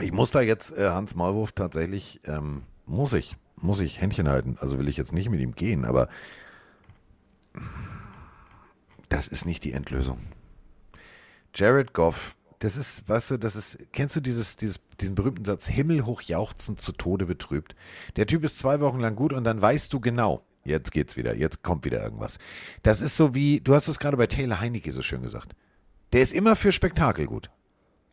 ich 0.03 0.13
muss 0.13 0.31
da 0.31 0.43
jetzt 0.43 0.77
äh, 0.77 0.91
Hans 0.91 1.15
Maulwurf 1.15 1.53
tatsächlich, 1.53 2.21
ähm, 2.27 2.63
muss 2.85 3.15
ich, 3.15 3.37
muss 3.61 3.81
ich 3.81 4.01
Händchen 4.01 4.29
halten. 4.29 4.57
Also 4.61 4.79
will 4.79 4.89
ich 4.89 4.97
jetzt 4.97 5.13
nicht 5.13 5.31
mit 5.31 5.41
ihm 5.41 5.55
gehen, 5.55 5.85
aber 5.85 6.09
das 9.09 9.29
ist 9.29 9.47
nicht 9.47 9.65
die 9.65 9.73
Endlösung. 9.73 10.19
Jared 11.55 11.93
Goff, 11.95 12.37
das 12.59 12.77
ist, 12.77 13.09
weißt 13.09 13.33
du, 13.33 13.37
das 13.39 13.57
ist, 13.57 13.79
kennst 13.93 14.17
du 14.17 14.21
dieses, 14.21 14.57
dieses, 14.57 14.81
diesen 15.01 15.15
berühmten 15.15 15.45
Satz, 15.45 15.67
himmelhoch 15.67 16.23
jauchzend 16.23 16.81
zu 16.81 16.93
Tode 16.93 17.27
betrübt? 17.27 17.75
Der 18.17 18.27
Typ 18.27 18.45
ist 18.45 18.59
zwei 18.59 18.81
Wochen 18.81 19.01
lang 19.01 19.17
gut 19.17 19.33
und 19.33 19.45
dann 19.45 19.61
weißt 19.61 19.93
du 19.93 20.01
genau, 20.01 20.43
jetzt 20.65 20.93
geht's 20.93 21.17
wieder, 21.17 21.35
jetzt 21.35 21.63
kommt 21.63 21.85
wieder 21.85 22.03
irgendwas. 22.03 22.39
Das 22.83 23.01
ist 23.01 23.17
so 23.17 23.35
wie, 23.35 23.61
du 23.61 23.75
hast 23.75 23.89
es 23.89 23.99
gerade 23.99 24.17
bei 24.17 24.27
Taylor 24.27 24.61
Heinecke 24.61 24.93
so 24.93 25.03
schön 25.03 25.23
gesagt. 25.23 25.55
Der 26.13 26.23
ist 26.23 26.33
immer 26.33 26.57
für 26.57 26.73
Spektakel 26.73 27.27
gut. 27.27 27.51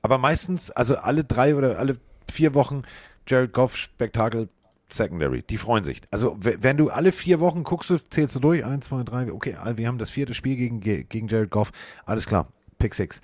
Aber 0.02 0.18
meistens, 0.18 0.72
also 0.72 0.98
alle 0.98 1.24
drei 1.24 1.56
oder 1.56 1.80
alle 1.80 1.98
vier 2.32 2.54
Wochen, 2.54 2.84
Jared 3.28 3.54
Goff, 3.54 3.78
Spektakel, 3.78 4.50
Secondary. 4.96 5.44
Die 5.44 5.58
freuen 5.58 5.84
sich. 5.84 6.02
Also, 6.12 6.38
wenn 6.40 6.78
du 6.78 6.90
alle 6.90 7.12
vier 7.12 7.40
Wochen 7.40 7.64
guckst, 7.64 7.94
zählst 8.10 8.36
du 8.36 8.40
durch. 8.40 8.64
Eins, 8.66 8.88
zwei, 8.88 9.04
drei. 9.04 9.32
Okay, 9.32 9.56
wir 9.76 9.88
haben 9.88 9.98
das 9.98 10.10
vierte 10.10 10.34
Spiel 10.34 10.56
gegen, 10.56 10.80
gegen 10.80 11.28
Jared 11.28 11.50
Goff. 11.50 11.72
Alles 12.06 12.26
klar. 12.26 12.48
Pick 12.78 12.96
Six. 12.96 13.22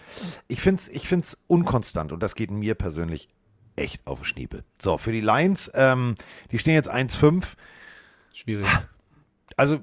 Ich 0.47 0.61
finde 0.61 0.81
es 0.81 0.87
ich 0.87 1.07
find's 1.07 1.37
unkonstant 1.47 2.11
und 2.11 2.23
das 2.23 2.35
geht 2.35 2.49
mir 2.49 2.75
persönlich 2.75 3.27
echt 3.75 4.05
auf 4.05 4.19
den 4.19 4.25
Schniepel. 4.25 4.63
So, 4.81 4.97
für 4.97 5.11
die 5.11 5.21
Lions, 5.21 5.71
ähm, 5.73 6.15
die 6.51 6.59
stehen 6.59 6.75
jetzt 6.75 6.91
1-5. 6.91 7.53
Schwierig. 8.33 8.67
Also, 9.57 9.79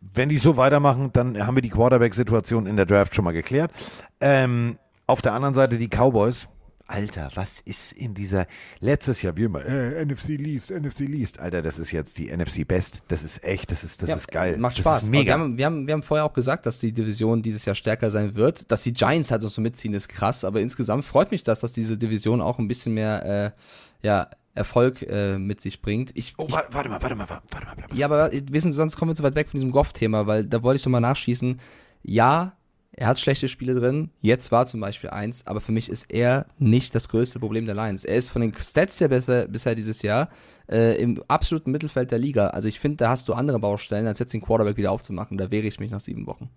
wenn 0.00 0.28
die 0.28 0.38
so 0.38 0.56
weitermachen, 0.56 1.12
dann 1.12 1.44
haben 1.44 1.56
wir 1.56 1.62
die 1.62 1.70
Quarterback-Situation 1.70 2.66
in 2.66 2.76
der 2.76 2.86
Draft 2.86 3.14
schon 3.14 3.24
mal 3.24 3.32
geklärt. 3.32 3.72
Ähm, 4.20 4.78
auf 5.06 5.22
der 5.22 5.32
anderen 5.32 5.54
Seite 5.54 5.78
die 5.78 5.88
Cowboys. 5.88 6.48
Alter, 6.88 7.30
was 7.34 7.60
ist 7.60 7.92
in 7.92 8.14
dieser 8.14 8.46
letztes 8.80 9.22
Jahr 9.22 9.36
wie 9.36 9.44
immer 9.44 9.64
äh, 9.64 10.04
NFC 10.04 10.28
Least, 10.30 10.70
NFC 10.70 11.00
Least. 11.00 11.40
Alter, 11.40 11.62
das 11.62 11.78
ist 11.78 11.90
jetzt 11.92 12.16
die 12.18 12.34
NFC 12.34 12.66
Best. 12.66 13.02
Das 13.08 13.22
ist 13.22 13.42
echt, 13.44 13.70
das 13.72 13.82
ist 13.84 14.02
das 14.02 14.08
Ja, 14.10 14.16
ist 14.16 14.30
geil. 14.30 14.56
Macht 14.58 14.78
das 14.78 14.84
Spaß. 14.84 15.02
Aber 15.04 15.12
Wir 15.12 15.18
mega. 15.20 15.32
haben, 15.34 15.58
wir, 15.58 15.66
haben, 15.66 15.86
wir 15.86 15.94
haben 15.94 16.02
vorher 16.02 16.24
auch 16.24 16.32
gesagt, 16.34 16.64
dass 16.66 16.78
die 16.78 16.92
Division 16.92 17.42
dieses 17.42 17.64
Jahr 17.64 17.74
stärker 17.74 18.10
sein 18.10 18.34
wird. 18.36 18.70
Dass 18.70 18.82
die 18.82 18.92
Giants 18.92 19.30
halt 19.30 19.42
uns 19.42 19.54
so 19.54 19.60
mitziehen, 19.60 19.94
ist 19.94 20.08
krass. 20.08 20.44
Aber 20.44 20.60
insgesamt 20.60 21.04
freut 21.04 21.30
mich 21.32 21.42
das, 21.42 21.60
dass 21.60 21.72
diese 21.72 21.98
Division 21.98 22.40
auch 22.40 22.58
ein 22.58 22.68
bisschen 22.68 22.94
mehr 22.94 23.54
äh, 24.02 24.06
ja, 24.06 24.30
Erfolg 24.54 25.02
äh, 25.02 25.38
mit 25.38 25.60
sich 25.60 25.82
bringt. 25.82 26.12
Ich, 26.16 26.34
Oh, 26.38 26.46
warte, 26.50 26.72
warte 26.72 26.88
mal, 26.88 27.02
warte 27.02 27.14
mal, 27.14 27.28
warte 27.28 27.42
mal. 27.66 27.74
Bleib 27.76 27.90
mal. 27.90 27.98
ja, 27.98 28.06
aber 28.06 28.30
wir 28.32 28.60
sind, 28.60 28.72
sonst 28.72 28.96
kommen 28.96 29.10
wir 29.10 29.14
zu 29.16 29.22
weit 29.22 29.34
weg 29.34 29.48
von 29.48 29.58
diesem 29.58 29.70
Goff-Thema, 29.70 30.26
weil 30.26 30.46
da 30.46 30.62
wollte 30.62 30.76
ich 30.80 30.84
nochmal 30.86 31.02
nachschießen. 31.02 31.60
Ja, 32.04 32.55
er 32.96 33.08
hat 33.08 33.20
schlechte 33.20 33.46
Spiele 33.46 33.74
drin. 33.74 34.10
Jetzt 34.22 34.50
war 34.50 34.64
zum 34.64 34.80
Beispiel 34.80 35.10
eins, 35.10 35.46
aber 35.46 35.60
für 35.60 35.72
mich 35.72 35.90
ist 35.90 36.10
er 36.10 36.46
nicht 36.58 36.94
das 36.94 37.10
größte 37.10 37.38
Problem 37.38 37.66
der 37.66 37.74
Lions. 37.74 38.06
Er 38.06 38.16
ist 38.16 38.30
von 38.30 38.40
den 38.40 38.54
Stats 38.54 38.98
her 39.00 39.08
besser, 39.08 39.46
bisher 39.48 39.74
dieses 39.74 40.00
Jahr 40.00 40.30
äh, 40.66 41.00
im 41.00 41.22
absoluten 41.28 41.70
Mittelfeld 41.70 42.10
der 42.10 42.18
Liga. 42.18 42.48
Also 42.48 42.68
ich 42.68 42.80
finde, 42.80 42.96
da 42.96 43.10
hast 43.10 43.28
du 43.28 43.34
andere 43.34 43.58
Baustellen, 43.58 44.06
als 44.06 44.18
jetzt 44.18 44.32
den 44.32 44.40
Quarterback 44.40 44.78
wieder 44.78 44.92
aufzumachen. 44.92 45.36
Da 45.36 45.50
wehre 45.50 45.66
ich 45.66 45.78
mich 45.78 45.90
nach 45.90 46.00
sieben 46.00 46.26
Wochen. 46.26 46.48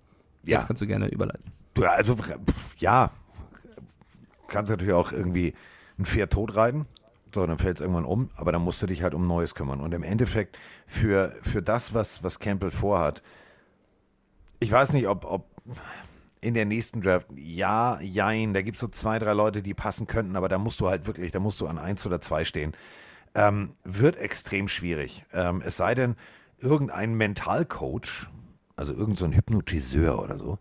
Ja. 0.46 0.58
Jetzt 0.58 0.68
kannst 0.68 0.82
du 0.82 0.88
gerne 0.88 1.10
überleiten. 1.10 1.52
Also, 1.82 2.16
ja, 2.78 3.12
kannst 4.48 4.72
natürlich 4.72 4.94
auch 4.94 5.12
irgendwie 5.12 5.54
ein 5.98 6.06
Pferd 6.06 6.32
tot 6.32 6.56
reiten. 6.56 6.86
So, 7.36 7.46
dann 7.46 7.58
fällt 7.58 7.78
es 7.78 7.82
irgendwann 7.82 8.06
um, 8.06 8.30
aber 8.36 8.54
dann 8.54 8.62
musst 8.62 8.82
du 8.82 8.88
dich 8.88 9.04
halt 9.04 9.14
um 9.14 9.28
Neues 9.28 9.56
kümmern. 9.56 9.82
Und 9.82 9.94
im 9.94 10.04
Endeffekt 10.04 10.58
für, 10.88 11.36
für 11.42 11.62
das, 11.62 11.94
was, 11.94 12.24
was 12.24 12.40
Campbell 12.40 12.72
vorhat, 12.72 13.22
ich 14.60 14.72
weiß 14.72 14.94
nicht, 14.94 15.08
ob, 15.08 15.26
ob 15.26 15.46
in 16.42 16.54
der 16.54 16.66
nächsten 16.66 17.02
Draft, 17.02 17.28
ja, 17.36 18.00
jein, 18.02 18.54
da 18.54 18.62
gibt 18.62 18.76
es 18.76 18.82
so 18.82 18.88
zwei, 18.88 19.20
drei 19.20 19.34
Leute, 19.34 19.62
die 19.62 19.74
passen 19.74 20.08
könnten, 20.08 20.36
aber 20.36 20.50
da 20.50 20.58
musst 20.58 20.80
du 20.80 20.90
halt 20.90 21.06
wirklich, 21.06 21.32
da 21.32 21.40
musst 21.40 21.60
du 21.60 21.68
an 21.68 21.78
eins 21.78 22.06
oder 22.06 22.22
zwei 22.22 22.46
stehen. 22.46 22.74
Ähm, 23.36 23.74
wird 23.84 24.18
extrem 24.18 24.68
schwierig. 24.68 25.26
Ähm, 25.34 25.62
es 25.66 25.78
sei 25.78 25.96
denn, 25.96 26.16
irgendein 26.60 27.16
Mentalcoach, 27.16 28.28
also 28.76 28.94
irgendein 28.94 29.32
so 29.32 29.38
Hypnotiseur 29.38 30.22
oder 30.22 30.38
so, 30.38 30.60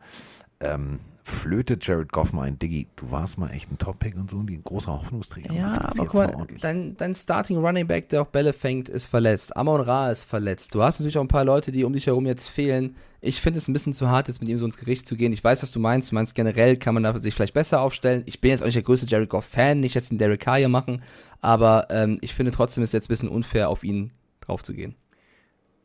ähm, 0.61 1.01
flötet 1.29 1.87
Jared 1.87 2.11
Goff 2.11 2.33
mal 2.33 2.43
ein 2.43 2.59
Diggi, 2.59 2.89
du 2.97 3.11
warst 3.11 3.39
mal 3.39 3.51
echt 3.51 3.71
ein 3.71 3.79
Top-Pick 3.79 4.17
und 4.17 4.31
so, 4.31 4.43
die 4.43 4.57
ein 4.57 4.65
großer 4.65 4.93
Hoffnungsträger. 4.93 5.53
Ja, 5.53 5.81
aber 5.83 6.07
guck 6.07 6.15
mal 6.15 6.47
dein, 6.61 6.97
dein 6.97 7.15
Starting 7.15 7.59
Running 7.59 7.87
Back, 7.87 8.09
der 8.09 8.23
auch 8.23 8.27
Bälle 8.27 8.53
fängt, 8.53 8.89
ist 8.89 9.07
verletzt. 9.07 9.57
Amon 9.57 9.81
Ra 9.81 10.11
ist 10.11 10.25
verletzt. 10.25 10.75
Du 10.75 10.83
hast 10.83 10.99
natürlich 10.99 11.19
auch 11.19 11.23
ein 11.23 11.29
paar 11.29 11.45
Leute, 11.45 11.71
die 11.71 11.85
um 11.85 11.93
dich 11.93 12.07
herum 12.07 12.27
jetzt 12.27 12.49
fehlen. 12.49 12.97
Ich 13.21 13.41
finde 13.41 13.59
es 13.59 13.69
ein 13.69 13.73
bisschen 13.73 13.93
zu 13.93 14.09
hart, 14.09 14.29
jetzt 14.29 14.41
mit 14.41 14.49
ihm 14.49 14.57
so 14.57 14.65
ins 14.65 14.79
Gericht 14.79 15.07
zu 15.07 15.17
gehen. 15.17 15.33
Ich 15.33 15.45
weiß, 15.45 15.63
was 15.63 15.71
du 15.71 15.81
meinst. 15.81 16.11
Du 16.11 16.15
meinst, 16.15 16.35
generell 16.35 16.77
kann 16.77 16.95
man 16.95 17.03
da 17.03 17.19
sich 17.19 17.35
vielleicht 17.35 17.55
besser 17.55 17.81
aufstellen. 17.81 18.23
Ich 18.27 18.41
bin 18.41 18.51
jetzt 18.51 18.63
auch 18.63 18.67
nicht 18.67 18.77
der 18.77 18.83
größte 18.83 19.07
Jared 19.07 19.29
Goff-Fan, 19.29 19.81
nicht 19.81 19.95
jetzt 19.95 20.11
den 20.11 20.19
Derek 20.19 20.41
Carr 20.41 20.59
hier 20.59 20.69
machen, 20.69 21.03
aber 21.41 21.89
ähm, 21.91 22.19
ich 22.21 22.35
finde 22.35 22.53
trotzdem 22.53 22.83
ist 22.83 22.91
es 22.91 22.95
jetzt 22.95 23.07
ein 23.07 23.09
bisschen 23.09 23.29
unfair, 23.29 23.69
auf 23.69 23.85
ihn 23.85 24.13
drauf 24.41 24.63
zu 24.63 24.73
gehen. 24.73 24.95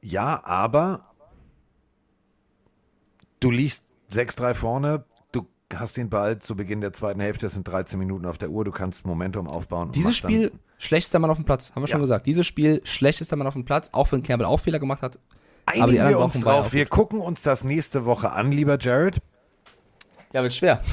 Ja, 0.02 0.44
aber 0.46 1.14
du 3.40 3.52
liegst 3.52 3.86
6-3 4.12 4.54
vorne, 4.54 5.06
hast 5.80 5.98
den 5.98 6.10
Ball 6.10 6.40
zu 6.40 6.56
Beginn 6.56 6.82
der 6.82 6.94
zweiten 6.94 7.20
Hälfte, 7.20 7.46
es 7.48 7.54
sind 7.54 7.68
13 7.68 8.00
Minuten 8.00 8.26
auf 8.26 8.38
der 8.38 8.50
Uhr, 8.50 8.66
du 8.66 8.72
kannst 8.72 9.06
Momentum 9.06 9.48
aufbauen. 9.48 9.92
Dieses 9.92 10.18
Spiel, 10.18 10.52
schlechtester 10.78 11.20
Mann 11.20 11.30
auf 11.30 11.38
dem 11.38 11.46
Platz, 11.46 11.72
haben 11.76 11.84
wir 11.84 11.88
schon 11.88 12.00
Ja. 12.00 12.04
gesagt. 12.04 12.26
Dieses 12.26 12.48
Spiel, 12.48 12.82
schlechtester 12.84 13.36
Mann 13.36 13.48
auf 13.48 13.54
dem 13.54 13.66
Platz, 13.66 13.90
auch 13.92 14.12
wenn 14.12 14.24
Campbell 14.24 14.48
auch 14.48 14.60
Fehler 14.60 14.80
gemacht 14.80 15.02
hat. 15.02 15.20
Einigen 15.66 16.10
wir 16.10 16.20
uns 16.20 16.40
drauf. 16.40 16.74
Wir 16.74 16.86
gucken 16.86 17.20
uns 17.20 17.42
das 17.44 17.64
nächste 17.64 18.06
Woche 18.06 18.32
an, 18.32 18.52
lieber 18.52 18.78
Jared. 18.80 19.18
Ja, 20.34 20.42
wird 20.44 20.54
schwer. 20.54 20.82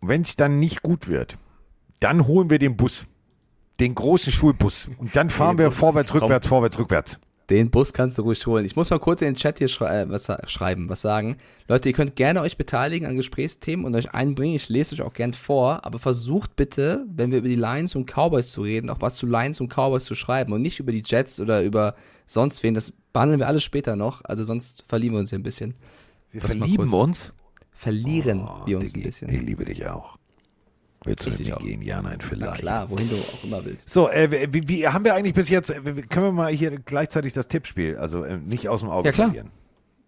Wenn 0.00 0.22
es 0.22 0.36
dann 0.36 0.58
nicht 0.58 0.82
gut 0.82 1.08
wird, 1.08 1.34
dann 2.00 2.26
holen 2.26 2.50
wir 2.50 2.58
den 2.58 2.76
Bus. 2.76 3.06
Den 3.80 3.94
großen 3.94 4.32
Schulbus. 4.32 4.88
Und 4.98 5.16
dann 5.16 5.30
fahren 5.30 5.58
wir 5.58 5.70
vorwärts, 5.70 6.14
rückwärts, 6.14 6.46
vorwärts, 6.46 6.78
rückwärts. 6.78 7.18
Den 7.52 7.70
Bus 7.70 7.92
kannst 7.92 8.16
du 8.16 8.22
ruhig 8.22 8.46
holen. 8.46 8.64
Ich 8.64 8.76
muss 8.76 8.88
mal 8.88 8.98
kurz 8.98 9.20
in 9.20 9.26
den 9.26 9.34
Chat 9.34 9.58
hier 9.58 9.68
schrei 9.68 10.00
äh, 10.00 10.08
was 10.08 10.32
schreiben, 10.46 10.88
was 10.88 11.02
sagen. 11.02 11.36
Leute, 11.68 11.90
ihr 11.90 11.94
könnt 11.94 12.16
gerne 12.16 12.40
euch 12.40 12.56
beteiligen 12.56 13.06
an 13.06 13.14
Gesprächsthemen 13.14 13.84
und 13.84 13.94
euch 13.94 14.14
einbringen. 14.14 14.54
Ich 14.54 14.70
lese 14.70 14.94
euch 14.94 15.02
auch 15.02 15.12
gern 15.12 15.34
vor, 15.34 15.84
aber 15.84 15.98
versucht 15.98 16.56
bitte, 16.56 17.04
wenn 17.14 17.30
wir 17.30 17.40
über 17.40 17.48
die 17.48 17.54
Lions 17.54 17.94
und 17.94 18.10
Cowboys 18.10 18.52
zu 18.52 18.62
reden, 18.62 18.88
auch 18.88 19.02
was 19.02 19.16
zu 19.16 19.26
Lions 19.26 19.60
und 19.60 19.68
Cowboys 19.70 20.04
zu 20.04 20.14
schreiben 20.14 20.54
und 20.54 20.62
nicht 20.62 20.80
über 20.80 20.92
die 20.92 21.02
Jets 21.04 21.40
oder 21.40 21.62
über 21.62 21.94
sonst 22.24 22.62
wen. 22.62 22.72
Das 22.72 22.94
behandeln 23.12 23.38
wir 23.38 23.48
alles 23.48 23.62
später 23.64 23.96
noch, 23.96 24.24
also 24.24 24.44
sonst 24.44 24.84
verlieren 24.88 25.14
wir 25.14 25.20
uns 25.20 25.28
hier 25.28 25.38
ein 25.38 25.42
bisschen. 25.42 25.74
Wir 26.30 26.40
Das 26.40 26.54
verlieben 26.54 26.90
uns. 26.90 27.34
Verlieren 27.72 28.48
Oh, 28.48 28.66
wir 28.66 28.78
uns 28.78 28.92
Diggi, 28.92 29.04
ein 29.04 29.06
bisschen. 29.06 29.30
Ich 29.30 29.42
liebe 29.42 29.66
dich 29.66 29.86
auch. 29.86 30.16
Willst 31.04 31.26
du 31.26 31.30
mit? 31.30 31.84
Ja, 31.84 32.00
nein, 32.02 32.18
Na 32.20 32.26
vielleicht. 32.28 32.58
klar, 32.60 32.90
wohin 32.90 33.08
du 33.08 33.16
auch 33.16 33.44
immer 33.44 33.64
willst. 33.64 33.90
So, 33.90 34.08
äh, 34.08 34.52
wie, 34.52 34.68
wie 34.68 34.88
haben 34.88 35.04
wir 35.04 35.14
eigentlich 35.14 35.34
bis 35.34 35.48
jetzt, 35.48 35.72
können 35.74 36.26
wir 36.26 36.32
mal 36.32 36.52
hier 36.52 36.70
gleichzeitig 36.78 37.32
das 37.32 37.48
Tippspiel, 37.48 37.96
also 37.96 38.22
äh, 38.24 38.36
nicht 38.38 38.68
aus 38.68 38.80
dem 38.80 38.90
Auge 38.90 39.08
Ja, 39.08 39.12
klar. 39.12 39.26
verlieren? 39.28 39.50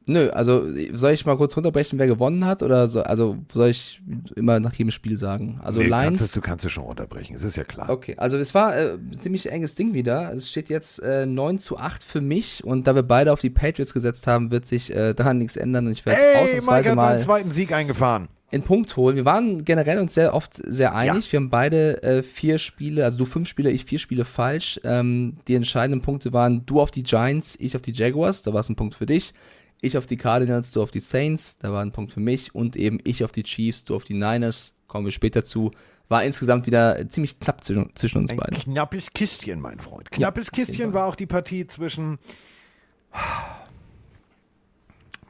Nö, 0.07 0.29
also 0.29 0.67
soll 0.93 1.13
ich 1.13 1.25
mal 1.25 1.35
kurz 1.39 1.57
runterbrechen, 1.57 1.99
wer 1.99 2.07
gewonnen 2.07 2.45
hat? 2.45 2.63
Oder 2.63 2.89
so, 2.89 3.03
also 3.03 3.39
soll 3.51 3.71
ich 3.71 4.03
immer 4.37 4.61
nach 4.61 4.75
jedem 4.75 4.91
Spiel 4.91 5.17
sagen? 5.17 5.61
Also 5.65 5.81
Nee, 5.81 5.87
Lions. 5.87 6.03
kannst 6.05 6.21
es, 6.21 6.33
du 6.33 6.43
kannst 6.43 6.67
es 6.67 6.73
schon 6.73 6.85
unterbrechen, 6.85 7.35
es 7.35 7.43
ist 7.43 7.57
ja 7.57 7.65
klar. 7.65 7.89
Okay, 7.89 8.15
also 8.19 8.37
es 8.37 8.55
war 8.55 8.77
äh, 8.77 8.95
ein 8.99 9.19
ziemlich 9.19 9.51
enges 9.51 9.77
Ding 9.77 9.95
wieder. 9.95 10.31
Es 10.35 10.51
steht 10.51 10.69
jetzt 10.69 10.99
äh, 11.03 11.25
9 11.25 11.59
zu 11.59 11.79
8 11.79 12.03
für 12.05 12.21
mich 12.21 12.63
und 12.65 12.87
da 12.87 12.95
wir 12.95 13.03
beide 13.03 13.33
auf 13.33 13.41
die 13.41 13.49
Patriots 13.49 13.95
gesetzt 13.95 14.27
haben, 14.27 14.51
wird 14.51 14.67
sich 14.67 14.95
äh, 14.95 15.15
daran 15.15 15.39
nichts 15.39 15.57
ändern 15.57 15.87
und 15.87 15.93
ich 15.93 16.05
werde 16.05 16.21
Ey, 16.21 16.27
Mike 16.35 16.45
ausnahmsweise 16.45 16.91
hat 16.91 16.97
mal 16.97 17.09
seinen 17.09 17.19
zweiten 17.21 17.51
Sieg 17.51 17.73
eingefahren. 17.73 18.29
In 18.55 18.63
Punkt 18.63 18.97
holen. 18.97 19.17
Wir 19.17 19.25
waren 19.25 19.65
generell 19.65 19.99
uns 19.99 20.15
sehr 20.15 20.33
oft 20.35 20.61
sehr 20.65 20.95
einig. 20.95 21.31
Wir 21.33 21.39
haben 21.39 21.51
beide 21.51 22.03
äh, 22.03 22.23
vier 22.23 22.59
Spiele, 22.59 23.05
also 23.05 23.19
du 23.19 23.27
fünf 23.27 23.49
Spiele, 23.49 23.71
ich 23.71 23.85
vier 23.85 23.99
Spiele 23.99 24.25
falsch. 24.25 24.81
Ähm, 24.85 25.37
die 25.49 25.55
entscheidenden 25.55 26.03
Punkte 26.03 26.33
waren 26.33 26.65
du 26.65 26.81
auf 26.81 26.91
die 26.91 27.03
Giants, 27.03 27.57
ich 27.61 27.75
auf 27.77 27.83
die 27.83 27.93
Jaguars, 27.93 28.43
da 28.43 28.53
war 28.53 28.61
es 28.61 28.69
ein 28.69 28.77
Punkt 28.77 28.95
für 28.95 29.07
dich. 29.07 29.35
Ich 29.81 29.99
auf 29.99 30.07
die 30.07 30.17
Cardinals, 30.17 30.73
du 30.73 30.83
auf 30.83 30.91
die 30.91 31.01
Saints, 31.01 31.59
da 31.59 31.73
war 31.73 31.83
ein 31.83 31.93
Punkt 31.93 32.13
für 32.13 32.21
mich. 32.21 32.55
Und 32.55 32.77
eben 32.77 32.99
ich 33.05 33.25
auf 33.25 33.33
die 33.33 33.43
Chiefs, 33.43 33.85
du 33.85 33.95
auf 33.97 34.05
die 34.05 34.15
Niners, 34.15 34.75
kommen 34.87 35.05
wir 35.05 35.13
später 35.13 35.45
zu. 35.45 35.73
War 36.09 36.25
insgesamt 36.25 36.67
wieder 36.67 37.11
ziemlich 37.11 37.41
knapp 37.41 37.65
zwischen, 37.65 37.91
zwischen 37.95 38.19
uns 38.19 38.31
Ein 38.31 38.37
beiden. 38.37 38.59
knappes 38.59 39.13
Kistchen, 39.13 39.61
mein 39.61 39.81
Freund. 39.81 40.11
Knappes 40.11 40.51
jeden 40.53 40.67
Kistchen 40.67 40.93
war 40.93 41.07
auch 41.07 41.17
die 41.17 41.27
Partie 41.27 41.67
zwischen. 41.67 42.19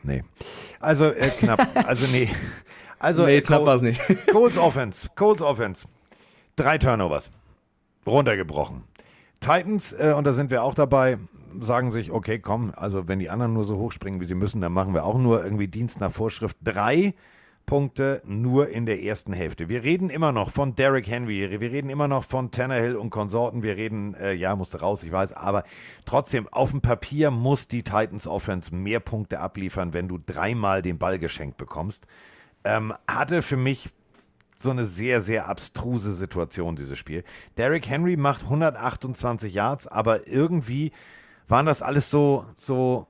Nee. 0.03 0.23
Also 0.81 1.07
äh, 1.07 1.31
knapp. 1.31 1.67
Also 1.87 2.07
nee. 2.13 2.29
Also 3.05 3.27
nee, 3.27 3.37
äh, 3.37 3.41
knapp 3.43 3.67
war 3.67 3.75
es 3.75 3.83
nicht. 3.83 4.01
Colts 4.33 4.57
Offense. 4.57 5.09
Colts 5.15 5.43
Offense. 5.43 5.87
Drei 6.57 6.79
Turnovers. 6.79 7.31
Runtergebrochen. 8.07 8.85
Titans, 9.41 9.93
äh, 9.93 10.15
und 10.17 10.27
da 10.27 10.33
sind 10.33 10.51
wir 10.51 10.63
auch 10.63 10.75
dabei, 10.75 11.19
sagen 11.61 11.93
sich, 11.93 12.11
okay, 12.11 12.39
komm, 12.39 12.73
also 12.75 13.07
wenn 13.07 13.19
die 13.19 13.29
anderen 13.29 13.53
nur 13.53 13.67
so 13.67 13.77
hochspringen, 13.77 14.23
wie 14.23 14.25
sie 14.25 14.35
müssen, 14.35 14.63
dann 14.63 14.73
machen 14.73 14.95
wir 14.95 15.05
auch 15.05 15.19
nur 15.19 15.45
irgendwie 15.45 15.69
Dienst 15.69 16.01
nach 16.01 16.13
Vorschrift. 16.13 16.57
Drei 16.65 17.13
Punkte 17.67 18.23
nur 18.25 18.71
in 18.71 18.87
der 18.87 19.03
ersten 19.03 19.35
Hälfte. 19.35 19.69
Wir 19.69 19.85
reden 19.85 20.09
immer 20.09 20.33
noch 20.33 20.51
von 20.51 20.75
Derrick 20.75 21.07
Henry, 21.07 21.61
wir 21.61 21.73
reden 21.73 21.91
immer 21.91 22.09
noch 22.09 22.25
von 22.25 22.53
Tannehill 22.53 22.97
und 22.97 23.11
Konsorten. 23.11 23.63
Wir 23.63 23.77
reden, 23.77 24.15
äh, 24.15 24.33
ja, 24.33 24.57
musste 24.57 24.81
raus, 24.81 25.03
ich 25.03 25.13
weiß, 25.13 25.35
aber 25.35 25.65
trotzdem, 26.07 26.49
auf 26.49 26.71
dem 26.71 26.81
Papier 26.81 27.31
muss 27.31 27.69
die 27.69 27.83
Titans 27.83 28.27
Offense 28.27 28.75
mehr 28.75 29.01
Punkte 29.01 29.41
abliefern, 29.41 29.93
wenn 29.93 30.09
du 30.09 30.19
dreimal 30.25 30.81
den 30.81 30.97
Ball 30.97 31.19
geschenkt 31.19 31.59
bekommst. 31.59 32.07
Ähm, 32.65 32.95
hatte 33.07 33.43
für 33.43 33.57
mich 33.57 33.91
so 34.59 34.71
eine 34.71 34.87
sehr, 34.87 35.21
sehr 35.21 35.49
abstruse 35.49 36.15
Situation, 36.15 36.77
dieses 36.77 36.99
Spiel. 36.99 37.25
Derrick 37.59 37.89
Henry 37.89 38.17
macht 38.17 38.45
128 38.45 39.53
Yards, 39.53 39.87
aber 39.87 40.27
irgendwie 40.27 40.93
waren 41.47 41.67
das 41.67 41.83
alles 41.83 42.11
so, 42.11 42.47
so 42.57 43.07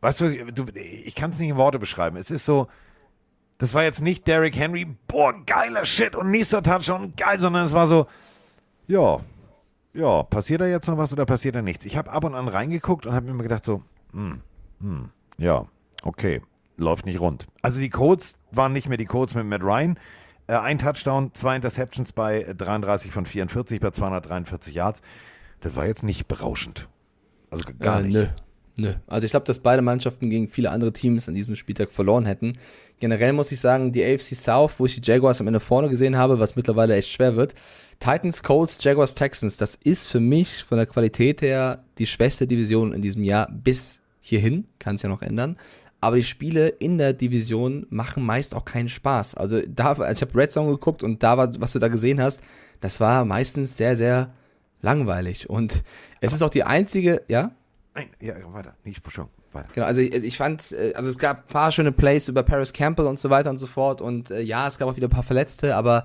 Weißt 0.00 0.20
du, 0.22 0.52
du 0.52 0.64
ich 0.74 1.14
kann 1.14 1.30
es 1.30 1.38
nicht 1.38 1.50
in 1.50 1.56
Worte 1.56 1.78
beschreiben. 1.78 2.16
Es 2.16 2.30
ist 2.30 2.46
so, 2.46 2.68
das 3.58 3.74
war 3.74 3.82
jetzt 3.82 4.00
nicht 4.00 4.26
Derrick 4.26 4.56
Henry, 4.56 4.86
boah, 5.06 5.34
geiler 5.44 5.84
Shit 5.84 6.16
und 6.16 6.30
nächster 6.30 6.62
Touchdown, 6.62 7.12
geil, 7.16 7.38
sondern 7.38 7.64
es 7.64 7.74
war 7.74 7.86
so, 7.86 8.06
ja, 8.86 9.20
ja, 9.92 10.22
passiert 10.22 10.62
da 10.62 10.66
jetzt 10.66 10.88
noch 10.88 10.96
was 10.96 11.12
oder 11.12 11.26
passiert 11.26 11.54
da 11.54 11.62
nichts? 11.62 11.84
Ich 11.84 11.96
habe 11.98 12.10
ab 12.10 12.24
und 12.24 12.34
an 12.34 12.48
reingeguckt 12.48 13.06
und 13.06 13.12
habe 13.12 13.26
mir 13.26 13.32
immer 13.32 13.42
gedacht 13.42 13.64
so, 13.64 13.82
hm, 14.12 14.40
hm, 14.80 15.10
ja, 15.36 15.66
okay, 16.02 16.40
läuft 16.80 17.06
nicht 17.06 17.20
rund. 17.20 17.46
Also 17.62 17.80
die 17.80 17.90
Codes 17.90 18.36
waren 18.50 18.72
nicht 18.72 18.88
mehr 18.88 18.98
die 18.98 19.06
Codes 19.06 19.34
mit 19.34 19.46
Matt 19.46 19.62
Ryan. 19.62 19.98
Äh, 20.46 20.56
ein 20.56 20.78
Touchdown, 20.78 21.30
zwei 21.34 21.56
Interceptions 21.56 22.12
bei 22.12 22.54
33 22.56 23.12
von 23.12 23.26
44 23.26 23.80
bei 23.80 23.90
243 23.90 24.74
Yards. 24.74 25.02
Das 25.60 25.76
war 25.76 25.86
jetzt 25.86 26.02
nicht 26.02 26.26
berauschend. 26.26 26.88
Also 27.50 27.64
gar 27.78 28.00
Äh, 28.00 28.04
nicht. 28.04 28.14
Nö. 28.14 28.26
Nö. 28.76 28.94
Also 29.06 29.26
ich 29.26 29.30
glaube, 29.32 29.44
dass 29.46 29.58
beide 29.58 29.82
Mannschaften 29.82 30.30
gegen 30.30 30.48
viele 30.48 30.70
andere 30.70 30.92
Teams 30.92 31.28
an 31.28 31.34
diesem 31.34 31.54
Spieltag 31.54 31.90
verloren 31.90 32.24
hätten. 32.24 32.56
Generell 32.98 33.32
muss 33.34 33.52
ich 33.52 33.60
sagen, 33.60 33.92
die 33.92 34.02
AFC 34.02 34.34
South, 34.34 34.74
wo 34.78 34.86
ich 34.86 34.98
die 34.98 35.02
Jaguars 35.04 35.40
am 35.40 35.48
Ende 35.48 35.60
vorne 35.60 35.88
gesehen 35.90 36.16
habe, 36.16 36.38
was 36.38 36.56
mittlerweile 36.56 36.94
echt 36.96 37.10
schwer 37.10 37.36
wird. 37.36 37.54
Titans, 37.98 38.42
Colts, 38.42 38.82
Jaguars, 38.82 39.14
Texans, 39.14 39.58
das 39.58 39.74
ist 39.74 40.06
für 40.06 40.20
mich 40.20 40.64
von 40.64 40.78
der 40.78 40.86
Qualität 40.86 41.42
her 41.42 41.84
die 41.98 42.06
schwächste 42.06 42.46
Division 42.46 42.94
in 42.94 43.02
diesem 43.02 43.22
Jahr 43.22 43.50
bis 43.52 44.00
hierhin. 44.20 44.66
Kann 44.78 44.94
es 44.94 45.02
ja 45.02 45.10
noch 45.10 45.20
ändern. 45.20 45.56
Aber 46.00 46.16
die 46.16 46.24
Spiele 46.24 46.68
in 46.68 46.96
der 46.98 47.12
Division 47.12 47.86
machen 47.90 48.24
meist 48.24 48.54
auch 48.54 48.64
keinen 48.64 48.88
Spaß. 48.88 49.34
Also 49.34 49.60
da, 49.66 49.92
also 49.92 50.04
ich 50.04 50.22
habe 50.22 50.38
Red 50.38 50.50
Zone 50.50 50.70
geguckt 50.70 51.02
und 51.02 51.22
da 51.22 51.36
war, 51.36 51.60
was 51.60 51.72
du 51.72 51.78
da 51.78 51.88
gesehen 51.88 52.20
hast, 52.20 52.40
das 52.80 53.00
war 53.00 53.24
meistens 53.24 53.76
sehr, 53.76 53.96
sehr 53.96 54.32
langweilig. 54.80 55.50
Und 55.50 55.82
es 56.20 56.32
ist 56.32 56.42
auch 56.42 56.50
die 56.50 56.64
einzige, 56.64 57.22
ja? 57.28 57.52
Nein, 57.94 58.08
ja, 58.20 58.34
weiter. 58.52 58.74
Nicht 58.84 59.02
schon. 59.10 59.28
Weiter. 59.52 59.68
Genau, 59.74 59.86
also 59.86 60.00
ich, 60.00 60.14
ich 60.14 60.36
fand, 60.36 60.72
äh, 60.72 60.92
also 60.94 61.10
es 61.10 61.18
gab 61.18 61.38
ein 61.38 61.52
paar 61.52 61.72
schöne 61.72 61.90
Plays 61.90 62.28
über 62.28 62.44
Paris 62.44 62.72
Campbell 62.72 63.06
und 63.06 63.18
so 63.18 63.30
weiter 63.30 63.50
und 63.50 63.58
so 63.58 63.66
fort 63.66 64.00
und 64.00 64.30
äh, 64.30 64.40
ja, 64.40 64.68
es 64.68 64.78
gab 64.78 64.88
auch 64.88 64.94
wieder 64.94 65.08
ein 65.08 65.10
paar 65.10 65.24
Verletzte, 65.24 65.74
aber 65.74 66.04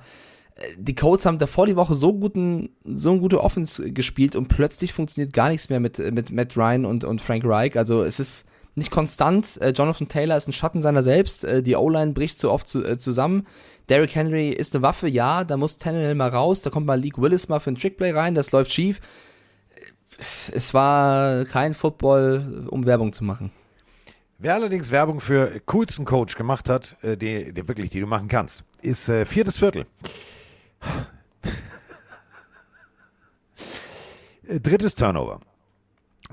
äh, 0.56 0.62
die 0.78 0.96
Colts 0.96 1.28
haben 1.28 1.38
davor 1.38 1.68
die 1.68 1.76
Woche 1.76 1.94
so 1.94 2.12
guten, 2.14 2.70
so 2.84 3.12
eine 3.12 3.20
gute 3.20 3.44
Offense 3.44 3.92
gespielt 3.92 4.36
und 4.36 4.48
plötzlich 4.48 4.94
funktioniert 4.94 5.32
gar 5.32 5.50
nichts 5.50 5.70
mehr 5.70 5.80
mit, 5.80 6.00
mit 6.00 6.32
Matt 6.32 6.58
Ryan 6.58 6.86
und, 6.86 7.04
und 7.04 7.22
Frank 7.22 7.44
Reich. 7.46 7.78
Also 7.78 8.04
es 8.04 8.20
ist 8.20 8.48
nicht 8.76 8.92
konstant. 8.92 9.60
Äh, 9.62 9.70
Jonathan 9.70 10.08
Taylor 10.08 10.38
ist 10.38 10.48
ein 10.48 10.54
Schatten 10.54 10.82
seiner 10.82 11.02
selbst. 11.02 11.44
Äh, 11.44 11.64
die 11.64 11.76
O-Line 11.76 12.14
bricht 12.14 12.40
zu 12.40 12.52
oft 12.52 12.68
zu, 12.68 12.84
äh, 12.84 12.98
zusammen. 12.98 13.48
Derrick 13.90 14.16
Henry 14.16 14.50
ist 14.50 14.76
eine 14.76 14.82
Waffe, 14.82 15.08
ja, 15.08 15.44
da 15.44 15.58
muss 15.58 15.78
Tannehill 15.78 16.16
mal 16.16 16.30
raus, 16.30 16.62
da 16.62 16.70
kommt 16.72 16.88
mal 16.88 17.00
League 17.00 17.20
Willis 17.20 17.50
mal 17.50 17.60
für 17.60 17.72
ein 17.72 17.76
Trickplay 17.76 18.12
rein, 18.12 18.34
das 18.34 18.52
läuft 18.52 18.74
schief. 18.74 19.00
Es 20.18 20.74
war 20.74 21.46
kein 21.46 21.74
Football, 21.74 22.68
um 22.70 22.86
Werbung 22.86 23.14
zu 23.14 23.24
machen. 23.24 23.52
Wer 24.38 24.56
allerdings 24.56 24.92
Werbung 24.92 25.22
für 25.22 25.62
coolsten 25.66 26.06
Coach 26.06 26.36
gemacht 26.36 26.70
hat, 26.70 26.98
äh, 27.04 27.16
die, 27.16 27.54
die 27.54 27.68
wirklich, 27.68 27.90
die 27.90 28.00
du 28.00 28.08
machen 28.08 28.28
kannst, 28.28 28.64
ist 28.82 29.10
äh, 29.10 29.26
viertes 29.26 29.58
Viertel. 29.58 29.86
Äh, 34.48 34.60
Drittes 34.60 34.94
Turnover. 34.94 35.40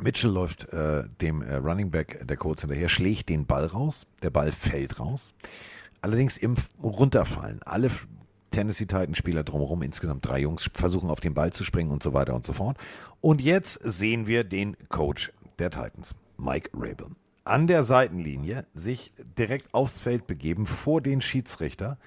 Mitchell 0.01 0.31
läuft 0.31 0.73
äh, 0.73 1.05
dem 1.21 1.43
äh, 1.43 1.57
Running 1.57 1.91
Back 1.91 2.27
der 2.27 2.37
Colts 2.37 2.63
hinterher, 2.63 2.89
schlägt 2.89 3.29
den 3.29 3.47
Ball 3.47 3.67
raus. 3.67 4.07
Der 4.23 4.31
Ball 4.31 4.53
fällt 4.53 4.99
raus. 4.99 5.35
Allerdings 6.01 6.37
im 6.37 6.57
Runterfallen. 6.83 7.63
Alle 7.65 7.91
Tennessee 8.51 8.87
Titans 8.87 9.19
Spieler 9.19 9.45
drumherum, 9.45 9.83
insgesamt 9.83 10.27
drei 10.27 10.41
Jungs, 10.41 10.71
versuchen 10.75 11.11
auf 11.11 11.21
den 11.21 11.35
Ball 11.35 11.53
zu 11.53 11.65
springen 11.65 11.91
und 11.91 12.03
so 12.03 12.13
weiter 12.13 12.35
und 12.35 12.45
so 12.45 12.53
fort. 12.53 12.77
Und 13.21 13.41
jetzt 13.41 13.81
sehen 13.83 14.27
wir 14.27 14.45
den 14.45 14.77
Coach 14.89 15.33
der 15.59 15.71
Titans, 15.71 16.15
Mike 16.37 16.71
Rabel, 16.75 17.07
an 17.45 17.67
der 17.67 17.85
Seitenlinie 17.85 18.67
sich 18.75 19.13
direkt 19.39 19.75
aufs 19.75 20.01
Feld 20.01 20.27
begeben 20.27 20.67
vor 20.67 21.01
den 21.01 21.21
Schiedsrichter, 21.21 21.99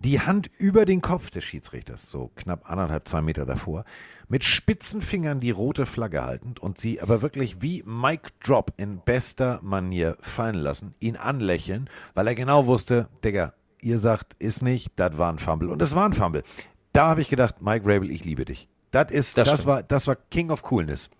die 0.00 0.20
Hand 0.20 0.50
über 0.58 0.84
den 0.84 1.00
Kopf 1.00 1.30
des 1.30 1.44
Schiedsrichters, 1.44 2.10
so 2.10 2.30
knapp 2.36 2.70
anderthalb, 2.70 3.08
zwei 3.08 3.22
Meter 3.22 3.46
davor, 3.46 3.84
mit 4.28 4.44
spitzen 4.44 5.00
Fingern 5.00 5.40
die 5.40 5.50
rote 5.50 5.86
Flagge 5.86 6.22
haltend 6.22 6.60
und 6.60 6.78
sie 6.78 7.00
aber 7.00 7.22
wirklich 7.22 7.62
wie 7.62 7.82
Mike 7.86 8.30
Drop 8.44 8.72
in 8.76 9.00
bester 9.00 9.60
Manier 9.62 10.16
fallen 10.20 10.56
lassen, 10.56 10.94
ihn 11.00 11.16
anlächeln, 11.16 11.88
weil 12.14 12.26
er 12.26 12.34
genau 12.34 12.66
wusste, 12.66 13.08
Digga, 13.24 13.54
ihr 13.80 13.98
sagt, 13.98 14.34
ist 14.38 14.62
nicht, 14.62 14.92
das 14.96 15.16
war 15.18 15.32
ein 15.32 15.38
Fumble. 15.38 15.70
Und 15.70 15.80
es 15.82 15.94
war 15.94 16.06
ein 16.06 16.12
Fumble. 16.12 16.42
Da 16.92 17.08
habe 17.08 17.20
ich 17.20 17.28
gedacht, 17.28 17.62
Mike 17.62 17.84
Rabel, 17.86 18.10
ich 18.10 18.24
liebe 18.24 18.44
dich. 18.44 18.68
Das 18.90 19.10
ist, 19.10 19.36
Das 19.36 19.48
das, 19.48 19.66
war, 19.66 19.82
das 19.82 20.06
war 20.06 20.16
King 20.30 20.50
of 20.50 20.62
Coolness. 20.62 21.10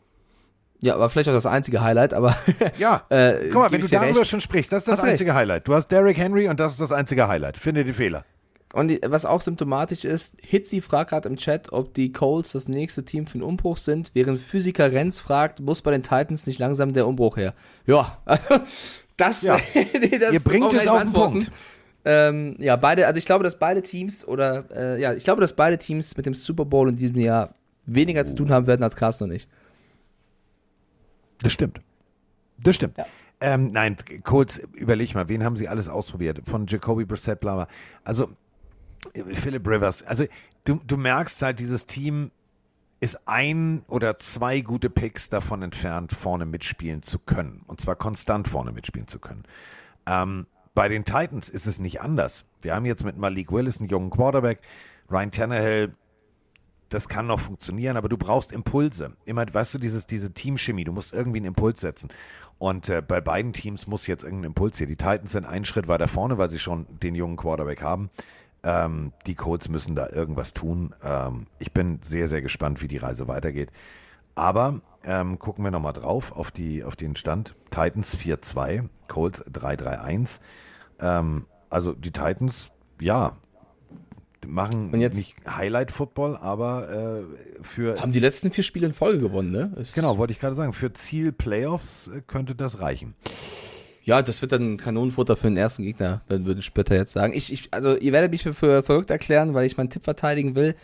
Ja, 0.84 0.94
aber 0.96 1.08
vielleicht 1.10 1.28
auch 1.28 1.34
das 1.34 1.46
einzige 1.46 1.80
Highlight, 1.82 2.12
aber 2.14 2.36
Ja, 2.78 3.02
Äh, 3.10 3.48
guck 3.50 3.62
mal, 3.62 3.70
wenn 3.72 3.80
du 3.80 3.88
darüber 3.88 4.20
recht. 4.20 4.30
schon 4.30 4.40
sprichst, 4.40 4.70
das 4.72 4.80
ist 4.82 4.88
das 4.88 4.98
Hast 4.98 5.04
recht. 5.04 5.12
einzige 5.12 5.34
Highlight. 5.34 5.66
Du 5.66 5.74
hast 5.74 5.88
Derrick 5.88 6.18
Henry 6.18 6.48
und 6.48 6.60
das 6.60 6.72
ist 6.72 6.80
das 6.80 6.92
einzige 6.92 7.26
Highlight. 7.28 7.56
Finde 7.56 7.84
die 7.84 7.92
Fehler. 7.92 8.24
Und 8.74 8.88
die, 8.88 9.00
was 9.06 9.24
auch 9.24 9.40
symptomatisch 9.40 10.04
ist, 10.04 10.36
Hitzi 10.42 10.80
fragt 10.80 11.10
gerade 11.10 11.28
im 11.28 11.36
Chat, 11.36 11.72
ob 11.72 11.94
die 11.94 12.10
Colts 12.12 12.52
das 12.52 12.66
nächste 12.68 13.04
Team 13.04 13.26
für 13.28 13.38
den 13.38 13.44
Umbruch 13.44 13.76
sind, 13.76 14.10
während 14.14 14.40
Physiker 14.40 14.90
Renz 14.90 15.20
fragt, 15.20 15.60
muss 15.60 15.80
bei 15.80 15.92
den 15.92 16.02
Titans 16.02 16.46
nicht 16.46 16.58
langsam 16.58 16.92
der 16.92 17.06
Umbruch 17.06 17.36
her? 17.36 17.54
Ja, 17.86 18.18
also 18.24 18.44
das, 19.16 19.42
Ja. 19.42 19.56
das 20.20 20.32
Ihr 20.32 20.40
bringt 20.40 20.72
es 20.74 20.88
auf 20.88 21.02
den. 21.02 21.12
Punkt. 21.12 21.50
Ähm, 22.04 22.56
ja, 22.58 22.74
beide, 22.76 23.06
also 23.06 23.16
ich 23.18 23.24
glaube, 23.26 23.44
dass 23.44 23.58
beide 23.58 23.80
Teams 23.80 24.26
oder 24.26 24.64
äh, 24.74 25.00
ja, 25.00 25.14
ich 25.14 25.24
glaube, 25.24 25.40
dass 25.40 25.54
beide 25.54 25.78
Teams 25.78 26.16
mit 26.16 26.26
dem 26.26 26.34
Super 26.34 26.64
Bowl 26.66 26.88
in 26.88 26.96
diesem 26.96 27.16
Jahr 27.16 27.54
weniger 27.86 28.24
zu 28.24 28.34
tun 28.34 28.50
haben 28.50 28.66
werden 28.66 28.82
als 28.82 28.96
Carsten 28.96 29.24
und 29.24 29.32
ich. 29.32 29.46
Das 31.44 31.52
stimmt. 31.52 31.80
Das 32.58 32.74
stimmt. 32.74 32.96
Ja. 32.96 33.06
Ähm, 33.40 33.72
nein, 33.72 33.96
kurz 34.22 34.58
überleg 34.72 35.14
mal, 35.14 35.28
wen 35.28 35.44
haben 35.44 35.56
sie 35.56 35.68
alles 35.68 35.88
ausprobiert? 35.88 36.40
Von 36.46 36.66
Jacoby 36.66 37.04
Brissett, 37.04 37.40
bla 37.40 37.54
bla. 37.54 37.68
Also, 38.02 38.30
äh, 39.12 39.34
Philip 39.34 39.66
Rivers. 39.68 40.02
Also, 40.02 40.24
du, 40.64 40.80
du 40.86 40.96
merkst 40.96 41.42
halt, 41.42 41.58
dieses 41.58 41.84
Team 41.84 42.30
ist 43.00 43.28
ein 43.28 43.82
oder 43.88 44.16
zwei 44.16 44.60
gute 44.62 44.88
Picks 44.88 45.28
davon 45.28 45.60
entfernt, 45.60 46.12
vorne 46.12 46.46
mitspielen 46.46 47.02
zu 47.02 47.18
können. 47.18 47.62
Und 47.66 47.80
zwar 47.80 47.96
konstant 47.96 48.48
vorne 48.48 48.72
mitspielen 48.72 49.08
zu 49.08 49.18
können. 49.18 49.44
Ähm, 50.06 50.46
bei 50.74 50.88
den 50.88 51.04
Titans 51.04 51.50
ist 51.50 51.66
es 51.66 51.78
nicht 51.78 52.00
anders. 52.00 52.46
Wir 52.62 52.74
haben 52.74 52.86
jetzt 52.86 53.04
mit 53.04 53.18
Malik 53.18 53.52
Willis 53.52 53.78
einen 53.78 53.90
jungen 53.90 54.08
Quarterback. 54.08 54.60
Ryan 55.10 55.30
Tannehill, 55.30 55.94
das 56.94 57.08
kann 57.08 57.26
noch 57.26 57.40
funktionieren, 57.40 57.96
aber 57.96 58.08
du 58.08 58.16
brauchst 58.16 58.52
Impulse. 58.52 59.10
Immer, 59.24 59.52
weißt 59.52 59.74
du, 59.74 59.78
dieses, 59.78 60.06
diese 60.06 60.32
Teamchemie, 60.32 60.84
du 60.84 60.92
musst 60.92 61.12
irgendwie 61.12 61.38
einen 61.38 61.46
Impuls 61.46 61.80
setzen. 61.80 62.10
Und 62.58 62.88
äh, 62.88 63.02
bei 63.02 63.20
beiden 63.20 63.52
Teams 63.52 63.86
muss 63.86 64.06
jetzt 64.06 64.22
irgendein 64.22 64.50
Impuls 64.50 64.78
hier. 64.78 64.86
Die 64.86 64.96
Titans 64.96 65.32
sind 65.32 65.44
einen 65.44 65.64
Schritt 65.64 65.88
weiter 65.88 66.08
vorne, 66.08 66.38
weil 66.38 66.50
sie 66.50 66.58
schon 66.58 66.86
den 67.00 67.14
jungen 67.14 67.36
Quarterback 67.36 67.82
haben. 67.82 68.10
Ähm, 68.62 69.12
die 69.26 69.34
Colts 69.34 69.68
müssen 69.68 69.94
da 69.94 70.08
irgendwas 70.08 70.52
tun. 70.52 70.94
Ähm, 71.02 71.46
ich 71.58 71.72
bin 71.72 71.98
sehr, 72.02 72.28
sehr 72.28 72.40
gespannt, 72.40 72.80
wie 72.80 72.88
die 72.88 72.96
Reise 72.96 73.28
weitergeht. 73.28 73.70
Aber 74.34 74.80
ähm, 75.04 75.38
gucken 75.38 75.64
wir 75.64 75.70
nochmal 75.70 75.92
drauf 75.92 76.32
auf, 76.32 76.50
die, 76.50 76.82
auf 76.84 76.96
den 76.96 77.16
Stand. 77.16 77.54
Titans 77.70 78.16
4-2, 78.16 78.88
Colts 79.08 79.44
3-3-1. 79.46 80.40
Ähm, 81.00 81.46
also 81.70 81.92
die 81.92 82.12
Titans, 82.12 82.70
ja, 83.00 83.36
machen 84.46 84.90
Und 84.92 85.00
jetzt- 85.00 85.16
nicht 85.16 85.34
Highlight-Football, 85.48 86.36
aber 86.36 87.22
äh, 87.22 87.64
für, 87.64 88.00
Haben 88.00 88.12
die 88.12 88.20
letzten 88.20 88.50
vier 88.50 88.64
Spiele 88.64 88.86
in 88.86 88.94
Folge 88.94 89.20
gewonnen, 89.20 89.50
ne? 89.50 89.72
Ist- 89.80 89.94
genau, 89.94 90.18
wollte 90.18 90.32
ich 90.32 90.40
gerade 90.40 90.54
sagen, 90.54 90.72
für 90.72 90.92
Ziel 90.92 91.32
Playoffs 91.32 92.08
äh, 92.08 92.20
könnte 92.26 92.54
das 92.54 92.80
reichen. 92.80 93.14
Ja, 94.04 94.20
das 94.20 94.42
wird 94.42 94.52
dann 94.52 94.76
Kanonenfutter 94.76 95.34
für 95.36 95.46
den 95.48 95.56
ersten 95.56 95.82
Gegner, 95.82 96.20
würde 96.28 96.60
später 96.60 96.94
jetzt 96.94 97.12
sagen. 97.12 97.32
Ich, 97.32 97.50
ich, 97.50 97.72
also 97.72 97.96
ihr 97.96 98.12
werdet 98.12 98.30
mich 98.32 98.42
für, 98.42 98.82
verrückt 98.82 99.10
erklären, 99.10 99.54
weil 99.54 99.64
ich 99.66 99.76
meinen 99.78 99.88
Tipp 99.88 100.04
verteidigen 100.04 100.54
will. 100.54 100.74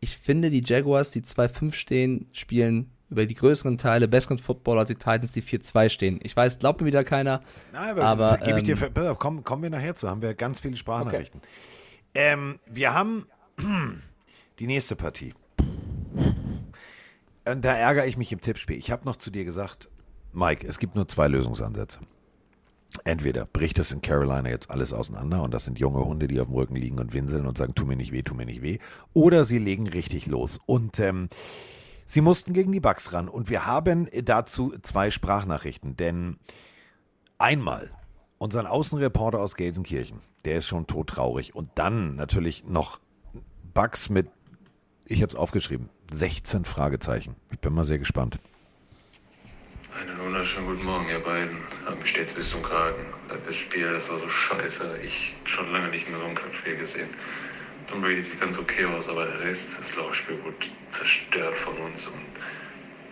Ich 0.00 0.16
finde, 0.16 0.48
die 0.50 0.62
Jaguars, 0.64 1.10
die 1.10 1.20
2-5 1.20 1.74
stehen, 1.74 2.26
spielen 2.32 2.90
über 3.10 3.26
die 3.26 3.34
größeren 3.34 3.76
Teile 3.76 4.08
besseren 4.08 4.38
Football 4.38 4.78
als 4.78 4.88
die 4.88 4.94
Titans, 4.94 5.32
die 5.32 5.42
4-2 5.42 5.90
stehen. 5.90 6.18
Ich 6.22 6.34
weiß, 6.34 6.60
glaubt 6.60 6.80
mir 6.80 6.86
wieder 6.86 7.04
keiner. 7.04 7.42
Na, 7.74 7.90
aber, 7.90 8.04
Aber, 8.04 8.38
gebe 8.38 8.58
ich 8.60 8.64
dir, 8.64 8.76
ähm, 8.96 9.16
komm, 9.18 9.44
kommen 9.44 9.62
wir 9.62 9.68
nachher 9.70 9.94
zu, 9.94 10.08
haben 10.08 10.22
wir 10.22 10.32
ganz 10.32 10.60
viele 10.60 10.76
Sprachnachrichten. 10.76 11.42
Ähm, 12.14 12.58
wir 12.66 12.94
haben 12.94 13.26
die 14.58 14.66
nächste 14.66 14.96
Partie. 14.96 15.34
äh, 17.44 17.56
da 17.56 17.74
ärgere 17.74 18.06
ich 18.06 18.16
mich 18.16 18.32
im 18.32 18.40
Tippspiel. 18.40 18.76
Ich 18.76 18.90
habe 18.90 19.04
noch 19.04 19.16
zu 19.16 19.30
dir 19.30 19.44
gesagt, 19.44 19.88
Mike, 20.32 20.66
es 20.66 20.78
gibt 20.78 20.94
nur 20.94 21.08
zwei 21.08 21.28
Lösungsansätze. 21.28 22.00
Entweder 23.04 23.46
bricht 23.46 23.78
es 23.78 23.90
in 23.90 24.02
Carolina 24.02 24.50
jetzt 24.50 24.70
alles 24.70 24.92
auseinander 24.92 25.42
und 25.42 25.54
das 25.54 25.64
sind 25.64 25.78
junge 25.78 26.04
Hunde, 26.04 26.28
die 26.28 26.38
auf 26.40 26.48
dem 26.48 26.56
Rücken 26.56 26.76
liegen 26.76 26.98
und 26.98 27.14
winseln 27.14 27.46
und 27.46 27.56
sagen, 27.56 27.74
tu 27.74 27.86
mir 27.86 27.96
nicht 27.96 28.12
weh, 28.12 28.22
tu 28.22 28.34
mir 28.34 28.44
nicht 28.44 28.60
weh. 28.60 28.78
Oder 29.14 29.44
sie 29.44 29.58
legen 29.58 29.86
richtig 29.86 30.26
los. 30.26 30.58
Und 30.66 31.00
ähm, 31.00 31.30
sie 32.04 32.20
mussten 32.20 32.52
gegen 32.52 32.70
die 32.70 32.80
Bucks 32.80 33.14
ran. 33.14 33.28
Und 33.28 33.48
wir 33.48 33.64
haben 33.64 34.08
dazu 34.24 34.74
zwei 34.82 35.10
Sprachnachrichten. 35.10 35.96
Denn 35.96 36.36
einmal 37.38 37.90
unseren 38.42 38.66
Außenreporter 38.66 39.38
aus 39.38 39.54
Gelsenkirchen, 39.54 40.20
der 40.44 40.58
ist 40.58 40.66
schon 40.66 40.88
todtraurig. 40.88 41.54
Und 41.54 41.70
dann 41.76 42.16
natürlich 42.16 42.64
noch 42.66 43.00
Bucks 43.72 44.10
mit, 44.10 44.28
ich 45.06 45.22
habe 45.22 45.30
es 45.30 45.36
aufgeschrieben, 45.36 45.88
16 46.10 46.64
Fragezeichen. 46.64 47.36
Ich 47.52 47.60
bin 47.60 47.72
mal 47.72 47.84
sehr 47.84 48.00
gespannt. 48.00 48.40
Einen 49.96 50.18
wunderschönen 50.18 50.66
guten 50.66 50.84
Morgen, 50.84 51.08
ihr 51.08 51.20
beiden. 51.20 51.58
Hab 51.86 52.00
mich 52.00 52.10
stets 52.10 52.32
bis 52.32 52.50
zum 52.50 52.62
Kragen. 52.62 53.04
Das 53.28 53.54
Spiel, 53.54 53.92
das 53.92 54.10
war 54.10 54.18
so 54.18 54.26
scheiße. 54.26 54.98
Ich 55.04 55.34
hab 55.38 55.48
schon 55.48 55.72
lange 55.72 55.88
nicht 55.90 56.10
mehr 56.10 56.18
so 56.18 56.26
ein 56.26 56.34
Kackspiel 56.34 56.76
gesehen. 56.76 57.10
Tom 57.86 58.00
Brady 58.00 58.22
sieht 58.22 58.40
ganz 58.40 58.58
okay 58.58 58.86
aus, 58.86 59.08
aber 59.08 59.24
der 59.24 59.38
Rest, 59.38 59.78
das 59.78 59.94
Laufspiel 59.94 60.42
wurde 60.42 60.56
zerstört 60.90 61.56
von 61.56 61.76
uns 61.78 62.08
und 62.08 62.24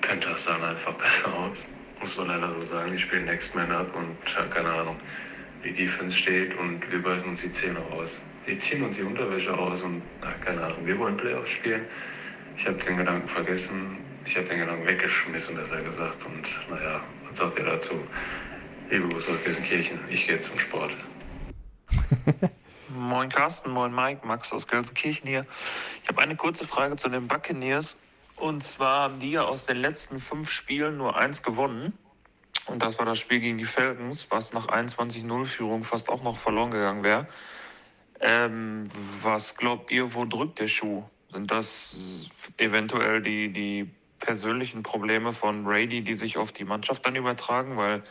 Panthers 0.01 0.43
sahen 0.43 0.65
einfach 0.65 0.95
besser 0.95 1.33
aus. 1.35 1.69
Muss 2.01 2.17
man 2.17 2.29
leider 2.29 2.53
so 2.55 2.63
sagen. 2.63 2.91
Die 2.91 2.99
spielen 2.99 3.27
Next 3.27 3.55
Man 3.55 3.71
Up 3.71 3.95
und 3.95 4.17
keine 4.51 4.71
Ahnung. 4.71 4.97
Die 5.63 5.73
Defense 5.73 6.17
steht 6.17 6.57
und 6.57 6.91
wir 6.91 7.03
beißen 7.03 7.29
uns 7.29 7.43
die 7.43 7.53
Zähne 7.53 7.81
aus. 7.93 8.19
Die 8.47 8.57
ziehen 8.57 8.83
uns 8.83 8.97
die 8.97 9.03
Unterwäsche 9.03 9.57
aus 9.57 9.83
und 9.83 10.03
na, 10.23 10.33
keine 10.45 10.65
Ahnung. 10.65 10.87
Wir 10.87 10.99
wollen 10.99 11.17
Playoffs 11.17 11.51
spielen. 11.51 11.83
Ich 12.57 12.67
habe 12.67 12.79
den 12.79 12.97
Gedanken 12.97 13.29
vergessen. 13.29 13.99
Ich 14.25 14.37
habe 14.37 14.47
den 14.47 14.61
Gedanken 14.61 14.87
weggeschmissen, 14.87 15.55
besser 15.55 15.83
gesagt. 15.83 16.25
Und 16.25 16.49
naja, 16.71 17.03
was 17.29 17.37
sagt 17.37 17.59
ihr 17.59 17.65
dazu? 17.67 17.93
Liebe 18.89 19.09
Grüße 19.09 19.31
aus 19.31 19.43
Gelsenkirchen. 19.45 20.01
Ich 20.09 20.27
gehe 20.27 20.41
zum 20.41 20.59
Sport. 20.59 20.97
Moin 22.89 23.29
Carsten, 23.29 23.71
moin 23.71 23.95
Mike, 23.95 24.27
Max 24.27 24.53
aus 24.53 24.67
Gelsenkirchen 24.67 25.29
hier. 25.29 25.47
Ich 26.03 26.09
habe 26.09 26.21
eine 26.23 26.35
kurze 26.35 26.65
Frage 26.65 26.97
zu 26.97 27.09
den 27.09 27.29
Buccaneers. 27.29 27.97
Und 28.41 28.63
zwar 28.63 29.03
haben 29.03 29.19
die 29.21 29.33
ja 29.33 29.45
aus 29.45 29.67
den 29.67 29.77
letzten 29.77 30.19
fünf 30.19 30.51
Spielen 30.51 30.97
nur 30.97 31.15
eins 31.15 31.43
gewonnen. 31.43 31.93
Und 32.67 32.83
das 32.83 32.99
war 32.99 33.05
das 33.05 33.19
Spiel 33.19 33.39
gegen 33.39 33.59
die 33.59 33.67
Falcons, 33.67 34.31
was 34.31 34.55
nach 34.55 34.69
21-0-Führung 34.69 35.85
fast 35.85 36.09
auch 36.09 36.23
noch 36.23 36.39
verloren 36.39 36.71
gegangen 36.71 37.03
wäre. 37.03 37.27
Ähm, 38.19 38.85
was 39.23 39.57
glaubt 39.57 39.91
ihr, 39.91 40.15
wo 40.15 40.25
drückt 40.25 40.59
der 40.59 40.69
Schuh? 40.69 41.03
Sind 41.31 41.51
das 41.51 42.29
eventuell 42.57 43.21
die, 43.21 43.53
die 43.53 43.91
persönlichen 44.19 44.83
Probleme 44.83 45.33
von 45.35 45.65
Brady, 45.65 46.03
die 46.03 46.15
sich 46.15 46.39
auf 46.39 46.51
die 46.53 46.65
Mannschaft 46.65 47.05
dann 47.05 47.17
übertragen? 47.17 47.77
Weil 47.77 48.03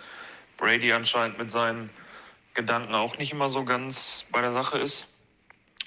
Brady 0.58 0.94
anscheinend 0.94 1.40
mit 1.40 1.50
seinen 1.50 1.90
Gedanken 2.54 2.94
auch 2.94 3.18
nicht 3.18 3.32
immer 3.32 3.50
so 3.50 3.66
ganz 3.66 4.26
bei 4.32 4.42
der 4.42 4.54
Sache 4.54 4.78
ist. 4.78 5.08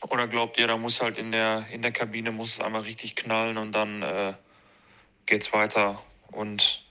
Oder 0.09 0.27
glaubt 0.27 0.59
ihr, 0.59 0.67
da 0.67 0.77
muss 0.77 1.01
halt 1.01 1.17
in 1.17 1.33
der, 1.33 1.67
in 1.71 1.83
der 1.83 1.93
Kabine 1.93 2.33
muss 2.33 2.55
es 2.55 2.61
einmal 2.61 2.83
richtig 2.83 3.15
knallen 3.15 3.57
und 3.57 3.73
dann 3.73 4.03
äh, 4.03 4.35
geht's 5.27 5.53
weiter 5.53 6.03
und 6.33 6.85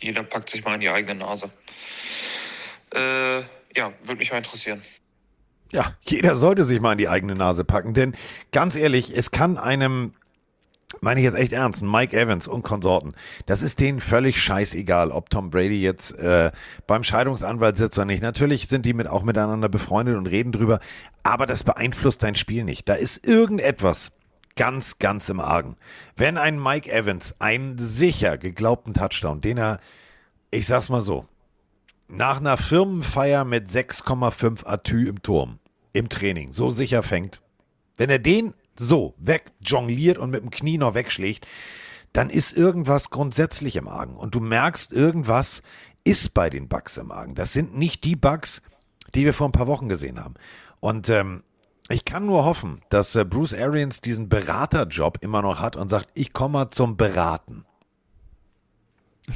jeder 0.00 0.22
packt 0.22 0.48
sich 0.48 0.64
mal 0.64 0.74
in 0.74 0.80
die 0.80 0.88
eigene 0.88 1.16
Nase? 1.16 1.50
Äh, 2.94 3.40
ja, 3.74 3.92
würde 4.04 4.18
mich 4.18 4.30
mal 4.30 4.38
interessieren. 4.38 4.82
Ja, 5.72 5.96
jeder 6.06 6.36
sollte 6.36 6.64
sich 6.64 6.80
mal 6.80 6.92
in 6.92 6.98
die 6.98 7.08
eigene 7.08 7.34
Nase 7.34 7.64
packen, 7.64 7.94
denn 7.94 8.14
ganz 8.52 8.76
ehrlich, 8.76 9.16
es 9.16 9.30
kann 9.30 9.56
einem, 9.56 10.14
meine 11.00 11.20
ich 11.20 11.24
jetzt 11.24 11.36
echt 11.36 11.52
ernst, 11.52 11.82
Mike 11.82 12.16
Evans 12.16 12.46
und 12.46 12.62
Konsorten, 12.62 13.12
das 13.46 13.62
ist 13.62 13.80
denen 13.80 14.00
völlig 14.00 14.40
scheißegal, 14.40 15.10
ob 15.10 15.30
Tom 15.30 15.50
Brady 15.50 15.80
jetzt 15.80 16.18
äh, 16.18 16.52
beim 16.86 17.04
Scheidungsanwalt 17.04 17.76
sitzt 17.76 17.98
oder 17.98 18.04
nicht. 18.04 18.22
Natürlich 18.22 18.68
sind 18.68 18.86
die 18.86 18.94
mit, 18.94 19.08
auch 19.08 19.22
miteinander 19.22 19.68
befreundet 19.68 20.16
und 20.16 20.26
reden 20.26 20.52
drüber, 20.52 20.80
aber 21.22 21.46
das 21.46 21.64
beeinflusst 21.64 22.22
dein 22.22 22.34
Spiel 22.34 22.64
nicht. 22.64 22.88
Da 22.88 22.94
ist 22.94 23.26
irgendetwas 23.26 24.12
ganz, 24.56 24.98
ganz 24.98 25.28
im 25.28 25.40
Argen. 25.40 25.76
Wenn 26.16 26.36
ein 26.36 26.62
Mike 26.62 26.90
Evans 26.90 27.34
einen 27.38 27.78
sicher 27.78 28.38
geglaubten 28.38 28.94
Touchdown, 28.94 29.40
den 29.40 29.58
er, 29.58 29.80
ich 30.50 30.66
sag's 30.66 30.88
mal 30.88 31.02
so, 31.02 31.26
nach 32.08 32.40
einer 32.40 32.56
Firmenfeier 32.56 33.44
mit 33.44 33.68
6,5 33.68 34.66
Atü 34.66 35.08
im 35.08 35.22
Turm, 35.22 35.58
im 35.92 36.08
Training, 36.08 36.52
so 36.52 36.70
sicher 36.70 37.02
fängt, 37.02 37.40
wenn 37.96 38.10
er 38.10 38.18
den 38.18 38.54
so 38.76 39.14
wegjongliert 39.18 40.18
und 40.18 40.30
mit 40.30 40.42
dem 40.42 40.50
Knie 40.50 40.78
noch 40.78 40.94
wegschlägt, 40.94 41.46
dann 42.12 42.30
ist 42.30 42.56
irgendwas 42.56 43.10
grundsätzlich 43.10 43.76
im 43.76 43.88
Argen. 43.88 44.16
Und 44.16 44.34
du 44.34 44.40
merkst, 44.40 44.92
irgendwas 44.92 45.62
ist 46.04 46.34
bei 46.34 46.50
den 46.50 46.68
Bugs 46.68 46.96
im 46.98 47.10
Argen. 47.10 47.34
Das 47.34 47.52
sind 47.52 47.76
nicht 47.76 48.04
die 48.04 48.16
Bugs, 48.16 48.62
die 49.14 49.24
wir 49.24 49.34
vor 49.34 49.48
ein 49.48 49.52
paar 49.52 49.66
Wochen 49.66 49.88
gesehen 49.88 50.22
haben. 50.22 50.34
Und 50.80 51.08
ähm, 51.08 51.42
ich 51.88 52.04
kann 52.04 52.26
nur 52.26 52.44
hoffen, 52.44 52.82
dass 52.90 53.14
äh, 53.14 53.24
Bruce 53.24 53.54
Arians 53.54 54.00
diesen 54.00 54.28
Beraterjob 54.28 55.18
immer 55.20 55.42
noch 55.42 55.60
hat 55.60 55.76
und 55.76 55.88
sagt, 55.88 56.08
ich 56.14 56.32
komme 56.32 56.52
mal 56.52 56.70
zum 56.70 56.96
Beraten. 56.96 57.64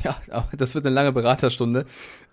Ja, 0.03 0.49
das 0.53 0.74
wird 0.74 0.84
eine 0.84 0.95
lange 0.95 1.12
Beraterstunde. 1.12 1.87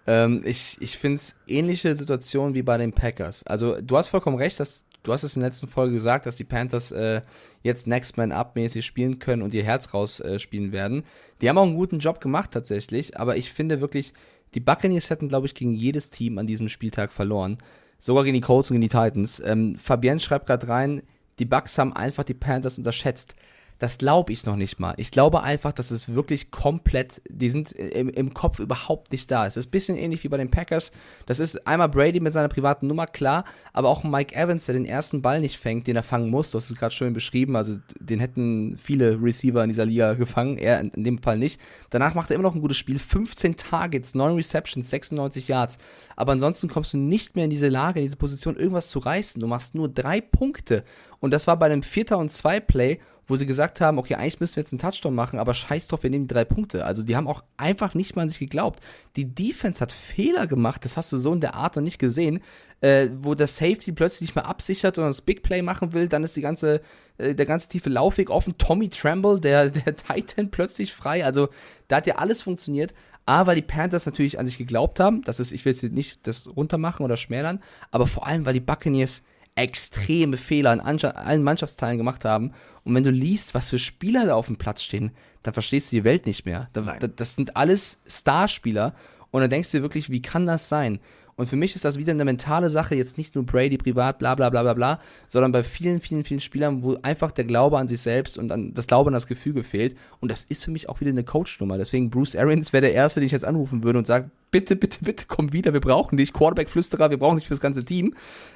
Ähm, 0.07 0.41
ich 0.43 0.77
ich 0.81 0.97
finde 0.97 1.15
es 1.15 1.35
ähnliche 1.47 1.93
Situation 1.95 2.55
wie 2.55 2.63
bei 2.63 2.77
den 2.77 2.93
Packers. 2.93 3.43
Also 3.43 3.79
du 3.79 3.95
hast 3.95 4.09
vollkommen 4.09 4.37
recht, 4.37 4.59
dass 4.59 4.83
du 5.03 5.13
hast 5.13 5.23
es 5.23 5.35
in 5.35 5.41
der 5.41 5.49
letzten 5.49 5.67
Folge 5.67 5.93
gesagt, 5.93 6.25
dass 6.25 6.37
die 6.37 6.43
Panthers 6.43 6.91
äh, 6.91 7.21
jetzt 7.61 7.87
Next 7.87 8.17
Man 8.17 8.31
Up 8.31 8.55
mäßig 8.55 8.85
spielen 8.85 9.19
können 9.19 9.41
und 9.41 9.53
ihr 9.53 9.63
Herz 9.63 9.93
rausspielen 9.93 10.69
äh, 10.69 10.73
werden. 10.73 11.03
Die 11.41 11.49
haben 11.49 11.57
auch 11.57 11.63
einen 11.63 11.75
guten 11.75 11.99
Job 11.99 12.19
gemacht 12.19 12.51
tatsächlich, 12.51 13.17
aber 13.19 13.37
ich 13.37 13.53
finde 13.53 13.81
wirklich, 13.81 14.13
die 14.55 14.59
Buccaneers 14.59 15.09
hätten, 15.09 15.29
glaube 15.29 15.47
ich, 15.47 15.55
gegen 15.55 15.73
jedes 15.73 16.09
Team 16.09 16.37
an 16.37 16.47
diesem 16.47 16.69
Spieltag 16.69 17.11
verloren. 17.11 17.57
Sogar 17.99 18.23
gegen 18.23 18.35
die 18.35 18.41
Colts 18.41 18.69
und 18.69 18.75
gegen 18.75 18.81
die 18.81 18.89
Titans. 18.89 19.41
Ähm, 19.45 19.77
Fabienne 19.77 20.19
schreibt 20.19 20.47
gerade 20.47 20.67
rein, 20.67 21.03
die 21.39 21.45
Bucks 21.45 21.77
haben 21.77 21.93
einfach 21.93 22.23
die 22.23 22.33
Panthers 22.33 22.77
unterschätzt. 22.77 23.35
Das 23.83 23.97
glaube 23.97 24.31
ich 24.31 24.45
noch 24.45 24.55
nicht 24.55 24.79
mal. 24.79 24.93
Ich 24.95 25.11
glaube 25.11 25.43
einfach, 25.43 25.73
dass 25.73 25.91
es 25.91 26.15
wirklich 26.15 26.51
komplett, 26.51 27.21
die 27.27 27.49
sind 27.49 27.73
im, 27.73 28.07
im 28.07 28.33
Kopf 28.33 28.59
überhaupt 28.59 29.11
nicht 29.11 29.29
da. 29.29 29.45
Es 29.45 29.57
ist 29.57 29.67
ein 29.67 29.71
bisschen 29.71 29.97
ähnlich 29.97 30.23
wie 30.23 30.29
bei 30.29 30.37
den 30.37 30.49
Packers. 30.49 30.93
Das 31.25 31.41
ist 31.41 31.67
einmal 31.67 31.89
Brady 31.89 32.21
mit 32.21 32.31
seiner 32.31 32.47
privaten 32.47 32.87
Nummer, 32.87 33.07
klar, 33.07 33.43
aber 33.73 33.89
auch 33.89 34.05
Mike 34.05 34.33
Evans, 34.33 34.67
der 34.67 34.75
den 34.75 34.85
ersten 34.85 35.21
Ball 35.21 35.41
nicht 35.41 35.57
fängt, 35.57 35.85
den 35.87 35.97
er 35.97 36.03
fangen 36.03 36.29
muss. 36.29 36.51
Du 36.51 36.59
hast 36.59 36.69
es 36.69 36.77
gerade 36.77 36.95
schön 36.95 37.11
beschrieben. 37.11 37.57
Also 37.57 37.75
den 37.99 38.21
hätten 38.21 38.77
viele 38.81 39.21
Receiver 39.21 39.61
in 39.61 39.67
dieser 39.67 39.83
Liga 39.83 40.13
gefangen, 40.13 40.57
er 40.57 40.79
in, 40.79 40.91
in 40.91 41.03
dem 41.03 41.17
Fall 41.17 41.37
nicht. 41.37 41.59
Danach 41.89 42.15
macht 42.15 42.31
er 42.31 42.35
immer 42.35 42.43
noch 42.43 42.55
ein 42.55 42.61
gutes 42.61 42.77
Spiel. 42.77 42.99
15 42.99 43.57
Targets, 43.57 44.15
9 44.15 44.35
Receptions, 44.35 44.89
96 44.91 45.49
Yards. 45.49 45.77
Aber 46.15 46.31
ansonsten 46.31 46.69
kommst 46.69 46.93
du 46.93 46.97
nicht 46.97 47.35
mehr 47.35 47.43
in 47.43 47.51
diese 47.51 47.67
Lage, 47.67 47.99
in 47.99 48.05
diese 48.05 48.15
Position, 48.15 48.55
irgendwas 48.55 48.87
zu 48.87 48.99
reißen. 48.99 49.41
Du 49.41 49.47
machst 49.47 49.75
nur 49.75 49.89
drei 49.89 50.21
Punkte. 50.21 50.85
Und 51.19 51.33
das 51.33 51.47
war 51.47 51.59
bei 51.59 51.65
einem 51.65 51.83
Vierter 51.83 52.17
und 52.17 52.31
zwei 52.31 52.61
Play 52.61 53.01
wo 53.27 53.35
sie 53.35 53.45
gesagt 53.45 53.81
haben, 53.81 53.97
okay, 53.97 54.15
eigentlich 54.15 54.39
müssten 54.39 54.57
wir 54.57 54.61
jetzt 54.61 54.73
einen 54.73 54.79
Touchdown 54.79 55.15
machen, 55.15 55.39
aber 55.39 55.53
scheiß 55.53 55.87
drauf, 55.87 56.03
wir 56.03 56.09
nehmen 56.09 56.27
die 56.27 56.33
drei 56.33 56.45
Punkte. 56.45 56.85
Also 56.85 57.03
die 57.03 57.15
haben 57.15 57.27
auch 57.27 57.43
einfach 57.57 57.93
nicht 57.93 58.15
mal 58.15 58.23
an 58.23 58.29
sich 58.29 58.39
geglaubt. 58.39 58.83
Die 59.15 59.33
Defense 59.33 59.79
hat 59.79 59.91
Fehler 59.91 60.47
gemacht, 60.47 60.83
das 60.85 60.97
hast 60.97 61.11
du 61.13 61.17
so 61.17 61.33
in 61.33 61.41
der 61.41 61.55
Art 61.55 61.75
noch 61.75 61.83
nicht 61.83 61.99
gesehen, 61.99 62.41
äh, 62.81 63.09
wo 63.21 63.33
der 63.33 63.47
Safety 63.47 63.93
plötzlich 63.93 64.21
nicht 64.21 64.35
mehr 64.35 64.45
absichert 64.45 64.97
und 64.97 65.05
das 65.05 65.21
Big 65.21 65.43
Play 65.43 65.61
machen 65.61 65.93
will, 65.93 66.07
dann 66.07 66.23
ist 66.23 66.35
die 66.35 66.41
ganze, 66.41 66.81
äh, 67.17 67.33
der 67.33 67.45
ganze 67.45 67.69
tiefe 67.69 67.89
Laufweg 67.89 68.29
offen. 68.29 68.57
Tommy 68.57 68.89
Tremble, 68.89 69.39
der, 69.39 69.69
der 69.69 69.95
Titan 69.95 70.51
plötzlich 70.51 70.93
frei. 70.93 71.25
Also 71.25 71.49
da 71.87 71.97
hat 71.97 72.07
ja 72.07 72.15
alles 72.15 72.41
funktioniert. 72.41 72.93
A, 73.25 73.47
weil 73.47 73.55
die 73.55 73.61
Panthers 73.61 74.05
natürlich 74.05 74.37
an 74.37 74.45
sich 74.45 74.57
geglaubt 74.57 74.99
haben, 74.99 75.21
das 75.21 75.39
ist, 75.39 75.53
ich 75.53 75.63
will 75.63 75.71
jetzt 75.71 75.83
nicht 75.83 76.27
das 76.27 76.53
runtermachen 76.53 77.05
oder 77.05 77.15
schmälern, 77.15 77.61
aber 77.89 78.05
vor 78.05 78.27
allem, 78.27 78.45
weil 78.45 78.53
die 78.53 78.59
Buccaneers 78.59 79.23
extreme 79.55 80.37
Fehler 80.37 80.73
in 80.73 80.79
allen 80.79 81.43
Mannschaftsteilen 81.43 81.97
gemacht 81.97 82.25
haben. 82.25 82.51
Und 82.83 82.95
wenn 82.95 83.03
du 83.03 83.11
liest, 83.11 83.53
was 83.53 83.69
für 83.69 83.79
Spieler 83.79 84.25
da 84.25 84.35
auf 84.35 84.47
dem 84.47 84.57
Platz 84.57 84.83
stehen, 84.83 85.11
dann 85.43 85.53
verstehst 85.53 85.91
du 85.91 85.97
die 85.97 86.03
Welt 86.03 86.25
nicht 86.25 86.45
mehr. 86.45 86.69
das 86.73 87.35
sind 87.35 87.55
alles 87.55 88.01
Starspieler. 88.07 88.95
Und 89.31 89.41
dann 89.41 89.49
denkst 89.49 89.71
du 89.71 89.77
dir 89.77 89.83
wirklich, 89.83 90.09
wie 90.09 90.21
kann 90.21 90.45
das 90.45 90.69
sein? 90.69 90.99
Und 91.35 91.47
für 91.47 91.55
mich 91.55 91.75
ist 91.75 91.85
das 91.85 91.97
wieder 91.97 92.11
eine 92.11 92.25
mentale 92.25 92.69
Sache, 92.69 92.95
jetzt 92.95 93.17
nicht 93.17 93.35
nur 93.35 93.45
Brady 93.45 93.77
privat, 93.77 94.19
bla 94.19 94.35
bla 94.35 94.49
bla 94.49 94.61
bla 94.61 94.73
bla, 94.73 94.99
sondern 95.27 95.51
bei 95.51 95.63
vielen, 95.63 95.99
vielen, 95.99 96.23
vielen 96.23 96.39
Spielern, 96.39 96.83
wo 96.83 96.97
einfach 97.01 97.31
der 97.31 97.45
Glaube 97.45 97.77
an 97.77 97.87
sich 97.87 98.01
selbst 98.01 98.37
und 98.37 98.51
an 98.51 98.73
das 98.73 98.87
Glaube 98.87 99.09
an 99.09 99.13
das 99.13 99.27
Gefüge 99.27 99.63
fehlt. 99.63 99.97
Und 100.19 100.31
das 100.31 100.43
ist 100.43 100.63
für 100.63 100.71
mich 100.71 100.89
auch 100.89 101.01
wieder 101.01 101.11
eine 101.11 101.23
Coach-Nummer. 101.23 101.77
Deswegen 101.77 102.09
Bruce 102.09 102.35
Arians 102.35 102.73
wäre 102.73 102.81
der 102.81 102.93
Erste, 102.93 103.19
den 103.19 103.27
ich 103.27 103.31
jetzt 103.31 103.45
anrufen 103.45 103.83
würde 103.83 103.99
und 103.99 104.07
sage, 104.07 104.29
bitte, 104.51 104.75
bitte, 104.75 104.99
bitte 105.01 105.25
komm 105.27 105.53
wieder, 105.53 105.73
wir 105.73 105.81
brauchen 105.81 106.17
dich. 106.17 106.33
Quarterback-Flüsterer, 106.33 107.09
wir 107.09 107.17
brauchen 107.17 107.37
dich 107.37 107.47
fürs 107.47 107.59
ganze 107.59 107.83
Team. 107.83 108.13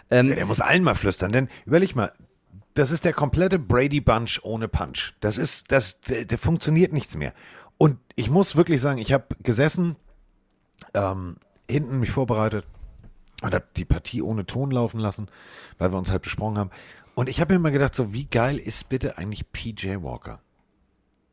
Ähm, 0.10 0.30
ja, 0.30 0.36
der 0.36 0.46
muss 0.46 0.62
allen 0.62 0.84
mal 0.84 0.96
flüstern, 0.96 1.32
denn 1.32 1.50
überleg 1.66 1.96
mal, 1.96 2.12
das 2.76 2.92
ist 2.92 3.06
der 3.06 3.14
komplette 3.14 3.58
Brady 3.58 4.02
Bunch 4.02 4.40
ohne 4.44 4.68
Punch. 4.68 5.14
Das 5.20 5.40
ist, 5.40 5.72
das, 5.72 6.00
der, 6.02 6.26
der 6.26 6.38
funktioniert 6.38 6.94
nichts 6.94 7.18
mehr. 7.18 7.34
Und 7.80 7.98
ich 8.16 8.30
muss 8.30 8.56
wirklich 8.56 8.82
sagen, 8.82 9.00
ich 9.00 9.14
habe 9.14 9.36
gesessen, 9.42 9.96
ähm, 10.94 11.38
hinten 11.70 12.00
mich 12.00 12.12
vorbereitet 12.12 12.66
und 13.44 13.54
habe 13.54 13.66
die 13.76 13.86
Partie 13.86 14.22
ohne 14.22 14.46
Ton 14.46 14.72
laufen 14.72 15.00
lassen, 15.00 15.28
weil 15.78 15.92
wir 15.92 15.98
uns 15.98 16.12
halt 16.12 16.24
besprochen 16.24 16.58
haben. 16.58 16.72
Und 17.16 17.30
ich 17.30 17.42
habe 17.42 17.54
mir 17.54 17.60
immer 17.60 17.72
gedacht, 17.72 17.96
so 17.96 18.14
wie 18.14 18.26
geil 18.26 18.58
ist 18.58 18.90
bitte 18.90 19.18
eigentlich 19.18 19.52
PJ 19.52 19.98
Walker? 20.02 20.40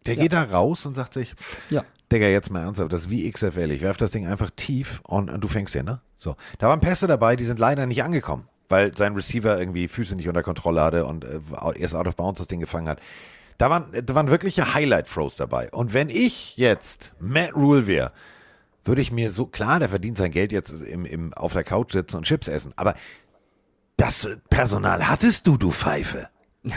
Der 0.07 0.16
geht 0.16 0.32
da 0.32 0.43
raus 0.43 0.85
und 0.87 0.95
sagt 0.95 1.14
sich, 1.14 1.35
Ja. 1.70 1.82
Digga, 2.12 2.26
jetzt 2.26 2.51
mal 2.51 2.61
ernsthaft, 2.61 2.93
das 2.93 3.03
ist 3.03 3.11
wie 3.11 3.30
XFL. 3.30 3.70
Ich 3.70 3.80
werf 3.80 3.97
das 3.97 4.11
Ding 4.11 4.26
einfach 4.26 4.51
tief 4.55 5.01
und, 5.05 5.30
und 5.30 5.41
du 5.43 5.49
fängst 5.49 5.74
den, 5.74 5.87
ne? 5.87 6.01
So. 6.18 6.37
Da 6.59 6.68
waren 6.68 6.80
Pässe 6.80 7.07
dabei, 7.07 7.37
die 7.37 7.45
sind 7.45 7.59
leider 7.59 7.87
nicht 7.87 8.03
angekommen, 8.05 8.47
weil 8.68 8.95
sein 8.97 9.14
Receiver 9.14 9.59
irgendwie 9.59 9.89
Füße 9.89 10.14
nicht 10.14 10.28
unter 10.28 10.43
Kontrolle 10.43 10.82
hatte 10.82 11.07
und 11.07 11.24
äh, 11.24 11.41
erst 11.76 11.95
out 11.95 12.07
of 12.07 12.16
bounds 12.16 12.39
das 12.39 12.47
Ding 12.47 12.61
gefangen 12.61 12.89
hat. 12.89 13.01
Da 13.57 13.70
waren, 13.70 13.87
da 14.05 14.14
waren 14.14 14.30
wirkliche 14.30 14.74
Highlight-Throws 14.74 15.37
dabei. 15.37 15.70
Und 15.70 15.95
wenn 15.95 16.11
ich 16.11 16.57
jetzt 16.57 17.12
Matt 17.18 17.55
Rule 17.55 17.87
wäre, 17.87 18.12
würde 18.85 19.01
ich 19.01 19.12
mir 19.12 19.30
so, 19.30 19.47
klar, 19.47 19.78
der 19.78 19.89
verdient 19.89 20.18
sein 20.18 20.30
Geld 20.30 20.53
jetzt 20.53 20.70
im, 20.70 21.05
im, 21.05 21.32
auf 21.35 21.53
der 21.53 21.64
Couch 21.64 21.93
sitzen 21.93 22.16
und 22.18 22.24
Chips 22.24 22.49
essen, 22.49 22.72
aber 22.76 22.95
das 23.97 24.28
Personal 24.51 25.09
hattest 25.09 25.47
du, 25.47 25.57
du 25.57 25.70
Pfeife. 25.70 26.28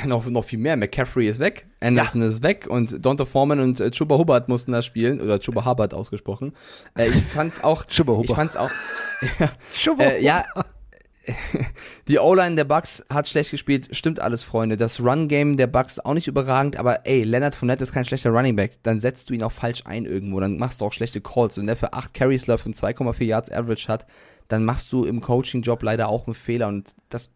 noch, 0.06 0.26
noch 0.26 0.44
viel 0.44 0.60
mehr. 0.60 0.78
McCaffrey 0.78 1.28
ist 1.28 1.40
weg, 1.40 1.68
Anderson 1.80 2.22
ist 2.22 2.44
weg 2.44 2.68
und 2.68 3.06
Donta 3.06 3.26
Foreman 3.26 3.60
und 3.60 3.80
äh, 3.80 3.92
Chuba 3.92 4.18
Hubbard 4.18 4.50
mussten 4.50 4.72
da 4.72 4.82
spielen, 4.82 5.22
oder 5.22 5.40
Chuba 5.40 5.66
Hubbard 5.66 5.94
ausgesprochen. 5.94 6.54
Äh, 6.98 7.08
ich 7.08 7.24
fand's 7.24 7.64
auch, 7.64 7.86
Chuba 7.88 8.14
ich 8.14 8.20
Hubbard. 8.20 8.36
fand's 8.36 8.56
auch, 8.56 8.72
äh, 10.00 10.24
ja, 10.24 10.46
die 12.08 12.20
O-Line 12.20 12.56
der 12.56 12.64
Bucks 12.66 13.06
hat 13.10 13.28
schlecht 13.28 13.52
gespielt, 13.52 13.90
stimmt 13.96 14.20
alles, 14.20 14.44
Freunde. 14.44 14.78
Das 14.78 15.00
Run-Game 15.00 15.58
der 15.58 15.68
Bucks 15.68 16.00
auch 16.00 16.14
nicht 16.14 16.28
überragend, 16.28 16.78
aber 16.78 17.06
ey, 17.06 17.24
Leonard 17.24 17.56
Fournette 17.56 17.84
ist 17.84 17.92
kein 17.94 18.06
schlechter 18.06 18.30
Running 18.32 18.56
Back. 18.56 18.74
Dann 18.84 19.00
setzt 19.00 19.30
du 19.30 19.34
ihn 19.34 19.44
auch 19.44 19.52
falsch 19.52 19.82
ein 19.86 20.06
irgendwo, 20.06 20.40
dann 20.40 20.58
machst 20.58 20.82
du 20.82 20.86
auch 20.86 20.94
schlechte 20.94 21.22
Calls. 21.22 21.58
Wenn 21.58 21.68
der 21.68 21.76
für 21.76 21.94
8 21.94 22.14
Carries 22.14 22.48
läuft 22.48 22.66
und 22.66 22.76
2,4 22.76 23.24
Yards 23.26 23.52
Average 23.52 23.88
hat, 23.88 24.06
dann 24.48 24.64
machst 24.66 24.92
du 24.94 25.04
im 25.06 25.22
Coaching-Job 25.22 25.84
leider 25.84 26.08
auch 26.10 26.26
einen 26.28 26.36
Fehler 26.36 26.68
und 26.70 26.96
das 27.10 27.30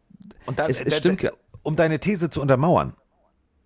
Und 0.45 0.59
dann, 0.59 0.69
Es- 0.69 0.81
es 0.81 0.97
stimmt 0.97 1.29
um 1.63 1.75
deine 1.75 1.99
These 1.99 2.29
zu 2.29 2.41
untermauern, 2.41 2.93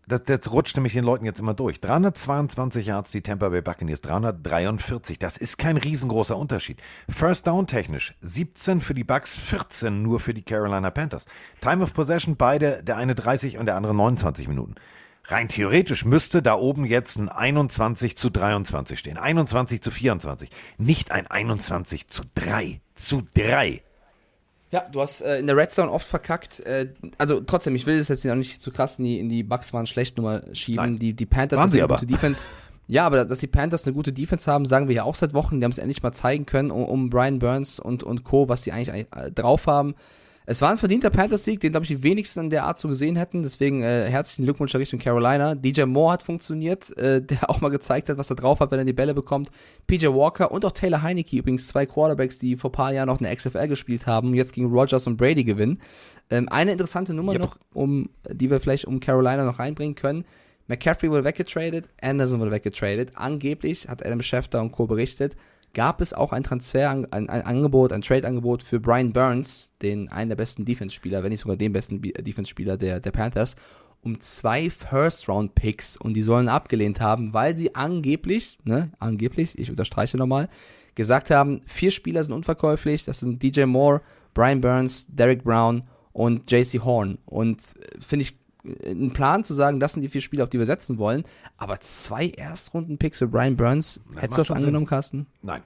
das, 0.07 0.23
das 0.25 0.51
rutscht 0.51 0.75
nämlich 0.75 0.93
den 0.93 1.03
Leuten 1.03 1.25
jetzt 1.25 1.39
immer 1.39 1.53
durch. 1.53 1.81
322 1.81 2.85
Yards 2.85 3.11
die 3.11 3.21
Tampa 3.21 3.49
Bay 3.49 3.61
Buccaneers, 3.61 4.01
343. 4.01 5.19
Das 5.19 5.37
ist 5.37 5.57
kein 5.57 5.77
riesengroßer 5.77 6.37
Unterschied. 6.37 6.79
First 7.09 7.47
Down 7.47 7.67
technisch 7.67 8.15
17 8.21 8.81
für 8.81 8.93
die 8.93 9.03
Bucks, 9.03 9.37
14 9.37 10.01
nur 10.01 10.19
für 10.19 10.33
die 10.33 10.43
Carolina 10.43 10.91
Panthers. 10.91 11.25
Time 11.61 11.83
of 11.83 11.93
Possession 11.93 12.35
beide, 12.35 12.83
der 12.83 12.97
eine 12.97 13.15
30 13.15 13.57
und 13.57 13.65
der 13.65 13.75
andere 13.75 13.95
29 13.95 14.47
Minuten. 14.47 14.75
Rein 15.27 15.47
theoretisch 15.47 16.05
müsste 16.05 16.43
da 16.43 16.53
oben 16.53 16.85
jetzt 16.85 17.17
ein 17.17 17.29
21 17.29 18.15
zu 18.15 18.29
23 18.29 18.99
stehen. 18.99 19.17
21 19.17 19.81
zu 19.81 19.89
24. 19.89 20.51
Nicht 20.77 21.11
ein 21.11 21.25
21 21.25 22.09
zu 22.09 22.23
3. 22.35 22.79
Zu 22.93 23.23
3. 23.33 23.81
Ja, 24.75 24.83
du 24.91 25.01
hast 25.01 25.21
äh, 25.21 25.39
in 25.39 25.47
der 25.47 25.55
Red 25.55 25.71
Zone 25.71 25.89
oft 25.89 26.05
verkackt. 26.05 26.59
Äh, 26.59 26.89
also 27.17 27.39
trotzdem, 27.39 27.75
ich 27.75 27.85
will 27.85 27.97
das 27.97 28.09
jetzt 28.09 28.27
auch 28.27 28.35
nicht 28.35 28.61
zu 28.61 28.71
krass 28.71 28.99
in 28.99 29.05
die, 29.05 29.19
in 29.21 29.29
die 29.29 29.41
Bucks 29.41 29.71
waren 29.71 29.87
schlecht 29.87 30.17
Nummer 30.17 30.41
schieben. 30.51 30.83
Nein. 30.83 30.99
Die, 30.99 31.13
die 31.13 31.25
Panthers 31.25 31.71
sie 31.71 31.77
eine 31.77 31.85
aber. 31.85 31.95
gute 31.95 32.07
Defense. 32.07 32.45
Ja, 32.85 33.05
aber 33.05 33.23
dass 33.23 33.39
die 33.39 33.47
Panthers 33.47 33.85
eine 33.85 33.93
gute 33.93 34.11
Defense 34.11 34.51
haben, 34.51 34.65
sagen 34.65 34.89
wir 34.89 34.95
ja 34.95 35.03
auch 35.03 35.15
seit 35.15 35.33
Wochen. 35.33 35.61
Die 35.61 35.63
haben 35.63 35.71
es 35.71 35.77
endlich 35.77 36.03
mal 36.03 36.11
zeigen 36.11 36.45
können, 36.45 36.71
um, 36.71 36.83
um 36.83 37.09
Brian 37.09 37.39
Burns 37.39 37.79
und, 37.79 38.03
und 38.03 38.25
Co., 38.25 38.49
was 38.49 38.63
die 38.63 38.73
eigentlich, 38.73 38.91
eigentlich 38.91 39.07
äh, 39.15 39.31
drauf 39.31 39.65
haben. 39.65 39.95
Es 40.47 40.61
war 40.61 40.69
ein 40.69 40.77
verdienter 40.77 41.09
Panthers-Sieg, 41.09 41.59
den, 41.59 41.71
glaube 41.71 41.85
ich, 41.85 41.89
die 41.89 42.03
wenigsten 42.03 42.41
in 42.41 42.49
der 42.51 42.65
Art 42.65 42.77
so 42.77 42.87
gesehen 42.87 43.15
hätten. 43.15 43.41
Deswegen 43.41 43.81
äh, 43.81 44.07
herzlichen 44.09 44.43
Glückwunsch 44.43 44.73
in 44.75 44.79
Richtung 44.79 44.99
Carolina. 44.99 45.55
DJ 45.55 45.83
Moore 45.83 46.13
hat 46.13 46.23
funktioniert, 46.23 46.95
äh, 46.97 47.21
der 47.25 47.49
auch 47.49 47.61
mal 47.61 47.69
gezeigt 47.69 48.09
hat, 48.09 48.17
was 48.17 48.29
er 48.29 48.35
drauf 48.35 48.59
hat, 48.59 48.69
wenn 48.69 48.79
er 48.79 48.85
die 48.85 48.93
Bälle 48.93 49.15
bekommt. 49.15 49.49
PJ 49.87 50.07
Walker 50.07 50.51
und 50.51 50.63
auch 50.63 50.71
Taylor 50.71 51.01
Heineke, 51.01 51.37
übrigens 51.37 51.67
zwei 51.67 51.85
Quarterbacks, 51.87 52.37
die 52.37 52.57
vor 52.57 52.69
ein 52.69 52.73
paar 52.73 52.93
Jahren 52.93 53.07
noch 53.07 53.19
eine 53.19 53.35
XFL 53.35 53.67
gespielt 53.67 54.05
haben, 54.05 54.29
und 54.29 54.33
jetzt 54.35 54.53
gegen 54.53 54.67
Rogers 54.67 55.07
und 55.07 55.17
Brady 55.17 55.43
gewinnen. 55.43 55.81
Ähm, 56.29 56.47
eine 56.49 56.71
interessante 56.71 57.13
Nummer 57.13 57.33
Yep. 57.33 57.41
noch, 57.41 57.57
um, 57.73 58.09
die 58.29 58.49
wir 58.51 58.59
vielleicht 58.59 58.85
um 58.85 58.99
Carolina 58.99 59.43
noch 59.43 59.59
reinbringen 59.59 59.95
können. 59.95 60.25
McCaffrey 60.67 61.09
wurde 61.11 61.23
weggetradet, 61.23 61.89
Anderson 62.01 62.39
wurde 62.39 62.51
weggetradet. 62.51 63.11
Angeblich, 63.15 63.87
hat 63.87 64.05
Adam 64.05 64.21
Schefter 64.21 64.61
und 64.61 64.71
Co. 64.71 64.87
berichtet, 64.87 65.35
gab 65.75 66.01
es 66.01 66.13
auch 66.13 66.31
ein 66.31 66.43
Transfer, 66.43 66.89
ein, 66.89 67.05
ein 67.11 67.29
Angebot, 67.29 67.93
ein 67.93 68.01
Trade-Angebot 68.01 68.63
für 68.63 68.79
Brian 68.79 69.13
Burns, 69.13 69.69
den 69.83 70.09
einen 70.09 70.29
der 70.29 70.35
besten 70.35 70.65
Defense-Spieler, 70.65 71.21
wenn 71.21 71.29
nicht 71.29 71.41
sogar 71.41 71.57
den 71.57 71.73
besten 71.73 72.01
Defense-Spieler 72.01 72.77
der, 72.77 72.99
der 72.99 73.11
Panthers, 73.11 73.55
um 74.01 74.19
zwei 74.19 74.71
First-Round-Picks 74.71 75.97
und 75.97 76.13
die 76.13 76.23
sollen 76.23 76.49
abgelehnt 76.49 77.01
haben, 77.01 77.33
weil 77.33 77.55
sie 77.55 77.75
angeblich, 77.75 78.57
ne, 78.63 78.91
angeblich, 78.97 79.59
ich 79.59 79.69
unterstreiche 79.69 80.17
nochmal, 80.17 80.49
gesagt 80.95 81.29
haben, 81.29 81.61
vier 81.67 81.91
Spieler 81.91 82.23
sind 82.23 82.33
unverkäuflich, 82.33 83.03
das 83.03 83.19
sind 83.19 83.43
DJ 83.43 83.65
Moore, 83.65 84.01
Brian 84.33 84.61
Burns, 84.61 85.07
Derek 85.07 85.43
Brown 85.43 85.83
und 86.13 86.49
JC 86.49 86.79
Horn. 86.83 87.17
Und 87.25 87.59
äh, 87.59 87.99
finde 87.99 88.23
ich 88.23 88.37
äh, 88.65 88.91
ein 88.91 89.11
Plan 89.11 89.43
zu 89.43 89.53
sagen, 89.53 89.79
das 89.79 89.93
sind 89.93 90.01
die 90.01 90.09
vier 90.09 90.21
Spieler, 90.21 90.43
auf 90.43 90.49
die 90.49 90.59
wir 90.59 90.65
setzen 90.65 90.97
wollen, 90.97 91.23
aber 91.57 91.79
zwei 91.79 92.29
Erstrunden-Picks 92.29 93.19
für 93.19 93.27
Brian 93.27 93.55
Burns, 93.55 94.01
hättest 94.15 94.33
du 94.33 94.37
das 94.37 94.47
schon 94.47 94.57
angenommen, 94.57 94.85
Carsten? 94.85 95.27
Nein. 95.41 95.63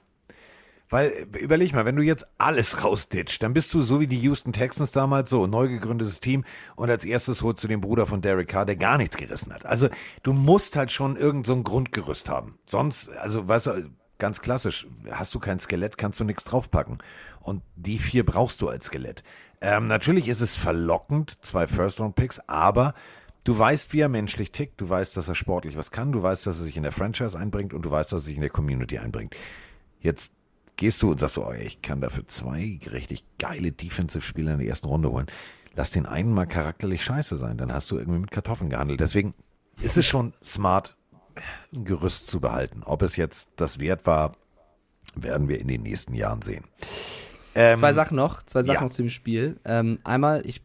Weil, 0.90 1.28
überleg 1.38 1.72
mal, 1.72 1.84
wenn 1.84 1.94
du 1.94 2.02
jetzt 2.02 2.26
alles 2.36 2.82
rausditcht, 2.84 3.44
dann 3.44 3.54
bist 3.54 3.72
du 3.74 3.80
so 3.80 4.00
wie 4.00 4.08
die 4.08 4.18
Houston 4.18 4.52
Texans 4.52 4.90
damals, 4.90 5.30
so 5.30 5.46
neu 5.46 5.68
gegründetes 5.68 6.18
Team 6.18 6.44
und 6.74 6.90
als 6.90 7.04
erstes 7.04 7.42
holst 7.42 7.62
du 7.62 7.68
den 7.68 7.80
Bruder 7.80 8.06
von 8.06 8.22
Derek 8.22 8.48
Carr, 8.48 8.66
der 8.66 8.74
gar 8.74 8.98
nichts 8.98 9.16
gerissen 9.16 9.54
hat. 9.54 9.64
Also 9.64 9.88
du 10.24 10.32
musst 10.32 10.74
halt 10.74 10.90
schon 10.90 11.16
irgend 11.16 11.46
so 11.46 11.54
ein 11.54 11.62
Grundgerüst 11.62 12.28
haben. 12.28 12.58
Sonst, 12.66 13.08
also 13.16 13.46
weißt 13.46 13.68
du, 13.68 13.90
ganz 14.18 14.40
klassisch, 14.40 14.88
hast 15.12 15.32
du 15.32 15.38
kein 15.38 15.60
Skelett, 15.60 15.96
kannst 15.96 16.18
du 16.18 16.24
nichts 16.24 16.42
draufpacken. 16.42 16.98
Und 17.38 17.62
die 17.76 17.98
vier 17.98 18.26
brauchst 18.26 18.60
du 18.60 18.68
als 18.68 18.86
Skelett. 18.86 19.22
Ähm, 19.60 19.86
natürlich 19.86 20.28
ist 20.28 20.40
es 20.40 20.56
verlockend, 20.56 21.36
zwei 21.44 21.66
First-Round-Picks, 21.66 22.40
aber 22.46 22.94
du 23.44 23.58
weißt, 23.58 23.92
wie 23.92 24.00
er 24.00 24.08
menschlich 24.08 24.52
tickt, 24.52 24.80
du 24.80 24.88
weißt, 24.88 25.16
dass 25.16 25.28
er 25.28 25.34
sportlich 25.34 25.76
was 25.76 25.90
kann, 25.90 26.12
du 26.12 26.22
weißt, 26.22 26.46
dass 26.46 26.58
er 26.58 26.64
sich 26.64 26.76
in 26.76 26.82
der 26.82 26.92
Franchise 26.92 27.38
einbringt 27.38 27.74
und 27.74 27.82
du 27.82 27.90
weißt, 27.90 28.12
dass 28.12 28.22
er 28.22 28.26
sich 28.26 28.36
in 28.36 28.40
der 28.40 28.50
Community 28.50 28.98
einbringt. 28.98 29.36
Jetzt 30.00 30.32
gehst 30.76 31.02
du 31.02 31.10
und 31.10 31.20
sagst 31.20 31.34
so, 31.34 31.46
oh, 31.46 31.52
ich 31.52 31.82
kann 31.82 32.00
dafür 32.00 32.26
zwei 32.26 32.80
richtig 32.90 33.24
geile 33.38 33.70
Defensive-Spieler 33.70 34.52
in 34.52 34.60
der 34.60 34.68
ersten 34.68 34.86
Runde 34.86 35.10
holen. 35.10 35.26
Lass 35.74 35.90
den 35.90 36.06
einen 36.06 36.32
mal 36.32 36.46
charakterlich 36.46 37.04
scheiße 37.04 37.36
sein, 37.36 37.58
dann 37.58 37.72
hast 37.72 37.90
du 37.90 37.98
irgendwie 37.98 38.20
mit 38.20 38.30
Kartoffeln 38.30 38.70
gehandelt. 38.70 39.00
Deswegen 39.00 39.34
ist 39.82 39.98
es 39.98 40.06
schon 40.06 40.32
smart, 40.42 40.96
ein 41.74 41.84
Gerüst 41.84 42.26
zu 42.26 42.40
behalten. 42.40 42.82
Ob 42.84 43.02
es 43.02 43.16
jetzt 43.16 43.50
das 43.56 43.78
wert 43.78 44.06
war, 44.06 44.36
werden 45.14 45.48
wir 45.48 45.60
in 45.60 45.68
den 45.68 45.82
nächsten 45.82 46.14
Jahren 46.14 46.40
sehen. 46.40 46.64
Ähm, 47.54 47.76
Zwei 47.76 47.92
Sachen 47.92 48.16
noch, 48.16 48.42
zwei 48.44 48.62
Sachen 48.62 48.76
ja. 48.76 48.82
noch 48.82 48.90
zu 48.90 49.02
dem 49.02 49.08
Spiel. 49.08 49.56
Ähm, 49.64 49.98
einmal, 50.04 50.42
ich 50.46 50.62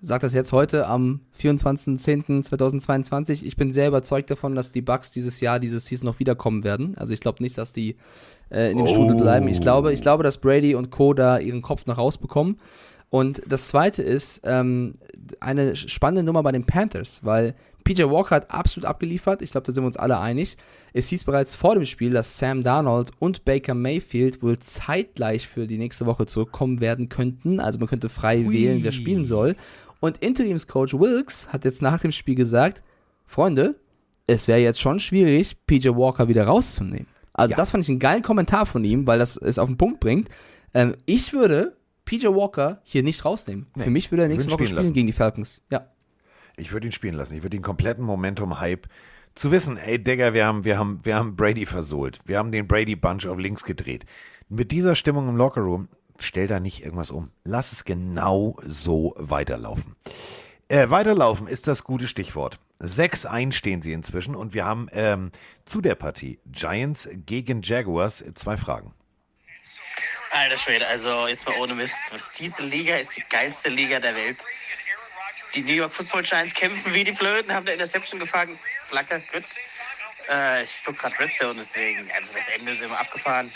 sage 0.00 0.22
das 0.22 0.34
jetzt 0.34 0.52
heute 0.52 0.86
am 0.86 1.20
24.10.2022. 1.40 3.44
Ich 3.44 3.56
bin 3.56 3.72
sehr 3.72 3.88
überzeugt 3.88 4.30
davon, 4.30 4.54
dass 4.54 4.72
die 4.72 4.82
Bucks 4.82 5.12
dieses 5.12 5.40
Jahr, 5.40 5.58
dieses 5.58 5.86
Season 5.86 6.06
noch 6.06 6.18
wiederkommen 6.18 6.62
werden. 6.62 6.96
Also 6.98 7.14
ich 7.14 7.20
glaube 7.20 7.42
nicht, 7.42 7.56
dass 7.56 7.72
die 7.72 7.96
äh, 8.50 8.70
in 8.70 8.78
dem 8.78 8.86
Strudel 8.86 9.16
bleiben. 9.16 9.48
Ich 9.48 9.60
glaube, 9.60 9.92
ich 9.92 10.02
glaube, 10.02 10.22
dass 10.22 10.38
Brady 10.38 10.74
und 10.74 10.90
Co. 10.90 11.14
da 11.14 11.38
ihren 11.38 11.62
Kopf 11.62 11.86
noch 11.86 11.96
rausbekommen. 11.96 12.58
Und 13.08 13.42
das 13.46 13.68
zweite 13.68 14.02
ist 14.02 14.42
ähm, 14.44 14.92
eine 15.40 15.76
spannende 15.76 16.22
Nummer 16.22 16.42
bei 16.42 16.52
den 16.52 16.64
Panthers, 16.64 17.20
weil 17.22 17.54
PJ 17.84 18.04
Walker 18.04 18.36
hat 18.36 18.50
absolut 18.50 18.86
abgeliefert. 18.86 19.42
Ich 19.42 19.50
glaube, 19.50 19.66
da 19.66 19.72
sind 19.72 19.82
wir 19.84 19.86
uns 19.86 19.96
alle 19.96 20.18
einig. 20.18 20.56
Es 20.92 21.08
hieß 21.08 21.24
bereits 21.24 21.54
vor 21.54 21.74
dem 21.74 21.84
Spiel, 21.84 22.12
dass 22.12 22.38
Sam 22.38 22.62
Darnold 22.62 23.10
und 23.18 23.44
Baker 23.44 23.74
Mayfield 23.74 24.42
wohl 24.42 24.58
zeitgleich 24.58 25.46
für 25.46 25.66
die 25.66 25.78
nächste 25.78 26.06
Woche 26.06 26.26
zurückkommen 26.26 26.80
werden 26.80 27.08
könnten. 27.08 27.60
Also 27.60 27.78
man 27.78 27.88
könnte 27.88 28.08
frei 28.08 28.48
wählen, 28.50 28.82
wer 28.82 28.92
spielen 28.92 29.24
soll. 29.24 29.54
Und 30.00 30.18
Interimscoach 30.18 30.94
Wilkes 30.94 31.52
hat 31.52 31.64
jetzt 31.64 31.82
nach 31.82 32.00
dem 32.00 32.12
Spiel 32.12 32.34
gesagt, 32.34 32.82
Freunde, 33.26 33.76
es 34.26 34.48
wäre 34.48 34.60
jetzt 34.60 34.80
schon 34.80 34.98
schwierig, 35.00 35.56
PJ 35.66 35.88
Walker 35.90 36.28
wieder 36.28 36.44
rauszunehmen. 36.46 37.06
Also 37.32 37.52
Ja. 37.52 37.56
das 37.56 37.70
fand 37.70 37.84
ich 37.84 37.90
einen 37.90 37.98
geilen 37.98 38.22
Kommentar 38.22 38.64
von 38.64 38.84
ihm, 38.84 39.06
weil 39.06 39.18
das 39.18 39.36
es 39.36 39.58
auf 39.58 39.68
den 39.68 39.76
Punkt 39.76 40.00
bringt. 40.00 40.28
Ähm, 40.72 40.94
ich 41.04 41.32
würde 41.32 41.76
PJ 42.04 42.26
Walker 42.28 42.80
hier 42.84 43.02
nicht 43.02 43.24
rausnehmen. 43.24 43.66
Nee, 43.74 43.84
Für 43.84 43.90
mich 43.90 44.10
würde 44.10 44.22
er 44.22 44.28
nächste 44.28 44.50
Woche 44.52 44.64
spielen 44.64 44.78
spielen 44.78 44.92
gegen 44.94 45.06
die 45.06 45.12
Falcons. 45.12 45.62
Ja. 45.70 45.88
Ich 46.56 46.72
würde 46.72 46.86
ihn 46.86 46.92
spielen 46.92 47.14
lassen. 47.14 47.34
Ich 47.34 47.42
würde 47.42 47.56
den 47.56 47.62
kompletten 47.62 48.04
Momentum-Hype 48.04 48.86
zu 49.34 49.50
wissen, 49.50 49.76
ey, 49.76 50.02
Digga, 50.02 50.32
wir 50.32 50.46
haben, 50.46 50.64
wir 50.64 50.78
haben, 50.78 51.00
wir 51.02 51.16
haben 51.16 51.36
Brady 51.36 51.66
versohlt. 51.66 52.20
Wir 52.24 52.38
haben 52.38 52.52
den 52.52 52.68
Brady-Bunch 52.68 53.26
auf 53.26 53.38
links 53.38 53.64
gedreht. 53.64 54.04
Mit 54.48 54.70
dieser 54.70 54.94
Stimmung 54.94 55.28
im 55.28 55.36
Lockerroom, 55.36 55.88
stell 56.18 56.46
da 56.46 56.60
nicht 56.60 56.84
irgendwas 56.84 57.10
um. 57.10 57.30
Lass 57.42 57.72
es 57.72 57.84
genau 57.84 58.56
so 58.62 59.14
weiterlaufen. 59.16 59.96
Äh, 60.68 60.90
weiterlaufen 60.90 61.48
ist 61.48 61.66
das 61.66 61.84
gute 61.84 62.06
Stichwort. 62.06 62.60
6-1 62.80 63.52
stehen 63.52 63.82
sie 63.82 63.92
inzwischen 63.92 64.34
und 64.34 64.54
wir 64.54 64.64
haben 64.64 64.88
ähm, 64.92 65.32
zu 65.64 65.80
der 65.80 65.94
Partie 65.94 66.38
Giants 66.46 67.08
gegen 67.12 67.62
Jaguars 67.62 68.24
zwei 68.34 68.56
Fragen. 68.56 68.94
Alter 70.30 70.58
Schwede, 70.58 70.86
also 70.88 71.28
jetzt 71.28 71.46
mal 71.46 71.56
ohne 71.60 71.74
Mist. 71.74 72.12
Was 72.12 72.32
diese 72.32 72.64
Liga 72.64 72.96
ist 72.96 73.16
die 73.16 73.22
geilste 73.30 73.68
Liga 73.68 74.00
der 74.00 74.14
Welt. 74.14 74.38
Die 75.54 75.62
New 75.62 75.72
York 75.72 75.92
Football 75.92 76.22
Giants 76.22 76.54
kämpfen 76.54 76.92
wie 76.94 77.04
die 77.04 77.12
Blöden, 77.12 77.52
haben 77.52 77.64
eine 77.66 77.72
Interception 77.72 78.18
gefangen. 78.20 78.58
Flacke, 78.82 79.22
gut. 79.32 79.44
Äh, 80.28 80.64
ich 80.64 80.82
guck 80.84 80.98
gerade 80.98 81.18
Red 81.18 81.34
Zone, 81.34 81.54
deswegen, 81.58 82.10
also 82.12 82.32
das 82.32 82.48
Ende 82.48 82.72
ist 82.72 82.82
immer 82.82 82.98
abgefahren. 82.98 83.50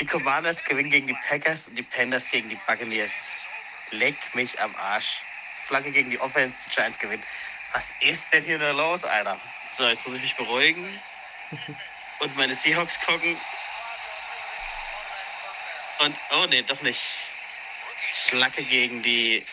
Die 0.00 0.06
Commanders 0.06 0.64
gewinnen 0.64 0.90
gegen 0.90 1.06
die 1.06 1.16
Packers 1.28 1.68
und 1.68 1.76
die 1.76 1.82
Panthers 1.82 2.28
gegen 2.30 2.48
die 2.48 2.58
Buccaneers. 2.66 3.28
Leck 3.90 4.16
mich 4.34 4.60
am 4.60 4.74
Arsch. 4.76 5.22
Flagge 5.56 5.90
gegen 5.90 6.10
die 6.10 6.18
Offense, 6.18 6.68
die 6.68 6.74
Giants 6.74 6.98
gewinnen. 6.98 7.22
Was 7.72 7.92
ist 8.00 8.32
denn 8.32 8.42
hier 8.42 8.58
nur 8.58 8.72
los, 8.72 9.04
Alter? 9.04 9.38
So, 9.64 9.86
jetzt 9.86 10.06
muss 10.06 10.16
ich 10.16 10.22
mich 10.22 10.36
beruhigen 10.36 11.00
und 12.20 12.36
meine 12.36 12.54
Seahawks 12.54 12.98
gucken. 13.00 13.38
Und, 15.98 16.16
oh 16.30 16.46
nee, 16.48 16.62
doch 16.62 16.80
nicht. 16.82 17.00
Flagge 18.26 18.64
gegen 18.64 19.02
die 19.02 19.44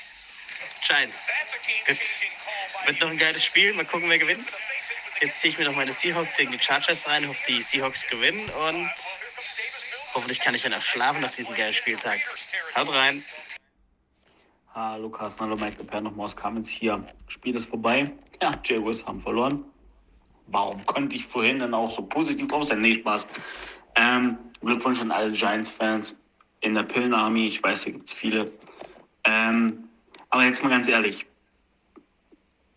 Giants. 0.86 1.30
Gut. 1.86 2.00
Wird 2.86 3.02
noch 3.02 3.10
ein 3.10 3.18
geiles 3.18 3.44
Spiel. 3.44 3.74
Mal 3.74 3.86
gucken, 3.86 4.10
wer 4.10 4.18
gewinnt. 4.18 4.48
Jetzt 5.22 5.40
ziehe 5.42 5.52
ich 5.52 5.58
mir 5.58 5.66
noch 5.66 5.76
meine 5.76 5.94
Seahawks 5.94 6.38
gegen 6.38 6.52
die 6.52 6.60
Chargers 6.60 7.08
rein, 7.08 7.28
hoffe, 7.28 7.42
die 7.48 7.62
Seahawks 7.62 8.08
gewinnen 8.08 8.48
und 8.50 8.90
hoffentlich 10.14 10.40
kann 10.40 10.54
ich 10.54 10.62
dann 10.62 10.74
auch 10.74 10.84
schlafen 10.84 11.22
nach 11.22 11.34
diesem 11.34 11.56
geilen 11.56 11.74
Spieltag. 11.74 12.20
Haut 12.76 12.90
rein. 12.94 13.24
Hallo 14.76 15.10
Carsten, 15.10 15.44
hallo 15.44 15.56
Mike 15.56 15.84
der 15.84 16.02
nochmal 16.02 16.26
aus 16.26 16.36
Kamenz 16.36 16.70
hier. 16.70 17.04
Spiel 17.28 17.56
ist 17.56 17.68
vorbei. 17.68 18.12
Ja, 18.42 18.54
Jaguars 18.64 19.06
haben 19.08 19.20
verloren. 19.20 19.66
Warum 20.48 20.86
konnte 20.86 21.16
ich 21.16 21.26
vorhin 21.26 21.60
dann 21.60 21.74
auch 21.74 21.90
so 21.90 22.04
positiv 22.04 22.48
drauf 22.48 22.66
sein? 22.66 22.82
Nee, 22.82 23.00
Spaß. 23.00 23.28
Ähm, 23.96 24.38
Glückwunsch 24.62 25.02
an 25.02 25.12
alle 25.12 25.32
Giants-Fans 25.32 26.20
in 26.62 26.76
der 26.76 26.84
Pillen-Army. 26.84 27.48
Ich 27.48 27.62
weiß, 27.62 27.86
da 27.86 27.92
gibt 27.92 28.06
es 28.06 28.14
viele. 28.14 28.52
Ähm, 29.24 29.87
aber 30.30 30.44
jetzt 30.46 30.64
mal 30.64 30.70
ganz 30.70 30.88
ehrlich. 30.88 31.26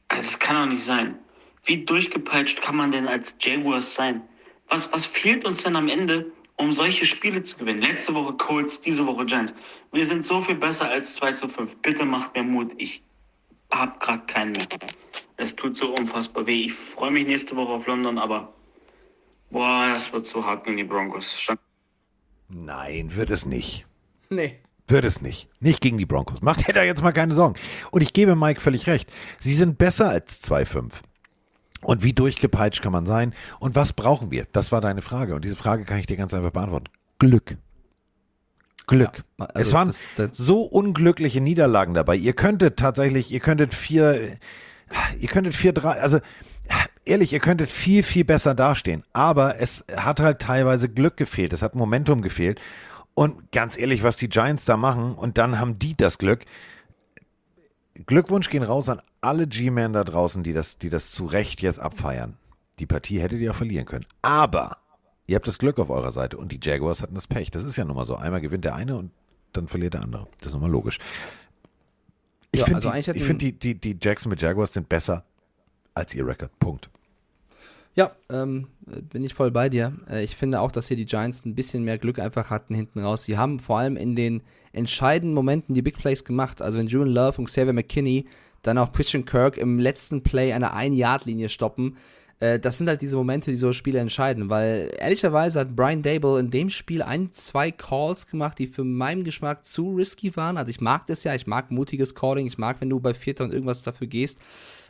Also, 0.09 0.22
es 0.22 0.38
kann 0.38 0.57
doch 0.57 0.72
nicht 0.72 0.84
sein. 0.84 1.18
Wie 1.64 1.84
durchgepeitscht 1.84 2.62
kann 2.62 2.76
man 2.76 2.90
denn 2.90 3.07
als 3.07 3.36
Jaguars 3.40 3.94
sein? 3.94 4.22
Was, 4.68 4.92
was 4.92 5.05
fehlt 5.05 5.44
uns 5.44 5.62
denn 5.62 5.76
am 5.76 5.88
Ende, 5.88 6.30
um 6.57 6.72
solche 6.72 7.05
Spiele 7.05 7.42
zu 7.42 7.59
gewinnen? 7.59 7.82
Letzte 7.82 8.14
Woche 8.14 8.32
Colts, 8.34 8.80
diese 8.80 9.07
Woche 9.07 9.26
Giants. 9.26 9.55
Wir 9.92 10.07
sind 10.07 10.24
so 10.24 10.40
viel 10.40 10.55
besser 10.55 10.88
als 10.88 11.14
2 11.14 11.32
zu 11.32 11.48
5. 11.48 11.76
Bitte 11.76 12.05
macht 12.05 12.34
mir 12.34 12.42
Mut. 12.42 12.72
Ich 12.78 13.03
habe 13.70 13.98
gerade 13.98 14.24
keinen 14.26 14.53
mehr. 14.53 14.68
Es 15.36 15.55
tut 15.57 15.76
so 15.76 15.94
unfassbar 15.94 16.46
weh. 16.46 16.66
Ich 16.66 16.74
freue 16.74 17.11
mich 17.11 17.26
nächste 17.26 17.57
Woche 17.57 17.72
auf 17.72 17.86
London, 17.86 18.18
aber 18.18 18.53
boah, 19.51 19.88
das 19.92 20.12
wird 20.12 20.26
so 20.26 20.44
hart 20.44 20.64
gegen 20.64 20.76
die 20.76 20.84
Broncos. 20.84 21.48
Nein, 22.48 23.14
wird 23.14 23.30
es 23.30 23.46
nicht. 23.46 23.86
Nee. 24.28 24.61
Wird 24.91 25.05
es 25.05 25.20
nicht. 25.22 25.49
Nicht 25.61 25.80
gegen 25.80 25.99
die 25.99 26.07
Broncos. 26.07 26.43
Macht 26.43 26.66
ihr 26.68 26.74
da 26.74 26.82
jetzt 26.82 27.03
mal 27.03 27.12
keine 27.12 27.34
Sorgen. 27.34 27.55
Und 27.91 28.03
ich 28.03 28.12
gebe 28.12 28.36
Mike 28.36 28.61
völlig 28.61 28.86
recht. 28.86 29.11
Sie 29.38 29.55
sind 29.55 29.78
besser 29.78 30.09
als 30.11 30.43
2-5. 30.45 30.91
Und 31.82 32.03
wie 32.03 32.12
durchgepeitscht 32.12 32.82
kann 32.82 32.93
man 32.93 33.07
sein? 33.07 33.32
Und 33.59 33.74
was 33.74 33.93
brauchen 33.95 34.30
wir? 34.30 34.47
Das 34.53 34.70
war 34.72 34.80
deine 34.80 35.01
Frage. 35.03 35.34
Und 35.34 35.45
diese 35.45 35.57
Frage 35.57 35.84
kann 35.84 35.99
ich 35.99 36.07
dir 36.07 36.16
ganz 36.16 36.34
einfach 36.34 36.51
beantworten. 36.51 36.88
Glück. 37.18 37.57
Glück. 38.86 39.22
Ja, 39.38 39.47
also 39.47 39.68
es 39.68 39.72
waren 39.72 39.88
das- 39.88 40.09
das- 40.16 40.30
so 40.36 40.62
unglückliche 40.62 41.41
Niederlagen 41.41 41.95
dabei. 41.95 42.16
Ihr 42.16 42.32
könntet 42.32 42.76
tatsächlich, 42.78 43.30
ihr 43.30 43.41
könntet 43.41 43.72
vier, 43.72 44.36
ihr 45.18 45.28
könntet 45.28 45.55
vier, 45.55 45.72
drei, 45.72 45.93
also 46.01 46.18
ehrlich, 47.05 47.32
ihr 47.32 47.38
könntet 47.41 47.70
viel, 47.70 48.03
viel 48.03 48.24
besser 48.24 48.55
dastehen. 48.55 49.05
Aber 49.12 49.61
es 49.61 49.84
hat 49.97 50.18
halt 50.20 50.41
teilweise 50.41 50.88
Glück 50.88 51.16
gefehlt. 51.16 51.53
Es 51.53 51.62
hat 51.62 51.74
Momentum 51.76 52.20
gefehlt. 52.20 52.61
Und 53.20 53.52
ganz 53.52 53.76
ehrlich, 53.76 54.02
was 54.02 54.16
die 54.16 54.30
Giants 54.30 54.64
da 54.64 54.78
machen, 54.78 55.14
und 55.14 55.36
dann 55.36 55.60
haben 55.60 55.78
die 55.78 55.94
das 55.94 56.16
Glück. 56.16 56.46
Glückwunsch 58.06 58.48
gehen 58.48 58.62
raus 58.62 58.88
an 58.88 59.02
alle 59.20 59.46
G-Men 59.46 59.92
da 59.92 60.04
draußen, 60.04 60.42
die 60.42 60.54
das, 60.54 60.78
die 60.78 60.88
das 60.88 61.10
zu 61.10 61.26
Recht 61.26 61.60
jetzt 61.60 61.80
abfeiern. 61.80 62.38
Die 62.78 62.86
Partie 62.86 63.20
hättet 63.20 63.40
ihr 63.40 63.50
auch 63.50 63.56
verlieren 63.56 63.84
können. 63.84 64.06
Aber 64.22 64.78
ihr 65.26 65.36
habt 65.36 65.46
das 65.46 65.58
Glück 65.58 65.78
auf 65.78 65.90
eurer 65.90 66.12
Seite 66.12 66.38
und 66.38 66.50
die 66.50 66.60
Jaguars 66.62 67.02
hatten 67.02 67.14
das 67.14 67.26
Pech. 67.26 67.50
Das 67.50 67.62
ist 67.62 67.76
ja 67.76 67.84
nun 67.84 67.94
mal 67.94 68.06
so. 68.06 68.16
Einmal 68.16 68.40
gewinnt 68.40 68.64
der 68.64 68.74
eine 68.74 68.96
und 68.96 69.10
dann 69.52 69.68
verliert 69.68 69.92
der 69.92 70.00
andere. 70.00 70.26
Das 70.38 70.46
ist 70.46 70.52
nun 70.54 70.62
mal 70.62 70.70
logisch. 70.70 70.98
Ich 72.52 72.60
Ja, 72.60 72.64
finde, 72.64 72.90
also 72.90 73.12
die, 73.12 73.18
ich 73.18 73.24
find 73.26 73.42
die, 73.42 73.52
die, 73.52 73.74
die 73.74 73.98
Jacksonville 74.00 74.40
Jaguars 74.40 74.72
sind 74.72 74.88
besser 74.88 75.26
als 75.92 76.14
ihr 76.14 76.26
Record. 76.26 76.58
Punkt. 76.58 76.88
Ja, 78.01 78.12
ähm, 78.30 78.68
bin 78.86 79.24
ich 79.24 79.34
voll 79.34 79.51
bei 79.51 79.68
dir. 79.68 79.92
Äh, 80.09 80.24
ich 80.24 80.34
finde 80.34 80.62
auch, 80.62 80.72
dass 80.72 80.88
hier 80.88 80.96
die 80.96 81.05
Giants 81.05 81.44
ein 81.44 81.55
bisschen 81.55 81.84
mehr 81.84 81.98
Glück 81.98 82.18
einfach 82.18 82.48
hatten 82.48 82.74
hinten 82.74 83.01
raus. 83.01 83.24
Sie 83.24 83.36
haben 83.36 83.59
vor 83.59 83.78
allem 83.78 83.98
in 83.98 84.16
den 84.16 84.40
entscheidenden 84.72 85.34
Momenten 85.34 85.74
die 85.74 85.82
Big 85.82 85.98
Plays 85.98 86.24
gemacht. 86.24 86.62
Also 86.62 86.78
wenn 86.78 86.86
Julian 86.86 87.12
Love 87.12 87.36
und 87.36 87.44
Xavier 87.44 87.74
McKinney 87.74 88.24
dann 88.62 88.78
auch 88.78 88.92
Christian 88.92 89.26
Kirk 89.26 89.59
im 89.59 89.78
letzten 89.78 90.22
Play 90.22 90.55
eine 90.55 90.72
Ein-Yard-Linie 90.72 91.51
stoppen. 91.51 91.98
Äh, 92.38 92.59
das 92.59 92.78
sind 92.78 92.88
halt 92.88 93.03
diese 93.03 93.18
Momente, 93.18 93.51
die 93.51 93.59
so 93.59 93.74
Spiele 93.74 93.98
entscheiden, 93.98 94.48
weil 94.48 94.90
ehrlicherweise 94.98 95.61
hat 95.61 95.76
Brian 95.76 96.01
Dable 96.01 96.40
in 96.40 96.51
dem 96.51 96.70
Spiel 96.70 97.03
ein, 97.03 97.32
zwei 97.32 97.70
Calls 97.70 98.28
gemacht, 98.28 98.59
die 98.59 98.66
für 98.66 98.82
meinen 98.82 99.24
Geschmack 99.24 99.62
zu 99.66 99.94
risky 99.94 100.34
waren. 100.36 100.57
Also 100.57 100.70
ich 100.70 100.80
mag 100.80 101.07
das 101.07 101.22
ja, 101.24 101.34
ich 101.34 101.46
mag 101.46 101.70
mutiges 101.70 102.14
Calling, 102.14 102.46
ich 102.46 102.57
mag, 102.57 102.80
wenn 102.80 102.88
du 102.88 102.98
bei 102.98 103.12
Vierter 103.12 103.44
und 103.44 103.53
irgendwas 103.53 103.82
dafür 103.82 104.07
gehst. 104.07 104.38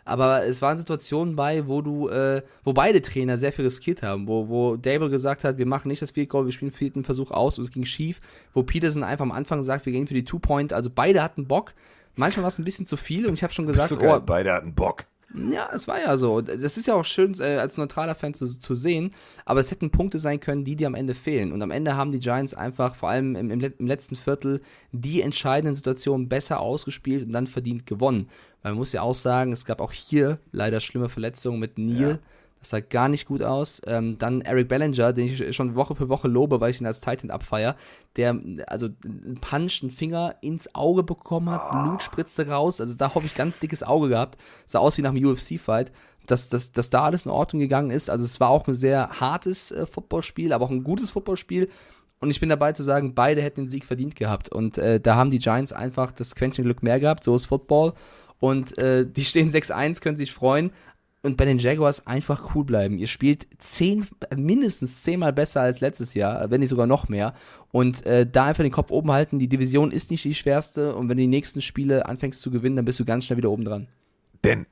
Aber 0.04 0.44
es 0.44 0.62
waren 0.62 0.78
Situationen 0.78 1.36
bei, 1.36 1.66
wo 1.66 1.82
du, 1.82 2.08
äh, 2.08 2.42
wo 2.64 2.72
beide 2.72 3.02
Trainer 3.02 3.36
sehr 3.36 3.52
viel 3.52 3.64
riskiert 3.64 4.02
haben, 4.02 4.26
wo, 4.26 4.48
wo 4.48 4.76
Dable 4.76 5.10
gesagt 5.10 5.44
hat, 5.44 5.58
wir 5.58 5.66
machen 5.66 5.88
nicht 5.88 6.02
das 6.02 6.10
Field 6.10 6.28
Goal, 6.28 6.46
wir 6.46 6.52
spielen 6.52 6.70
den 6.70 6.76
vierten 6.76 7.04
Versuch 7.04 7.30
aus 7.30 7.58
und 7.58 7.64
es 7.64 7.70
ging 7.70 7.84
schief, 7.84 8.20
wo 8.54 8.62
Peterson 8.62 9.02
einfach 9.02 9.24
am 9.24 9.32
Anfang 9.32 9.62
sagt, 9.62 9.86
wir 9.86 9.92
gehen 9.92 10.06
für 10.06 10.14
die 10.14 10.24
Two-Point, 10.24 10.72
also 10.72 10.90
beide 10.92 11.22
hatten 11.22 11.46
Bock. 11.46 11.74
Manchmal 12.16 12.42
war 12.42 12.48
es 12.48 12.58
ein 12.58 12.64
bisschen 12.64 12.86
zu 12.86 12.96
viel 12.96 13.26
und 13.26 13.34
ich 13.34 13.42
habe 13.42 13.52
schon 13.52 13.66
gesagt, 13.66 13.92
oh, 13.92 14.20
Beide 14.24 14.52
hatten 14.52 14.74
Bock. 14.74 15.04
Ja, 15.34 15.70
es 15.72 15.86
war 15.86 16.00
ja 16.00 16.16
so. 16.16 16.40
Das 16.40 16.76
ist 16.76 16.86
ja 16.86 16.94
auch 16.94 17.04
schön 17.04 17.38
äh, 17.40 17.58
als 17.58 17.76
neutraler 17.76 18.14
Fan 18.14 18.34
zu, 18.34 18.46
zu 18.46 18.74
sehen, 18.74 19.12
aber 19.44 19.60
es 19.60 19.70
hätten 19.70 19.90
Punkte 19.90 20.18
sein 20.18 20.40
können, 20.40 20.64
die 20.64 20.76
dir 20.76 20.88
am 20.88 20.94
Ende 20.94 21.14
fehlen. 21.14 21.52
Und 21.52 21.62
am 21.62 21.70
Ende 21.70 21.96
haben 21.96 22.10
die 22.10 22.18
Giants 22.18 22.54
einfach, 22.54 22.96
vor 22.96 23.10
allem 23.10 23.36
im, 23.36 23.50
im, 23.50 23.60
im 23.60 23.86
letzten 23.86 24.16
Viertel, 24.16 24.60
die 24.92 25.22
entscheidenden 25.22 25.74
Situationen 25.74 26.28
besser 26.28 26.60
ausgespielt 26.60 27.26
und 27.26 27.32
dann 27.32 27.46
verdient 27.46 27.86
gewonnen. 27.86 28.28
Weil 28.62 28.72
man 28.72 28.78
muss 28.78 28.92
ja 28.92 29.02
auch 29.02 29.14
sagen, 29.14 29.52
es 29.52 29.64
gab 29.64 29.80
auch 29.80 29.92
hier 29.92 30.38
leider 30.52 30.80
schlimme 30.80 31.08
Verletzungen 31.08 31.60
mit 31.60 31.78
Neil. 31.78 32.18
Das 32.60 32.70
sah 32.70 32.80
gar 32.80 33.08
nicht 33.08 33.26
gut 33.26 33.42
aus. 33.42 33.80
Ähm, 33.86 34.18
dann 34.18 34.42
Eric 34.42 34.68
Bellinger, 34.68 35.12
den 35.12 35.26
ich 35.26 35.56
schon 35.56 35.74
Woche 35.74 35.94
für 35.94 36.08
Woche 36.10 36.28
lobe, 36.28 36.60
weil 36.60 36.70
ich 36.70 36.80
ihn 36.80 36.86
als 36.86 37.00
Titan 37.00 37.30
abfeier, 37.30 37.74
der 38.16 38.38
also 38.66 38.88
einen 39.04 39.38
Punch, 39.40 39.80
einen 39.82 39.90
Finger 39.90 40.36
ins 40.42 40.74
Auge 40.74 41.02
bekommen 41.02 41.50
hat, 41.50 41.70
Blut 41.70 42.02
spritzte 42.02 42.48
raus. 42.48 42.80
Also 42.80 42.94
da 42.94 43.14
habe 43.14 43.24
ich 43.24 43.34
ganz 43.34 43.58
dickes 43.58 43.82
Auge 43.82 44.10
gehabt. 44.10 44.38
Sah 44.66 44.78
aus 44.78 44.98
wie 44.98 45.02
nach 45.02 45.10
einem 45.10 45.24
UFC-Fight. 45.24 45.90
Dass, 46.26 46.48
dass, 46.48 46.70
dass 46.70 46.90
da 46.90 47.02
alles 47.02 47.24
in 47.24 47.32
Ordnung 47.32 47.60
gegangen 47.60 47.90
ist. 47.90 48.08
Also 48.08 48.24
es 48.24 48.38
war 48.38 48.50
auch 48.50 48.68
ein 48.68 48.74
sehr 48.74 49.08
hartes 49.20 49.72
äh, 49.72 49.86
Footballspiel, 49.86 50.52
aber 50.52 50.66
auch 50.66 50.70
ein 50.70 50.84
gutes 50.84 51.10
Footballspiel. 51.10 51.68
Und 52.20 52.30
ich 52.30 52.38
bin 52.38 52.50
dabei 52.50 52.72
zu 52.72 52.82
sagen, 52.82 53.14
beide 53.14 53.40
hätten 53.40 53.62
den 53.62 53.68
Sieg 53.68 53.86
verdient 53.86 54.14
gehabt. 54.14 54.50
Und 54.50 54.76
äh, 54.76 55.00
da 55.00 55.16
haben 55.16 55.30
die 55.30 55.38
Giants 55.38 55.72
einfach 55.72 56.12
das 56.12 56.34
Quäntchen 56.34 56.64
Glück 56.64 56.82
mehr 56.82 57.00
gehabt. 57.00 57.24
So 57.24 57.34
ist 57.34 57.46
Football. 57.46 57.94
Und 58.38 58.76
äh, 58.78 59.06
die 59.06 59.24
stehen 59.24 59.50
6-1, 59.50 60.00
können 60.00 60.16
sich 60.16 60.32
freuen. 60.32 60.72
Und 61.22 61.36
bei 61.36 61.44
den 61.44 61.58
Jaguars 61.58 62.06
einfach 62.06 62.54
cool 62.54 62.64
bleiben. 62.64 62.96
Ihr 62.96 63.06
spielt 63.06 63.46
zehn, 63.58 64.06
mindestens 64.34 65.02
zehnmal 65.02 65.34
besser 65.34 65.60
als 65.60 65.80
letztes 65.80 66.14
Jahr, 66.14 66.50
wenn 66.50 66.60
nicht 66.60 66.70
sogar 66.70 66.86
noch 66.86 67.08
mehr. 67.08 67.34
Und 67.72 68.06
äh, 68.06 68.26
da 68.26 68.46
einfach 68.46 68.62
den 68.62 68.72
Kopf 68.72 68.90
oben 68.90 69.10
halten. 69.10 69.38
Die 69.38 69.48
Division 69.48 69.92
ist 69.92 70.10
nicht 70.10 70.24
die 70.24 70.34
schwerste. 70.34 70.94
Und 70.94 71.10
wenn 71.10 71.18
du 71.18 71.22
die 71.22 71.26
nächsten 71.26 71.60
Spiele 71.60 72.06
anfängst 72.06 72.40
zu 72.40 72.50
gewinnen, 72.50 72.76
dann 72.76 72.86
bist 72.86 72.98
du 73.00 73.04
ganz 73.04 73.26
schnell 73.26 73.36
wieder 73.36 73.50
oben 73.50 73.64
dran. 73.64 73.88
Denn 74.44 74.66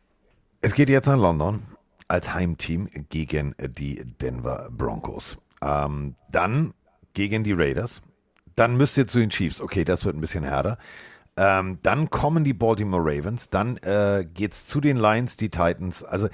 es 0.63 0.75
geht 0.75 0.89
jetzt 0.89 1.07
nach 1.07 1.19
London 1.19 1.63
als 2.09 2.33
Heimteam 2.33 2.89
gegen 3.11 3.55
die 3.77 4.03
Denver 4.21 4.71
Broncos. 4.71 5.37
Ähm, 5.61 6.15
dann 6.33 6.73
gegen 7.13 7.45
die 7.45 7.53
Raiders. 7.53 8.01
Dann 8.57 8.77
müsst 8.77 8.97
ihr 8.97 9.07
zu 9.07 9.19
den 9.19 9.31
Chiefs. 9.31 9.61
Okay, 9.61 9.85
das 9.85 10.05
wird 10.05 10.17
ein 10.17 10.21
bisschen 10.21 10.45
härter. 10.45 10.79
Ähm, 11.41 11.79
dann 11.85 12.11
kommen 12.11 12.43
die 12.43 12.53
Baltimore 12.53 13.03
Ravens. 13.03 13.49
Dann 13.49 13.77
äh, 13.79 14.27
geht's 14.35 14.67
zu 14.67 14.81
den 14.81 14.97
Lions, 14.97 15.37
die 15.37 15.51
Titans. 15.51 16.03
Also 16.03 16.29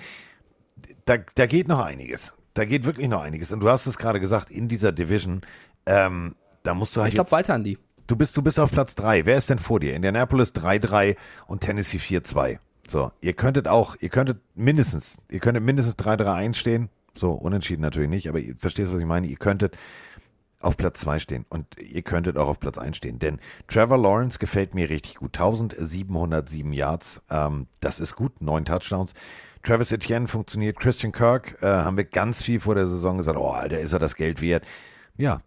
da, 1.05 1.19
da 1.35 1.47
geht 1.47 1.69
noch 1.69 1.85
einiges. 1.85 2.33
Da 2.55 2.65
geht 2.65 2.87
wirklich 2.87 3.09
noch 3.09 3.21
einiges. 3.21 3.53
Und 3.53 3.61
du 3.61 3.69
hast 3.69 3.87
es 3.87 3.99
gerade 3.99 4.19
gesagt, 4.19 4.51
in 4.51 4.67
dieser 4.67 4.93
Division, 4.93 5.43
ähm, 5.85 6.35
da 6.63 6.73
musst 6.73 6.97
du 6.97 7.03
halt 7.03 7.09
Ich 7.09 7.17
glaube 7.17 7.33
weiter 7.33 7.53
an 7.53 7.65
die. 7.65 7.79
Du 8.07 8.17
bist, 8.17 8.35
du 8.37 8.43
bist 8.43 8.59
auf 8.59 8.71
Platz 8.71 8.95
3. 8.95 9.27
Wer 9.27 9.37
ist 9.37 9.51
denn 9.51 9.59
vor 9.59 9.79
dir? 9.79 9.95
Indianapolis 9.95 10.55
3-3 10.55 11.17
und 11.47 11.61
Tennessee 11.61 11.99
4-2. 11.99 12.59
So, 12.89 13.11
ihr 13.21 13.33
könntet 13.35 13.69
auch, 13.69 13.97
ihr 14.01 14.11
könntet 14.11 14.41
mindestens, 14.55 15.19
ihr 15.31 15.41
könntet 15.41 15.65
mindestens 15.65 15.97
3-3-1 15.97 16.55
stehen. 16.55 16.89
So, 17.15 17.33
unentschieden 17.33 17.83
natürlich 17.83 18.11
nicht, 18.11 18.29
aber 18.29 18.41
ihr 18.41 18.57
versteht, 18.57 18.93
was 18.93 18.99
ich 18.99 19.07
meine. 19.07 19.27
Ihr 19.27 19.37
könntet 19.37 19.77
auf 20.61 20.77
Platz 20.77 21.01
2 21.01 21.19
stehen 21.19 21.47
und 21.49 21.67
ihr 21.79 22.03
könntet 22.03 22.37
auch 22.39 22.49
auf 22.49 22.61
Platz 22.61 22.79
1 22.79 22.97
stehen. 22.97 23.19
Denn 23.19 23.41
Trevor 23.69 23.99
Lawrence 23.99 24.39
gefällt 24.39 24.75
mir 24.75 24.89
richtig 24.89 25.17
gut. 25.17 25.37
1707 25.37 26.73
Yards, 26.73 27.23
ähm, 27.31 27.67
das 27.81 28.01
ist 28.01 28.17
gut, 28.17 28.41
neun 28.41 28.65
Touchdowns. 28.65 29.15
Travis 29.63 29.93
Etienne 29.93 30.29
funktioniert. 30.29 30.79
Christian 30.79 31.13
Kirk, 31.13 31.57
äh, 31.63 31.67
haben 31.67 31.97
wir 31.97 32.05
ganz 32.05 32.43
viel 32.43 32.61
vor 32.61 32.75
der 32.75 32.87
Saison 32.87 33.17
gesagt, 33.17 33.39
oh, 33.39 33.51
Alter, 33.51 33.81
ist 33.81 33.93
er 33.93 33.99
das 33.99 34.15
Geld 34.15 34.41
wert. 34.41 34.65
Ja, 35.17 35.41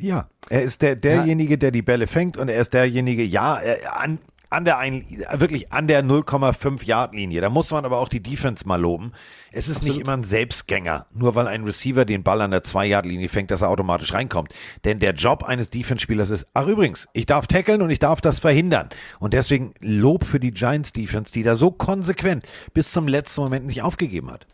ja, 0.00 0.28
er 0.48 0.62
ist 0.62 0.80
der, 0.80 0.96
derjenige, 0.96 1.58
der 1.58 1.70
die 1.70 1.82
Bälle 1.82 2.06
fängt 2.06 2.38
und 2.38 2.48
er 2.48 2.60
ist 2.60 2.72
derjenige, 2.72 3.22
ja, 3.22 3.58
er, 3.58 4.00
an, 4.00 4.18
an 4.50 4.64
der 4.64 4.78
ein, 4.78 5.06
wirklich 5.32 5.72
an 5.72 5.86
der 5.86 6.04
0,5 6.04 6.84
Yard 6.84 7.14
Linie. 7.14 7.40
Da 7.40 7.48
muss 7.48 7.70
man 7.70 7.84
aber 7.84 7.98
auch 7.98 8.08
die 8.08 8.22
Defense 8.22 8.66
mal 8.66 8.80
loben. 8.80 9.12
Es 9.52 9.68
ist 9.68 9.82
nicht 9.84 9.98
immer 9.98 10.12
ein 10.12 10.24
Selbstgänger, 10.24 11.06
nur 11.14 11.36
weil 11.36 11.46
ein 11.46 11.64
Receiver 11.64 12.04
den 12.04 12.24
Ball 12.24 12.40
an 12.40 12.50
der 12.50 12.64
2 12.64 12.86
Yard 12.86 13.06
Linie 13.06 13.28
fängt, 13.28 13.50
dass 13.50 13.62
er 13.62 13.68
automatisch 13.68 14.12
reinkommt. 14.12 14.52
Denn 14.84 14.98
der 14.98 15.14
Job 15.14 15.44
eines 15.44 15.70
Defense 15.70 16.02
Spielers 16.02 16.30
ist, 16.30 16.48
ach 16.52 16.66
übrigens, 16.66 17.08
ich 17.12 17.26
darf 17.26 17.46
tackeln 17.46 17.80
und 17.80 17.90
ich 17.90 18.00
darf 18.00 18.20
das 18.20 18.40
verhindern. 18.40 18.90
Und 19.20 19.34
deswegen 19.34 19.72
Lob 19.80 20.24
für 20.24 20.40
die 20.40 20.52
Giants 20.52 20.92
Defense, 20.92 21.32
die 21.32 21.44
da 21.44 21.54
so 21.54 21.70
konsequent 21.70 22.44
bis 22.74 22.90
zum 22.90 23.06
letzten 23.06 23.42
Moment 23.42 23.66
nicht 23.66 23.82
aufgegeben 23.82 24.30
hat. 24.30 24.46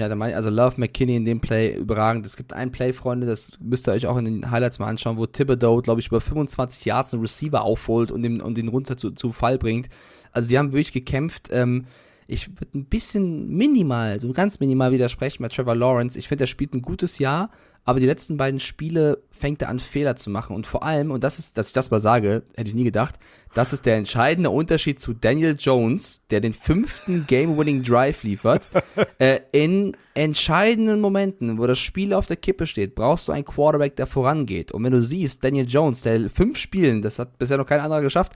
Ja, 0.00 0.08
da 0.08 0.16
meine 0.16 0.32
ich, 0.32 0.36
also 0.36 0.48
Love 0.48 0.80
McKinney 0.80 1.14
in 1.14 1.26
dem 1.26 1.40
Play 1.40 1.76
überragend. 1.76 2.24
Es 2.24 2.38
gibt 2.38 2.54
ein 2.54 2.72
Play, 2.72 2.94
Freunde, 2.94 3.26
das 3.26 3.52
müsst 3.60 3.86
ihr 3.86 3.92
euch 3.92 4.06
auch 4.06 4.16
in 4.16 4.24
den 4.24 4.50
Highlights 4.50 4.78
mal 4.78 4.86
anschauen, 4.86 5.18
wo 5.18 5.26
Thibodeau, 5.26 5.82
glaube 5.82 6.00
ich, 6.00 6.06
über 6.06 6.22
25 6.22 6.86
Yards 6.86 7.12
einen 7.12 7.20
Receiver 7.20 7.60
aufholt 7.60 8.10
und 8.10 8.22
den, 8.22 8.40
und 8.40 8.56
den 8.56 8.68
runter 8.68 8.96
zu, 8.96 9.10
zu 9.10 9.30
Fall 9.30 9.58
bringt. 9.58 9.90
Also 10.32 10.48
die 10.48 10.56
haben 10.56 10.72
wirklich 10.72 10.92
gekämpft. 10.92 11.48
Ähm, 11.50 11.84
ich 12.26 12.48
würde 12.48 12.78
ein 12.78 12.86
bisschen 12.86 13.50
minimal, 13.50 14.18
so 14.20 14.32
ganz 14.32 14.58
minimal 14.58 14.90
widersprechen 14.90 15.42
bei 15.42 15.50
Trevor 15.50 15.76
Lawrence. 15.76 16.18
Ich 16.18 16.28
finde, 16.28 16.44
er 16.44 16.48
spielt 16.48 16.72
ein 16.72 16.80
gutes 16.80 17.18
Jahr, 17.18 17.50
aber 17.84 17.98
die 17.98 18.06
letzten 18.06 18.36
beiden 18.36 18.60
Spiele 18.60 19.22
fängt 19.32 19.62
er 19.62 19.68
an, 19.68 19.80
Fehler 19.80 20.14
zu 20.14 20.30
machen. 20.30 20.54
Und 20.54 20.66
vor 20.66 20.82
allem, 20.82 21.10
und 21.10 21.24
das 21.24 21.38
ist, 21.38 21.56
dass 21.56 21.68
ich 21.68 21.72
das 21.72 21.90
mal 21.90 21.98
sage, 21.98 22.42
hätte 22.54 22.68
ich 22.68 22.74
nie 22.74 22.84
gedacht, 22.84 23.16
das 23.54 23.72
ist 23.72 23.86
der 23.86 23.96
entscheidende 23.96 24.50
Unterschied 24.50 25.00
zu 25.00 25.12
Daniel 25.12 25.56
Jones, 25.58 26.22
der 26.30 26.40
den 26.40 26.52
fünften 26.52 27.26
Game-Winning 27.28 27.82
Drive 27.82 28.22
liefert. 28.22 28.68
äh, 29.18 29.40
in 29.52 29.96
entscheidenden 30.14 31.00
Momenten, 31.00 31.58
wo 31.58 31.66
das 31.66 31.78
Spiel 31.78 32.12
auf 32.12 32.26
der 32.26 32.36
Kippe 32.36 32.66
steht, 32.66 32.94
brauchst 32.94 33.28
du 33.28 33.32
einen 33.32 33.44
Quarterback, 33.44 33.96
der 33.96 34.06
vorangeht. 34.06 34.72
Und 34.72 34.84
wenn 34.84 34.92
du 34.92 35.02
siehst, 35.02 35.42
Daniel 35.42 35.66
Jones, 35.66 36.02
der 36.02 36.28
fünf 36.28 36.58
Spielen, 36.58 37.02
das 37.02 37.18
hat 37.18 37.38
bisher 37.38 37.56
noch 37.56 37.66
kein 37.66 37.80
anderer 37.80 38.02
geschafft, 38.02 38.32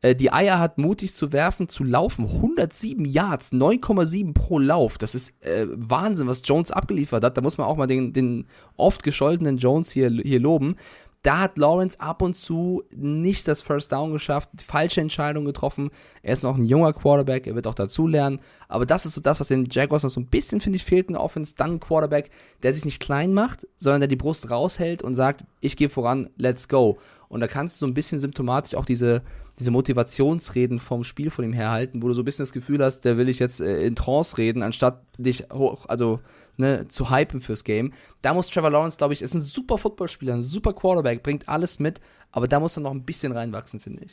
äh, 0.00 0.14
die 0.14 0.32
Eier 0.32 0.58
hat, 0.58 0.78
mutig 0.78 1.14
zu 1.14 1.32
werfen, 1.32 1.68
zu 1.68 1.84
laufen. 1.84 2.24
107 2.26 3.04
Yards, 3.04 3.52
9,7 3.52 4.34
pro 4.34 4.58
Lauf. 4.58 4.98
Das 4.98 5.14
ist 5.14 5.32
äh, 5.42 5.66
Wahnsinn, 5.70 6.28
was 6.28 6.42
Jones 6.44 6.70
abgeliefert 6.70 7.24
hat. 7.24 7.36
Da 7.36 7.40
muss 7.40 7.58
man 7.58 7.66
auch 7.66 7.76
mal 7.76 7.86
den, 7.86 8.12
den 8.12 8.46
oft 8.76 9.02
gescholtenen 9.02 9.58
Jones 9.58 9.90
hier, 9.90 10.10
hier 10.10 10.40
loben. 10.40 10.76
Da 11.22 11.40
hat 11.40 11.58
Lawrence 11.58 12.00
ab 12.00 12.22
und 12.22 12.34
zu 12.34 12.84
nicht 12.94 13.48
das 13.48 13.60
First 13.60 13.90
Down 13.90 14.12
geschafft, 14.12 14.50
falsche 14.62 15.00
Entscheidungen 15.00 15.46
getroffen. 15.46 15.90
Er 16.22 16.32
ist 16.32 16.44
noch 16.44 16.56
ein 16.56 16.64
junger 16.64 16.92
Quarterback, 16.92 17.48
er 17.48 17.56
wird 17.56 17.66
auch 17.66 17.74
dazulernen. 17.74 18.40
Aber 18.68 18.86
das 18.86 19.04
ist 19.04 19.14
so 19.14 19.20
das, 19.20 19.40
was 19.40 19.48
den 19.48 19.66
Jaguars 19.68 20.04
noch 20.04 20.10
so 20.10 20.20
ein 20.20 20.28
bisschen, 20.28 20.60
finde 20.60 20.76
ich, 20.76 20.84
fehlt 20.84 21.08
in 21.08 21.14
der 21.14 21.22
Offense. 21.22 21.54
Dann 21.56 21.72
ein 21.72 21.80
Quarterback, 21.80 22.30
der 22.62 22.72
sich 22.72 22.84
nicht 22.84 23.00
klein 23.00 23.34
macht, 23.34 23.66
sondern 23.78 24.02
der 24.02 24.08
die 24.08 24.16
Brust 24.16 24.48
raushält 24.48 25.02
und 25.02 25.16
sagt, 25.16 25.44
ich 25.60 25.76
gehe 25.76 25.88
voran, 25.88 26.30
let's 26.36 26.68
go. 26.68 26.98
Und 27.28 27.40
da 27.40 27.48
kannst 27.48 27.76
du 27.76 27.86
so 27.86 27.90
ein 27.90 27.94
bisschen 27.94 28.20
symptomatisch 28.20 28.76
auch 28.76 28.86
diese, 28.86 29.22
diese 29.58 29.70
Motivationsreden 29.70 30.78
vom 30.78 31.04
Spiel 31.04 31.30
von 31.30 31.44
ihm 31.44 31.52
herhalten, 31.52 32.02
wo 32.02 32.08
du 32.08 32.14
so 32.14 32.22
ein 32.22 32.24
bisschen 32.24 32.44
das 32.44 32.52
Gefühl 32.52 32.82
hast, 32.82 33.00
der 33.00 33.16
will 33.16 33.28
ich 33.28 33.38
jetzt 33.38 33.60
äh, 33.60 33.84
in 33.84 33.96
Trance 33.96 34.38
reden, 34.38 34.62
anstatt 34.62 35.02
dich 35.18 35.46
hoch, 35.52 35.86
also 35.88 36.20
ne, 36.56 36.86
zu 36.88 37.10
hypen 37.10 37.40
fürs 37.40 37.64
Game. 37.64 37.92
Da 38.22 38.34
muss 38.34 38.48
Trevor 38.48 38.70
Lawrence, 38.70 38.98
glaube 38.98 39.14
ich, 39.14 39.22
ist 39.22 39.34
ein 39.34 39.40
super 39.40 39.78
Footballspieler, 39.78 40.34
ein 40.34 40.42
super 40.42 40.72
Quarterback, 40.72 41.24
bringt 41.24 41.48
alles 41.48 41.80
mit, 41.80 42.00
aber 42.30 42.46
da 42.46 42.60
muss 42.60 42.76
er 42.76 42.82
noch 42.82 42.92
ein 42.92 43.04
bisschen 43.04 43.32
reinwachsen, 43.32 43.80
finde 43.80 44.04
ich. 44.04 44.12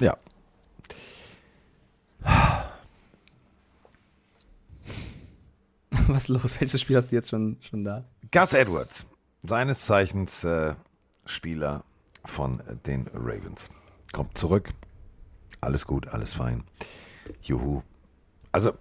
Ja. 0.00 0.16
Was 6.08 6.22
ist 6.24 6.28
los? 6.28 6.60
Welches 6.60 6.80
Spiel 6.80 6.96
hast 6.96 7.12
du 7.12 7.16
jetzt 7.16 7.28
schon, 7.28 7.58
schon 7.60 7.84
da? 7.84 8.04
Gus 8.30 8.54
Edwards, 8.54 9.04
seines 9.42 9.84
Zeichens 9.84 10.44
äh, 10.44 10.74
Spieler 11.26 11.84
von 12.24 12.62
den 12.86 13.06
Ravens. 13.12 13.68
Kommt 14.12 14.36
zurück. 14.36 14.70
Alles 15.60 15.86
gut, 15.86 16.08
alles 16.08 16.34
fein. 16.34 16.64
Juhu. 17.42 17.82
Also, 18.52 18.72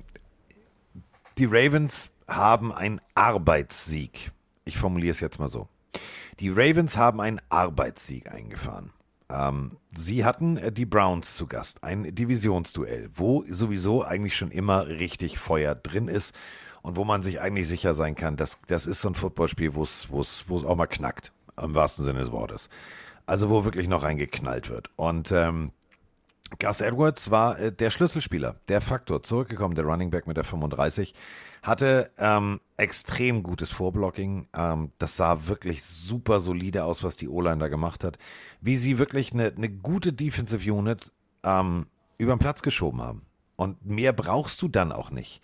die 1.37 1.45
Ravens 1.45 2.11
haben 2.27 2.73
einen 2.73 3.01
Arbeitssieg. 3.15 4.31
Ich 4.65 4.77
formuliere 4.77 5.11
es 5.11 5.19
jetzt 5.19 5.39
mal 5.39 5.49
so. 5.49 5.67
Die 6.39 6.49
Ravens 6.49 6.97
haben 6.97 7.21
einen 7.21 7.39
Arbeitssieg 7.49 8.31
eingefahren. 8.31 8.91
Ähm, 9.29 9.77
sie 9.95 10.25
hatten 10.25 10.57
äh, 10.57 10.71
die 10.71 10.85
Browns 10.85 11.35
zu 11.35 11.47
Gast, 11.47 11.83
ein 11.83 12.13
Divisionsduell, 12.13 13.09
wo 13.13 13.45
sowieso 13.49 14.03
eigentlich 14.03 14.35
schon 14.35 14.51
immer 14.51 14.87
richtig 14.87 15.39
Feuer 15.39 15.75
drin 15.75 16.07
ist 16.07 16.35
und 16.81 16.95
wo 16.95 17.05
man 17.05 17.23
sich 17.23 17.39
eigentlich 17.39 17.67
sicher 17.67 17.93
sein 17.93 18.15
kann, 18.15 18.37
dass 18.37 18.59
das 18.67 18.85
ist 18.85 19.01
so 19.01 19.09
ein 19.09 19.15
Footballspiel, 19.15 19.75
wo 19.75 19.83
es 19.83 20.07
auch 20.49 20.75
mal 20.75 20.87
knackt, 20.87 21.31
im 21.61 21.73
wahrsten 21.73 22.03
Sinne 22.03 22.19
des 22.19 22.31
Wortes. 22.31 22.69
Also 23.25 23.49
wo 23.49 23.65
wirklich 23.65 23.87
noch 23.87 24.03
reingeknallt 24.03 24.69
wird. 24.69 24.89
Und 24.95 25.31
ähm, 25.31 25.71
Gus 26.59 26.81
Edwards 26.81 27.31
war 27.31 27.59
äh, 27.59 27.71
der 27.71 27.91
Schlüsselspieler, 27.91 28.55
der 28.67 28.81
Faktor, 28.81 29.23
zurückgekommen, 29.23 29.75
der 29.75 29.85
Running 29.85 30.09
Back 30.09 30.27
mit 30.27 30.37
der 30.37 30.43
35, 30.43 31.13
hatte 31.63 32.11
ähm, 32.17 32.59
extrem 32.77 33.43
gutes 33.43 33.71
Vorblocking. 33.71 34.47
Ähm, 34.53 34.91
das 34.97 35.17
sah 35.17 35.47
wirklich 35.47 35.83
super 35.83 36.39
solide 36.39 36.83
aus, 36.83 37.03
was 37.03 37.15
die 37.15 37.29
O-Line 37.29 37.59
da 37.59 37.67
gemacht 37.67 38.03
hat. 38.03 38.17
Wie 38.59 38.75
sie 38.75 38.97
wirklich 38.97 39.33
eine, 39.33 39.53
eine 39.55 39.69
gute 39.69 40.11
Defensive 40.13 40.71
Unit 40.73 41.11
ähm, 41.43 41.87
über 42.17 42.35
den 42.35 42.39
Platz 42.39 42.61
geschoben 42.61 43.01
haben. 43.01 43.21
Und 43.55 43.85
mehr 43.85 44.11
brauchst 44.11 44.61
du 44.61 44.67
dann 44.67 44.91
auch 44.91 45.11
nicht. 45.11 45.41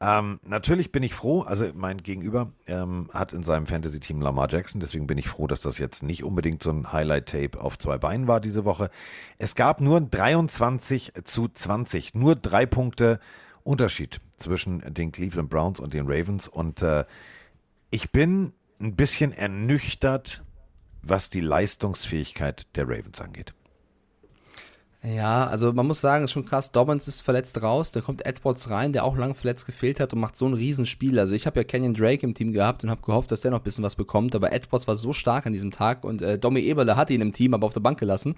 Ähm, 0.00 0.38
natürlich 0.44 0.92
bin 0.92 1.02
ich 1.02 1.12
froh, 1.14 1.42
also 1.42 1.66
mein 1.74 1.98
Gegenüber 1.98 2.52
ähm, 2.68 3.10
hat 3.12 3.32
in 3.32 3.42
seinem 3.42 3.66
Fantasy-Team 3.66 4.20
Lamar 4.20 4.48
Jackson, 4.48 4.80
deswegen 4.80 5.08
bin 5.08 5.18
ich 5.18 5.28
froh, 5.28 5.48
dass 5.48 5.60
das 5.60 5.78
jetzt 5.78 6.04
nicht 6.04 6.22
unbedingt 6.22 6.62
so 6.62 6.70
ein 6.70 6.92
Highlight-Tape 6.92 7.60
auf 7.60 7.78
zwei 7.78 7.98
Beinen 7.98 8.28
war 8.28 8.40
diese 8.40 8.64
Woche. 8.64 8.90
Es 9.38 9.56
gab 9.56 9.80
nur 9.80 10.00
23 10.00 11.14
zu 11.24 11.48
20, 11.48 12.14
nur 12.14 12.36
drei 12.36 12.64
Punkte 12.64 13.18
Unterschied 13.64 14.20
zwischen 14.36 14.82
den 14.94 15.10
Cleveland 15.10 15.50
Browns 15.50 15.80
und 15.80 15.94
den 15.94 16.06
Ravens 16.06 16.46
und 16.46 16.80
äh, 16.82 17.04
ich 17.90 18.12
bin 18.12 18.52
ein 18.80 18.94
bisschen 18.94 19.32
ernüchtert, 19.32 20.44
was 21.02 21.28
die 21.28 21.40
Leistungsfähigkeit 21.40 22.76
der 22.76 22.84
Ravens 22.88 23.20
angeht. 23.20 23.52
Ja, 25.02 25.46
also 25.46 25.72
man 25.72 25.86
muss 25.86 26.00
sagen, 26.00 26.24
ist 26.24 26.32
schon 26.32 26.44
krass. 26.44 26.72
Dobbins 26.72 27.06
ist 27.06 27.20
verletzt 27.20 27.62
raus, 27.62 27.92
da 27.92 28.00
kommt 28.00 28.26
Edwards 28.26 28.68
rein, 28.68 28.92
der 28.92 29.04
auch 29.04 29.16
lang 29.16 29.36
verletzt 29.36 29.64
gefehlt 29.64 30.00
hat 30.00 30.12
und 30.12 30.18
macht 30.18 30.36
so 30.36 30.44
ein 30.44 30.54
Riesenspiel. 30.54 31.20
Also 31.20 31.34
ich 31.34 31.46
habe 31.46 31.60
ja 31.60 31.64
Kenyon 31.64 31.94
Drake 31.94 32.26
im 32.26 32.34
Team 32.34 32.52
gehabt 32.52 32.82
und 32.82 32.90
habe 32.90 33.02
gehofft, 33.02 33.30
dass 33.30 33.42
der 33.42 33.52
noch 33.52 33.60
ein 33.60 33.64
bisschen 33.64 33.84
was 33.84 33.94
bekommt, 33.94 34.34
aber 34.34 34.52
Edwards 34.52 34.88
war 34.88 34.96
so 34.96 35.12
stark 35.12 35.46
an 35.46 35.52
diesem 35.52 35.70
Tag 35.70 36.02
und 36.02 36.20
äh, 36.20 36.36
Domi 36.36 36.60
Eberle 36.60 36.96
hatte 36.96 37.14
ihn 37.14 37.20
im 37.20 37.32
Team, 37.32 37.54
aber 37.54 37.66
auf 37.66 37.72
der 37.72 37.80
Bank 37.80 38.00
gelassen. 38.00 38.34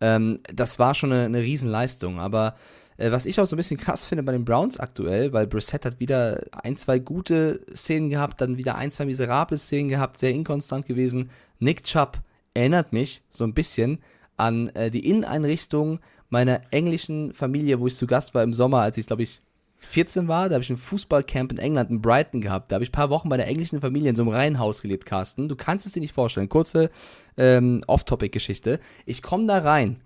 Ähm, 0.00 0.40
das 0.52 0.80
war 0.80 0.94
schon 0.96 1.12
eine, 1.12 1.26
eine 1.26 1.42
Riesenleistung, 1.42 2.18
aber 2.18 2.56
äh, 2.96 3.12
was 3.12 3.24
ich 3.24 3.40
auch 3.40 3.46
so 3.46 3.54
ein 3.54 3.58
bisschen 3.58 3.78
krass 3.78 4.04
finde 4.04 4.24
bei 4.24 4.32
den 4.32 4.44
Browns 4.44 4.80
aktuell, 4.80 5.32
weil 5.32 5.46
Brissett 5.46 5.84
hat 5.84 6.00
wieder 6.00 6.42
ein, 6.50 6.76
zwei 6.76 6.98
gute 6.98 7.64
Szenen 7.72 8.10
gehabt, 8.10 8.40
dann 8.40 8.58
wieder 8.58 8.74
ein, 8.74 8.90
zwei 8.90 9.06
miserable 9.06 9.58
Szenen 9.58 9.88
gehabt, 9.88 10.18
sehr 10.18 10.32
inkonstant 10.32 10.86
gewesen. 10.86 11.30
Nick 11.60 11.84
Chubb 11.84 12.18
erinnert 12.52 12.92
mich 12.92 13.22
so 13.30 13.44
ein 13.44 13.54
bisschen 13.54 14.00
an 14.40 14.68
äh, 14.70 14.90
die 14.90 15.08
Inneneinrichtung 15.08 16.00
meiner 16.28 16.62
englischen 16.70 17.32
Familie, 17.32 17.80
wo 17.80 17.86
ich 17.86 17.96
zu 17.96 18.06
Gast 18.06 18.34
war 18.34 18.42
im 18.42 18.54
Sommer, 18.54 18.80
als 18.80 18.98
ich, 18.98 19.06
glaube 19.06 19.22
ich, 19.22 19.40
14 19.78 20.28
war. 20.28 20.48
Da 20.48 20.54
habe 20.54 20.62
ich 20.62 20.70
ein 20.70 20.76
Fußballcamp 20.76 21.52
in 21.52 21.58
England, 21.58 21.90
in 21.90 22.02
Brighton 22.02 22.40
gehabt. 22.40 22.70
Da 22.70 22.74
habe 22.74 22.84
ich 22.84 22.90
ein 22.90 22.92
paar 22.92 23.10
Wochen 23.10 23.28
bei 23.28 23.36
der 23.36 23.46
englischen 23.46 23.80
Familie 23.80 24.10
in 24.10 24.16
so 24.16 24.22
einem 24.22 24.32
Reihenhaus 24.32 24.82
gelebt, 24.82 25.06
Carsten. 25.06 25.48
Du 25.48 25.56
kannst 25.56 25.86
es 25.86 25.92
dir 25.92 26.00
nicht 26.00 26.14
vorstellen. 26.14 26.48
Kurze 26.48 26.90
ähm, 27.36 27.82
Off-Topic-Geschichte. 27.86 28.78
Ich 29.06 29.22
komme 29.22 29.46
da 29.46 29.58
rein. 29.58 30.00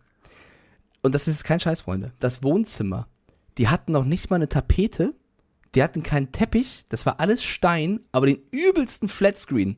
Und 1.03 1.15
das 1.15 1.29
ist 1.29 1.45
kein 1.45 1.61
Scheiß, 1.61 1.83
Freunde. 1.83 2.13
Das 2.21 2.43
Wohnzimmer. 2.43 3.09
Die 3.59 3.69
hatten 3.69 3.93
noch 3.93 4.05
nicht 4.05 4.31
mal 4.31 4.37
eine 4.37 4.49
Tapete. 4.49 5.15
Die 5.75 5.83
hatten 5.83 6.03
keinen 6.03 6.33
Teppich. 6.33 6.85
Das 6.89 7.05
war 7.05 7.21
alles 7.21 7.43
Stein, 7.43 8.01
aber 8.13 8.27
den 8.27 8.39
übelsten 8.53 9.09
Flatscreen. 9.09 9.77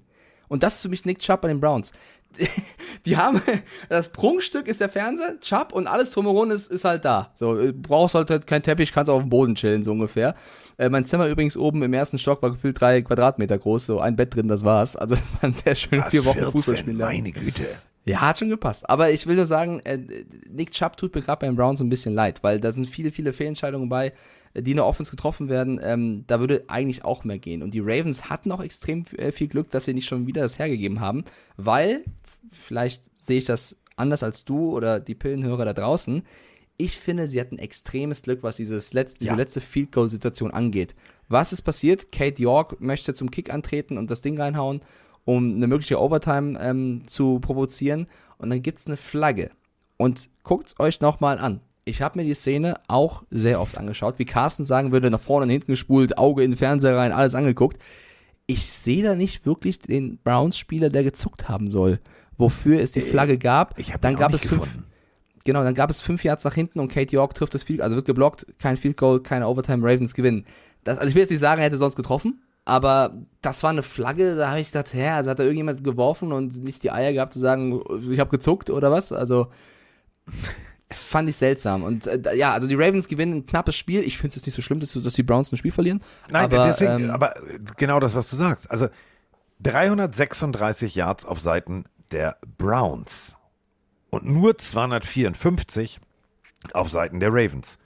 Und 0.49 0.63
das 0.63 0.77
ist 0.77 0.83
für 0.83 0.89
mich 0.89 1.05
Nick 1.05 1.19
Chubb 1.19 1.41
bei 1.41 1.49
den 1.49 1.61
Browns. 1.61 1.93
die 3.07 3.17
haben, 3.17 3.41
das 3.89 4.11
Prunkstück 4.13 4.69
ist 4.69 4.81
der 4.81 4.89
Fernseher, 4.89 5.41
Chubb 5.41 5.73
und 5.73 5.87
alles 5.87 6.11
drumherum 6.11 6.51
ist, 6.51 6.71
ist 6.71 6.85
halt 6.85 7.05
da. 7.05 7.33
So, 7.35 7.59
brauchst 7.75 8.15
halt 8.15 8.47
keinen 8.47 8.63
Teppich, 8.63 8.93
kannst 8.93 9.11
auf 9.11 9.23
dem 9.23 9.31
Boden 9.31 9.55
chillen, 9.55 9.85
so 9.85 9.93
ungefähr. 9.93 10.35
Äh, 10.79 10.91
mein 10.91 11.05
Zimmer 11.05 11.29
übrigens 11.29 11.57
oben 11.57 11.83
im 11.83 11.95
ersten 11.95 12.19
Stock 12.19 12.43
war 12.43 12.51
gefühlt 12.51 12.81
drei 12.81 13.01
Quadratmeter 13.03 13.59
groß, 13.59 13.87
so 13.87 14.01
ein 14.01 14.17
Bett 14.17 14.35
drin, 14.35 14.49
das 14.49 14.65
war's. 14.65 14.97
Also, 14.97 15.15
es 15.15 15.43
waren 15.43 15.53
sehr 15.53 15.75
schön 15.75 16.03
vier 16.09 16.25
Wochen 16.25 16.51
Fußballspiele. 16.53 17.05
Meine 17.05 17.33
Güte. 17.33 17.67
Ja, 18.05 18.21
hat 18.21 18.39
schon 18.39 18.51
gepasst. 18.51 18.89
Aber 18.89 19.11
ich 19.11 19.27
will 19.27 19.35
nur 19.35 19.47
sagen, 19.47 19.81
äh, 19.81 19.99
Nick 20.49 20.71
Chubb 20.71 20.97
tut 20.97 21.15
mir 21.15 21.23
gerade 21.23 21.45
beim 21.45 21.57
Browns 21.57 21.81
ein 21.81 21.89
bisschen 21.89 22.15
leid, 22.15 22.43
weil 22.45 22.61
da 22.61 22.71
sind 22.71 22.89
viele, 22.89 23.11
viele 23.11 23.33
Fehlentscheidungen 23.33 23.89
bei, 23.89 24.13
die 24.63 24.73
in 24.73 24.77
der 24.77 24.87
Offense 24.87 25.11
getroffen 25.11 25.49
werden. 25.49 25.81
Ähm, 25.83 26.25
da 26.27 26.41
würde 26.41 26.65
eigentlich 26.69 27.05
auch 27.05 27.25
mehr 27.25 27.39
gehen. 27.39 27.63
Und 27.63 27.75
die 27.75 27.81
Ravens 27.81 28.31
hatten 28.31 28.53
auch 28.53 28.63
extrem 28.63 29.05
äh, 29.17 29.33
viel 29.33 29.49
Glück, 29.49 29.71
dass 29.71 29.85
sie 29.85 29.95
nicht 29.95 30.07
schon 30.07 30.27
wieder 30.27 30.43
das 30.43 30.59
hergegeben 30.59 31.01
haben, 31.01 31.25
weil, 31.57 32.05
vielleicht 32.51 33.03
sehe 33.17 33.39
ich 33.39 33.45
das 33.45 33.77
anders 33.97 34.23
als 34.23 34.45
du 34.45 34.71
oder 34.77 35.01
die 35.01 35.15
Pillenhörer 35.15 35.65
da 35.65 35.73
draußen, 35.73 36.23
ich 36.79 36.99
finde, 36.99 37.27
sie 37.27 37.41
hatten 37.41 37.59
extremes 37.59 38.21
Glück, 38.21 38.43
was 38.43 38.57
dieses 38.57 38.93
letzte, 38.93 39.21
diese 39.21 39.31
Ja. 39.31 39.37
letzte 39.37 39.63
Field 39.63 39.93
Goal 39.93 40.11
Situation 40.11 40.51
angeht. 40.51 40.95
Was 41.29 41.53
ist 41.55 41.63
passiert? 41.63 42.13
Kate 42.13 42.41
York 42.43 42.81
möchte 42.81 43.15
zum 43.15 43.31
Kick 43.31 43.53
antreten 43.53 43.97
und 43.97 44.11
das 44.11 44.21
Ding 44.21 44.39
reinhauen, 44.39 44.83
um 45.25 45.55
eine 45.55 45.67
mögliche 45.69 45.99
Overtime 46.01 46.59
ähm, 46.61 47.05
zu 47.07 47.41
provozieren. 47.41 48.07
Und 48.37 48.51
dann 48.51 48.61
gibt's 48.61 48.87
eine 48.87 48.99
Flagge. 48.99 49.51
Und 49.97 50.29
guckt's 50.43 50.79
euch 50.79 51.01
nochmal 51.01 51.39
an. 51.39 51.61
Ich 51.89 52.03
habe 52.03 52.19
mir 52.19 52.25
die 52.25 52.35
Szene 52.35 52.81
auch 52.89 53.23
sehr 53.31 53.61
oft 53.61 53.79
angeschaut. 53.79 54.19
Wie 54.19 54.25
Carsten 54.25 54.65
sagen 54.65 54.91
würde, 54.91 55.09
nach 55.09 55.21
vorne 55.21 55.45
und 55.45 55.51
hinten 55.51 55.71
gespult, 55.71 56.19
Auge 56.19 56.43
in 56.43 56.51
den 56.51 56.57
Fernseher 56.57 56.97
rein, 56.97 57.13
alles 57.13 57.37
angeguckt. 57.37 57.81
Ich 58.47 58.73
sehe 58.73 59.05
da 59.05 59.15
nicht 59.15 59.47
wirklich 59.47 59.79
den 59.79 60.19
Browns-Spieler, 60.19 60.91
der 60.91 61.05
gezuckt 61.05 61.49
haben 61.49 61.71
soll. 61.71 62.01
Wofür 62.37 62.81
es 62.81 62.91
die 62.91 63.03
Flagge 63.03 63.39
gab. 63.39 63.79
Ich 63.79 63.91
habe 63.91 64.01
dann 64.01 64.17
gab 64.17 64.35
es 64.35 64.41
fünf, 64.41 64.63
gefunden. 64.63 64.85
Genau, 65.45 65.63
dann 65.63 65.75
gab 65.75 65.89
es 65.89 66.03
fünf 66.03 66.25
Yards 66.25 66.43
nach 66.43 66.55
hinten 66.55 66.81
und 66.81 66.89
Kate 66.89 67.15
York 67.15 67.35
trifft 67.35 67.55
das 67.55 67.63
Field, 67.63 67.81
also 67.81 67.95
wird 67.95 68.07
geblockt, 68.07 68.47
kein 68.59 68.77
Field 68.77 68.97
Goal, 68.97 69.23
keine 69.23 69.47
Overtime, 69.47 69.87
Ravens 69.89 70.13
gewinnen. 70.13 70.45
Das, 70.83 70.99
also 70.99 71.09
ich 71.09 71.15
will 71.15 71.23
jetzt 71.23 71.31
nicht 71.31 71.39
sagen, 71.39 71.61
er 71.61 71.67
hätte 71.67 71.77
sonst 71.77 71.95
getroffen, 71.95 72.43
aber 72.65 73.15
das 73.43 73.63
war 73.63 73.71
eine 73.71 73.85
Flagge, 73.85 74.35
da 74.35 74.51
habe 74.51 74.61
ich 74.61 74.73
gedacht, 74.73 74.93
hä, 74.93 75.11
also 75.11 75.31
hat 75.31 75.39
da 75.39 75.45
irgendjemand 75.45 75.85
geworfen 75.85 76.33
und 76.33 76.65
nicht 76.65 76.83
die 76.83 76.91
Eier 76.91 77.13
gehabt 77.13 77.33
zu 77.33 77.39
sagen, 77.39 77.81
ich 78.11 78.19
habe 78.19 78.31
gezuckt 78.31 78.71
oder 78.71 78.91
was? 78.91 79.13
Also 79.13 79.47
fand 80.91 81.29
ich 81.29 81.37
seltsam. 81.37 81.83
Und 81.83 82.07
äh, 82.07 82.35
ja, 82.35 82.53
also 82.53 82.69
die 82.69 82.75
Ravens 82.75 83.09
gewinnen 83.09 83.39
ein 83.39 83.47
knappes 83.47 83.77
Spiel. 83.77 84.03
Ich 84.03 84.19
finde 84.19 84.37
es 84.37 84.47
nicht 84.47 84.55
so 84.55 84.63
schlimm, 84.63 84.81
dass, 84.81 84.93
dass 84.93 85.15
die 85.15 85.23
Browns 85.23 85.53
ein 85.53 85.57
Spiel 85.57 85.73
verlieren. 85.73 86.03
Nein, 86.31 86.45
aber, 86.45 86.67
deswegen, 86.67 87.05
ähm, 87.05 87.11
aber 87.11 87.35
genau 87.77 88.01
das, 88.01 88.15
was 88.15 88.31
du 88.31 88.37
sagst. 88.37 88.71
Also 88.71 88.89
336 89.63 90.95
Yards 90.95 91.25
auf 91.25 91.41
Seiten 91.41 91.85
der 92.13 92.37
Browns 92.59 93.35
und 94.11 94.27
nur 94.27 94.57
254 94.57 96.01
auf 96.73 96.91
Seiten 96.91 97.21
der 97.21 97.31
Ravens. 97.31 97.79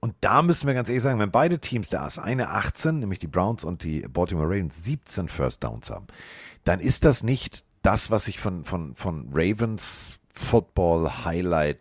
Und 0.00 0.14
da 0.20 0.42
müssen 0.42 0.66
wir 0.66 0.74
ganz 0.74 0.88
ehrlich 0.88 1.02
sagen, 1.02 1.18
wenn 1.18 1.30
beide 1.30 1.58
Teams 1.58 1.88
da 1.88 2.06
ist, 2.06 2.18
eine 2.18 2.50
18, 2.50 2.98
nämlich 2.98 3.18
die 3.18 3.26
Browns 3.26 3.64
und 3.64 3.84
die 3.84 4.00
Baltimore 4.02 4.46
Ravens 4.46 4.84
17 4.84 5.28
First 5.28 5.64
Downs 5.64 5.90
haben, 5.90 6.06
dann 6.64 6.80
ist 6.80 7.04
das 7.04 7.22
nicht 7.22 7.64
das, 7.82 8.10
was 8.10 8.28
ich 8.28 8.38
von, 8.38 8.64
von, 8.64 8.94
von 8.96 9.30
Ravens 9.32 10.18
Football 10.32 11.24
Highlight 11.24 11.78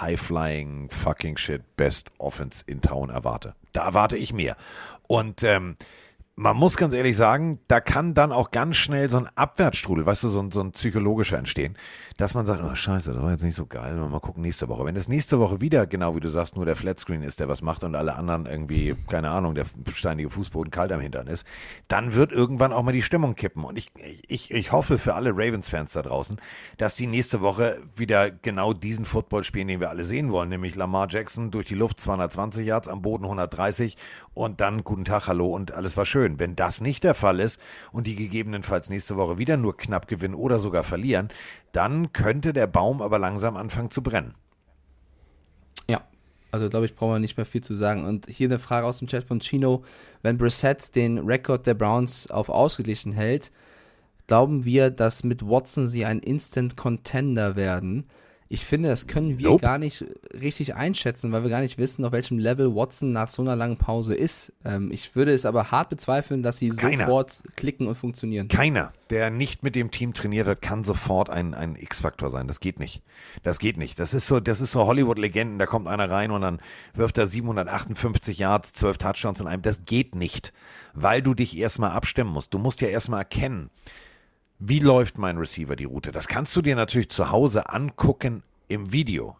High 0.00 0.18
Flying 0.18 0.88
Fucking 0.88 1.36
Shit 1.36 1.76
Best 1.76 2.10
Offense 2.18 2.64
in 2.66 2.80
Town 2.80 3.10
erwarte. 3.10 3.54
Da 3.72 3.84
erwarte 3.84 4.16
ich 4.16 4.32
mehr. 4.32 4.56
Und 5.06 5.42
ähm, 5.44 5.76
man 6.42 6.56
muss 6.56 6.76
ganz 6.76 6.92
ehrlich 6.92 7.16
sagen, 7.16 7.60
da 7.68 7.80
kann 7.80 8.14
dann 8.14 8.32
auch 8.32 8.50
ganz 8.50 8.76
schnell 8.76 9.08
so 9.08 9.16
ein 9.16 9.28
Abwärtsstrudel, 9.36 10.04
weißt 10.04 10.24
du, 10.24 10.28
so 10.28 10.40
ein, 10.42 10.50
so 10.50 10.60
ein 10.60 10.72
psychologischer 10.72 11.38
entstehen, 11.38 11.78
dass 12.16 12.34
man 12.34 12.46
sagt, 12.46 12.62
oh 12.64 12.74
scheiße, 12.74 13.12
das 13.12 13.22
war 13.22 13.30
jetzt 13.30 13.44
nicht 13.44 13.54
so 13.54 13.66
geil, 13.66 13.94
mal 13.94 14.18
gucken 14.18 14.42
nächste 14.42 14.68
Woche. 14.68 14.84
Wenn 14.84 14.96
es 14.96 15.08
nächste 15.08 15.38
Woche 15.38 15.60
wieder, 15.60 15.86
genau 15.86 16.16
wie 16.16 16.20
du 16.20 16.28
sagst, 16.28 16.56
nur 16.56 16.66
der 16.66 16.74
Flatscreen 16.74 17.22
ist, 17.22 17.38
der 17.38 17.48
was 17.48 17.62
macht 17.62 17.84
und 17.84 17.94
alle 17.94 18.16
anderen 18.16 18.46
irgendwie, 18.46 18.96
keine 19.08 19.30
Ahnung, 19.30 19.54
der 19.54 19.66
steinige 19.94 20.30
Fußboden 20.30 20.72
kalt 20.72 20.90
am 20.90 21.00
Hintern 21.00 21.28
ist, 21.28 21.46
dann 21.86 22.12
wird 22.12 22.32
irgendwann 22.32 22.72
auch 22.72 22.82
mal 22.82 22.92
die 22.92 23.02
Stimmung 23.02 23.36
kippen. 23.36 23.64
Und 23.64 23.78
ich, 23.78 23.92
ich, 24.26 24.50
ich 24.50 24.72
hoffe 24.72 24.98
für 24.98 25.14
alle 25.14 25.30
Ravens-Fans 25.30 25.92
da 25.92 26.02
draußen, 26.02 26.40
dass 26.76 26.96
die 26.96 27.06
nächste 27.06 27.40
Woche 27.40 27.80
wieder 27.94 28.32
genau 28.32 28.72
diesen 28.72 29.04
Football 29.04 29.44
spielen, 29.44 29.68
den 29.68 29.78
wir 29.78 29.90
alle 29.90 30.04
sehen 30.04 30.32
wollen, 30.32 30.48
nämlich 30.48 30.74
Lamar 30.74 31.06
Jackson 31.08 31.52
durch 31.52 31.66
die 31.66 31.76
Luft 31.76 32.00
220 32.00 32.66
Yards, 32.66 32.88
am 32.88 33.00
Boden 33.00 33.24
130 33.24 33.96
und 34.34 34.60
dann 34.60 34.82
guten 34.82 35.04
Tag, 35.04 35.28
hallo 35.28 35.54
und 35.54 35.72
alles 35.72 35.96
war 35.96 36.04
schön. 36.04 36.31
Wenn 36.38 36.56
das 36.56 36.80
nicht 36.80 37.04
der 37.04 37.14
Fall 37.14 37.40
ist 37.40 37.60
und 37.92 38.06
die 38.06 38.16
gegebenenfalls 38.16 38.90
nächste 38.90 39.16
Woche 39.16 39.38
wieder 39.38 39.56
nur 39.56 39.76
knapp 39.76 40.08
gewinnen 40.08 40.34
oder 40.34 40.58
sogar 40.58 40.84
verlieren, 40.84 41.28
dann 41.72 42.12
könnte 42.12 42.52
der 42.52 42.66
Baum 42.66 43.02
aber 43.02 43.18
langsam 43.18 43.56
anfangen 43.56 43.90
zu 43.90 44.02
brennen. 44.02 44.34
Ja, 45.88 46.02
also 46.50 46.68
glaube 46.68 46.86
ich, 46.86 46.94
brauchen 46.94 47.14
wir 47.14 47.18
nicht 47.18 47.36
mehr 47.36 47.46
viel 47.46 47.62
zu 47.62 47.74
sagen. 47.74 48.04
Und 48.04 48.26
hier 48.28 48.48
eine 48.48 48.58
Frage 48.58 48.86
aus 48.86 48.98
dem 48.98 49.08
Chat 49.08 49.24
von 49.24 49.40
Chino. 49.40 49.84
Wenn 50.22 50.38
Brissett 50.38 50.94
den 50.94 51.18
Rekord 51.18 51.66
der 51.66 51.74
Browns 51.74 52.30
auf 52.30 52.48
ausgeglichen 52.48 53.12
hält, 53.12 53.50
glauben 54.26 54.64
wir, 54.64 54.90
dass 54.90 55.24
mit 55.24 55.46
Watson 55.46 55.86
sie 55.86 56.04
ein 56.04 56.18
Instant 56.18 56.76
Contender 56.76 57.56
werden? 57.56 58.06
Ich 58.52 58.66
finde, 58.66 58.90
das 58.90 59.06
können 59.06 59.38
wir 59.38 59.48
Nope. 59.48 59.62
gar 59.62 59.78
nicht 59.78 60.04
richtig 60.38 60.74
einschätzen, 60.74 61.32
weil 61.32 61.42
wir 61.42 61.48
gar 61.48 61.62
nicht 61.62 61.78
wissen, 61.78 62.04
auf 62.04 62.12
welchem 62.12 62.38
Level 62.38 62.74
Watson 62.74 63.10
nach 63.10 63.30
so 63.30 63.40
einer 63.40 63.56
langen 63.56 63.78
Pause 63.78 64.14
ist. 64.14 64.52
Ähm, 64.62 64.90
ich 64.92 65.16
würde 65.16 65.32
es 65.32 65.46
aber 65.46 65.70
hart 65.70 65.88
bezweifeln, 65.88 66.42
dass 66.42 66.58
sie 66.58 66.68
Keiner. 66.68 67.06
sofort 67.06 67.42
klicken 67.56 67.86
und 67.86 67.94
funktionieren. 67.94 68.48
Keiner, 68.48 68.92
der 69.08 69.30
nicht 69.30 69.62
mit 69.62 69.74
dem 69.74 69.90
Team 69.90 70.12
trainiert 70.12 70.46
hat, 70.46 70.60
kann 70.60 70.84
sofort 70.84 71.30
ein, 71.30 71.54
ein 71.54 71.76
X-Faktor 71.76 72.28
sein. 72.28 72.46
Das 72.46 72.60
geht 72.60 72.78
nicht. 72.78 73.02
Das 73.42 73.58
geht 73.58 73.78
nicht. 73.78 73.98
Das 73.98 74.12
ist 74.12 74.26
so, 74.26 74.38
das 74.38 74.60
ist 74.60 74.72
so 74.72 74.84
Hollywood-Legenden. 74.84 75.58
Da 75.58 75.64
kommt 75.64 75.88
einer 75.88 76.10
rein 76.10 76.30
und 76.30 76.42
dann 76.42 76.60
wirft 76.92 77.16
er 77.16 77.28
758 77.28 78.36
Yards, 78.36 78.74
12 78.74 78.98
Touchdowns 78.98 79.40
in 79.40 79.46
einem. 79.46 79.62
Das 79.62 79.86
geht 79.86 80.14
nicht, 80.14 80.52
weil 80.92 81.22
du 81.22 81.32
dich 81.32 81.56
erstmal 81.56 81.92
abstimmen 81.92 82.30
musst. 82.30 82.52
Du 82.52 82.58
musst 82.58 82.82
ja 82.82 82.88
erstmal 82.88 83.20
erkennen, 83.20 83.70
wie 84.64 84.78
läuft 84.78 85.18
mein 85.18 85.38
Receiver 85.38 85.74
die 85.74 85.86
Route. 85.86 86.12
Das 86.12 86.28
kannst 86.28 86.54
du 86.54 86.62
dir 86.62 86.76
natürlich 86.76 87.08
zu 87.08 87.30
Hause 87.32 87.68
angucken 87.68 88.44
im 88.68 88.92
Video. 88.92 89.36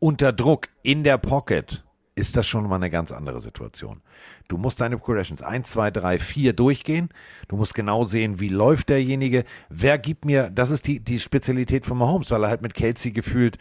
Unter 0.00 0.34
Druck, 0.34 0.68
in 0.82 1.02
der 1.02 1.16
Pocket, 1.16 1.82
ist 2.14 2.36
das 2.36 2.46
schon 2.46 2.68
mal 2.68 2.76
eine 2.76 2.90
ganz 2.90 3.10
andere 3.10 3.40
Situation. 3.40 4.02
Du 4.48 4.58
musst 4.58 4.82
deine 4.82 4.98
Progressions 4.98 5.40
1, 5.40 5.70
2, 5.70 5.90
3, 5.92 6.18
4 6.18 6.52
durchgehen. 6.52 7.08
Du 7.48 7.56
musst 7.56 7.74
genau 7.74 8.04
sehen, 8.04 8.38
wie 8.38 8.50
läuft 8.50 8.90
derjenige. 8.90 9.44
Wer 9.70 9.96
gibt 9.96 10.26
mir, 10.26 10.50
das 10.50 10.70
ist 10.70 10.86
die, 10.86 11.00
die 11.00 11.20
Spezialität 11.20 11.86
von 11.86 11.96
Mahomes, 11.96 12.30
weil 12.30 12.44
er 12.44 12.50
halt 12.50 12.60
mit 12.60 12.74
Kelsey 12.74 13.12
gefühlt, 13.12 13.56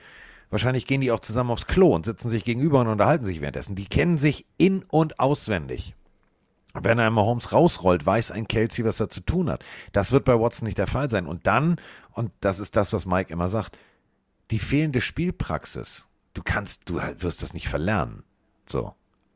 wahrscheinlich 0.49 0.86
gehen 0.86 0.99
die 0.99 1.13
auch 1.13 1.22
zusammen 1.22 1.51
aufs 1.51 1.68
Klo 1.68 1.95
und 1.95 2.05
sitzen 2.05 2.30
sich 2.30 2.43
gegenüber 2.43 2.82
und 2.82 2.88
unterhalten 2.88 3.24
sich 3.24 3.39
währenddessen. 3.39 3.76
Die 3.76 3.88
kennen 3.88 4.18
sich 4.18 4.45
in- 4.57 4.84
und 4.89 5.18
auswendig. 5.22 5.95
Wenn 6.82 6.99
er 6.99 7.09
Mahomes 7.09 7.51
rausrollt, 7.53 8.05
weiß 8.05 8.32
ein 8.32 8.47
Kelsey, 8.47 8.84
was 8.84 8.99
er 8.99 9.09
zu 9.09 9.21
tun 9.21 9.49
hat. 9.49 9.63
Das 9.93 10.11
wird 10.11 10.26
bei 10.26 10.39
Watson 10.39 10.65
nicht 10.65 10.78
der 10.78 10.88
Fall 10.88 11.09
sein. 11.09 11.26
Und 11.26 11.47
dann, 11.47 11.78
und 12.11 12.32
das 12.41 12.59
ist 12.59 12.76
das, 12.76 12.91
was 12.91 13.05
Mike 13.05 13.32
immer 13.32 13.47
sagt, 13.47 13.78
die 14.51 14.59
fehlende 14.59 15.01
Spielpraxis. 15.01 16.05
Du 16.34 16.41
kannst, 16.43 16.89
du 16.89 17.01
halt 17.01 17.23
wirst 17.23 17.41
das 17.41 17.53
nicht 17.53 17.69
verlernen. 17.69 18.23
So. 18.67 18.93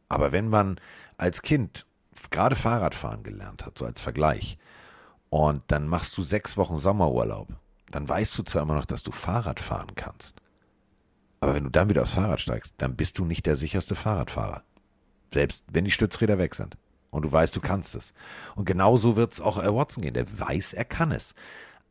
Aber 0.09 0.31
wenn 0.31 0.49
man 0.49 0.79
als 1.17 1.41
Kind 1.41 1.85
gerade 2.29 2.55
Fahrradfahren 2.55 3.23
gelernt 3.23 3.65
hat, 3.65 3.77
so 3.77 3.85
als 3.85 4.01
Vergleich, 4.01 4.57
und 5.29 5.63
dann 5.67 5.87
machst 5.87 6.17
du 6.17 6.23
sechs 6.23 6.57
Wochen 6.57 6.77
Sommerurlaub, 6.77 7.47
dann 7.89 8.09
weißt 8.09 8.37
du 8.37 8.43
zwar 8.43 8.63
immer 8.63 8.75
noch, 8.75 8.85
dass 8.85 9.03
du 9.03 9.11
Fahrrad 9.11 9.59
fahren 9.59 9.95
kannst. 9.95 10.41
Aber 11.39 11.53
wenn 11.53 11.63
du 11.63 11.69
dann 11.69 11.89
wieder 11.89 12.01
aufs 12.01 12.13
Fahrrad 12.13 12.41
steigst, 12.41 12.73
dann 12.79 12.95
bist 12.95 13.17
du 13.17 13.25
nicht 13.25 13.45
der 13.45 13.55
sicherste 13.55 13.95
Fahrradfahrer. 13.95 14.63
Selbst 15.31 15.63
wenn 15.71 15.85
die 15.85 15.91
Stützräder 15.91 16.37
weg 16.37 16.55
sind. 16.55 16.75
Und 17.11 17.23
du 17.23 17.31
weißt, 17.31 17.55
du 17.55 17.61
kannst 17.61 17.95
es. 17.95 18.13
Und 18.55 18.65
genauso 18.65 19.15
wird 19.15 19.33
es 19.33 19.41
auch 19.41 19.57
äh, 19.57 19.73
Watson 19.73 20.03
gehen. 20.03 20.13
Der 20.13 20.39
weiß, 20.39 20.73
er 20.73 20.85
kann 20.85 21.11
es. 21.11 21.33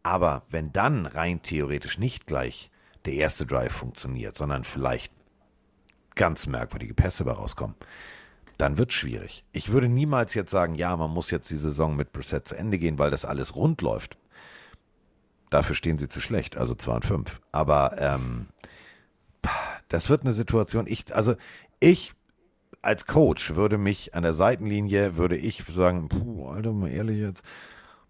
Aber 0.03 0.43
wenn 0.49 0.73
dann 0.73 1.07
rein 1.07 1.43
theoretisch 1.43 1.99
nicht 1.99 2.27
gleich 2.27 2.71
der 3.05 3.15
erste 3.15 3.47
Drive 3.47 3.73
funktioniert, 3.73 4.37
sondern 4.37 4.65
vielleicht 4.65 5.13
ganz 6.15 6.47
merkwürdige 6.47 6.95
Pässe 6.95 7.25
bei 7.25 7.33
rauskommen, 7.33 7.77
dann 8.59 8.77
wird 8.77 8.93
schwierig. 8.93 9.45
Ich 9.53 9.71
würde 9.71 9.89
niemals 9.89 10.35
jetzt 10.35 10.51
sagen, 10.51 10.75
ja, 10.75 10.97
man 10.97 11.11
muss 11.11 11.31
jetzt 11.31 11.51
die 11.51 11.57
Saison 11.57 11.97
mit 11.97 12.13
Brissett 12.13 12.47
zu 12.47 12.57
Ende 12.57 12.79
gehen, 12.79 12.99
weil 12.99 13.11
das 13.11 13.25
alles 13.25 13.55
rund 13.55 13.83
läuft. 13.83 14.19
Dafür 15.49 15.77
stehen 15.77 15.99
sie 15.99 16.09
zu 16.09 16.21
schlecht, 16.21 16.57
also 16.57 16.75
2 16.75 16.93
und 16.93 17.05
5. 17.05 17.41
Aber 17.53 17.97
ähm, 17.99 18.49
das 19.89 20.09
wird 20.09 20.23
eine 20.23 20.33
Situation, 20.33 20.87
ich, 20.87 21.15
also 21.15 21.37
ich 21.81 22.13
als 22.83 23.07
Coach 23.07 23.55
würde 23.55 23.79
mich 23.79 24.15
an 24.15 24.23
der 24.23 24.35
Seitenlinie, 24.35 25.17
würde 25.17 25.37
ich 25.37 25.65
sagen, 25.65 26.09
puh, 26.09 26.49
Alter, 26.49 26.73
mal 26.73 26.91
ehrlich 26.91 27.19
jetzt, 27.19 27.43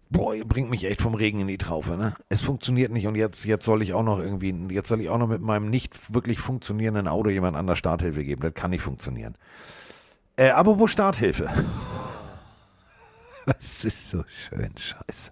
boah, 0.09 0.33
ihr 0.33 0.45
bringt 0.45 0.69
mich 0.69 0.85
echt 0.85 1.01
vom 1.01 1.15
Regen 1.15 1.39
in 1.39 1.47
die 1.47 1.57
Traufe, 1.57 1.97
ne? 1.97 2.15
Es 2.29 2.41
funktioniert 2.41 2.91
nicht 2.91 3.07
und 3.07 3.15
jetzt, 3.15 3.45
jetzt 3.45 3.65
soll 3.65 3.81
ich 3.81 3.93
auch 3.93 4.03
noch 4.03 4.19
irgendwie, 4.19 4.53
jetzt 4.73 4.89
soll 4.89 5.01
ich 5.01 5.09
auch 5.09 5.17
noch 5.17 5.27
mit 5.27 5.41
meinem 5.41 5.69
nicht 5.69 6.13
wirklich 6.13 6.39
funktionierenden 6.39 7.07
Auto 7.07 7.29
jemand 7.29 7.57
anders 7.57 7.79
Starthilfe 7.79 8.23
geben. 8.23 8.41
Das 8.41 8.53
kann 8.53 8.71
nicht 8.71 8.81
funktionieren. 8.81 9.35
Äh, 10.35 10.51
aber 10.51 10.79
wo 10.79 10.87
Starthilfe? 10.87 11.49
Das 13.45 13.83
ist 13.83 14.11
so 14.11 14.23
schön, 14.27 14.69
scheiße. 14.77 15.31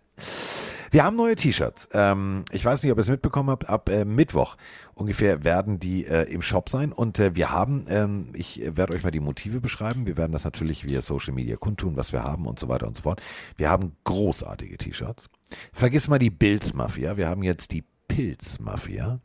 Wir 0.92 1.04
haben 1.04 1.16
neue 1.16 1.36
T-Shirts. 1.36 1.90
Ähm, 1.94 2.46
ich 2.52 2.64
weiß 2.64 2.84
nicht, 2.84 2.92
ob 2.92 2.98
ihr 2.98 3.02
es 3.02 3.10
mitbekommen 3.10 3.50
habt. 3.50 3.70
Ab 3.70 3.90
äh, 3.90 4.06
Mittwoch 4.06 4.56
ungefähr 4.94 5.44
werden 5.44 5.80
die 5.80 6.06
äh, 6.06 6.24
im 6.24 6.42
Shop 6.42 6.70
sein. 6.70 6.92
Und 6.92 7.20
äh, 7.20 7.36
wir 7.36 7.52
haben, 7.52 7.86
ähm, 7.90 8.30
ich 8.34 8.62
werde 8.64 8.94
euch 8.94 9.04
mal 9.04 9.12
die 9.12 9.20
Motive 9.20 9.62
beschreiben. 9.62 10.06
Wir 10.06 10.18
werden 10.18 10.32
das 10.32 10.44
natürlich 10.44 10.86
via 10.86 11.02
Social 11.02 11.34
Media 11.34 11.58
kundtun, 11.58 11.98
was 11.98 12.14
wir 12.14 12.24
haben 12.24 12.46
und 12.46 12.60
so 12.60 12.68
weiter 12.70 12.88
und 12.88 12.96
so 12.96 13.04
fort. 13.04 13.22
Wir 13.58 13.70
haben 13.70 13.96
großartige 14.04 14.78
T-Shirts. 14.78 15.30
Vergiss 15.74 16.08
mal 16.08 16.20
die 16.20 16.30
Bills 16.30 16.74
Mafia. 16.74 17.18
Wir 17.18 17.28
haben 17.28 17.44
jetzt 17.44 17.72
die 17.72 17.84
Pilz 18.08 18.60
Mafia. 18.60 19.20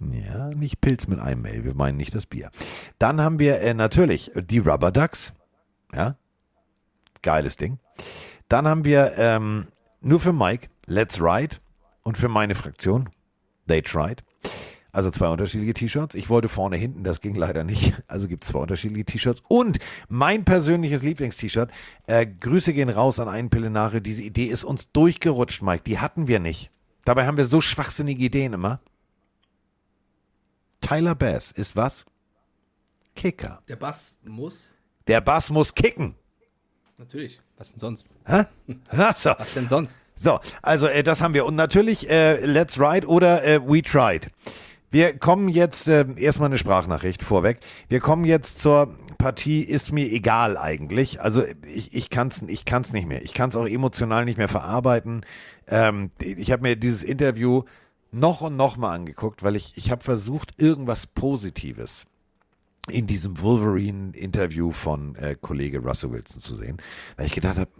Ja, 0.00 0.48
nicht 0.48 0.80
Pilz 0.80 1.06
mit 1.08 1.18
einem 1.18 1.42
Mail. 1.42 1.64
Wir 1.64 1.74
meinen 1.74 1.98
nicht 1.98 2.14
das 2.14 2.26
Bier. 2.26 2.50
Dann 2.98 3.20
haben 3.20 3.38
wir 3.38 3.60
äh, 3.60 3.74
natürlich 3.74 4.30
die 4.34 4.58
Rubber 4.58 4.90
Ducks. 4.92 5.34
Ja, 5.94 6.16
geiles 7.22 7.56
Ding. 7.56 7.78
Dann 8.48 8.66
haben 8.66 8.84
wir 8.84 9.12
ähm, 9.16 9.66
nur 10.00 10.20
für 10.20 10.32
Mike 10.32 10.68
Let's 10.86 11.20
Ride 11.20 11.56
und 12.02 12.18
für 12.18 12.28
meine 12.28 12.54
Fraktion 12.54 13.10
They 13.68 13.82
Tried. 13.82 14.24
Also 14.92 15.10
zwei 15.10 15.28
unterschiedliche 15.28 15.74
T-Shirts. 15.74 16.16
Ich 16.16 16.28
wollte 16.28 16.48
vorne, 16.48 16.76
hinten, 16.76 17.04
das 17.04 17.20
ging 17.20 17.36
leider 17.36 17.62
nicht. 17.62 17.94
Also 18.08 18.26
gibt 18.26 18.42
es 18.42 18.50
zwei 18.50 18.58
unterschiedliche 18.58 19.04
T-Shirts. 19.04 19.42
Und 19.46 19.78
mein 20.08 20.44
persönliches 20.44 21.02
Lieblings-T-Shirt. 21.02 21.70
Äh, 22.08 22.26
Grüße 22.26 22.72
gehen 22.72 22.88
raus 22.88 23.20
an 23.20 23.28
einen 23.28 23.50
Pillenare. 23.50 24.00
Diese 24.02 24.22
Idee 24.22 24.46
ist 24.46 24.64
uns 24.64 24.90
durchgerutscht, 24.90 25.62
Mike. 25.62 25.84
Die 25.84 26.00
hatten 26.00 26.26
wir 26.26 26.40
nicht. 26.40 26.72
Dabei 27.04 27.26
haben 27.26 27.36
wir 27.36 27.44
so 27.44 27.60
schwachsinnige 27.60 28.24
Ideen 28.24 28.52
immer. 28.52 28.80
Tyler 30.80 31.14
Bass 31.14 31.52
ist 31.52 31.76
was? 31.76 32.04
Kicker. 33.14 33.62
Der 33.68 33.76
Bass 33.76 34.18
muss. 34.24 34.74
Der 35.06 35.20
Bass 35.20 35.50
muss 35.50 35.74
kicken. 35.74 36.16
Natürlich. 37.00 37.40
Was 37.56 37.70
denn 37.72 37.80
sonst? 37.80 38.08
Hä? 38.26 38.44
So. 39.16 39.30
Was 39.38 39.54
denn 39.54 39.68
sonst? 39.68 39.98
So, 40.16 40.38
also 40.60 40.86
äh, 40.86 41.02
das 41.02 41.22
haben 41.22 41.32
wir. 41.32 41.46
Und 41.46 41.56
natürlich 41.56 42.10
äh, 42.10 42.44
Let's 42.44 42.78
Ride 42.78 43.06
oder 43.06 43.42
äh, 43.42 43.58
We 43.66 43.80
Tried. 43.80 44.30
Wir 44.90 45.16
kommen 45.16 45.48
jetzt, 45.48 45.88
äh, 45.88 46.04
erstmal 46.16 46.50
eine 46.50 46.58
Sprachnachricht 46.58 47.22
vorweg. 47.22 47.60
Wir 47.88 48.00
kommen 48.00 48.26
jetzt 48.26 48.58
zur 48.58 48.94
Partie, 49.16 49.62
ist 49.62 49.92
mir 49.92 50.12
egal 50.12 50.58
eigentlich. 50.58 51.22
Also 51.22 51.42
ich, 51.66 51.94
ich 51.94 52.10
kann 52.10 52.28
es 52.28 52.42
ich 52.42 52.66
kann's 52.66 52.92
nicht 52.92 53.08
mehr. 53.08 53.22
Ich 53.22 53.32
kann 53.32 53.48
es 53.48 53.56
auch 53.56 53.66
emotional 53.66 54.26
nicht 54.26 54.36
mehr 54.36 54.48
verarbeiten. 54.48 55.24
Ähm, 55.68 56.10
ich 56.20 56.52
habe 56.52 56.62
mir 56.62 56.76
dieses 56.76 57.02
Interview 57.02 57.62
noch 58.12 58.42
und 58.42 58.56
noch 58.56 58.76
mal 58.76 58.94
angeguckt, 58.94 59.42
weil 59.42 59.56
ich, 59.56 59.72
ich 59.76 59.90
habe 59.90 60.04
versucht, 60.04 60.60
irgendwas 60.60 61.06
Positives 61.06 62.04
in 62.88 63.06
diesem 63.06 63.40
Wolverine-Interview 63.40 64.70
von 64.70 65.14
äh, 65.16 65.36
Kollege 65.40 65.80
Russell 65.80 66.12
Wilson 66.12 66.40
zu 66.40 66.56
sehen, 66.56 66.78
weil 67.16 67.26
ich 67.26 67.32
gedacht 67.32 67.58
habe, 67.58 67.70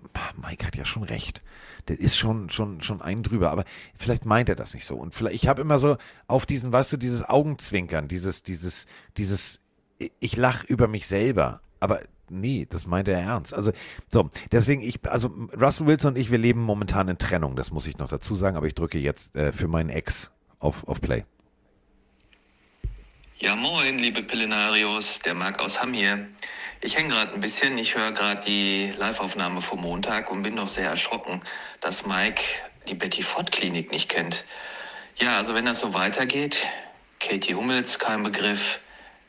Mike 0.41 0.67
hat 0.67 0.77
ja 0.77 0.85
schon 0.85 1.05
recht. 1.05 1.43
Der 1.89 1.99
ist 1.99 2.17
schon 2.17 2.51
schon 2.51 2.83
schon 2.83 3.01
ein 3.01 3.23
drüber, 3.23 3.51
aber 3.51 3.65
vielleicht 3.97 4.27
meint 4.27 4.49
er 4.49 4.57
das 4.57 4.75
nicht 4.75 4.85
so. 4.85 4.97
Und 4.97 5.15
vielleicht 5.15 5.37
ich 5.37 5.49
habe 5.49 5.63
immer 5.63 5.79
so 5.79 5.97
auf 6.27 6.45
diesen, 6.45 6.73
weißt 6.73 6.93
du, 6.93 6.97
dieses 6.99 7.23
Augenzwinkern, 7.23 8.09
dieses 8.09 8.43
dieses 8.43 8.87
dieses 9.17 9.61
ich 10.19 10.37
lach 10.37 10.65
über 10.65 10.87
mich 10.87 11.07
selber, 11.07 11.61
aber 11.81 12.01
nee, 12.29 12.67
das 12.69 12.87
meint 12.87 13.09
er 13.09 13.19
ernst. 13.19 13.55
Also 13.55 13.73
so, 14.09 14.29
deswegen 14.53 14.83
ich 14.83 15.01
also 15.09 15.31
Russell 15.59 15.87
Wilson 15.87 16.13
und 16.13 16.19
ich, 16.19 16.31
wir 16.31 16.39
leben 16.39 16.61
momentan 16.61 17.09
in 17.09 17.19
Trennung, 17.19 17.57
das 17.57 17.71
muss 17.71 17.87
ich 17.87 17.97
noch 17.99 18.09
dazu 18.09 18.35
sagen, 18.35 18.57
aber 18.57 18.67
ich 18.67 18.75
drücke 18.75 18.99
jetzt 18.99 19.37
äh, 19.37 19.53
für 19.53 19.67
meinen 19.67 19.89
Ex 19.89 20.31
auf 20.59 20.87
auf 20.87 21.01
Play. 21.01 21.25
Ja, 23.43 23.57
moin, 23.57 23.99
liebe 23.99 24.23
Pillenarios, 24.23 25.21
der 25.21 25.33
Marc 25.33 25.61
aus 25.61 25.81
Hamm 25.81 25.95
hier. 25.95 26.29
Ich 26.83 26.99
hänge 26.99 27.09
gerade 27.09 27.33
ein 27.33 27.41
bisschen, 27.41 27.79
ich 27.79 27.95
höre 27.95 28.13
gerade 28.13 28.43
die 28.43 28.93
Live-Aufnahme 28.99 29.63
vom 29.63 29.81
Montag 29.81 30.31
und 30.31 30.43
bin 30.43 30.57
doch 30.57 30.69
sehr 30.69 30.91
erschrocken, 30.91 31.41
dass 31.81 32.05
Mike 32.05 32.43
die 32.87 32.95
Betty 32.95 33.23
Ford 33.23 33.51
Klinik 33.51 33.93
nicht 33.93 34.11
kennt. 34.11 34.45
Ja, 35.17 35.39
also 35.39 35.55
wenn 35.55 35.65
das 35.65 35.81
so 35.81 35.95
weitergeht, 35.95 36.67
Katie 37.19 37.55
Hummels 37.55 37.99
kein 37.99 38.23
Begriff, 38.23 38.79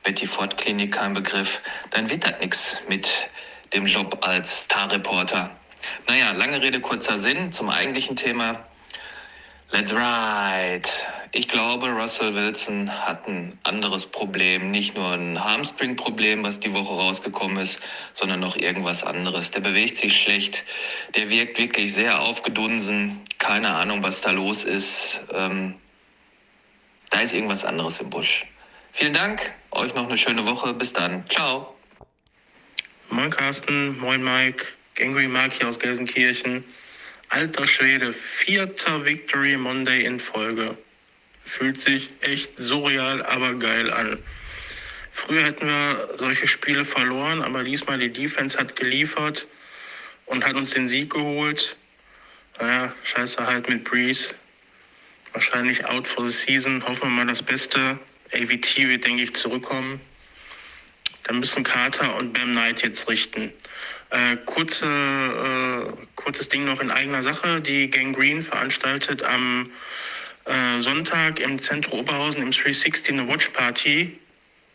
Betty 0.04 0.28
Ford 0.28 0.58
Klinik 0.58 0.92
kein 0.92 1.14
Begriff, 1.14 1.62
dann 1.92 2.10
wird 2.10 2.26
das 2.26 2.38
nichts 2.42 2.82
mit 2.90 3.30
dem 3.72 3.86
Job 3.86 4.18
als 4.28 4.66
Starreporter. 4.66 5.52
Naja, 6.10 6.34
lange 6.34 6.62
Rede, 6.62 6.82
kurzer 6.82 7.18
Sinn 7.18 7.54
zum 7.54 7.70
eigentlichen 7.70 8.18
Thema. 8.18 8.66
Let's 9.72 9.94
ride. 9.94 10.90
Ich 11.34 11.48
glaube, 11.48 11.88
Russell 11.88 12.36
Wilson 12.36 12.92
hat 12.92 13.26
ein 13.26 13.58
anderes 13.64 14.06
Problem. 14.06 14.70
Nicht 14.70 14.96
nur 14.96 15.14
ein 15.14 15.42
Hamstring-Problem, 15.42 16.44
was 16.44 16.60
die 16.60 16.74
Woche 16.74 16.94
rausgekommen 16.94 17.58
ist, 17.58 17.80
sondern 18.12 18.42
noch 18.42 18.58
irgendwas 18.58 19.06
anderes. 19.06 19.50
Der 19.52 19.62
bewegt 19.62 19.96
sich 19.96 20.20
schlecht. 20.20 20.66
Der 21.16 21.30
wirkt 21.30 21.58
wirklich 21.58 21.94
sehr 21.94 22.20
aufgedunsen. 22.20 23.22
Keine 23.38 23.70
Ahnung, 23.70 24.04
was 24.04 24.20
da 24.20 24.32
los 24.32 24.66
ist. 24.66 25.22
Ähm, 25.34 25.76
da 27.12 27.22
ist 27.22 27.34
irgendwas 27.34 27.64
anderes 27.64 28.02
im 28.02 28.10
Busch. 28.10 28.46
Vielen 28.92 29.14
Dank. 29.14 29.54
Euch 29.72 29.96
noch 29.96 30.08
eine 30.08 30.18
schöne 30.18 30.46
Woche. 30.46 30.74
Bis 30.74 30.92
dann. 30.92 31.24
Ciao. 31.30 31.76
Moin 33.10 33.30
Carsten, 33.30 33.98
moin 34.00 34.22
Mike, 34.22 34.66
Gangry 34.96 35.30
Mark 35.30 35.54
hier 35.54 35.70
aus 35.70 35.80
Gelsenkirchen. 35.80 36.66
Alter 37.30 37.68
Schwede, 37.68 38.12
vierter 38.12 39.06
Victory 39.06 39.56
Monday 39.56 40.04
in 40.04 40.20
Folge. 40.20 40.78
Fühlt 41.52 41.82
sich 41.82 42.08
echt 42.22 42.50
surreal, 42.56 43.26
aber 43.26 43.54
geil 43.56 43.92
an. 43.92 44.18
Früher 45.12 45.44
hätten 45.44 45.68
wir 45.68 46.16
solche 46.18 46.48
Spiele 46.48 46.86
verloren, 46.86 47.42
aber 47.42 47.66
diesmal 47.66 48.00
die 48.00 48.10
Defense 48.10 48.58
hat 48.58 48.78
geliefert 48.78 49.48
und 50.28 50.46
hat 50.46 50.56
uns 50.56 50.70
den 50.70 50.88
Sieg 50.88 51.12
geholt. 51.12 51.76
Naja, 52.58 52.94
scheiße 53.04 53.46
halt 53.46 53.68
mit 53.68 53.84
Breeze. 53.84 54.34
Wahrscheinlich 55.34 55.86
out 55.86 56.08
for 56.08 56.24
the 56.24 56.32
season. 56.32 56.82
Hoffen 56.88 57.10
wir 57.10 57.10
mal 57.10 57.28
das 57.28 57.44
Beste. 57.44 58.00
AVT 58.34 58.88
wird, 58.88 59.04
denke 59.04 59.24
ich, 59.24 59.36
zurückkommen. 59.36 60.00
Dann 61.24 61.42
müssen 61.42 61.66
Carter 61.66 62.16
und 62.16 62.32
Bam 62.32 62.52
Knight 62.52 62.82
jetzt 62.82 63.10
richten. 63.10 63.52
Äh, 64.12 64.38
kurze, 64.46 64.86
äh, 64.86 66.06
kurzes 66.16 66.48
Ding 66.48 66.64
noch 66.64 66.80
in 66.80 66.90
eigener 66.90 67.22
Sache. 67.22 67.60
Die 67.60 67.90
Gang 67.90 68.16
Green 68.16 68.42
veranstaltet 68.42 69.22
am 69.24 69.70
äh, 70.46 70.80
Sonntag 70.80 71.40
im 71.40 71.62
Zentrum 71.62 72.00
Oberhausen 72.00 72.42
im 72.42 72.52
360 72.52 73.10
eine 73.10 73.28
Watch 73.28 73.50
Party 73.50 74.20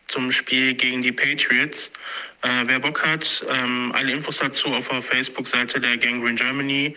zum 0.09 0.31
Spiel 0.31 0.75
gegen 0.75 1.03
die 1.03 1.13
Patriots. 1.13 1.91
Äh, 2.43 2.65
wer 2.67 2.79
Bock 2.79 3.05
hat, 3.05 3.45
ähm, 3.51 3.93
alle 3.95 4.13
Infos 4.13 4.39
dazu 4.39 4.69
auf 4.69 4.89
der 4.89 5.03
Facebook-Seite 5.03 5.81
der 5.81 5.97
Gang 5.97 6.23
Green 6.23 6.37
Germany. 6.37 6.97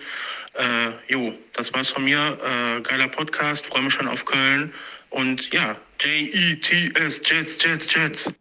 Äh, 0.53 0.91
jo, 1.11 1.33
das 1.53 1.73
war's 1.73 1.87
von 1.87 2.03
mir. 2.03 2.37
Äh, 2.43 2.81
geiler 2.81 3.07
Podcast, 3.07 3.65
freue 3.65 3.83
mich 3.83 3.93
schon 3.93 4.07
auf 4.07 4.25
Köln. 4.25 4.73
Und 5.09 5.51
ja, 5.53 5.75
J-E-T-S, 5.99 7.21
Jets, 7.25 7.63
Jets, 7.63 7.93
Jets. 7.93 8.33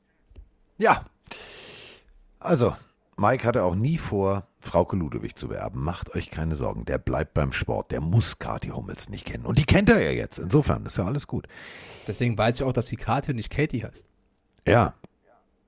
Ja. 0.76 1.04
Also, 2.40 2.76
Mike 3.16 3.44
hatte 3.44 3.62
auch 3.62 3.74
nie 3.74 3.98
vor, 3.98 4.46
Frauke 4.68 4.96
Ludewig 4.96 5.34
zu 5.34 5.48
beerben. 5.48 5.82
Macht 5.82 6.14
euch 6.14 6.30
keine 6.30 6.54
Sorgen, 6.54 6.84
der 6.84 6.98
bleibt 6.98 7.34
beim 7.34 7.52
Sport. 7.52 7.90
Der 7.90 8.00
muss 8.00 8.38
Kathi 8.38 8.68
Hummels 8.68 9.08
nicht 9.08 9.24
kennen. 9.24 9.46
Und 9.46 9.58
die 9.58 9.64
kennt 9.64 9.88
er 9.88 10.00
ja 10.00 10.10
jetzt. 10.10 10.38
Insofern 10.38 10.84
ist 10.86 10.98
ja 10.98 11.04
alles 11.04 11.26
gut. 11.26 11.48
Deswegen 12.06 12.36
weiß 12.36 12.56
ich 12.56 12.62
auch, 12.62 12.72
dass 12.72 12.88
sie 12.88 12.96
Kathi 12.96 13.30
und 13.30 13.36
nicht 13.36 13.50
Katie 13.50 13.84
heißt. 13.84 14.04
Ja. 14.66 14.94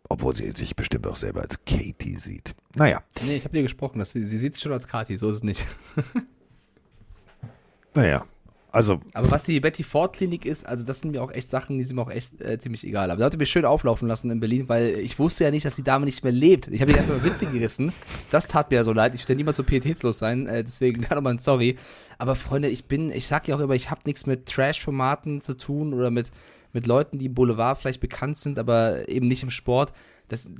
Obwohl 0.08 0.36
sie 0.36 0.50
sich 0.50 0.76
bestimmt 0.76 1.06
auch 1.06 1.16
selber 1.16 1.40
als 1.40 1.64
Katie 1.64 2.16
sieht. 2.16 2.54
Naja. 2.74 3.02
Nee, 3.24 3.36
ich 3.36 3.44
habe 3.44 3.56
dir 3.56 3.62
gesprochen, 3.62 3.98
dass 3.98 4.12
sie, 4.12 4.24
sie 4.24 4.36
sieht 4.38 4.54
sich 4.54 4.62
schon 4.62 4.72
als 4.72 4.86
Kathi, 4.86 5.16
so 5.16 5.30
ist 5.30 5.36
es 5.36 5.42
nicht. 5.42 5.64
Naja. 7.92 8.24
Also. 8.72 9.00
Aber 9.14 9.30
was 9.30 9.42
die 9.42 9.58
Betty 9.60 9.82
Ford 9.82 10.14
Klinik 10.14 10.44
ist, 10.44 10.66
also 10.66 10.84
das 10.84 11.00
sind 11.00 11.10
mir 11.10 11.22
auch 11.22 11.32
echt 11.32 11.50
Sachen, 11.50 11.78
die 11.78 11.84
sind 11.84 11.96
mir 11.96 12.02
auch 12.02 12.10
echt 12.10 12.40
äh, 12.40 12.58
ziemlich 12.58 12.86
egal. 12.86 13.10
Aber 13.10 13.18
da 13.20 13.26
hat 13.26 13.36
mich 13.36 13.50
schön 13.50 13.64
auflaufen 13.64 14.06
lassen 14.06 14.30
in 14.30 14.40
Berlin, 14.40 14.68
weil 14.68 14.98
ich 14.98 15.18
wusste 15.18 15.44
ja 15.44 15.50
nicht, 15.50 15.64
dass 15.64 15.76
die 15.76 15.82
Dame 15.82 16.04
nicht 16.04 16.22
mehr 16.22 16.32
lebt. 16.32 16.68
Ich 16.68 16.80
habe 16.80 16.92
die 16.92 16.96
ganze 16.96 17.12
Mal 17.12 17.24
Witze 17.24 17.46
gerissen. 17.46 17.92
Das 18.30 18.46
tat 18.46 18.70
mir 18.70 18.76
ja 18.76 18.84
so 18.84 18.92
leid. 18.92 19.14
Ich 19.14 19.28
will 19.28 19.36
niemals 19.36 19.56
so 19.56 19.64
pietätslos 19.64 20.18
sein, 20.18 20.46
äh, 20.46 20.62
deswegen 20.62 21.02
da 21.08 21.14
nochmal 21.14 21.34
ein 21.34 21.38
Sorry. 21.38 21.76
Aber 22.18 22.34
Freunde, 22.34 22.68
ich 22.68 22.84
bin, 22.84 23.10
ich 23.10 23.26
sag 23.26 23.48
ja 23.48 23.56
auch 23.56 23.60
immer, 23.60 23.74
ich 23.74 23.90
habe 23.90 24.02
nichts 24.04 24.26
mit 24.26 24.46
Trash-Formaten 24.46 25.40
zu 25.40 25.56
tun 25.56 25.94
oder 25.94 26.10
mit, 26.10 26.30
mit 26.72 26.86
Leuten, 26.86 27.18
die 27.18 27.26
im 27.26 27.34
Boulevard 27.34 27.78
vielleicht 27.78 28.00
bekannt 28.00 28.36
sind, 28.36 28.58
aber 28.58 29.08
eben 29.08 29.26
nicht 29.26 29.42
im 29.42 29.50
Sport. 29.50 29.92
Das 30.30 30.46
äh, 30.46 30.50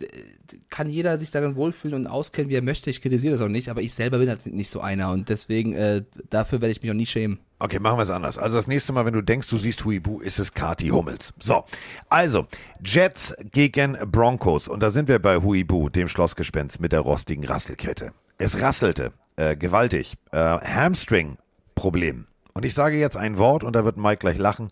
kann 0.69 0.89
jeder 0.89 1.17
sich 1.17 1.31
darin 1.31 1.55
wohlfühlen 1.55 1.95
und 1.95 2.07
auskennen, 2.09 2.51
wie 2.51 2.57
er 2.57 2.63
möchte. 2.63 2.91
Ich 2.91 3.01
kritisiere 3.01 3.33
das 3.33 3.41
auch 3.41 3.49
nicht, 3.49 3.69
aber 3.69 3.81
ich 3.81 3.95
selber 3.95 4.19
bin 4.19 4.29
halt 4.29 4.45
nicht 4.47 4.69
so 4.69 4.81
einer 4.81 5.13
und 5.13 5.29
deswegen, 5.29 5.73
äh, 5.73 6.03
dafür 6.29 6.61
werde 6.61 6.73
ich 6.73 6.83
mich 6.83 6.91
auch 6.91 6.97
nie 6.97 7.07
schämen. 7.07 7.39
Okay, 7.61 7.79
machen 7.79 7.99
wir 7.99 8.03
es 8.03 8.11
anders. 8.11 8.37
Also 8.37 8.57
das 8.57 8.67
nächste 8.67 8.93
Mal, 8.93 9.05
wenn 9.07 9.15
du 9.15 9.23
denkst, 9.23 9.49
du 9.49 9.59
siehst 9.59 9.85
Huibu, 9.85 10.21
ist 10.21 10.41
es 10.41 10.53
Kati 10.55 10.89
Hummels. 10.89 11.33
So, 11.39 11.65
also 12.09 12.47
Jets 12.85 13.35
gegen 13.53 13.97
Broncos. 14.11 14.67
Und 14.67 14.83
da 14.83 14.91
sind 14.91 15.09
wir 15.09 15.21
bei 15.21 15.37
Huibu, 15.37 15.89
dem 15.89 16.09
Schlossgespenst 16.09 16.81
mit 16.81 16.93
der 16.93 17.01
rostigen 17.01 17.45
Rasselkette. 17.45 18.13
Es 18.39 18.61
rasselte 18.61 19.13
äh, 19.37 19.57
gewaltig. 19.57 20.17
Äh, 20.33 20.39
Hamstring-Problem. 20.39 22.27
Und 22.55 22.65
ich 22.65 22.75
sage 22.75 22.99
jetzt 22.99 23.17
ein 23.17 23.39
Wort 23.39 23.63
und 23.63 23.77
da 23.77 23.85
wird 23.85 23.97
Mike 23.97 24.19
gleich 24.19 24.39
lachen. 24.39 24.69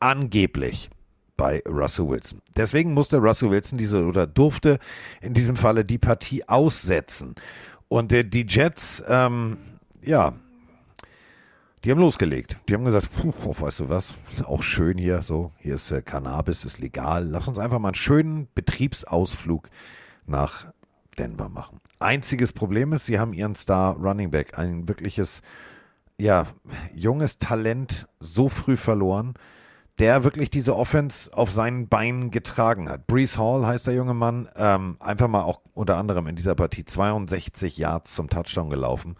Angeblich 0.00 0.90
bei 1.42 1.60
Russell 1.66 2.08
Wilson. 2.08 2.40
Deswegen 2.56 2.94
musste 2.94 3.16
Russell 3.16 3.50
Wilson 3.50 3.76
diese 3.76 4.06
oder 4.06 4.28
durfte 4.28 4.78
in 5.20 5.34
diesem 5.34 5.56
Falle 5.56 5.84
die 5.84 5.98
Partie 5.98 6.48
aussetzen. 6.48 7.34
Und 7.88 8.12
äh, 8.12 8.24
die 8.24 8.46
Jets, 8.48 9.02
ähm, 9.08 9.58
ja, 10.02 10.34
die 11.82 11.90
haben 11.90 11.98
losgelegt. 11.98 12.58
Die 12.68 12.74
haben 12.74 12.84
gesagt, 12.84 13.08
puh, 13.12 13.56
weißt 13.58 13.80
du 13.80 13.88
was, 13.88 14.14
auch 14.44 14.62
schön 14.62 14.98
hier, 14.98 15.22
so, 15.22 15.50
hier 15.58 15.74
ist 15.74 15.90
äh, 15.90 16.00
Cannabis, 16.00 16.64
ist 16.64 16.78
legal. 16.78 17.26
Lass 17.26 17.48
uns 17.48 17.58
einfach 17.58 17.80
mal 17.80 17.88
einen 17.88 17.96
schönen 17.96 18.46
Betriebsausflug 18.54 19.68
nach 20.26 20.66
Denver 21.18 21.48
machen. 21.48 21.80
Einziges 21.98 22.52
Problem 22.52 22.92
ist, 22.92 23.06
sie 23.06 23.18
haben 23.18 23.32
ihren 23.32 23.56
Star 23.56 23.96
Running 23.96 24.30
Back, 24.30 24.56
ein 24.60 24.86
wirkliches, 24.86 25.42
ja, 26.20 26.46
junges 26.94 27.38
Talent 27.38 28.06
so 28.20 28.48
früh 28.48 28.76
verloren, 28.76 29.34
der 30.02 30.24
wirklich 30.24 30.50
diese 30.50 30.74
Offense 30.74 31.32
auf 31.32 31.52
seinen 31.52 31.86
Beinen 31.86 32.32
getragen 32.32 32.88
hat. 32.88 33.06
Brees 33.06 33.38
Hall 33.38 33.64
heißt 33.64 33.86
der 33.86 33.94
junge 33.94 34.14
Mann, 34.14 34.48
ähm, 34.56 34.96
einfach 34.98 35.28
mal 35.28 35.42
auch 35.42 35.60
unter 35.74 35.96
anderem 35.96 36.26
in 36.26 36.34
dieser 36.34 36.56
Partie 36.56 36.84
62 36.84 37.78
Yards 37.78 38.16
zum 38.16 38.28
Touchdown 38.28 38.68
gelaufen. 38.68 39.14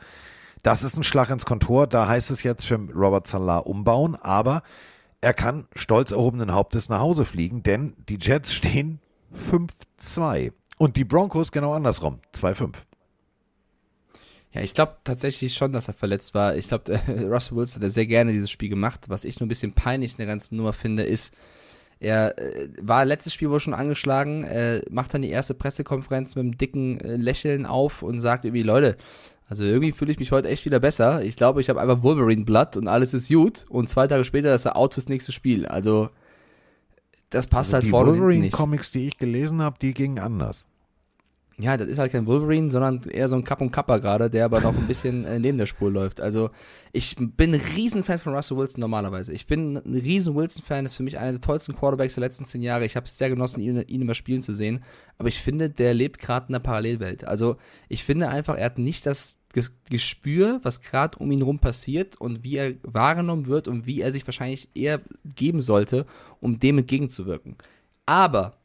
Das 0.64 0.82
ist 0.82 0.96
ein 0.96 1.04
Schlag 1.04 1.30
ins 1.30 1.44
Kontor. 1.44 1.86
Da 1.86 2.08
heißt 2.08 2.32
es 2.32 2.42
jetzt 2.42 2.66
für 2.66 2.80
Robert 2.92 3.28
Salah 3.28 3.58
umbauen, 3.58 4.16
aber 4.16 4.64
er 5.20 5.34
kann 5.34 5.68
stolz 5.76 6.10
erhobenen 6.10 6.52
Hauptes 6.52 6.88
nach 6.88 6.98
Hause 6.98 7.26
fliegen, 7.26 7.62
denn 7.62 7.94
die 8.08 8.18
Jets 8.20 8.52
stehen 8.52 8.98
5-2 9.36 10.50
und 10.78 10.96
die 10.96 11.04
Broncos 11.04 11.52
genau 11.52 11.74
andersrum, 11.74 12.18
2-5. 12.34 12.74
Ja, 14.54 14.60
ich 14.60 14.74
glaube 14.74 14.96
tatsächlich 15.04 15.54
schon, 15.54 15.72
dass 15.72 15.88
er 15.88 15.94
verletzt 15.94 16.34
war. 16.34 16.56
Ich 16.56 16.68
glaube, 16.68 16.92
Russell 17.30 17.56
Wilson 17.56 17.82
hat 17.82 17.90
sehr 17.90 18.06
gerne 18.06 18.32
dieses 18.32 18.50
Spiel 18.50 18.68
gemacht. 18.68 19.08
Was 19.08 19.24
ich 19.24 19.40
nur 19.40 19.46
ein 19.46 19.48
bisschen 19.48 19.72
peinlich 19.72 20.12
in 20.12 20.18
der 20.18 20.26
ganzen 20.26 20.56
Nummer 20.56 20.72
finde, 20.74 21.04
ist, 21.04 21.32
Er 22.00 22.36
äh, 22.38 22.68
war 22.80 23.04
letztes 23.04 23.32
Spiel 23.32 23.48
wohl 23.50 23.60
schon 23.60 23.74
angeschlagen, 23.74 24.44
äh, 24.44 24.82
macht 24.90 25.14
dann 25.14 25.22
die 25.22 25.30
erste 25.30 25.54
Pressekonferenz 25.54 26.34
mit 26.34 26.42
einem 26.42 26.58
dicken 26.58 27.00
äh, 27.00 27.16
Lächeln 27.16 27.64
auf 27.64 28.02
und 28.02 28.18
sagt 28.18 28.44
irgendwie, 28.44 28.64
Leute, 28.64 28.96
also 29.48 29.64
irgendwie 29.64 29.92
fühle 29.92 30.10
ich 30.12 30.18
mich 30.18 30.32
heute 30.32 30.48
echt 30.48 30.64
wieder 30.64 30.80
besser. 30.80 31.22
Ich 31.22 31.36
glaube, 31.36 31.60
ich 31.60 31.68
habe 31.70 31.80
einfach 31.80 32.02
Wolverine-Blood 32.02 32.76
und 32.76 32.88
alles 32.88 33.14
ist 33.14 33.28
gut. 33.28 33.66
Und 33.68 33.88
zwei 33.88 34.06
Tage 34.06 34.24
später 34.24 34.54
ist 34.54 34.64
er 34.64 34.76
out 34.76 34.94
fürs 34.94 35.08
nächste 35.08 35.30
Spiel. 35.32 35.66
Also, 35.66 36.10
das 37.30 37.46
passt 37.46 37.72
Also 37.72 37.74
halt 37.74 37.84
die 37.86 37.90
vorne 37.90 38.12
nicht. 38.12 38.20
Wolverine-Comics, 38.20 38.90
die 38.92 39.06
ich 39.08 39.18
gelesen 39.18 39.62
habe, 39.62 39.76
die 39.80 39.94
gingen 39.94 40.18
anders. 40.18 40.64
Ja, 41.58 41.76
das 41.76 41.86
ist 41.88 41.98
halt 41.98 42.10
kein 42.12 42.26
Wolverine, 42.26 42.70
sondern 42.70 43.02
eher 43.02 43.28
so 43.28 43.36
ein 43.36 43.44
Kapp 43.44 43.60
und 43.60 43.70
Kappa 43.70 43.98
gerade, 43.98 44.30
der 44.30 44.46
aber 44.46 44.60
noch 44.62 44.76
ein 44.76 44.86
bisschen 44.88 45.24
äh, 45.26 45.38
neben 45.38 45.58
der 45.58 45.66
Spur 45.66 45.90
läuft. 45.90 46.20
Also 46.20 46.50
ich 46.92 47.14
bin 47.16 47.54
ein 47.54 47.60
Riesenfan 47.60 48.18
von 48.18 48.34
Russell 48.34 48.56
Wilson 48.56 48.80
normalerweise. 48.80 49.32
Ich 49.32 49.46
bin 49.46 49.76
ein 49.76 49.94
riesen 49.94 50.34
Wilson-Fan, 50.34 50.86
ist 50.86 50.94
für 50.94 51.02
mich 51.02 51.18
einer 51.18 51.32
der 51.32 51.40
tollsten 51.40 51.76
Quarterbacks 51.76 52.14
der 52.14 52.22
letzten 52.22 52.46
zehn 52.46 52.62
Jahre. 52.62 52.86
Ich 52.86 52.96
habe 52.96 53.06
es 53.06 53.18
sehr 53.18 53.28
genossen, 53.28 53.60
ihn, 53.60 53.82
ihn 53.86 54.02
immer 54.02 54.14
spielen 54.14 54.40
zu 54.40 54.54
sehen. 54.54 54.82
Aber 55.18 55.28
ich 55.28 55.40
finde, 55.40 55.68
der 55.68 55.92
lebt 55.92 56.18
gerade 56.18 56.48
in 56.48 56.54
einer 56.54 56.62
Parallelwelt. 56.62 57.24
Also 57.24 57.56
ich 57.88 58.02
finde 58.02 58.28
einfach, 58.28 58.56
er 58.56 58.64
hat 58.64 58.78
nicht 58.78 59.04
das 59.04 59.38
Ges- 59.54 59.72
Gespür, 59.90 60.58
was 60.62 60.80
gerade 60.80 61.18
um 61.18 61.30
ihn 61.30 61.42
rum 61.42 61.58
passiert 61.58 62.18
und 62.18 62.42
wie 62.42 62.56
er 62.56 62.74
wahrgenommen 62.82 63.46
wird 63.46 63.68
und 63.68 63.86
wie 63.86 64.00
er 64.00 64.10
sich 64.10 64.26
wahrscheinlich 64.26 64.70
eher 64.74 65.02
geben 65.36 65.60
sollte, 65.60 66.06
um 66.40 66.58
dem 66.58 66.78
entgegenzuwirken. 66.78 67.56
Aber 68.06 68.56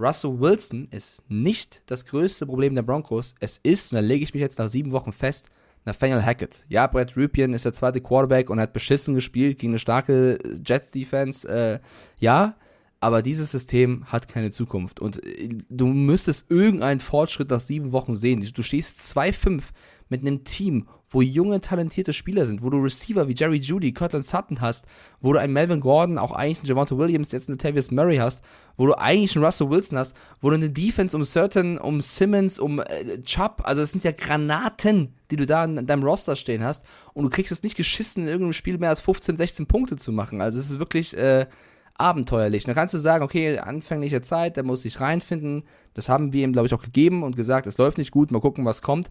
Russell 0.00 0.40
Wilson 0.40 0.88
ist 0.90 1.22
nicht 1.28 1.82
das 1.86 2.06
größte 2.06 2.46
Problem 2.46 2.74
der 2.74 2.82
Broncos. 2.82 3.34
Es 3.38 3.58
ist, 3.58 3.92
und 3.92 3.96
da 3.96 4.00
lege 4.00 4.24
ich 4.24 4.32
mich 4.32 4.40
jetzt 4.40 4.58
nach 4.58 4.68
sieben 4.68 4.92
Wochen 4.92 5.12
fest, 5.12 5.50
Nathaniel 5.84 6.22
Hackett. 6.22 6.64
Ja, 6.68 6.86
Brett 6.86 7.16
Rupien 7.16 7.54
ist 7.54 7.64
der 7.64 7.72
zweite 7.72 8.00
Quarterback 8.00 8.50
und 8.50 8.60
hat 8.60 8.72
beschissen 8.72 9.14
gespielt 9.14 9.58
gegen 9.58 9.72
eine 9.72 9.78
starke 9.78 10.38
Jets-Defense. 10.64 11.48
Äh, 11.48 11.80
ja, 12.18 12.56
aber 13.00 13.22
dieses 13.22 13.50
System 13.50 14.04
hat 14.06 14.28
keine 14.28 14.50
Zukunft. 14.50 15.00
Und 15.00 15.24
äh, 15.24 15.48
du 15.68 15.86
müsstest 15.86 16.50
irgendeinen 16.50 17.00
Fortschritt 17.00 17.50
nach 17.50 17.60
sieben 17.60 17.92
Wochen 17.92 18.14
sehen. 18.14 18.46
Du 18.54 18.62
stehst 18.62 19.00
2-5 19.00 19.62
mit 20.08 20.20
einem 20.20 20.44
Team, 20.44 20.86
wo 21.10 21.22
junge, 21.22 21.60
talentierte 21.60 22.12
Spieler 22.12 22.46
sind, 22.46 22.62
wo 22.62 22.70
du 22.70 22.78
Receiver 22.78 23.28
wie 23.28 23.34
Jerry 23.34 23.58
Judy, 23.58 23.92
Cortland 23.92 24.24
Sutton 24.24 24.60
hast, 24.60 24.86
wo 25.20 25.32
du 25.32 25.40
einen 25.40 25.52
Melvin 25.52 25.80
Gordon, 25.80 26.18
auch 26.18 26.32
eigentlich 26.32 26.60
einen 26.60 26.68
Javante 26.68 26.96
Williams, 26.96 27.32
jetzt 27.32 27.48
einen 27.48 27.58
Tavius 27.58 27.90
Murray 27.90 28.16
hast, 28.16 28.42
wo 28.76 28.86
du 28.86 28.96
eigentlich 28.96 29.34
einen 29.34 29.44
Russell 29.44 29.70
Wilson 29.70 29.98
hast, 29.98 30.16
wo 30.40 30.50
du 30.50 30.54
eine 30.54 30.70
Defense 30.70 31.16
um 31.16 31.24
Certain, 31.24 31.78
um 31.78 32.00
Simmons, 32.00 32.60
um 32.60 32.78
äh, 32.78 33.20
Chubb, 33.22 33.62
also 33.64 33.82
es 33.82 33.90
sind 33.90 34.04
ja 34.04 34.12
Granaten, 34.12 35.14
die 35.30 35.36
du 35.36 35.46
da 35.46 35.64
in 35.64 35.86
deinem 35.86 36.04
Roster 36.04 36.36
stehen 36.36 36.62
hast 36.62 36.84
und 37.12 37.24
du 37.24 37.30
kriegst 37.30 37.52
es 37.52 37.62
nicht 37.62 37.76
geschissen, 37.76 38.22
in 38.22 38.28
irgendeinem 38.28 38.52
Spiel 38.52 38.78
mehr 38.78 38.90
als 38.90 39.00
15, 39.00 39.36
16 39.36 39.66
Punkte 39.66 39.96
zu 39.96 40.12
machen. 40.12 40.40
Also 40.40 40.60
es 40.60 40.70
ist 40.70 40.78
wirklich 40.78 41.16
äh, 41.16 41.46
abenteuerlich. 41.94 42.64
Dann 42.64 42.74
kannst 42.74 42.94
du 42.94 42.98
sagen, 42.98 43.24
okay, 43.24 43.58
anfängliche 43.58 44.22
Zeit, 44.22 44.56
der 44.56 44.64
muss 44.64 44.82
sich 44.82 45.00
reinfinden. 45.00 45.64
Das 45.94 46.08
haben 46.08 46.32
wir 46.32 46.44
ihm, 46.44 46.52
glaube 46.52 46.66
ich, 46.66 46.74
auch 46.74 46.82
gegeben 46.82 47.22
und 47.22 47.36
gesagt, 47.36 47.66
es 47.66 47.78
läuft 47.78 47.98
nicht 47.98 48.10
gut, 48.10 48.30
mal 48.30 48.40
gucken, 48.40 48.64
was 48.64 48.80
kommt. 48.80 49.10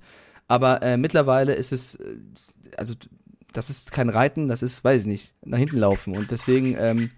Aber 0.49 0.81
äh, 0.81 0.97
mittlerweile 0.97 1.53
ist 1.53 1.71
es, 1.71 1.95
äh, 1.95 2.17
also 2.75 2.95
das 3.53 3.69
ist 3.69 3.91
kein 3.93 4.09
Reiten, 4.09 4.47
das 4.49 4.61
ist, 4.61 4.83
weiß 4.83 5.03
ich 5.03 5.07
nicht, 5.07 5.33
nach 5.45 5.59
hinten 5.59 5.77
laufen. 5.77 6.17
Und 6.17 6.31
deswegen 6.31 6.75
ähm, 6.77 7.11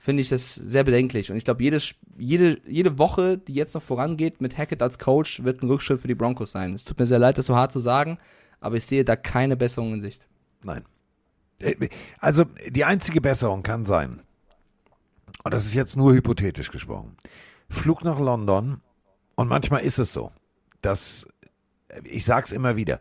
finde 0.00 0.22
ich 0.22 0.30
das 0.30 0.54
sehr 0.54 0.82
bedenklich. 0.82 1.30
Und 1.30 1.36
ich 1.36 1.44
glaube, 1.44 1.62
jedes, 1.62 1.94
jede, 2.18 2.58
jede 2.66 2.98
Woche, 2.98 3.38
die 3.38 3.54
jetzt 3.54 3.74
noch 3.74 3.82
vorangeht 3.82 4.40
mit 4.40 4.58
Hackett 4.58 4.82
als 4.82 4.98
Coach, 4.98 5.44
wird 5.44 5.62
ein 5.62 5.68
Rückschritt 5.68 6.00
für 6.00 6.08
die 6.08 6.14
Broncos 6.14 6.50
sein. 6.50 6.74
Es 6.74 6.84
tut 6.84 6.98
mir 6.98 7.06
sehr 7.06 7.18
leid, 7.18 7.38
das 7.38 7.46
so 7.46 7.54
hart 7.54 7.72
zu 7.72 7.78
sagen, 7.78 8.18
aber 8.60 8.76
ich 8.76 8.86
sehe 8.86 9.04
da 9.04 9.16
keine 9.16 9.56
Besserung 9.56 9.94
in 9.94 10.00
Sicht. 10.00 10.26
Nein. 10.62 10.84
Äh, 11.60 11.88
Also 12.18 12.44
die 12.68 12.84
einzige 12.84 13.20
Besserung 13.20 13.62
kann 13.62 13.84
sein, 13.84 14.22
und 15.44 15.52
das 15.54 15.66
ist 15.66 15.74
jetzt 15.74 15.96
nur 15.96 16.12
hypothetisch 16.14 16.70
gesprochen, 16.70 17.16
Flug 17.68 18.02
nach 18.02 18.18
London 18.18 18.80
und 19.34 19.48
manchmal 19.48 19.82
ist 19.82 19.98
es 19.98 20.12
so, 20.12 20.32
dass, 20.82 21.26
ich 22.04 22.24
sag's 22.24 22.52
immer 22.52 22.76
wieder, 22.76 23.00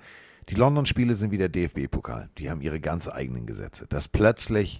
die 0.49 0.55
London-Spiele 0.55 1.15
sind 1.15 1.31
wie 1.31 1.37
der 1.37 1.49
DFB-Pokal. 1.49 2.29
Die 2.37 2.49
haben 2.49 2.61
ihre 2.61 2.79
ganz 2.79 3.07
eigenen 3.07 3.45
Gesetze. 3.45 3.87
Dass 3.87 4.07
plötzlich 4.07 4.79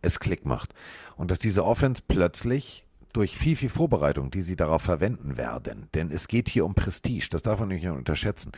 es 0.00 0.20
Klick 0.20 0.44
macht. 0.44 0.74
Und 1.16 1.30
dass 1.30 1.38
diese 1.38 1.64
Offense 1.64 2.02
plötzlich 2.06 2.84
durch 3.12 3.36
viel, 3.36 3.56
viel 3.56 3.68
Vorbereitung, 3.68 4.30
die 4.30 4.42
sie 4.42 4.56
darauf 4.56 4.82
verwenden 4.82 5.36
werden, 5.36 5.88
denn 5.94 6.10
es 6.10 6.28
geht 6.28 6.48
hier 6.48 6.64
um 6.64 6.74
Prestige, 6.74 7.28
das 7.30 7.42
darf 7.42 7.58
man 7.58 7.68
nicht 7.68 7.86
unterschätzen. 7.86 8.52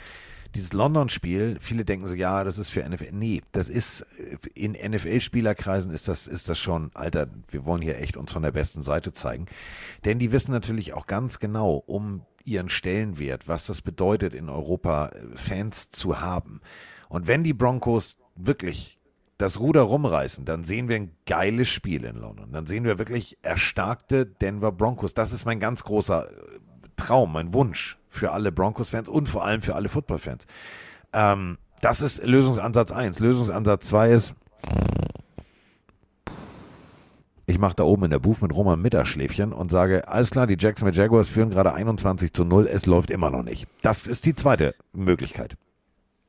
Dieses 0.56 0.72
London-Spiel, 0.72 1.58
viele 1.60 1.84
denken 1.84 2.06
so, 2.06 2.14
ja, 2.14 2.42
das 2.42 2.58
ist 2.58 2.70
für 2.70 2.86
NFL. 2.86 3.12
Nee, 3.12 3.40
das 3.52 3.68
ist, 3.68 4.04
äh, 4.18 4.36
in 4.54 4.72
NFL-Spielerkreisen 4.72 5.92
ist 5.92 6.08
das, 6.08 6.26
ist 6.26 6.48
das 6.48 6.58
schon, 6.58 6.90
Alter, 6.92 7.28
wir 7.48 7.64
wollen 7.64 7.80
hier 7.82 7.98
echt 7.98 8.16
uns 8.16 8.32
von 8.32 8.42
der 8.42 8.50
besten 8.50 8.82
Seite 8.82 9.12
zeigen. 9.12 9.46
Denn 10.04 10.18
die 10.18 10.32
wissen 10.32 10.50
natürlich 10.50 10.92
auch 10.92 11.06
ganz 11.06 11.38
genau 11.38 11.76
um 11.86 12.26
ihren 12.44 12.68
Stellenwert, 12.68 13.48
was 13.48 13.66
das 13.66 13.82
bedeutet, 13.82 14.34
in 14.34 14.48
Europa 14.48 15.08
äh, 15.08 15.36
Fans 15.36 15.90
zu 15.90 16.20
haben. 16.20 16.60
Und 17.08 17.26
wenn 17.26 17.44
die 17.44 17.52
Broncos 17.52 18.16
wirklich 18.36 18.98
das 19.38 19.58
Ruder 19.58 19.82
rumreißen, 19.82 20.44
dann 20.44 20.64
sehen 20.64 20.88
wir 20.88 20.96
ein 20.96 21.16
geiles 21.26 21.68
Spiel 21.68 22.04
in 22.04 22.16
London. 22.16 22.52
Dann 22.52 22.66
sehen 22.66 22.84
wir 22.84 22.98
wirklich 22.98 23.38
erstarkte 23.42 24.26
Denver 24.26 24.72
Broncos. 24.72 25.14
Das 25.14 25.32
ist 25.32 25.46
mein 25.46 25.60
ganz 25.60 25.82
großer 25.84 26.30
äh, 26.30 26.34
Traum, 26.96 27.32
mein 27.32 27.54
Wunsch 27.54 27.98
für 28.08 28.32
alle 28.32 28.52
Broncos-Fans 28.52 29.08
und 29.08 29.28
vor 29.28 29.44
allem 29.44 29.62
für 29.62 29.74
alle 29.74 29.88
Football-Fans. 29.88 30.46
Ähm, 31.12 31.58
das 31.80 32.02
ist 32.02 32.22
Lösungsansatz 32.22 32.92
1. 32.92 33.20
Lösungsansatz 33.20 33.88
2 33.88 34.10
ist, 34.10 34.34
ich 37.50 37.58
mache 37.58 37.74
da 37.76 37.82
oben 37.82 38.04
in 38.04 38.10
der 38.10 38.20
Booth 38.20 38.42
mit 38.42 38.54
Roman 38.54 38.80
Mittagsschläfchen 38.80 39.52
und 39.52 39.70
sage, 39.70 40.08
alles 40.08 40.30
klar, 40.30 40.46
die 40.46 40.56
Jacksonville 40.58 40.96
Jaguars 40.96 41.28
führen 41.28 41.50
gerade 41.50 41.74
21 41.74 42.32
zu 42.32 42.44
0, 42.44 42.66
es 42.66 42.86
läuft 42.86 43.10
immer 43.10 43.30
noch 43.30 43.42
nicht. 43.42 43.66
Das 43.82 44.06
ist 44.06 44.24
die 44.24 44.34
zweite 44.34 44.74
Möglichkeit. 44.92 45.56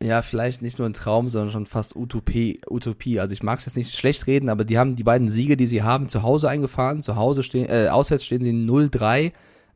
Ja, 0.01 0.23
vielleicht 0.23 0.63
nicht 0.63 0.79
nur 0.79 0.89
ein 0.89 0.93
Traum, 0.93 1.27
sondern 1.27 1.51
schon 1.51 1.65
fast 1.67 1.95
Utopie. 1.95 2.59
Utopie. 2.67 3.19
Also 3.19 3.33
ich 3.33 3.43
mag 3.43 3.59
es 3.59 3.65
jetzt 3.65 3.77
nicht 3.77 3.95
schlecht 3.95 4.25
reden, 4.25 4.49
aber 4.49 4.65
die 4.65 4.79
haben 4.79 4.95
die 4.95 5.03
beiden 5.03 5.29
Siege, 5.29 5.57
die 5.57 5.67
sie 5.67 5.83
haben, 5.83 6.09
zu 6.09 6.23
Hause 6.23 6.49
eingefahren. 6.49 7.03
Zu 7.03 7.17
Hause 7.17 7.43
stehen, 7.43 7.69
äh, 7.69 7.89
auswärts 7.89 8.25
stehen 8.25 8.41
sie 8.41 8.51
0-3. 8.51 9.31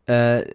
Äh, 0.08 0.46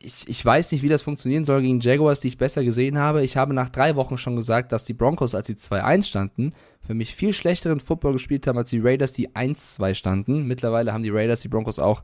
ich, 0.00 0.28
ich 0.28 0.44
weiß 0.44 0.72
nicht, 0.72 0.82
wie 0.82 0.88
das 0.88 1.02
funktionieren 1.02 1.44
soll 1.44 1.62
gegen 1.62 1.80
Jaguars, 1.80 2.20
die 2.20 2.28
ich 2.28 2.38
besser 2.38 2.64
gesehen 2.64 2.98
habe. 2.98 3.22
Ich 3.22 3.36
habe 3.36 3.54
nach 3.54 3.68
drei 3.68 3.96
Wochen 3.96 4.18
schon 4.18 4.36
gesagt, 4.36 4.72
dass 4.72 4.84
die 4.84 4.94
Broncos, 4.94 5.34
als 5.34 5.46
sie 5.46 5.54
2-1 5.54 6.04
standen, 6.04 6.52
für 6.86 6.94
mich 6.94 7.14
viel 7.14 7.32
schlechteren 7.32 7.80
Football 7.80 8.14
gespielt 8.14 8.46
haben 8.46 8.58
als 8.58 8.70
die 8.70 8.80
Raiders, 8.80 9.12
die 9.12 9.30
1-2 9.30 9.94
standen. 9.94 10.46
Mittlerweile 10.46 10.92
haben 10.92 11.02
die 11.02 11.10
Raiders 11.10 11.40
die 11.40 11.48
Broncos 11.48 11.78
auch, 11.78 12.02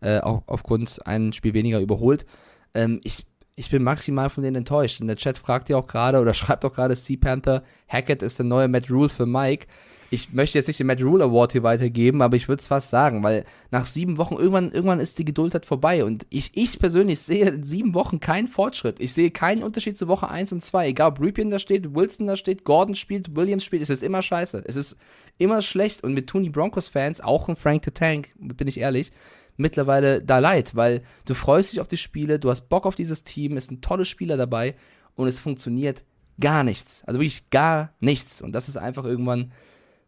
äh, 0.00 0.20
auch 0.20 0.42
aufgrund 0.46 1.04
ein 1.06 1.32
Spiel 1.32 1.54
weniger 1.54 1.80
überholt. 1.80 2.26
Ähm, 2.74 3.00
ich 3.02 3.26
ich 3.58 3.70
bin 3.70 3.82
maximal 3.82 4.28
von 4.28 4.44
denen 4.44 4.56
enttäuscht. 4.56 5.00
In 5.00 5.06
der 5.06 5.16
Chat 5.16 5.38
fragt 5.38 5.70
ihr 5.70 5.78
auch 5.78 5.86
gerade 5.86 6.20
oder 6.20 6.34
schreibt 6.34 6.64
auch 6.64 6.72
gerade 6.72 6.94
Sea 6.94 7.16
Panther, 7.18 7.62
Hackett 7.88 8.22
ist 8.22 8.38
der 8.38 8.46
neue 8.46 8.68
Matt 8.68 8.90
Rule 8.90 9.08
für 9.08 9.26
Mike. 9.26 9.66
Ich 10.10 10.32
möchte 10.32 10.58
jetzt 10.58 10.68
nicht 10.68 10.78
den 10.78 10.86
Matt 10.86 11.02
Rule 11.02 11.24
Award 11.24 11.52
hier 11.52 11.62
weitergeben, 11.62 12.22
aber 12.22 12.36
ich 12.36 12.48
würde 12.48 12.60
es 12.60 12.68
fast 12.68 12.90
sagen, 12.90 13.22
weil 13.22 13.44
nach 13.70 13.86
sieben 13.86 14.18
Wochen, 14.18 14.34
irgendwann, 14.34 14.70
irgendwann 14.70 15.00
ist 15.00 15.18
die 15.18 15.24
Geduld 15.24 15.54
halt 15.54 15.66
vorbei. 15.66 16.04
Und 16.04 16.26
ich, 16.30 16.52
ich 16.54 16.78
persönlich 16.78 17.20
sehe 17.20 17.48
in 17.48 17.64
sieben 17.64 17.94
Wochen 17.94 18.20
keinen 18.20 18.46
Fortschritt. 18.46 19.00
Ich 19.00 19.12
sehe 19.12 19.30
keinen 19.30 19.62
Unterschied 19.62 19.96
zu 19.96 20.06
Woche 20.06 20.28
1 20.28 20.52
und 20.52 20.62
2. 20.62 20.88
Egal 20.88 21.10
ob 21.10 21.20
Rupien 21.20 21.50
da 21.50 21.58
steht, 21.58 21.94
Wilson 21.94 22.26
da 22.26 22.36
steht, 22.36 22.64
Gordon 22.64 22.94
spielt, 22.94 23.34
Williams 23.34 23.64
spielt, 23.64 23.82
es 23.82 23.90
ist 23.90 24.02
immer 24.02 24.22
scheiße. 24.22 24.62
Es 24.64 24.76
ist 24.76 24.96
immer 25.38 25.60
schlecht. 25.60 26.04
Und 26.04 26.14
mit 26.14 26.28
tun 26.28 26.44
die 26.44 26.50
Broncos-Fans, 26.50 27.20
auch 27.20 27.48
ein 27.48 27.56
Frank 27.56 27.84
the 27.84 27.90
Tank, 27.90 28.28
bin 28.38 28.68
ich 28.68 28.78
ehrlich, 28.78 29.12
mittlerweile 29.56 30.22
da 30.22 30.38
leid, 30.38 30.76
weil 30.76 31.02
du 31.24 31.34
freust 31.34 31.72
dich 31.72 31.80
auf 31.80 31.88
die 31.88 31.96
Spiele, 31.96 32.38
du 32.38 32.50
hast 32.50 32.68
Bock 32.68 32.86
auf 32.86 32.94
dieses 32.94 33.24
Team, 33.24 33.56
es 33.56 33.66
sind 33.66 33.82
tolle 33.82 34.04
Spieler 34.04 34.36
dabei 34.36 34.76
und 35.14 35.26
es 35.28 35.38
funktioniert 35.38 36.04
gar 36.38 36.62
nichts. 36.62 37.02
Also 37.06 37.20
wirklich 37.20 37.50
gar 37.50 37.94
nichts. 38.00 38.42
Und 38.42 38.52
das 38.52 38.68
ist 38.68 38.76
einfach 38.76 39.04
irgendwann 39.04 39.52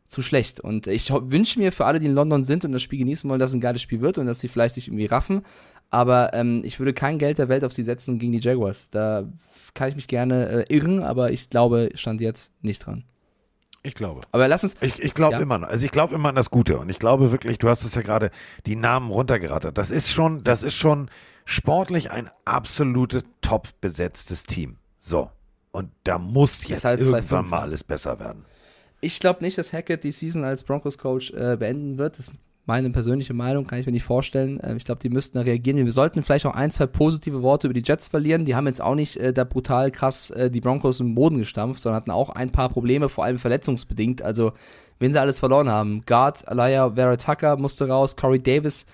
zu 0.08 0.22
schlecht. 0.22 0.58
Und 0.58 0.86
ich 0.86 1.10
wünsche 1.10 1.58
mir 1.58 1.70
für 1.70 1.84
alle, 1.84 2.00
die 2.00 2.06
in 2.06 2.14
London 2.14 2.42
sind 2.42 2.64
und 2.64 2.72
das 2.72 2.82
Spiel 2.82 2.98
genießen 2.98 3.28
wollen, 3.28 3.38
dass 3.38 3.50
es 3.50 3.54
ein 3.54 3.60
geiles 3.60 3.82
Spiel 3.82 4.00
wird 4.00 4.18
und 4.18 4.26
dass 4.26 4.40
sie 4.40 4.48
vielleicht 4.48 4.74
sich 4.74 4.88
irgendwie 4.88 5.06
raffen. 5.06 5.42
Aber 5.90 6.34
ähm, 6.34 6.62
ich 6.64 6.78
würde 6.80 6.92
kein 6.92 7.18
Geld 7.18 7.38
der 7.38 7.48
Welt 7.48 7.62
auf 7.64 7.72
sie 7.72 7.82
setzen 7.82 8.18
gegen 8.18 8.32
die 8.32 8.40
Jaguars. 8.40 8.90
Da 8.90 9.24
kann 9.74 9.88
ich 9.90 9.96
mich 9.96 10.08
gerne 10.08 10.64
äh, 10.68 10.74
irren, 10.74 11.02
aber 11.02 11.30
ich 11.30 11.50
glaube, 11.50 11.90
stand 11.94 12.20
jetzt 12.20 12.52
nicht 12.62 12.84
dran. 12.84 13.04
Ich 13.82 13.94
glaube. 13.94 14.22
Aber 14.32 14.48
lass 14.48 14.64
uns. 14.64 14.76
Ich, 14.80 14.98
ich 15.02 15.14
glaube 15.14 15.36
Ja. 15.36 15.40
immer, 15.40 15.66
also 15.66 15.84
ich 15.84 15.92
glaube 15.92 16.14
immer 16.14 16.30
an 16.30 16.34
das 16.34 16.50
Gute 16.50 16.78
und 16.78 16.88
ich 16.90 16.98
glaube 16.98 17.30
wirklich, 17.30 17.58
du 17.58 17.68
hast 17.68 17.84
es 17.84 17.94
ja 17.94 18.02
gerade 18.02 18.30
die 18.66 18.76
Namen 18.76 19.10
runtergerattert. 19.10 19.78
Das 19.78 19.90
ist 19.90 20.10
schon, 20.10 20.42
das 20.42 20.62
ist 20.62 20.74
schon 20.74 21.10
sportlich 21.44 22.10
ein 22.10 22.28
absolutes 22.44 23.22
top 23.40 23.68
besetztes 23.80 24.44
Team. 24.44 24.76
So. 24.98 25.30
Und 25.70 25.90
da 26.04 26.18
muss 26.18 26.66
jetzt 26.66 26.84
irgendwann 26.84 27.44
2-5, 27.46 27.48
mal 27.48 27.60
alles 27.60 27.84
besser 27.84 28.18
werden. 28.18 28.44
Ich 29.00 29.20
glaube 29.20 29.44
nicht, 29.44 29.56
dass 29.58 29.72
Hackett 29.72 30.02
die 30.04 30.12
Season 30.12 30.44
als 30.44 30.64
Broncos-Coach 30.64 31.32
äh, 31.32 31.56
beenden 31.56 31.98
wird. 31.98 32.18
Das 32.18 32.32
Meine 32.66 32.90
persönliche 32.90 33.32
Meinung 33.32 33.66
kann 33.66 33.78
ich 33.78 33.86
mir 33.86 33.92
nicht 33.92 34.02
vorstellen. 34.02 34.58
Äh, 34.60 34.76
ich 34.76 34.84
glaube, 34.84 35.00
die 35.00 35.08
müssten 35.08 35.38
da 35.38 35.44
reagieren. 35.44 35.76
Wir 35.84 35.92
sollten 35.92 36.22
vielleicht 36.22 36.46
auch 36.46 36.54
ein, 36.54 36.72
zwei 36.72 36.86
positive 36.86 37.42
Worte 37.42 37.68
über 37.68 37.74
die 37.74 37.82
Jets 37.86 38.08
verlieren. 38.08 38.44
Die 38.44 38.56
haben 38.56 38.66
jetzt 38.66 38.82
auch 38.82 38.96
nicht 38.96 39.16
äh, 39.16 39.32
da 39.32 39.44
brutal 39.44 39.92
krass 39.92 40.30
äh, 40.30 40.50
die 40.50 40.60
Broncos 40.60 40.98
im 40.98 41.14
Boden 41.14 41.38
gestampft, 41.38 41.80
sondern 41.80 41.96
hatten 42.00 42.10
auch 42.10 42.30
ein 42.30 42.50
paar 42.50 42.70
Probleme, 42.70 43.08
vor 43.08 43.24
allem 43.24 43.38
verletzungsbedingt. 43.38 44.20
Also, 44.22 44.52
wenn 44.98 45.12
sie 45.12 45.20
alles 45.20 45.38
verloren 45.38 45.68
haben. 45.68 46.02
Guard, 46.04 46.48
Alaya, 46.48 46.90
Vera 46.94 47.16
Tucker 47.16 47.56
musste 47.56 47.86
raus, 47.86 48.16
Corey 48.16 48.42
Davis 48.42 48.84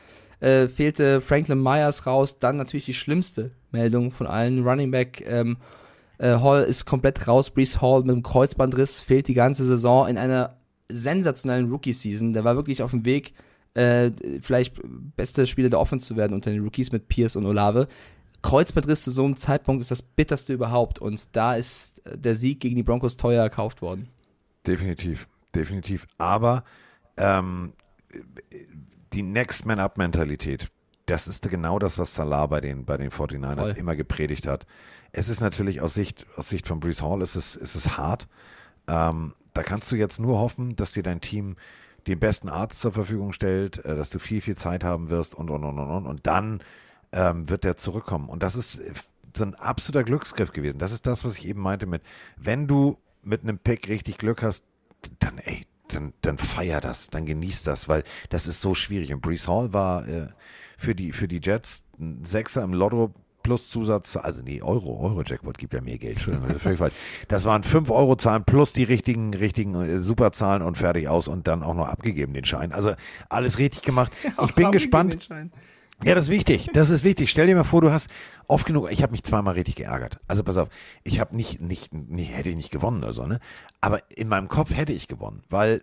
äh, 0.40 0.68
fehlte 0.68 1.22
Franklin 1.22 1.62
Myers 1.62 2.06
raus. 2.06 2.38
Dann 2.38 2.56
natürlich 2.56 2.84
die 2.84 2.94
schlimmste 2.94 3.52
Meldung 3.72 4.10
von 4.10 4.26
allen. 4.26 4.66
Running 4.68 4.90
Back 4.90 5.24
ähm, 5.26 5.56
äh, 6.18 6.36
Hall 6.38 6.64
ist 6.64 6.84
komplett 6.84 7.26
raus. 7.26 7.50
Brees 7.50 7.80
Hall 7.80 8.02
mit 8.02 8.14
dem 8.14 8.22
Kreuzbandriss 8.22 9.00
fehlt 9.00 9.28
die 9.28 9.34
ganze 9.34 9.64
Saison 9.64 10.08
in 10.08 10.18
einer 10.18 10.56
sensationellen 10.88 11.70
Rookie-Season. 11.70 12.32
Der 12.32 12.44
war 12.44 12.56
wirklich 12.56 12.82
auf 12.82 12.90
dem 12.90 13.04
Weg, 13.04 13.34
äh, 13.74 14.10
vielleicht 14.40 14.80
beste 15.16 15.46
Spieler 15.46 15.70
der 15.70 15.80
Offense 15.80 16.06
zu 16.06 16.16
werden 16.16 16.34
unter 16.34 16.50
den 16.50 16.62
Rookies 16.62 16.92
mit 16.92 17.08
Pierce 17.08 17.36
und 17.36 17.46
Olave. 17.46 17.88
Kreuzbandriss 18.42 19.04
zu 19.04 19.10
so 19.10 19.24
einem 19.24 19.36
Zeitpunkt 19.36 19.80
ist 19.80 19.90
das 19.90 20.02
bitterste 20.02 20.52
überhaupt 20.52 20.98
und 20.98 21.34
da 21.34 21.56
ist 21.56 22.02
der 22.06 22.34
Sieg 22.34 22.60
gegen 22.60 22.76
die 22.76 22.82
Broncos 22.82 23.16
teuer 23.16 23.42
erkauft 23.42 23.80
worden. 23.80 24.08
Definitiv, 24.66 25.28
definitiv. 25.54 26.06
Aber 26.18 26.64
ähm, 27.16 27.72
die 29.14 29.22
Next 29.22 29.64
Man 29.64 29.80
Up 29.80 29.96
Mentalität, 29.96 30.68
das 31.06 31.26
ist 31.26 31.48
genau 31.48 31.78
das, 31.78 31.98
was 31.98 32.14
Salah 32.14 32.46
bei 32.46 32.60
den, 32.60 32.84
bei 32.84 32.98
den 32.98 33.10
49ers 33.10 33.56
Voll. 33.56 33.78
immer 33.78 33.96
gepredigt 33.96 34.46
hat. 34.46 34.66
Es 35.16 35.28
ist 35.28 35.40
natürlich 35.40 35.80
aus 35.80 35.94
Sicht, 35.94 36.26
aus 36.36 36.48
Sicht 36.48 36.66
von 36.66 36.80
Brees 36.80 37.00
Hall 37.00 37.22
ist 37.22 37.36
es, 37.36 37.54
ist 37.54 37.76
es 37.76 37.96
hart. 37.96 38.26
Ähm, 38.88 39.34
da 39.54 39.62
kannst 39.62 39.90
du 39.92 39.96
jetzt 39.96 40.18
nur 40.18 40.38
hoffen, 40.38 40.74
dass 40.74 40.92
dir 40.92 41.04
dein 41.04 41.20
Team 41.20 41.56
den 42.08 42.18
besten 42.18 42.48
Arzt 42.48 42.80
zur 42.80 42.92
Verfügung 42.92 43.32
stellt, 43.32 43.84
äh, 43.84 43.94
dass 43.94 44.10
du 44.10 44.18
viel, 44.18 44.40
viel 44.40 44.56
Zeit 44.56 44.82
haben 44.82 45.10
wirst 45.10 45.34
und, 45.34 45.50
und, 45.50 45.62
und, 45.64 45.78
und, 45.78 45.90
und. 45.90 46.06
Und 46.06 46.26
dann 46.26 46.60
ähm, 47.12 47.48
wird 47.48 47.62
der 47.62 47.76
zurückkommen. 47.76 48.28
Und 48.28 48.42
das 48.42 48.56
ist 48.56 48.80
äh, 48.80 48.92
so 49.36 49.44
ein 49.44 49.54
absoluter 49.54 50.02
Glücksgriff 50.02 50.50
gewesen. 50.50 50.78
Das 50.78 50.90
ist 50.90 51.06
das, 51.06 51.24
was 51.24 51.38
ich 51.38 51.46
eben 51.46 51.60
meinte 51.60 51.86
mit, 51.86 52.02
wenn 52.36 52.66
du 52.66 52.98
mit 53.22 53.42
einem 53.42 53.58
Pick 53.58 53.88
richtig 53.88 54.18
Glück 54.18 54.42
hast, 54.42 54.64
dann, 55.20 55.38
ey, 55.38 55.64
dann, 55.88 56.12
dann 56.22 56.38
feier 56.38 56.80
das, 56.80 57.08
dann 57.08 57.24
genieß 57.24 57.62
das, 57.62 57.88
weil 57.88 58.02
das 58.30 58.48
ist 58.48 58.60
so 58.60 58.74
schwierig. 58.74 59.12
Und 59.12 59.22
Brees 59.22 59.46
Hall 59.46 59.72
war 59.72 60.06
äh, 60.08 60.28
für, 60.76 60.96
die, 60.96 61.12
für 61.12 61.28
die 61.28 61.40
Jets 61.42 61.84
ein 62.00 62.24
Sechser 62.24 62.64
im 62.64 62.72
Lotto 62.72 63.14
plus 63.44 63.70
Zusatz, 63.70 64.16
also 64.16 64.42
nee, 64.42 64.60
Euro, 64.60 64.98
Euro-Jackpot 65.00 65.56
gibt 65.58 65.74
ja 65.74 65.80
mehr 65.80 65.98
Geld. 65.98 66.26
Das 67.28 67.44
waren 67.44 67.62
5 67.62 67.90
Euro 67.90 68.16
Zahlen 68.16 68.42
plus 68.44 68.72
die 68.72 68.82
richtigen, 68.82 69.32
richtigen 69.32 69.74
äh, 69.76 70.00
Superzahlen 70.00 70.62
und 70.62 70.76
fertig 70.76 71.06
aus 71.08 71.28
und 71.28 71.46
dann 71.46 71.62
auch 71.62 71.74
noch 71.74 71.86
abgegeben 71.86 72.32
den 72.34 72.44
Schein. 72.44 72.72
Also 72.72 72.94
alles 73.28 73.58
richtig 73.58 73.82
gemacht. 73.82 74.10
Ich 74.44 74.54
bin 74.54 74.72
gespannt. 74.72 75.28
Ja, 76.02 76.14
das 76.14 76.24
ist 76.24 76.30
wichtig. 76.30 76.70
Das 76.72 76.90
ist 76.90 77.04
wichtig. 77.04 77.30
Stell 77.30 77.46
dir 77.46 77.54
mal 77.54 77.64
vor, 77.64 77.80
du 77.80 77.92
hast 77.92 78.08
oft 78.48 78.66
genug. 78.66 78.90
Ich 78.90 79.02
habe 79.02 79.12
mich 79.12 79.22
zweimal 79.22 79.54
richtig 79.54 79.76
geärgert. 79.76 80.18
Also 80.26 80.42
pass 80.42 80.56
auf, 80.56 80.68
ich 81.04 81.20
habe 81.20 81.36
nicht, 81.36 81.60
nicht, 81.60 81.94
nee, 81.94 82.24
hätte 82.24 82.48
ich 82.48 82.56
nicht 82.56 82.70
gewonnen 82.70 83.02
oder 83.02 83.12
so, 83.12 83.26
ne? 83.26 83.38
Aber 83.80 84.00
in 84.10 84.28
meinem 84.28 84.48
Kopf 84.48 84.74
hätte 84.74 84.92
ich 84.92 85.06
gewonnen, 85.06 85.42
weil 85.50 85.82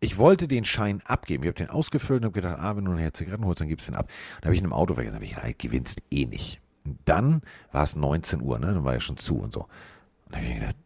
ich 0.00 0.18
wollte 0.18 0.48
den 0.48 0.64
Schein 0.64 1.02
abgeben. 1.06 1.44
Ich 1.44 1.48
habe 1.48 1.56
den 1.56 1.70
ausgefüllt 1.70 2.22
und 2.22 2.26
habe 2.26 2.40
gedacht, 2.40 2.58
ah, 2.58 2.76
wenn 2.76 2.84
du 2.84 2.92
nachher 2.92 3.14
Zigaretten 3.14 3.44
holst, 3.44 3.60
dann 3.60 3.68
gibst 3.68 3.88
du 3.88 3.92
den 3.92 3.98
ab. 3.98 4.08
Dann 4.40 4.48
habe 4.48 4.54
ich 4.54 4.60
in 4.60 4.66
einem 4.66 4.72
Auto 4.74 4.94
vergessen. 4.94 5.14
Dann 5.14 5.16
habe 5.16 5.24
ich 5.24 5.30
gedacht, 5.30 5.46
ey, 5.46 5.54
gewinnst 5.54 6.02
eh 6.10 6.26
nicht. 6.26 6.60
Und 6.84 6.98
dann 7.04 7.42
war 7.72 7.82
es 7.82 7.96
19 7.96 8.42
Uhr, 8.42 8.58
ne? 8.58 8.66
Dann 8.66 8.84
war 8.84 8.94
ja 8.94 9.00
schon 9.00 9.16
zu 9.16 9.38
und 9.38 9.52
so. 9.52 9.62
Und 9.62 9.68
dann 10.30 10.36
habe 10.36 10.46
ich 10.46 10.54
mir 10.54 10.60
gedacht, 10.60 10.76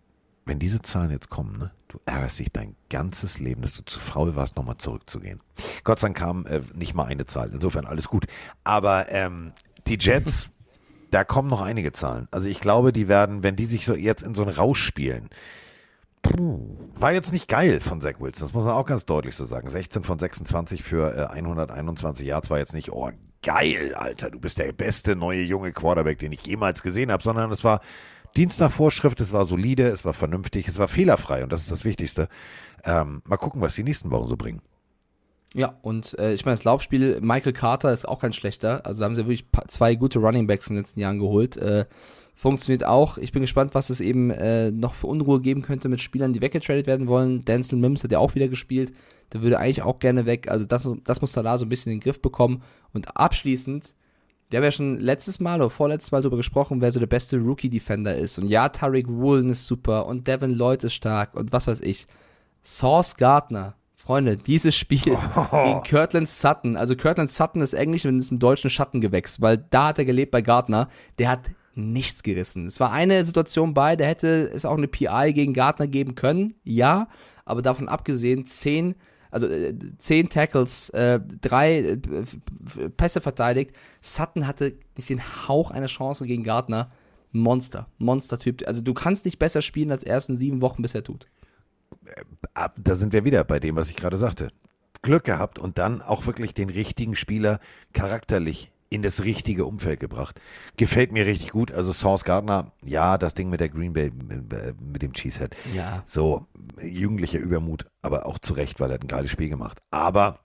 wenn 0.48 0.58
diese 0.58 0.80
Zahlen 0.80 1.10
jetzt 1.10 1.28
kommen, 1.28 1.58
ne, 1.58 1.70
du 1.88 2.00
ärgerst 2.06 2.38
dich 2.38 2.50
dein 2.50 2.74
ganzes 2.88 3.38
Leben, 3.38 3.62
dass 3.62 3.76
du 3.76 3.84
zu 3.84 4.00
faul 4.00 4.34
warst, 4.34 4.56
nochmal 4.56 4.78
zurückzugehen. 4.78 5.40
Gott 5.84 6.00
sei 6.00 6.08
Dank 6.08 6.16
kam 6.16 6.46
äh, 6.46 6.62
nicht 6.74 6.94
mal 6.94 7.04
eine 7.04 7.26
Zahl. 7.26 7.50
Insofern 7.52 7.84
alles 7.84 8.08
gut. 8.08 8.26
Aber 8.64 9.12
ähm, 9.12 9.52
die 9.86 9.98
Jets, 9.98 10.50
da 11.10 11.24
kommen 11.24 11.48
noch 11.48 11.60
einige 11.60 11.92
Zahlen. 11.92 12.28
Also 12.30 12.48
ich 12.48 12.60
glaube, 12.60 12.92
die 12.92 13.08
werden, 13.08 13.42
wenn 13.42 13.56
die 13.56 13.66
sich 13.66 13.84
so 13.84 13.94
jetzt 13.94 14.22
in 14.22 14.34
so 14.34 14.42
einen 14.42 14.54
Rausch 14.54 14.82
spielen, 14.82 15.28
puh, 16.22 16.76
war 16.94 17.12
jetzt 17.12 17.32
nicht 17.32 17.48
geil 17.48 17.80
von 17.80 18.00
Zach 18.00 18.18
Wilson. 18.18 18.40
Das 18.40 18.54
muss 18.54 18.64
man 18.64 18.74
auch 18.74 18.86
ganz 18.86 19.04
deutlich 19.04 19.36
so 19.36 19.44
sagen. 19.44 19.68
16 19.68 20.02
von 20.02 20.18
26 20.18 20.82
für 20.82 21.14
äh, 21.14 21.26
121 21.26 22.26
Yards 22.26 22.50
war 22.50 22.58
jetzt 22.58 22.74
nicht, 22.74 22.90
oh 22.90 23.10
geil, 23.42 23.94
Alter, 23.94 24.30
du 24.30 24.38
bist 24.38 24.58
der 24.58 24.72
beste 24.72 25.16
neue 25.16 25.42
junge 25.42 25.72
Quarterback, 25.72 26.18
den 26.18 26.32
ich 26.32 26.46
jemals 26.46 26.82
gesehen 26.82 27.12
habe, 27.12 27.22
sondern 27.22 27.50
es 27.50 27.64
war 27.64 27.80
Dienst 28.36 28.60
nach 28.60 28.70
Vorschrift, 28.70 29.20
es 29.20 29.32
war 29.32 29.46
solide, 29.46 29.88
es 29.88 30.04
war 30.04 30.12
vernünftig, 30.12 30.68
es 30.68 30.78
war 30.78 30.88
fehlerfrei 30.88 31.42
und 31.42 31.52
das 31.52 31.62
ist 31.62 31.72
das 31.72 31.84
Wichtigste. 31.84 32.28
Ähm, 32.84 33.22
mal 33.24 33.36
gucken, 33.36 33.60
was 33.60 33.74
die 33.74 33.82
nächsten 33.82 34.10
Wochen 34.10 34.26
so 34.26 34.36
bringen. 34.36 34.60
Ja, 35.54 35.78
und 35.82 36.18
äh, 36.18 36.34
ich 36.34 36.44
meine, 36.44 36.56
das 36.56 36.64
Laufspiel, 36.64 37.20
Michael 37.22 37.54
Carter 37.54 37.92
ist 37.92 38.06
auch 38.06 38.20
kein 38.20 38.34
schlechter. 38.34 38.84
Also 38.84 39.00
da 39.00 39.06
haben 39.06 39.14
sie 39.14 39.26
wirklich 39.26 39.46
zwei 39.68 39.94
gute 39.94 40.18
Running 40.18 40.46
Backs 40.46 40.66
in 40.66 40.74
den 40.74 40.82
letzten 40.82 41.00
Jahren 41.00 41.18
geholt. 41.18 41.56
Äh, 41.56 41.86
funktioniert 42.34 42.84
auch. 42.84 43.18
Ich 43.18 43.32
bin 43.32 43.42
gespannt, 43.42 43.74
was 43.74 43.90
es 43.90 44.00
eben 44.00 44.30
äh, 44.30 44.70
noch 44.70 44.94
für 44.94 45.06
Unruhe 45.06 45.40
geben 45.40 45.62
könnte 45.62 45.88
mit 45.88 46.00
Spielern, 46.00 46.32
die 46.32 46.42
weggetradet 46.42 46.86
werden 46.86 47.08
wollen. 47.08 47.44
Denzel 47.44 47.78
Mims 47.78 48.04
hat 48.04 48.12
ja 48.12 48.18
auch 48.18 48.34
wieder 48.34 48.48
gespielt. 48.48 48.92
Der 49.32 49.42
würde 49.42 49.58
eigentlich 49.58 49.82
auch 49.82 49.98
gerne 49.98 50.26
weg. 50.26 50.48
Also 50.48 50.64
das, 50.64 50.88
das 51.04 51.20
muss 51.20 51.32
Salah 51.32 51.58
so 51.58 51.66
ein 51.66 51.68
bisschen 51.68 51.92
in 51.92 51.98
den 51.98 52.04
Griff 52.04 52.20
bekommen. 52.22 52.62
Und 52.92 53.16
abschließend, 53.16 53.94
wir 54.50 54.58
haben 54.58 54.64
ja 54.64 54.72
schon 54.72 54.98
letztes 54.98 55.40
Mal 55.40 55.60
oder 55.60 55.70
vorletztes 55.70 56.10
Mal 56.10 56.22
darüber 56.22 56.38
gesprochen, 56.38 56.80
wer 56.80 56.90
so 56.90 57.00
der 57.00 57.06
beste 57.06 57.38
Rookie-Defender 57.38 58.16
ist. 58.16 58.38
Und 58.38 58.46
ja, 58.46 58.68
Tariq 58.68 59.08
Woolen 59.08 59.50
ist 59.50 59.66
super 59.66 60.06
und 60.06 60.26
Devin 60.26 60.52
Lloyd 60.52 60.84
ist 60.84 60.94
stark 60.94 61.34
und 61.34 61.52
was 61.52 61.66
weiß 61.66 61.80
ich. 61.80 62.06
Sauce 62.62 63.16
Gardner, 63.16 63.74
Freunde, 63.94 64.36
dieses 64.36 64.74
Spiel 64.74 65.00
gegen 65.50 65.82
Kirtland 65.82 66.28
Sutton. 66.28 66.76
Also 66.76 66.96
Kirtland 66.96 67.30
Sutton 67.30 67.60
ist 67.60 67.74
Englisch 67.74 68.06
und 68.06 68.16
ist 68.16 68.30
im 68.30 68.38
deutschen 68.38 68.70
Schattengewächs, 68.70 69.40
weil 69.40 69.58
da 69.70 69.88
hat 69.88 69.98
er 69.98 70.06
gelebt 70.06 70.30
bei 70.30 70.40
Gardner. 70.40 70.88
Der 71.18 71.30
hat 71.30 71.50
nichts 71.74 72.22
gerissen. 72.22 72.66
Es 72.66 72.80
war 72.80 72.90
eine 72.90 73.24
Situation 73.24 73.74
bei, 73.74 73.96
da 73.96 74.04
hätte 74.04 74.50
es 74.52 74.64
auch 74.64 74.76
eine 74.76 74.88
PI 74.88 75.32
gegen 75.34 75.54
Gardner 75.54 75.86
geben 75.86 76.14
können, 76.14 76.54
ja, 76.64 77.08
aber 77.44 77.62
davon 77.62 77.88
abgesehen, 77.88 78.46
zehn, 78.46 78.96
also 79.30 79.46
äh, 79.46 79.74
zehn 79.98 80.28
Tackles, 80.28 80.90
äh, 80.90 81.20
drei 81.40 81.78
äh, 81.78 81.98
Pässe 82.96 83.20
verteidigt. 83.20 83.72
Sutton 84.00 84.46
hatte 84.46 84.74
nicht 84.96 85.10
den 85.10 85.22
Hauch 85.48 85.70
einer 85.70 85.86
Chance 85.86 86.26
gegen 86.26 86.44
Gardner. 86.44 86.90
Monster, 87.32 87.88
Monster-Typ. 87.98 88.66
Also 88.66 88.82
du 88.82 88.94
kannst 88.94 89.24
nicht 89.24 89.38
besser 89.38 89.62
spielen 89.62 89.90
als 89.90 90.04
ersten 90.04 90.36
sieben 90.36 90.62
Wochen, 90.62 90.82
bis 90.82 90.94
er 90.94 91.04
tut. 91.04 91.26
ab, 92.54 92.76
da 92.82 92.94
sind 92.94 93.12
wir 93.12 93.24
wieder 93.24 93.44
bei 93.44 93.60
dem, 93.60 93.76
was 93.76 93.90
ich 93.90 93.96
gerade 93.96 94.16
sagte. 94.16 94.50
Glück 95.02 95.24
gehabt 95.24 95.58
und 95.58 95.78
dann 95.78 96.02
auch 96.02 96.26
wirklich 96.26 96.54
den 96.54 96.70
richtigen 96.70 97.14
Spieler 97.14 97.60
charakterlich 97.92 98.72
in 98.90 99.02
das 99.02 99.24
richtige 99.24 99.64
Umfeld 99.64 100.00
gebracht. 100.00 100.40
Gefällt 100.76 101.12
mir 101.12 101.26
richtig 101.26 101.50
gut. 101.50 101.72
Also 101.72 101.92
Sauce 101.92 102.24
Gardner, 102.24 102.72
ja, 102.84 103.18
das 103.18 103.34
Ding 103.34 103.50
mit 103.50 103.60
der 103.60 103.68
Green 103.68 103.92
Bay, 103.92 104.06
äh, 104.06 104.72
mit 104.80 105.02
dem 105.02 105.12
Cheesehead. 105.12 105.54
Ja. 105.74 106.02
So, 106.06 106.46
jugendlicher 106.82 107.38
Übermut, 107.38 107.86
aber 108.02 108.26
auch 108.26 108.38
zu 108.38 108.54
Recht, 108.54 108.80
weil 108.80 108.90
er 108.90 108.94
hat 108.94 109.02
ein 109.02 109.08
geiles 109.08 109.30
Spiel 109.30 109.48
gemacht. 109.48 109.80
Aber, 109.90 110.40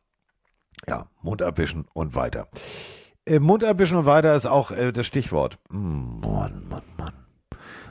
ja, 0.87 1.07
Mund 1.21 1.41
abwischen 1.41 1.85
und 1.93 2.15
weiter. 2.15 2.47
Äh, 3.25 3.39
Mund 3.39 3.63
abwischen 3.63 3.97
und 3.97 4.05
weiter 4.05 4.35
ist 4.35 4.45
auch 4.45 4.71
äh, 4.71 4.91
das 4.91 5.07
Stichwort. 5.07 5.57
Mm, 5.69 6.19
Mann, 6.19 6.67
Mann, 6.67 6.83
Mann. 6.97 7.13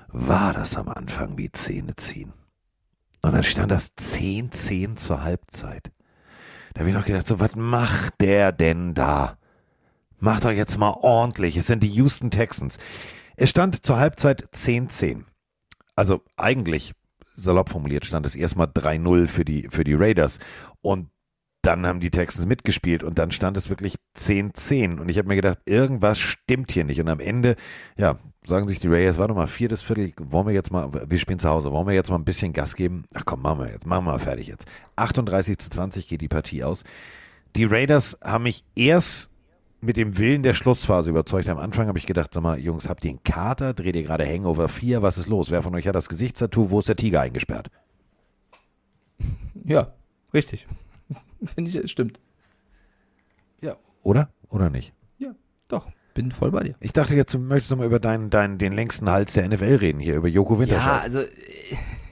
War 0.09 0.53
das 0.53 0.77
am 0.77 0.89
Anfang 0.89 1.39
wie 1.39 1.51
Zähne 1.51 1.97
ziehen? 1.97 2.35
Und 3.23 3.33
dann 3.33 3.45
stand 3.45 3.73
das 3.73 3.97
10-10 3.97 4.97
zur 4.97 5.23
Halbzeit. 5.23 5.91
Da 6.75 6.81
habe 6.81 6.91
ich 6.91 6.97
noch 6.97 7.05
gedacht, 7.05 7.27
so, 7.27 7.41
was 7.41 7.55
macht 7.55 8.21
der 8.21 8.53
denn 8.53 8.95
da? 8.95 9.39
Macht 10.23 10.45
doch 10.45 10.53
jetzt 10.53 10.79
mal 10.79 10.95
ordentlich. 11.01 11.57
Es 11.57 11.67
sind 11.67 11.83
die 11.83 11.89
Houston 11.89 12.31
Texans. 12.31 12.79
Es 13.37 13.51
stand 13.51 13.85
zur 13.85 13.99
Halbzeit 13.99 14.45
10-10. 14.55 15.25
Also 15.97 16.23
eigentlich, 16.37 16.93
salopp 17.35 17.71
formuliert, 17.71 18.05
stand 18.05 18.25
es 18.25 18.37
erstmal 18.37 18.69
3-0 18.69 19.27
für 19.27 19.45
die, 19.45 19.67
für 19.69 19.83
die 19.83 19.95
Raiders. 19.95 20.39
Und 20.81 21.11
dann 21.63 21.85
haben 21.85 21.99
die 21.99 22.13
Texans 22.13 22.47
mitgespielt 22.47 23.03
und 23.03 23.19
dann 23.19 23.33
stand 23.33 23.57
es 23.57 23.69
wirklich 23.69 23.97
10-10. 24.17 25.01
Und 25.01 25.09
ich 25.09 25.19
habe 25.19 25.27
mir 25.27 25.35
gedacht, 25.35 25.59
irgendwas 25.65 26.21
stimmt 26.21 26.71
hier 26.71 26.85
nicht. 26.85 27.01
Und 27.01 27.09
am 27.09 27.19
Ende, 27.19 27.57
ja, 27.97 28.21
sagen 28.45 28.69
sich 28.69 28.79
die 28.79 28.87
Raiders, 28.87 29.19
warte 29.19 29.35
mal, 29.35 29.49
viertes 29.49 29.83
Viertel, 29.83 30.13
wollen 30.21 30.47
wir 30.47 30.55
jetzt 30.55 30.71
mal, 30.71 30.89
wir 30.93 31.19
spielen 31.19 31.41
zu 31.41 31.49
Hause, 31.49 31.73
wollen 31.73 31.89
wir 31.89 31.95
jetzt 31.95 32.11
mal 32.11 32.17
ein 32.17 32.25
bisschen 32.25 32.53
Gas 32.53 32.77
geben? 32.77 33.07
Ach 33.13 33.25
komm, 33.25 33.43
machen 33.43 33.59
wir 33.59 33.73
jetzt, 33.73 33.87
machen 33.87 34.05
wir 34.05 34.13
mal 34.13 34.19
fertig 34.21 34.47
jetzt. 34.47 34.67
38 34.95 35.59
zu 35.59 35.69
20 35.69 36.07
geht 36.07 36.21
die 36.21 36.29
Partie 36.29 36.63
aus. 36.63 36.85
Die 37.57 37.65
Raiders 37.65 38.17
haben 38.23 38.45
mich 38.45 38.65
erst 38.77 39.32
mit 39.83 39.97
dem 39.97 40.17
Willen 40.17 40.43
der 40.43 40.55
Schlussphase 40.55 41.11
überzeugt. 41.11 41.49
Am 41.49 41.59
Anfang 41.59 41.89
habe 41.89 41.99
ich 41.99 42.07
gedacht, 42.07 42.33
sag 42.33 42.43
mal, 42.43 42.59
Jungs, 42.59 42.89
habt 42.89 43.05
ihr 43.05 43.11
einen 43.11 43.23
Kater? 43.25 43.75
Dreht 43.75 43.97
ihr 43.97 44.05
gerade 44.05 44.27
Hangover 44.27 44.69
4? 44.69 45.03
Was 45.03 45.19
ist 45.19 45.27
los? 45.29 45.51
Wer 45.51 45.63
von 45.63 45.75
euch 45.75 45.87
hat 45.89 45.95
das 45.95 46.09
Gesichtstattoo? 46.09 46.71
Wo 46.71 46.79
ist 46.79 46.89
der 46.89 46.97
Tiger 46.97 47.21
eingesperrt? 47.21 47.69
Ja, 49.65 49.93
richtig. 50.33 50.67
Finde 51.45 51.71
ich, 51.71 51.91
stimmt. 51.91 52.21
Ja, 53.61 53.77
oder? 54.03 54.31
Oder 54.49 54.71
nicht? 54.71 54.93
Ja, 55.19 55.35
doch. 55.69 55.91
Bin 56.15 56.31
voll 56.31 56.51
bei 56.51 56.63
dir. 56.63 56.75
Ich 56.81 56.93
dachte 56.93 57.15
jetzt, 57.15 57.33
du 57.35 57.39
möchtest 57.39 57.71
noch 57.71 57.79
mal 57.79 57.87
über 57.87 57.99
deinen, 57.99 58.31
deinen, 58.31 58.59
den 58.59 58.73
längsten 58.73 59.11
Hals 59.11 59.33
der 59.33 59.49
NFL 59.49 59.77
reden, 59.77 59.99
hier 59.99 60.17
über 60.17 60.29
Joko 60.29 60.61
Winterscheid. 60.61 60.87
Ja, 60.87 61.01
also 61.01 61.21
äh, 61.21 61.29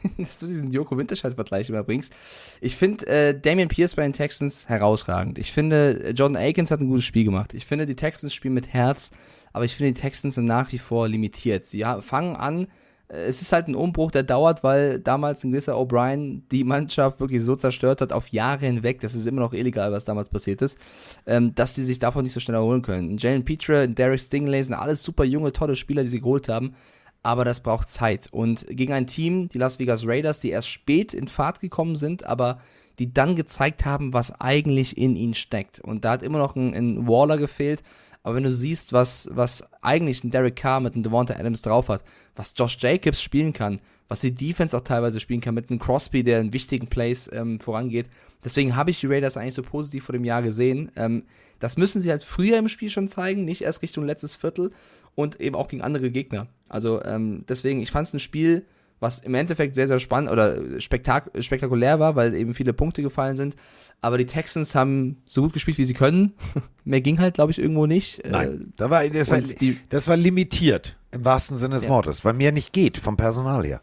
dass 0.19 0.39
du 0.39 0.47
diesen 0.47 0.71
Joko 0.71 0.97
Winterscheid-Vergleich 0.97 1.69
immer 1.69 1.83
bringst. 1.83 2.13
Ich 2.61 2.77
finde 2.77 3.07
äh, 3.07 3.39
Damian 3.39 3.69
Pierce 3.69 3.95
bei 3.95 4.03
den 4.03 4.13
Texans 4.13 4.69
herausragend. 4.69 5.39
Ich 5.39 5.53
finde, 5.53 6.05
äh, 6.05 6.11
Jordan 6.11 6.37
Akins 6.43 6.71
hat 6.71 6.81
ein 6.81 6.89
gutes 6.89 7.05
Spiel 7.05 7.25
gemacht. 7.25 7.55
Ich 7.55 7.67
finde, 7.67 7.87
die 7.87 7.97
Texans 7.97 8.35
spielen 8.35 8.55
mit 8.55 8.73
Herz, 8.73 9.11
aber 9.53 9.65
ich 9.65 9.75
finde, 9.75 9.93
die 9.93 10.01
Texans 10.01 10.37
sind 10.37 10.47
nach 10.47 10.73
wie 10.73 10.79
vor 10.79 11.09
limitiert. 11.09 11.65
Sie 11.65 11.85
fangen 12.01 12.37
an, 12.37 12.67
äh, 13.11 13.25
es 13.25 13.43
ist 13.43 13.53
halt 13.53 13.69
ein 13.69 13.75
Umbruch, 13.75 14.11
der 14.11 14.23
dauert, 14.23 14.63
weil 14.63 15.01
damals 15.01 15.45
ein 15.45 15.51
gewisser 15.51 15.75
O'Brien 15.75 16.43
die 16.51 16.65
Mannschaft 16.71 17.21
wirklich 17.21 17.43
so 17.43 17.57
zerstört 17.57 18.01
hat, 18.01 18.13
auf 18.13 18.29
Jahre 18.29 18.67
hinweg, 18.67 19.01
das 19.01 19.15
ist 19.15 19.27
immer 19.27 19.41
noch 19.41 19.53
illegal, 19.53 19.93
was 19.93 20.05
damals 20.05 20.29
passiert 20.29 20.63
ist, 20.63 20.79
ähm, 21.27 21.55
dass 21.55 21.75
sie 21.75 21.85
sich 21.85 21.99
davon 21.99 22.23
nicht 22.23 22.33
so 22.33 22.41
schnell 22.41 22.57
erholen 22.57 22.83
können. 22.83 23.19
Jalen 23.19 23.45
Petre, 23.45 23.89
Derek 23.89 24.21
Stingley 24.21 24.63
sind 24.63 24.75
alles 24.75 25.03
super 25.03 25.25
junge, 25.25 25.53
tolle 25.53 25.77
Spieler, 25.77 26.03
die 26.03 26.09
sie 26.09 26.21
geholt 26.21 26.49
haben, 26.49 26.75
aber 27.23 27.45
das 27.45 27.63
braucht 27.63 27.89
Zeit. 27.89 28.29
Und 28.31 28.67
gegen 28.69 28.93
ein 28.93 29.07
Team, 29.07 29.49
die 29.49 29.59
Las 29.59 29.79
Vegas 29.79 30.07
Raiders, 30.07 30.41
die 30.41 30.51
erst 30.51 30.69
spät 30.69 31.15
in 31.15 31.29
Fahrt 31.29 31.61
gekommen 31.61 31.97
sind, 31.97 32.25
aber 32.25 32.61
die 32.99 33.13
dann 33.13 33.37
gezeigt 33.37 33.85
haben, 33.85 34.13
was 34.13 34.41
eigentlich 34.41 34.99
in 34.99 35.17
ihnen 35.17 35.35
steckt. 35.35 35.81
Und 35.81 36.05
da 36.05 36.13
hat 36.13 36.23
immer 36.23 36.39
noch 36.39 36.55
ein, 36.57 36.75
ein 36.75 37.07
Waller 37.09 37.39
gefehlt, 37.39 37.83
aber 38.23 38.35
wenn 38.35 38.45
du 38.45 38.53
siehst, 38.53 38.93
was, 38.93 39.31
was 39.33 39.65
eigentlich 39.81 40.23
ein 40.23 40.31
Derek 40.31 40.57
Carr 40.57 40.81
mit 40.81 40.95
einem 40.95 41.03
Devonta 41.03 41.35
Adams 41.35 41.63
drauf 41.63 41.89
hat, 41.89 42.05
was 42.37 42.53
Josh 42.55 42.77
Jacobs 42.79 43.23
spielen 43.23 43.55
kann, 43.55 43.81
was 44.09 44.21
die 44.21 44.35
Defense 44.35 44.77
auch 44.77 44.83
teilweise 44.83 45.21
spielen 45.21 45.41
kann, 45.41 45.55
mit 45.55 45.71
einem 45.71 45.79
Crosby, 45.79 46.23
der 46.23 46.41
in 46.41 46.53
wichtigen 46.53 46.89
Plays 46.89 47.31
ähm, 47.33 47.61
vorangeht. 47.61 48.11
Deswegen 48.45 48.77
habe 48.77 48.91
ich 48.91 49.01
die 49.01 49.07
Raiders 49.07 49.37
eigentlich 49.37 49.55
so 49.55 49.63
positiv 49.63 50.05
vor 50.05 50.13
dem 50.13 50.25
Jahr 50.25 50.43
gesehen. 50.43 50.91
Ähm, 50.97 51.25
das 51.61 51.77
müssen 51.77 52.03
sie 52.03 52.11
halt 52.11 52.25
früher 52.25 52.59
im 52.59 52.69
Spiel 52.69 52.91
schon 52.91 53.09
zeigen, 53.09 53.45
nicht 53.45 53.63
erst 53.63 53.83
Richtung 53.83 54.05
letztes 54.05 54.35
Viertel 54.35 54.71
und 55.15 55.41
eben 55.41 55.57
auch 55.57 55.69
gegen 55.69 55.83
andere 55.83 56.11
Gegner. 56.11 56.49
Also 56.69 57.03
ähm, 57.05 57.45
deswegen, 57.49 57.81
ich 57.81 57.91
fand 57.91 58.07
es 58.07 58.15
ein 58.15 58.21
Spiel, 58.21 58.65
was 59.01 59.19
im 59.21 59.35
Endeffekt 59.35 59.75
sehr, 59.75 59.89
sehr 59.89 59.99
spannend 59.99 60.31
oder 60.31 60.81
spektak 60.81 61.31
spektakulär 61.41 61.99
war, 61.99 62.17
weil 62.17 62.35
eben 62.35 62.55
viele 62.55 62.73
Punkte 62.73 63.03
gefallen 63.03 63.35
sind. 63.35 63.57
Aber 64.03 64.19
die 64.19 64.27
Texans 64.27 64.75
haben 64.75 65.19
so 65.27 65.43
gut 65.43 65.53
gespielt, 65.53 65.79
wie 65.79 65.85
sie 65.85 65.95
können. 65.95 66.35
Mehr 66.85 67.01
ging 67.01 67.19
halt, 67.19 67.35
glaube 67.35 67.53
ich, 67.53 67.59
irgendwo 67.59 67.87
nicht. 67.87 68.23
Nein, 68.27 68.49
äh, 68.49 68.73
da 68.77 68.91
war, 68.91 69.07
das, 69.09 69.31
war, 69.31 69.41
die, 69.41 69.79
das 69.89 70.07
war 70.07 70.17
limitiert, 70.17 70.99
im 71.11 71.25
wahrsten 71.25 71.57
Sinne 71.57 71.75
des 71.75 71.85
ja. 71.85 71.91
Wortes, 71.91 72.25
weil 72.25 72.35
mehr 72.35 72.53
nicht 72.53 72.73
geht 72.73 72.99
vom 72.99 73.17
Personal 73.17 73.65
her. 73.65 73.83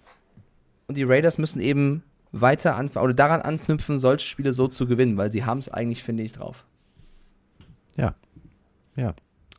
Und 0.87 0.97
die 0.97 1.03
Raiders 1.03 1.37
müssen 1.37 1.59
eben 1.61 2.03
weiter 2.31 2.75
anfangen 2.75 3.05
oder 3.05 3.13
daran 3.13 3.41
anknüpfen, 3.41 3.97
solche 3.97 4.25
Spiele 4.25 4.51
so 4.51 4.67
zu 4.67 4.87
gewinnen, 4.87 5.17
weil 5.17 5.31
sie 5.31 5.45
haben 5.45 5.59
es 5.59 5.69
eigentlich, 5.69 6.03
finde 6.03 6.23
ich, 6.23 6.31
drauf. 6.31 6.65
Ja. 7.95 8.15
Ja. 8.95 9.13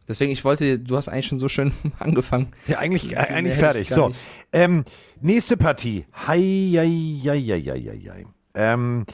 Deswegen, 0.09 0.33
ich 0.33 0.45
wollte, 0.45 0.79
du 0.79 0.97
hast 0.97 1.09
eigentlich 1.09 1.27
schon 1.27 1.39
so 1.39 1.49
schön 1.49 1.73
angefangen. 1.99 2.49
Ja, 2.67 2.79
eigentlich, 2.79 3.13
äh, 3.13 3.17
eigentlich 3.17 3.59
fertig. 3.59 3.91
So, 3.91 4.11
ähm, 4.53 4.85
nächste 5.21 5.57
Partie. 5.57 6.07
Hi, 6.27 6.73
hi, 6.77 7.21
hi, 7.23 7.41
hi, 7.41 7.63
hi, 7.63 8.11
hi. 8.11 8.27
Ähm, 8.55 9.05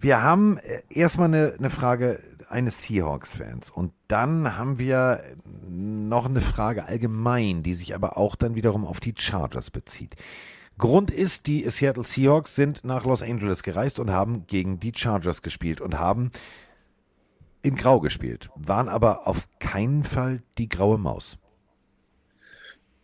wir 0.00 0.22
haben 0.22 0.58
äh, 0.58 0.82
erstmal 0.90 1.28
eine, 1.28 1.54
eine 1.56 1.70
Frage 1.70 2.20
eines 2.50 2.82
Seahawks-Fans 2.82 3.70
und 3.70 3.92
dann 4.08 4.56
haben 4.58 4.78
wir 4.78 5.22
noch 5.68 6.26
eine 6.26 6.40
Frage 6.40 6.86
allgemein, 6.86 7.62
die 7.62 7.74
sich 7.74 7.94
aber 7.94 8.18
auch 8.18 8.36
dann 8.36 8.54
wiederum 8.54 8.84
auf 8.84 9.00
die 9.00 9.14
Chargers 9.16 9.70
bezieht. 9.70 10.16
Grund 10.76 11.10
ist, 11.10 11.46
die 11.46 11.68
Seattle 11.70 12.02
Seahawks 12.02 12.56
sind 12.56 12.84
nach 12.84 13.04
Los 13.04 13.22
Angeles 13.22 13.62
gereist 13.62 14.00
und 14.00 14.10
haben 14.10 14.46
gegen 14.46 14.80
die 14.80 14.92
Chargers 14.94 15.42
gespielt 15.42 15.80
und 15.80 15.98
haben 15.98 16.30
in 17.64 17.76
Grau 17.76 17.98
gespielt, 17.98 18.50
waren 18.54 18.88
aber 18.88 19.26
auf 19.26 19.48
keinen 19.58 20.04
Fall 20.04 20.42
die 20.58 20.68
graue 20.68 20.98
Maus. 20.98 21.38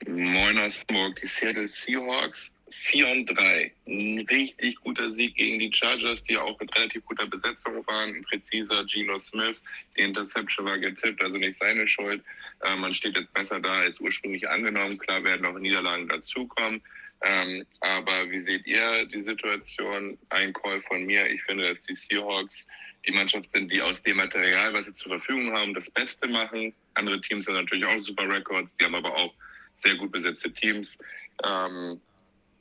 Moin 0.06 0.58
aus 0.58 0.84
Hamburg, 0.88 1.18
die 1.20 1.26
Seattle 1.26 1.66
Seahawks 1.66 2.54
4 2.70 3.08
und 3.08 3.26
3. 3.26 3.72
Ein 3.86 4.26
richtig 4.30 4.76
guter 4.82 5.10
Sieg 5.10 5.34
gegen 5.34 5.58
die 5.58 5.72
Chargers, 5.72 6.22
die 6.22 6.36
auch 6.36 6.58
mit 6.60 6.74
relativ 6.76 7.04
guter 7.04 7.26
Besetzung 7.26 7.86
waren. 7.86 8.14
Ein 8.14 8.22
präziser 8.22 8.84
Geno 8.84 9.18
Smith. 9.18 9.62
Die 9.96 10.02
Interception 10.02 10.66
war 10.66 10.78
getippt, 10.78 11.22
also 11.22 11.36
nicht 11.36 11.58
seine 11.58 11.86
Schuld. 11.88 12.22
Äh, 12.62 12.76
man 12.76 12.94
steht 12.94 13.16
jetzt 13.16 13.32
besser 13.32 13.60
da 13.60 13.72
als 13.72 13.98
ursprünglich 14.00 14.48
angenommen. 14.48 14.98
Klar 14.98 15.24
werden 15.24 15.46
auch 15.46 15.58
Niederlagen 15.58 16.08
dazukommen. 16.08 16.80
Ähm, 17.22 17.66
aber 17.80 18.30
wie 18.30 18.40
seht 18.40 18.66
ihr 18.66 19.04
die 19.06 19.20
Situation? 19.20 20.16
Ein 20.30 20.52
Call 20.52 20.78
von 20.78 21.04
mir. 21.04 21.28
Ich 21.30 21.42
finde, 21.42 21.68
dass 21.68 21.80
die 21.82 21.94
Seahawks 21.94 22.66
die 23.06 23.12
Mannschaft 23.12 23.50
sind, 23.50 23.70
die 23.72 23.80
aus 23.80 24.02
dem 24.02 24.18
Material, 24.18 24.72
was 24.74 24.86
sie 24.86 24.92
zur 24.92 25.12
Verfügung 25.12 25.52
haben, 25.52 25.74
das 25.74 25.90
Beste 25.90 26.28
machen. 26.28 26.74
Andere 26.94 27.20
Teams 27.20 27.46
haben 27.46 27.54
natürlich 27.54 27.84
auch 27.84 27.98
super 27.98 28.28
Records, 28.28 28.76
die 28.76 28.84
haben 28.84 28.94
aber 28.94 29.14
auch 29.14 29.32
sehr 29.74 29.94
gut 29.96 30.12
besetzte 30.12 30.52
Teams. 30.52 30.98
Ähm, 31.44 32.00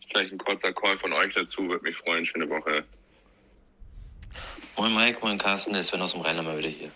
vielleicht 0.09 0.31
ein 0.31 0.37
kurzer 0.37 0.73
Call 0.73 0.97
von 0.97 1.13
euch 1.13 1.33
dazu, 1.33 1.67
würde 1.67 1.83
mich 1.83 1.97
freuen. 1.97 2.25
Schöne 2.25 2.49
Woche. 2.49 2.83
Moin 4.77 4.95
Mike, 4.95 5.19
moin 5.21 5.37
Carsten, 5.37 5.73
der 5.73 5.83
Sven 5.83 6.01
aus 6.01 6.13
dem 6.13 6.21
Rheinland 6.21 6.47
mal 6.47 6.57
wieder 6.57 6.69
hier. 6.69 6.91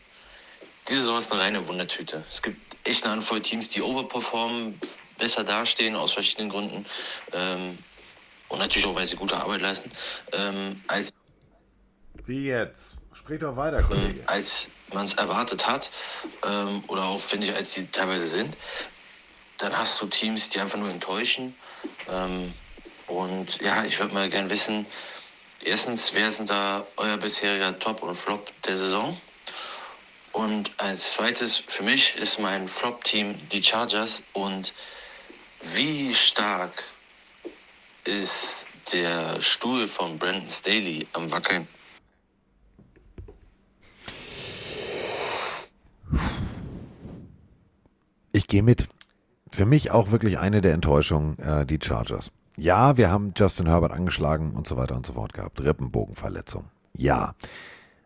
Diese 0.88 1.02
Saison 1.02 1.18
ist 1.18 1.32
eine 1.32 1.42
reine 1.42 1.68
Wundertüte. 1.68 2.24
Es 2.30 2.42
gibt 2.42 2.58
echt 2.86 3.04
eine 3.04 3.14
Handvoll 3.14 3.42
Teams, 3.42 3.70
die 3.70 3.82
overperformen, 3.82 4.80
besser 5.18 5.44
dastehen 5.44 5.96
aus 5.96 6.14
verschiedenen 6.14 6.50
Gründen. 6.50 6.86
Ähm, 7.34 7.78
und 8.48 8.60
natürlich 8.60 8.86
auch, 8.86 8.96
weil 8.96 9.08
sie 9.08 9.16
gute 9.16 9.36
Arbeit 9.36 9.62
leisten. 9.62 9.92
Ähm, 10.32 10.82
als 10.88 11.12
Wie 12.26 12.48
jetzt? 12.48 12.98
Sprich 13.14 13.40
doch 13.40 13.56
weiter, 13.56 13.80
ähm, 13.80 13.88
Kollege. 13.88 14.24
Als 14.28 14.68
man 14.92 15.06
es 15.06 15.14
erwartet 15.14 15.68
hat, 15.68 15.92
ähm, 16.46 16.84
oder 16.88 17.06
auch, 17.06 17.20
finde 17.20 17.48
ich, 17.48 17.56
als 17.56 17.74
sie 17.74 17.88
teilweise 17.88 18.28
sind, 18.28 18.56
dann 19.58 19.78
hast 19.78 20.02
du 20.02 20.08
Teams, 20.08 20.50
die 20.50 20.60
einfach 20.60 20.78
nur 20.78 20.90
enttäuschen. 20.90 21.56
Ähm, 22.10 22.54
und 23.08 23.62
ja, 23.62 23.84
ich 23.86 24.00
würde 24.00 24.14
mal 24.14 24.30
gerne 24.30 24.50
wissen, 24.50 24.86
erstens, 25.62 26.14
wer 26.14 26.32
sind 26.32 26.50
da 26.50 26.86
euer 26.98 27.18
bisheriger 27.18 27.78
Top 27.80 28.04
und 28.04 28.16
Flop 28.16 28.52
der 28.64 28.78
Saison? 28.78 29.20
Und 30.32 30.72
als 30.78 31.14
zweites, 31.14 31.58
für 31.68 31.84
mich 31.84 32.16
ist 32.16 32.40
mein 32.40 32.68
Flop-Team 32.68 33.48
die 33.50 33.64
Chargers. 33.64 34.24
Und 34.34 34.74
wie 35.62 36.16
stark 36.16 36.84
ist 38.04 38.66
der 38.92 39.42
Stuhl 39.42 39.88
von 39.88 40.18
Brandon 40.18 40.50
Staley 40.50 41.08
am 41.14 41.30
Wackeln? 41.30 41.68
Ich 48.34 48.48
gehe 48.48 48.64
mit. 48.64 48.90
Für 49.52 49.66
mich 49.66 49.92
auch 49.92 50.12
wirklich 50.12 50.40
eine 50.40 50.62
der 50.62 50.74
Enttäuschungen, 50.74 51.38
äh, 51.38 51.66
die 51.68 51.80
Chargers. 51.82 52.32
Ja, 52.58 52.98
wir 52.98 53.12
haben 53.12 53.34
Justin 53.38 53.68
Herbert 53.68 53.92
angeschlagen 53.92 54.52
und 54.52 54.68
so 54.68 54.76
weiter 54.76 54.96
und 54.96 55.06
so 55.06 55.14
fort 55.14 55.34
gehabt. 55.34 55.62
Rippenbogenverletzung. 55.62 56.66
Ja. 56.98 57.36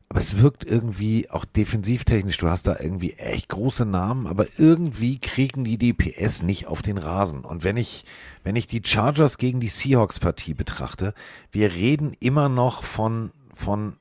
Aber 0.09 0.19
es 0.19 0.41
wirkt 0.41 0.65
irgendwie 0.65 1.29
auch 1.29 1.45
defensivtechnisch. 1.45 2.37
Du 2.37 2.49
hast 2.49 2.67
da 2.67 2.77
irgendwie 2.79 3.13
echt 3.13 3.49
große 3.49 3.85
Namen, 3.85 4.27
aber 4.27 4.47
irgendwie 4.57 5.19
kriegen 5.19 5.63
die 5.63 5.77
DPS 5.77 6.43
nicht 6.43 6.67
auf 6.67 6.81
den 6.81 6.97
Rasen. 6.97 7.45
Und 7.45 7.63
wenn 7.63 7.77
ich, 7.77 8.05
wenn 8.43 8.55
ich 8.57 8.67
die 8.67 8.81
Chargers 8.83 9.37
gegen 9.37 9.61
die 9.61 9.67
Seahawks 9.67 10.19
Partie 10.19 10.53
betrachte, 10.53 11.13
wir 11.51 11.73
reden 11.73 12.15
immer 12.19 12.47
noch 12.49 12.83
von, 12.83 13.31
von, 13.53 13.95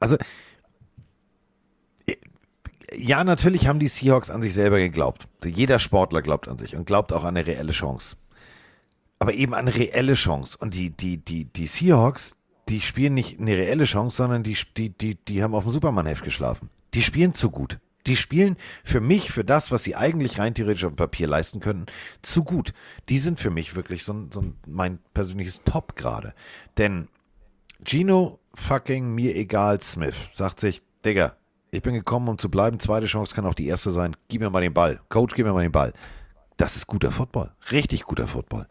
also, 0.00 0.16
ja, 2.96 3.24
natürlich 3.24 3.66
haben 3.66 3.78
die 3.78 3.88
Seahawks 3.88 4.30
an 4.30 4.42
sich 4.42 4.54
selber 4.54 4.78
geglaubt. 4.78 5.28
Jeder 5.44 5.78
Sportler 5.78 6.22
glaubt 6.22 6.48
an 6.48 6.58
sich 6.58 6.76
und 6.76 6.86
glaubt 6.86 7.12
auch 7.12 7.24
an 7.24 7.36
eine 7.36 7.46
reelle 7.46 7.72
Chance. 7.72 8.16
Aber 9.18 9.34
eben 9.34 9.54
eine 9.54 9.74
reelle 9.74 10.14
Chance. 10.14 10.56
Und 10.58 10.74
die, 10.74 10.90
die, 10.90 11.18
die, 11.18 11.44
die 11.44 11.66
Seahawks, 11.66 12.36
die 12.68 12.80
spielen 12.80 13.14
nicht 13.14 13.38
eine 13.38 13.56
reelle 13.56 13.84
Chance, 13.84 14.16
sondern 14.16 14.42
die, 14.42 14.56
die, 14.76 14.90
die, 14.90 15.16
die 15.16 15.42
haben 15.42 15.54
auf 15.54 15.64
dem 15.64 15.72
Superman-Heft 15.72 16.24
geschlafen. 16.24 16.70
Die 16.94 17.02
spielen 17.02 17.34
zu 17.34 17.50
gut. 17.50 17.78
Die 18.06 18.16
spielen 18.16 18.56
für 18.82 19.00
mich, 19.00 19.30
für 19.30 19.44
das, 19.44 19.70
was 19.70 19.84
sie 19.84 19.94
eigentlich 19.94 20.38
rein 20.38 20.54
theoretisch 20.54 20.84
auf 20.84 20.92
dem 20.92 20.96
Papier 20.96 21.28
leisten 21.28 21.60
könnten, 21.60 21.86
zu 22.22 22.44
gut. 22.44 22.72
Die 23.08 23.18
sind 23.18 23.38
für 23.38 23.50
mich 23.50 23.76
wirklich 23.76 24.04
so, 24.04 24.26
so 24.30 24.42
mein 24.66 24.98
persönliches 25.12 25.62
Top 25.64 25.96
gerade. 25.96 26.34
Denn 26.78 27.08
Gino 27.84 28.40
fucking 28.54 29.14
mir 29.14 29.36
egal 29.36 29.80
Smith 29.82 30.16
sagt 30.32 30.60
sich, 30.60 30.82
Digga, 31.04 31.36
ich 31.70 31.82
bin 31.82 31.94
gekommen, 31.94 32.28
um 32.28 32.38
zu 32.38 32.50
bleiben. 32.50 32.78
Zweite 32.80 33.06
Chance 33.06 33.34
kann 33.34 33.46
auch 33.46 33.54
die 33.54 33.66
erste 33.66 33.90
sein. 33.90 34.16
Gib 34.28 34.40
mir 34.40 34.50
mal 34.50 34.60
den 34.60 34.74
Ball. 34.74 35.00
Coach, 35.08 35.34
gib 35.34 35.46
mir 35.46 35.52
mal 35.52 35.62
den 35.62 35.72
Ball. 35.72 35.92
Das 36.56 36.76
ist 36.76 36.86
guter 36.86 37.10
Football. 37.10 37.52
Richtig 37.70 38.04
guter 38.04 38.26
Football. 38.26 38.66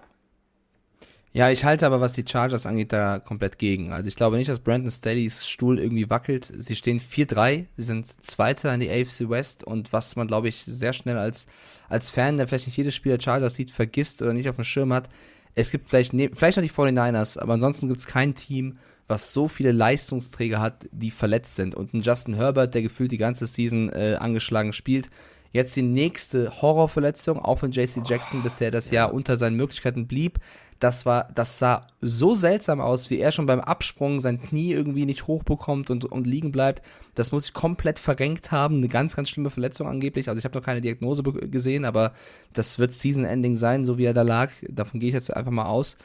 Ja, 1.31 1.51
ich 1.51 1.63
halte 1.63 1.85
aber, 1.85 2.01
was 2.01 2.13
die 2.13 2.26
Chargers 2.27 2.65
angeht, 2.65 2.91
da 2.91 3.19
komplett 3.19 3.59
gegen. 3.59 3.93
Also 3.93 4.07
ich 4.07 4.15
glaube 4.15 4.38
nicht, 4.38 4.49
dass 4.49 4.59
Brandon 4.59 4.89
Staley's 4.89 5.47
Stuhl 5.47 5.77
irgendwie 5.77 6.09
wackelt. 6.09 6.45
Sie 6.45 6.76
stehen 6.76 6.99
4-3, 6.99 7.67
sie 7.77 7.84
sind 7.84 8.07
Zweiter 8.07 8.73
in 8.73 8.80
die 8.80 8.89
AFC 8.89 9.30
West 9.30 9.63
und 9.63 9.93
was 9.93 10.15
man, 10.15 10.26
glaube 10.26 10.47
ich, 10.47 10.63
sehr 10.65 10.91
schnell 10.91 11.17
als, 11.17 11.47
als 11.88 12.09
Fan, 12.09 12.38
der 12.38 12.47
vielleicht 12.47 12.65
nicht 12.65 12.77
jedes 12.77 12.95
Spiel 12.95 13.15
der 13.15 13.23
Chargers 13.23 13.53
sieht, 13.53 13.69
vergisst 13.69 14.23
oder 14.23 14.34
nicht 14.34 14.49
auf 14.49 14.55
dem 14.55 14.63
Schirm 14.63 14.91
hat, 14.91 15.07
es 15.53 15.71
gibt 15.71 15.89
vielleicht, 15.89 16.13
ne, 16.13 16.31
vielleicht 16.34 16.57
noch 16.57 16.63
die 16.63 16.71
49ers, 16.71 17.38
aber 17.39 17.53
ansonsten 17.53 17.88
gibt 17.88 17.99
es 17.99 18.07
kein 18.07 18.34
Team, 18.34 18.77
was 19.10 19.34
so 19.34 19.49
viele 19.49 19.73
Leistungsträger 19.73 20.61
hat, 20.61 20.88
die 20.91 21.11
verletzt 21.11 21.56
sind. 21.56 21.76
Und 21.76 21.94
ein 21.94 22.02
Justin 22.02 22.36
Herbert, 22.36 22.73
der 22.73 22.84
gefühlt 22.84 23.11
die 23.11 23.18
ganze 23.18 23.48
Season 23.48 23.90
äh, 23.90 24.15
angeschlagen 24.19 24.72
spielt, 24.72 25.10
Jetzt 25.52 25.76
die 25.76 25.81
nächste 25.81 26.61
Horrorverletzung, 26.61 27.40
auch 27.40 27.64
wenn 27.64 27.72
JC 27.72 28.03
Jackson 28.06 28.44
bisher 28.44 28.69
das 28.69 28.91
Jahr 28.91 29.14
unter 29.14 29.36
seinen 29.36 29.57
Möglichkeiten 29.57 30.06
blieb. 30.06 30.38
Das 30.77 31.07
war, 31.07 31.27
das 31.34 31.57
sah 31.57 31.88
so 32.02 32.36
seltsam 32.36 32.80
aus, 32.80 33.10
wie 33.10 33.18
er 33.18 33.31
schon 33.31 33.48
beim 33.48 33.60
Absprung 33.60 34.19
sein 34.19 34.40
Knie 34.40 34.72
irgendwie 34.72 35.06
nicht 35.06 35.26
hochbekommt 35.26 35.90
und, 35.90 36.06
und 36.06 36.27
liegen 36.27 36.52
bleibt. 36.52 36.84
Das 37.15 37.31
muss 37.31 37.48
ich 37.48 37.53
komplett 37.53 37.98
verrenkt 37.98 38.52
haben. 38.52 38.77
Eine 38.77 38.90
ganz, 38.90 39.15
ganz 39.15 39.30
schlimme 39.30 39.49
Verletzung 39.49 39.88
angeblich. 39.88 40.30
Also 40.30 40.38
ich 40.38 40.45
habe 40.45 40.56
noch 40.56 40.64
keine 40.64 40.81
Diagnose 40.81 41.23
gesehen, 41.23 41.84
aber 41.84 42.14
das 42.53 42.77
wird 42.77 42.94
Season-Ending 42.94 43.57
sein, 43.57 43.86
so 43.86 43.98
wie 43.98 44.06
er 44.06 44.14
da 44.14 44.22
lag. 44.22 44.52
Davon 44.69 44.99
gehe 44.99 45.10
ich 45.10 45.15
jetzt 45.15 45.36
einfach 45.36 45.52
mal 45.52 45.65
aus. 45.65 45.98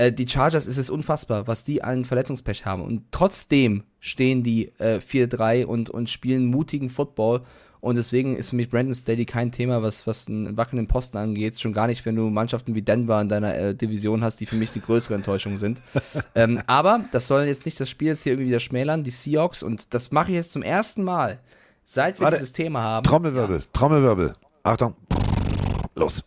Äh, 0.00 0.12
die 0.12 0.26
Chargers 0.26 0.66
ist 0.66 0.78
es 0.78 0.88
unfassbar, 0.88 1.46
was 1.46 1.62
die 1.64 1.84
an 1.84 2.06
Verletzungspech 2.06 2.64
haben. 2.64 2.82
Und 2.82 3.02
trotzdem 3.10 3.84
stehen 3.98 4.42
die 4.42 4.72
äh, 4.78 4.98
4-3 4.98 5.66
und, 5.66 5.90
und 5.90 6.08
spielen 6.08 6.46
mutigen 6.46 6.88
Football. 6.88 7.42
Und 7.80 7.96
deswegen 7.98 8.34
ist 8.34 8.50
für 8.50 8.56
mich 8.56 8.70
Brandon 8.70 8.94
Staley 8.94 9.26
kein 9.26 9.52
Thema, 9.52 9.82
was, 9.82 10.06
was 10.06 10.26
einen 10.26 10.56
wackelnden 10.56 10.88
Posten 10.88 11.18
angeht. 11.18 11.60
Schon 11.60 11.74
gar 11.74 11.86
nicht, 11.86 12.06
wenn 12.06 12.16
du 12.16 12.30
Mannschaften 12.30 12.74
wie 12.74 12.80
Denver 12.80 13.20
in 13.20 13.28
deiner 13.28 13.54
äh, 13.54 13.74
Division 13.74 14.24
hast, 14.24 14.40
die 14.40 14.46
für 14.46 14.56
mich 14.56 14.72
die 14.72 14.80
größere 14.80 15.14
Enttäuschung 15.14 15.58
sind. 15.58 15.82
ähm, 16.34 16.62
aber 16.66 17.04
das 17.12 17.28
soll 17.28 17.42
jetzt 17.42 17.66
nicht 17.66 17.78
das 17.78 17.90
Spiel 17.90 18.08
jetzt 18.08 18.22
hier 18.22 18.32
irgendwie 18.32 18.48
wieder 18.48 18.60
schmälern, 18.60 19.04
die 19.04 19.10
Seahawks. 19.10 19.62
Und 19.62 19.92
das 19.92 20.12
mache 20.12 20.30
ich 20.30 20.36
jetzt 20.36 20.52
zum 20.52 20.62
ersten 20.62 21.04
Mal, 21.04 21.40
seit 21.84 22.20
wir 22.20 22.24
Warte. 22.24 22.38
dieses 22.38 22.54
Thema 22.54 22.82
haben. 22.82 23.04
Trommelwirbel, 23.04 23.64
Trommelwirbel. 23.74 24.32
Achtung. 24.62 24.94
Los. 25.94 26.22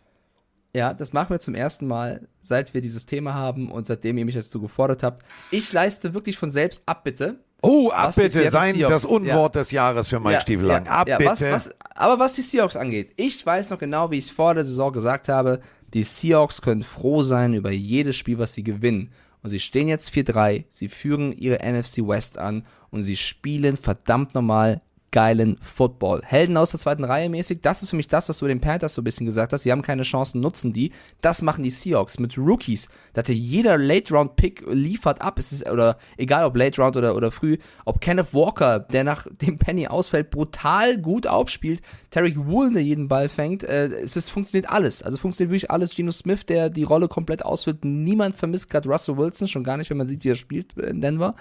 Ja, 0.74 0.92
das 0.92 1.12
machen 1.12 1.30
wir 1.30 1.38
zum 1.38 1.54
ersten 1.54 1.86
Mal, 1.86 2.26
seit 2.42 2.74
wir 2.74 2.80
dieses 2.80 3.06
Thema 3.06 3.32
haben 3.34 3.70
und 3.70 3.86
seitdem 3.86 4.18
ihr 4.18 4.24
mich 4.24 4.34
dazu 4.34 4.60
gefordert 4.60 5.04
habt. 5.04 5.24
Ich 5.52 5.72
leiste 5.72 6.14
wirklich 6.14 6.36
von 6.36 6.50
selbst 6.50 6.82
ab, 6.84 7.04
bitte. 7.04 7.38
Oh, 7.62 7.90
Abbitte, 7.90 8.50
sein 8.50 8.74
Seahawks- 8.74 8.88
das 8.90 9.04
Unwort 9.06 9.54
ja. 9.54 9.60
des 9.62 9.70
Jahres 9.70 10.08
für 10.08 10.20
Mike 10.20 10.42
Stiefelang. 10.42 10.84
Ja, 10.84 10.90
Abbitte. 10.90 11.24
was, 11.24 11.40
was, 11.40 11.76
aber 11.94 12.18
was 12.18 12.34
die 12.34 12.42
Seahawks 12.42 12.76
angeht, 12.76 13.12
ich 13.16 13.46
weiß 13.46 13.70
noch 13.70 13.78
genau, 13.78 14.10
wie 14.10 14.18
ich 14.18 14.26
es 14.26 14.30
vor 14.32 14.52
der 14.52 14.64
Saison 14.64 14.92
gesagt 14.92 15.28
habe, 15.28 15.60
die 15.94 16.02
Seahawks 16.02 16.60
können 16.60 16.82
froh 16.82 17.22
sein 17.22 17.54
über 17.54 17.70
jedes 17.70 18.16
Spiel, 18.16 18.38
was 18.38 18.52
sie 18.52 18.64
gewinnen. 18.64 19.12
Und 19.42 19.50
sie 19.50 19.60
stehen 19.60 19.88
jetzt 19.88 20.12
4-3, 20.12 20.64
sie 20.68 20.88
führen 20.88 21.32
ihre 21.32 21.58
NFC 21.64 21.98
West 21.98 22.36
an 22.36 22.66
und 22.90 23.02
sie 23.02 23.16
spielen 23.16 23.76
verdammt 23.76 24.34
normal 24.34 24.82
geilen 25.14 25.58
Football. 25.62 26.22
Helden 26.24 26.56
aus 26.56 26.72
der 26.72 26.80
zweiten 26.80 27.04
Reihe 27.04 27.30
mäßig, 27.30 27.60
das 27.62 27.82
ist 27.82 27.90
für 27.90 27.96
mich 27.96 28.08
das, 28.08 28.28
was 28.28 28.38
du 28.38 28.48
den 28.48 28.60
Panthers 28.60 28.94
so 28.94 29.00
ein 29.00 29.04
bisschen 29.04 29.26
gesagt 29.26 29.52
hast. 29.52 29.62
Sie 29.62 29.70
haben 29.70 29.82
keine 29.82 30.02
Chancen, 30.02 30.40
nutzen 30.40 30.72
die. 30.72 30.90
Das 31.20 31.40
machen 31.40 31.62
die 31.62 31.70
Seahawks 31.70 32.18
mit 32.18 32.36
Rookies. 32.36 32.88
Da 33.12 33.20
hatte 33.20 33.32
jeder 33.32 33.78
Late-Round-Pick 33.78 34.64
liefert 34.68 35.22
ab. 35.22 35.38
Es 35.38 35.52
ist, 35.52 35.70
oder 35.70 35.98
egal 36.16 36.44
ob 36.44 36.56
Late-Round 36.56 36.96
oder, 36.96 37.14
oder 37.14 37.30
früh, 37.30 37.58
ob 37.84 38.00
Kenneth 38.00 38.34
Walker, 38.34 38.80
der 38.80 39.04
nach 39.04 39.28
dem 39.30 39.56
Penny 39.56 39.86
ausfällt, 39.86 40.30
brutal 40.30 40.98
gut 40.98 41.28
aufspielt. 41.28 41.80
Tarek 42.10 42.36
Woolen, 42.48 42.74
der 42.74 42.82
jeden 42.82 43.06
Ball 43.06 43.28
fängt. 43.28 43.62
Äh, 43.62 43.86
es 43.94 44.16
ist, 44.16 44.30
funktioniert 44.30 44.68
alles. 44.68 45.04
Also 45.04 45.16
funktioniert 45.16 45.52
wirklich 45.52 45.70
alles. 45.70 45.94
Geno 45.94 46.10
Smith, 46.10 46.44
der 46.44 46.70
die 46.70 46.82
Rolle 46.82 47.06
komplett 47.06 47.44
ausfüllt. 47.44 47.84
Niemand 47.84 48.34
vermisst 48.34 48.68
gerade 48.68 48.88
Russell 48.88 49.16
Wilson, 49.16 49.46
schon 49.46 49.62
gar 49.62 49.76
nicht, 49.76 49.90
wenn 49.90 49.96
man 49.96 50.08
sieht, 50.08 50.24
wie 50.24 50.30
er 50.30 50.34
spielt 50.34 50.76
in 50.76 51.00
Denver. 51.00 51.36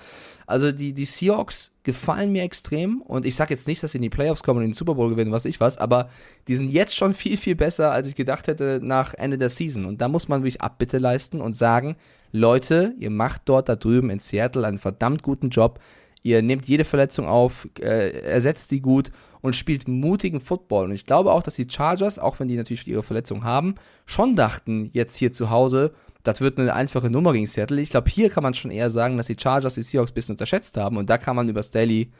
Also 0.47 0.71
die, 0.71 0.93
die 0.93 1.05
Seahawks 1.05 1.71
gefallen 1.83 2.31
mir 2.31 2.43
extrem 2.43 3.01
und 3.01 3.25
ich 3.25 3.35
sage 3.35 3.53
jetzt 3.53 3.67
nicht, 3.67 3.83
dass 3.83 3.91
sie 3.91 3.97
in 3.97 4.03
die 4.03 4.09
Playoffs 4.09 4.43
kommen 4.43 4.59
und 4.59 4.65
den 4.65 4.73
Super 4.73 4.95
Bowl 4.95 5.09
gewinnen, 5.09 5.31
was 5.31 5.45
ich 5.45 5.59
was, 5.59 5.77
aber 5.77 6.09
die 6.47 6.55
sind 6.55 6.71
jetzt 6.71 6.95
schon 6.95 7.13
viel, 7.13 7.37
viel 7.37 7.55
besser, 7.55 7.91
als 7.91 8.07
ich 8.07 8.15
gedacht 8.15 8.47
hätte 8.47 8.79
nach 8.81 9.13
Ende 9.13 9.37
der 9.37 9.49
Season. 9.49 9.85
Und 9.85 10.01
da 10.01 10.07
muss 10.07 10.27
man 10.27 10.41
wirklich 10.41 10.61
Abbitte 10.61 10.97
leisten 10.97 11.41
und 11.41 11.55
sagen, 11.55 11.95
Leute, 12.31 12.93
ihr 12.99 13.09
macht 13.09 13.43
dort 13.45 13.69
da 13.69 13.75
drüben 13.75 14.09
in 14.09 14.19
Seattle 14.19 14.65
einen 14.65 14.79
verdammt 14.79 15.23
guten 15.23 15.49
Job. 15.49 15.79
Ihr 16.23 16.41
nehmt 16.41 16.65
jede 16.67 16.85
Verletzung 16.85 17.27
auf, 17.27 17.67
äh, 17.79 18.21
ersetzt 18.21 18.71
die 18.71 18.79
gut 18.79 19.11
und 19.41 19.57
spielt 19.57 19.89
mutigen 19.89 20.39
Football. 20.39 20.85
Und 20.85 20.93
ich 20.93 21.05
glaube 21.05 21.33
auch, 21.33 21.43
dass 21.43 21.55
die 21.55 21.67
Chargers, 21.69 22.17
auch 22.17 22.39
wenn 22.39 22.47
die 22.47 22.55
natürlich 22.55 22.87
ihre 22.87 23.03
Verletzung 23.03 23.43
haben, 23.43 23.75
schon 24.05 24.37
dachten, 24.37 24.89
jetzt 24.93 25.17
hier 25.17 25.33
zu 25.33 25.49
Hause, 25.49 25.93
das 26.23 26.39
wird 26.39 26.57
eine 26.57 26.73
einfache 26.73 27.09
Nummer 27.09 27.33
gegen 27.33 27.47
Seattle. 27.47 27.81
Ich 27.81 27.89
glaube, 27.89 28.09
hier 28.09 28.29
kann 28.29 28.43
man 28.43 28.53
schon 28.53 28.71
eher 28.71 28.89
sagen, 28.89 29.17
dass 29.17 29.27
die 29.27 29.37
Chargers 29.37 29.75
die 29.75 29.83
Seahawks 29.83 30.11
ein 30.11 30.15
bisschen 30.15 30.33
unterschätzt 30.33 30.77
haben. 30.77 30.97
Und 30.97 31.09
da 31.09 31.17
kann 31.17 31.35
man 31.35 31.49
über 31.49 31.61
Staley 31.61 32.11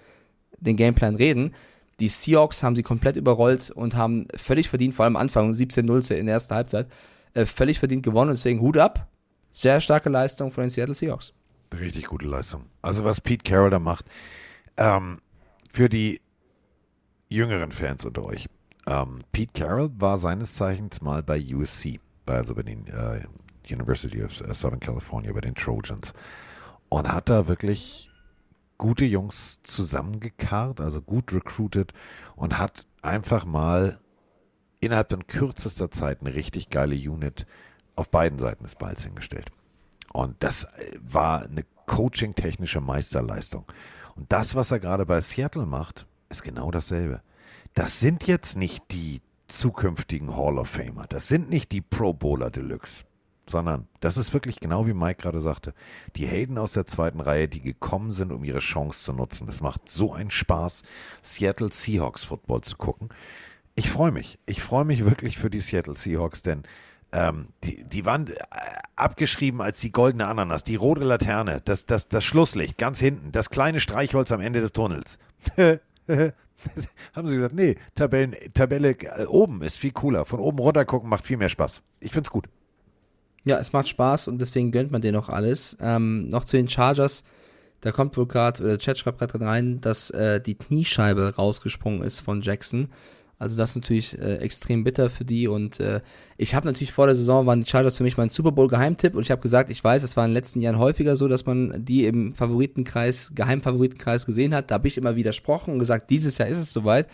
den 0.60 0.76
Gameplan 0.76 1.16
reden. 1.16 1.54
Die 2.00 2.10
Seahawks 2.10 2.64
haben 2.64 2.76
sie 2.76 2.84
komplett 2.84 3.16
überrollt 3.16 3.72
und 3.72 3.96
haben 3.96 4.28
völlig 4.36 4.70
verdient, 4.70 4.96
vor 4.96 5.06
allem 5.06 5.16
am 5.16 5.22
Anfang, 5.22 5.52
17-0 5.52 6.14
in 6.16 6.26
der 6.26 6.34
ersten 6.34 6.54
Halbzeit, 6.54 6.88
äh, 7.34 7.46
völlig 7.46 7.80
verdient 7.80 8.04
gewonnen. 8.04 8.32
Deswegen 8.32 8.60
Hut 8.60 8.78
ab. 8.78 9.08
Sehr 9.52 9.80
starke 9.80 10.10
Leistung 10.10 10.52
von 10.52 10.64
den 10.64 10.70
Seattle 10.70 10.96
Seahawks. 10.96 11.32
Richtig 11.80 12.06
gute 12.06 12.28
Leistung. 12.28 12.66
Also 12.82 13.04
was 13.04 13.22
Pete 13.22 13.44
Carroll 13.44 13.70
da 13.70 13.80
macht, 13.80 14.06
ähm, 14.78 15.20
für 15.72 15.90
die 15.90 16.22
jüngeren 17.30 17.72
Fans 17.72 18.04
unter 18.04 18.26
euch. 18.26 18.48
Ähm, 18.86 19.22
Pete 19.32 19.52
Carroll 19.54 19.92
war 19.98 20.18
seines 20.18 20.56
Zeichens 20.56 21.02
mal 21.02 21.24
bei 21.24 21.40
USC, 21.40 22.00
also 22.26 22.54
bei 22.56 22.64
den 22.64 22.88
äh, 22.88 23.22
University 23.70 24.24
of 24.24 24.34
Southern 24.34 24.80
California, 24.80 25.32
bei 25.34 25.42
den 25.42 25.56
Trojans. 25.56 26.14
Und 26.90 27.12
hat 27.12 27.30
da 27.30 27.48
wirklich 27.48 28.12
gute 28.78 29.06
Jungs 29.06 29.60
zusammengekarrt, 29.64 30.82
also 30.82 31.02
gut 31.02 31.34
recruited 31.34 31.94
und 32.36 32.58
hat 32.58 32.86
einfach 33.02 33.46
mal 33.46 34.00
innerhalb 34.80 35.12
von 35.12 35.26
kürzester 35.28 35.92
Zeit 35.92 36.22
eine 36.22 36.34
richtig 36.34 36.70
geile 36.70 36.96
Unit 36.96 37.46
auf 37.96 38.10
beiden 38.10 38.40
Seiten 38.40 38.64
des 38.64 38.76
Balls 38.76 39.04
hingestellt. 39.04 39.52
Und 40.12 40.36
das 40.44 40.66
äh, 40.66 41.00
war 41.02 41.44
eine 41.44 41.66
coaching-technische 41.86 42.82
Meisterleistung. 42.82 43.66
Und 44.16 44.32
das, 44.32 44.56
was 44.56 44.72
er 44.72 44.80
gerade 44.80 45.06
bei 45.06 45.20
Seattle 45.22 45.66
macht, 45.66 46.08
ist 46.30 46.44
genau 46.44 46.72
dasselbe. 46.72 47.22
Das 47.74 48.00
sind 48.00 48.28
jetzt 48.28 48.58
nicht 48.58 48.84
die 48.92 49.22
zukünftigen 49.48 50.36
Hall 50.36 50.58
of 50.58 50.70
Famer. 50.70 51.06
Das 51.08 51.28
sind 51.28 51.50
nicht 51.50 51.72
die 51.72 51.82
Pro 51.82 52.14
Bowler 52.14 52.52
Deluxe. 52.52 53.06
Sondern 53.46 53.88
das 54.00 54.18
ist 54.18 54.34
wirklich 54.34 54.60
genau 54.60 54.88
wie 54.88 54.94
Mike 54.94 55.22
gerade 55.22 55.42
sagte. 55.42 55.74
Die 56.16 56.26
Helden 56.26 56.58
aus 56.58 56.74
der 56.74 56.88
zweiten 56.88 57.20
Reihe, 57.20 57.48
die 57.48 57.62
gekommen 57.62 58.12
sind, 58.12 58.32
um 58.32 58.44
ihre 58.44 58.60
Chance 58.60 59.04
zu 59.04 59.14
nutzen. 59.14 59.48
Das 59.48 59.62
macht 59.62 59.90
so 59.90 60.14
einen 60.14 60.32
Spaß, 60.32 60.84
Seattle 61.22 61.72
Seahawks 61.72 62.24
Football 62.24 62.62
zu 62.62 62.78
gucken. 62.78 63.10
Ich 63.76 63.90
freue 63.90 64.12
mich. 64.12 64.40
Ich 64.46 64.62
freue 64.62 64.86
mich 64.86 65.04
wirklich 65.04 65.38
für 65.38 65.50
die 65.50 65.60
Seattle 65.60 65.98
Seahawks, 65.98 66.42
denn 66.42 66.64
ähm, 67.14 67.48
die, 67.64 67.84
die 67.84 68.06
waren 68.06 68.28
äh, 68.28 68.34
abgeschrieben 68.96 69.62
als 69.62 69.80
die 69.80 69.92
goldene 69.92 70.26
Ananas, 70.26 70.64
die 70.64 70.76
rote 70.76 71.04
Laterne, 71.04 71.62
das, 71.64 71.86
das, 71.86 72.08
das 72.08 72.24
Schlusslicht 72.24 72.78
ganz 72.78 73.00
hinten, 73.00 73.32
das 73.32 73.50
kleine 73.50 73.80
Streichholz 73.80 74.32
am 74.32 74.42
Ende 74.42 74.62
des 74.62 74.72
Tunnels. 74.72 75.20
Haben 75.58 77.28
sie 77.28 77.36
gesagt, 77.36 77.54
nee, 77.54 77.76
Tabellen, 77.94 78.36
Tabelle 78.54 78.92
äh, 78.92 79.26
oben 79.26 79.62
ist 79.62 79.78
viel 79.78 79.92
cooler. 79.92 80.26
Von 80.26 80.40
oben 80.40 80.60
runter 80.60 80.86
gucken 80.86 81.10
macht 81.10 81.26
viel 81.26 81.38
mehr 81.38 81.50
Spaß. 81.50 81.84
Ich 82.00 82.12
find's 82.12 82.30
gut. 82.30 82.48
Ja, 83.46 83.60
es 83.60 83.74
macht 83.74 83.88
Spaß 83.88 84.28
und 84.30 84.40
deswegen 84.40 84.72
gönnt 84.72 84.92
man 84.92 85.02
denen 85.02 85.18
auch 85.18 85.30
alles. 85.30 85.76
Ähm, 85.82 86.30
noch 86.30 86.46
zu 86.46 86.58
den 86.58 86.70
Chargers. 86.70 87.24
Da 87.82 87.92
kommt 87.92 88.16
wohl 88.16 88.28
gerade, 88.28 88.62
oder 88.62 88.70
der 88.72 88.80
Chat 88.80 88.98
schreibt 88.98 89.20
gerade 89.20 89.42
rein, 89.42 89.82
dass 89.82 90.10
äh, 90.12 90.40
die 90.40 90.56
Kniescheibe 90.56 91.36
rausgesprungen 91.36 92.02
ist 92.02 92.22
von 92.22 92.42
Jackson. 92.42 92.88
Also 93.40 93.58
das 93.58 93.72
ist 93.72 93.76
natürlich 93.76 94.18
äh, 94.18 94.36
extrem 94.36 94.86
bitter 94.86 95.10
für 95.10 95.26
die 95.26 95.50
und 95.50 95.82
äh, 95.82 96.00
ich 96.38 96.56
habe 96.56 96.66
natürlich 96.66 96.94
vor 96.94 97.08
der 97.08 97.16
Saison 97.16 97.46
waren 97.46 97.62
die 97.62 97.70
Chargers 97.70 97.98
für 97.98 98.04
mich 98.04 98.16
mein 98.16 98.30
Super 98.30 98.54
Bowl 98.54 98.70
Geheimtipp 98.70 99.16
und 99.16 99.24
ich 99.24 99.32
habe 99.32 99.42
gesagt, 99.42 99.70
ich 99.70 99.84
weiß, 99.84 100.04
es 100.04 100.16
war 100.16 100.24
in 100.24 100.30
den 100.30 100.36
letzten 100.36 100.62
Jahren 100.62 100.78
häufiger 100.78 101.18
so, 101.18 101.28
dass 101.28 101.46
man 101.46 101.84
die 101.84 102.06
im 102.06 102.36
Favoritenkreis, 102.36 103.34
Geheimfavoritenkreis 103.36 104.26
gesehen 104.26 104.56
hat. 104.56 104.72
Da 104.72 104.76
habe 104.76 104.88
ich 104.88 104.98
immer 104.98 105.18
widersprochen 105.18 105.74
und 105.74 105.80
gesagt, 105.80 106.10
dieses 106.10 106.38
Jahr 106.38 106.48
ist 106.48 106.60
es 106.60 106.72
soweit. 106.72 107.10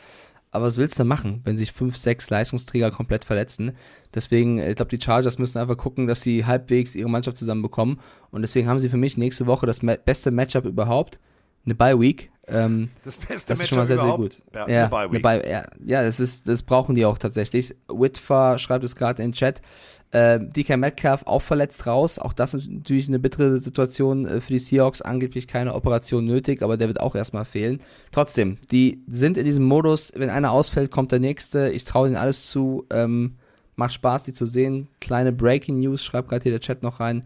Aber 0.52 0.66
was 0.66 0.78
willst 0.78 0.98
du 1.00 1.04
machen, 1.04 1.42
wenn 1.44 1.56
sich 1.56 1.72
fünf, 1.72 1.96
sechs 1.96 2.30
Leistungsträger 2.30 2.90
komplett 2.90 3.24
verletzen? 3.24 3.74
Deswegen, 4.16 4.58
ich 4.58 4.76
glaube, 4.76 4.90
die 4.96 5.04
Chargers 5.04 5.38
müssen 5.38 5.60
einfach 5.60 5.78
gucken, 5.78 6.08
dass 6.08 6.22
sie 6.22 6.46
halbwegs 6.46 6.96
ihre 6.96 7.10
Mannschaft 7.10 7.38
zusammenbekommen. 7.38 8.00
Und 8.32 8.42
deswegen 8.42 8.68
haben 8.68 8.80
sie 8.80 8.90
für 8.90 8.98
mich 8.98 9.16
nächste 9.18 9.46
Woche 9.46 9.68
das 9.68 9.80
beste 10.06 10.32
Matchup 10.32 10.66
überhaupt. 10.66 11.20
Eine 11.66 11.76
Bye 11.76 12.00
Week. 12.00 12.32
Ähm, 12.48 12.90
Das 13.06 13.18
beste 13.18 13.50
das 13.54 13.62
ist 13.62 13.68
schon 13.70 13.78
mal 13.78 13.86
sehr, 13.86 14.00
sehr 14.00 14.16
gut. 14.16 14.42
Ja, 14.56 14.68
Ja, 14.68 14.80
eine 14.86 14.90
Bye 14.90 15.00
eine 15.02 15.12
Week. 15.14 15.22
Bye- 15.22 15.48
ja, 15.52 15.68
ja, 15.86 16.02
das 16.04 16.20
ist, 16.20 16.48
das 16.48 16.64
brauchen 16.64 16.96
die 16.96 17.06
auch 17.06 17.20
tatsächlich. 17.20 17.76
Whitfer 17.88 18.58
schreibt 18.58 18.84
es 18.84 18.96
gerade 18.96 19.22
in 19.22 19.30
den 19.32 19.36
Chat. 19.36 19.62
Äh, 20.12 20.40
DK 20.40 20.78
Metcalf 20.78 21.24
auch 21.26 21.42
verletzt 21.42 21.86
raus. 21.86 22.18
Auch 22.18 22.34
das 22.34 22.56
ist 22.56 22.68
natürlich 22.68 23.08
eine 23.08 23.20
bittere 23.20 23.60
Situation 23.60 24.26
äh, 24.26 24.42
für 24.42 24.54
die 24.54 24.60
Seahawks. 24.60 25.02
Angeblich 25.02 25.48
keine 25.48 25.76
Operation 25.76 26.26
nötig, 26.26 26.64
aber 26.64 26.78
der 26.78 26.88
wird 26.88 27.00
auch 27.00 27.16
erstmal 27.16 27.46
fehlen. 27.46 27.80
Trotzdem, 28.12 28.58
die 28.72 29.04
sind 29.08 29.38
in 29.38 29.46
diesem 29.46 29.66
Modus, 29.66 30.12
wenn 30.16 30.30
einer 30.30 30.52
ausfällt, 30.52 30.90
kommt 30.90 31.12
der 31.12 31.20
nächste. 31.20 31.70
Ich 31.70 31.86
traue 31.86 32.08
denen 32.08 32.18
alles 32.18 32.50
zu. 32.50 32.86
Ähm, 32.90 33.36
macht 33.80 33.94
Spaß, 33.94 34.24
die 34.24 34.34
zu 34.34 34.46
sehen. 34.46 34.90
Kleine 35.00 35.32
Breaking 35.32 35.80
News, 35.80 36.04
schreibt 36.04 36.30
gerade 36.30 36.44
hier 36.44 36.52
der 36.52 36.60
Chat 36.60 36.84
noch 36.84 37.00
rein, 37.00 37.24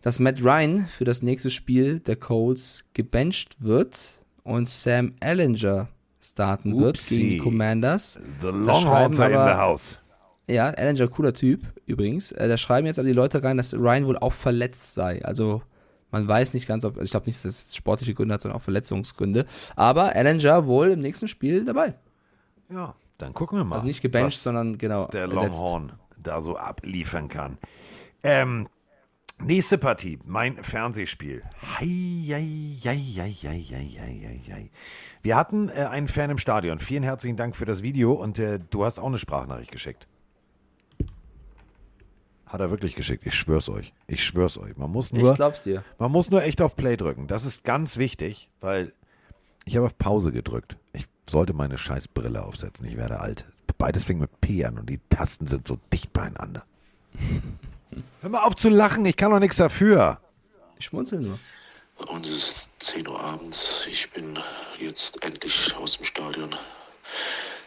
dass 0.00 0.18
Matt 0.18 0.42
Ryan 0.42 0.86
für 0.86 1.04
das 1.04 1.22
nächste 1.22 1.50
Spiel 1.50 1.98
der 2.00 2.16
Colts 2.16 2.84
gebencht 2.94 3.56
wird 3.62 4.22
und 4.44 4.68
Sam 4.68 5.14
Ellinger 5.20 5.88
starten 6.22 6.78
wird 6.78 6.96
Upsi. 6.96 7.16
gegen 7.16 7.28
die 7.30 7.38
Commanders. 7.38 8.18
The 8.40 8.46
Longhorns 8.46 9.20
are 9.20 9.30
in 9.30 9.46
the 9.46 9.54
house. 9.54 9.98
Ja, 10.48 10.70
Ellinger, 10.70 11.08
cooler 11.08 11.34
Typ, 11.34 11.60
übrigens. 11.86 12.32
Äh, 12.32 12.48
da 12.48 12.56
schreiben 12.56 12.86
jetzt 12.86 12.98
aber 12.98 13.08
die 13.08 13.14
Leute 13.14 13.42
rein, 13.42 13.58
dass 13.58 13.74
Ryan 13.74 14.06
wohl 14.06 14.18
auch 14.18 14.32
verletzt 14.32 14.94
sei. 14.94 15.22
Also, 15.24 15.62
man 16.10 16.26
weiß 16.26 16.54
nicht 16.54 16.66
ganz, 16.66 16.84
ob, 16.84 16.94
also 16.94 17.04
ich 17.04 17.10
glaube 17.10 17.26
nicht, 17.26 17.44
dass 17.44 17.66
es 17.66 17.76
sportliche 17.76 18.14
Gründe 18.14 18.34
hat, 18.34 18.40
sondern 18.40 18.58
auch 18.58 18.62
Verletzungsgründe. 18.62 19.44
Aber 19.76 20.16
Ellinger 20.16 20.66
wohl 20.66 20.92
im 20.92 21.00
nächsten 21.00 21.28
Spiel 21.28 21.64
dabei. 21.66 21.94
Ja, 22.70 22.94
Dann 23.18 23.34
gucken 23.34 23.58
wir 23.58 23.64
mal. 23.64 23.76
Also 23.76 23.86
nicht 23.86 24.00
gebencht, 24.00 24.38
was 24.38 24.42
sondern 24.42 24.78
genau. 24.78 25.06
der 25.08 25.24
ersetzt. 25.24 25.60
Longhorn 25.60 25.92
da 26.22 26.40
so 26.40 26.56
abliefern 26.56 27.28
kann. 27.28 27.58
Ähm, 28.22 28.68
nächste 29.38 29.78
Partie, 29.78 30.18
mein 30.24 30.62
Fernsehspiel. 30.62 31.42
Hei, 31.78 31.86
hei, 31.86 32.78
hei, 32.82 32.96
hei, 33.14 33.36
hei, 33.42 33.98
hei, 33.98 34.40
hei. 34.50 34.70
Wir 35.22 35.36
hatten 35.36 35.68
äh, 35.68 35.88
einen 35.90 36.08
Fan 36.08 36.30
im 36.30 36.38
Stadion. 36.38 36.78
Vielen 36.78 37.02
herzlichen 37.02 37.36
Dank 37.36 37.54
für 37.54 37.66
das 37.66 37.82
Video 37.82 38.12
und 38.12 38.38
äh, 38.38 38.58
du 38.70 38.84
hast 38.84 38.98
auch 38.98 39.06
eine 39.06 39.18
Sprachnachricht 39.18 39.72
geschickt. 39.72 40.06
Hat 42.48 42.60
er 42.60 42.70
wirklich 42.70 42.94
geschickt. 42.94 43.26
Ich 43.26 43.34
schwör's 43.34 43.68
euch. 43.68 43.92
Ich 44.06 44.24
schwör's 44.24 44.56
euch. 44.58 44.76
Man 44.76 44.90
muss 44.90 45.12
nur, 45.12 45.30
Ich 45.32 45.36
glaub's 45.36 45.62
dir. 45.62 45.84
man 45.98 46.10
muss 46.10 46.30
nur 46.30 46.42
echt 46.42 46.60
auf 46.62 46.76
Play 46.76 46.96
drücken. 46.96 47.26
Das 47.26 47.44
ist 47.44 47.62
ganz 47.64 47.96
wichtig, 47.98 48.48
weil 48.60 48.92
ich 49.66 49.76
habe 49.76 49.86
auf 49.86 49.98
Pause 49.98 50.32
gedrückt. 50.32 50.76
Ich 50.92 51.04
sollte 51.28 51.52
meine 51.52 51.76
scheiß 51.76 52.08
Brille 52.08 52.42
aufsetzen. 52.42 52.86
Ich 52.86 52.96
werde 52.96 53.20
alt. 53.20 53.44
Beides 53.76 54.02
fing 54.04 54.18
mit 54.18 54.40
P 54.40 54.64
an 54.64 54.76
und 54.78 54.90
die 54.90 54.98
Tasten 55.08 55.46
sind 55.46 55.68
so 55.68 55.78
dicht 55.92 56.12
beieinander. 56.12 56.64
Hör 58.22 58.30
mal 58.30 58.42
auf 58.42 58.56
zu 58.56 58.68
lachen. 58.70 59.04
Ich 59.06 59.16
kann 59.16 59.30
doch 59.30 59.38
nichts 59.38 59.56
dafür. 59.56 60.18
Ich 60.78 60.86
schmunzel 60.86 61.20
nur. 61.20 61.38
Bei 61.98 62.04
uns 62.06 62.28
ist 62.28 62.70
10 62.80 63.06
Uhr 63.06 63.20
abends. 63.20 63.86
Ich 63.90 64.10
bin 64.10 64.38
jetzt 64.80 65.22
endlich 65.22 65.74
aus 65.76 65.96
dem 65.96 66.04
Stadion 66.04 66.54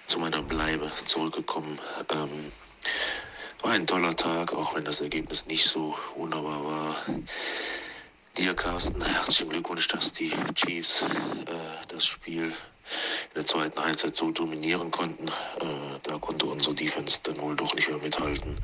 zu 0.08 0.20
meiner 0.20 0.42
Bleibe 0.42 0.92
zurückgekommen. 1.06 1.80
Ähm, 2.12 2.52
war 3.62 3.72
ein 3.72 3.86
toller 3.86 4.16
Tag, 4.16 4.54
auch 4.54 4.76
wenn 4.76 4.86
das 4.86 5.02
Ergebnis 5.02 5.46
nicht 5.46 5.66
so 5.66 5.96
wunderbar 6.16 6.64
war. 6.64 6.96
Dir, 8.38 8.54
Carsten, 8.56 9.04
herzlichen 9.04 9.50
Glückwunsch, 9.50 9.88
dass 9.88 10.14
die 10.14 10.32
Chiefs 10.56 11.02
äh, 11.02 11.06
das 11.90 12.06
Spiel 12.06 12.46
in 12.46 12.54
der 13.36 13.46
zweiten 13.46 13.84
Halbzeit 13.84 14.16
so 14.16 14.32
dominieren 14.32 14.90
konnten. 14.90 15.28
Äh, 15.28 16.00
da 16.04 16.18
konnte 16.18 16.46
unsere 16.46 16.74
Defense 16.74 17.20
dann 17.24 17.40
wohl 17.40 17.56
doch 17.56 17.74
nicht 17.76 17.90
mehr 17.90 18.00
mithalten. 18.00 18.58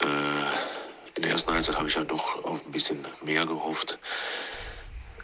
Äh, 0.00 1.16
in 1.16 1.22
der 1.22 1.30
ersten 1.30 1.52
Halbzeit 1.52 1.76
habe 1.76 1.88
ich 1.88 1.94
ja 1.94 2.04
doch 2.04 2.44
auf 2.44 2.64
ein 2.64 2.72
bisschen 2.72 3.06
mehr 3.22 3.46
gehofft, 3.46 3.98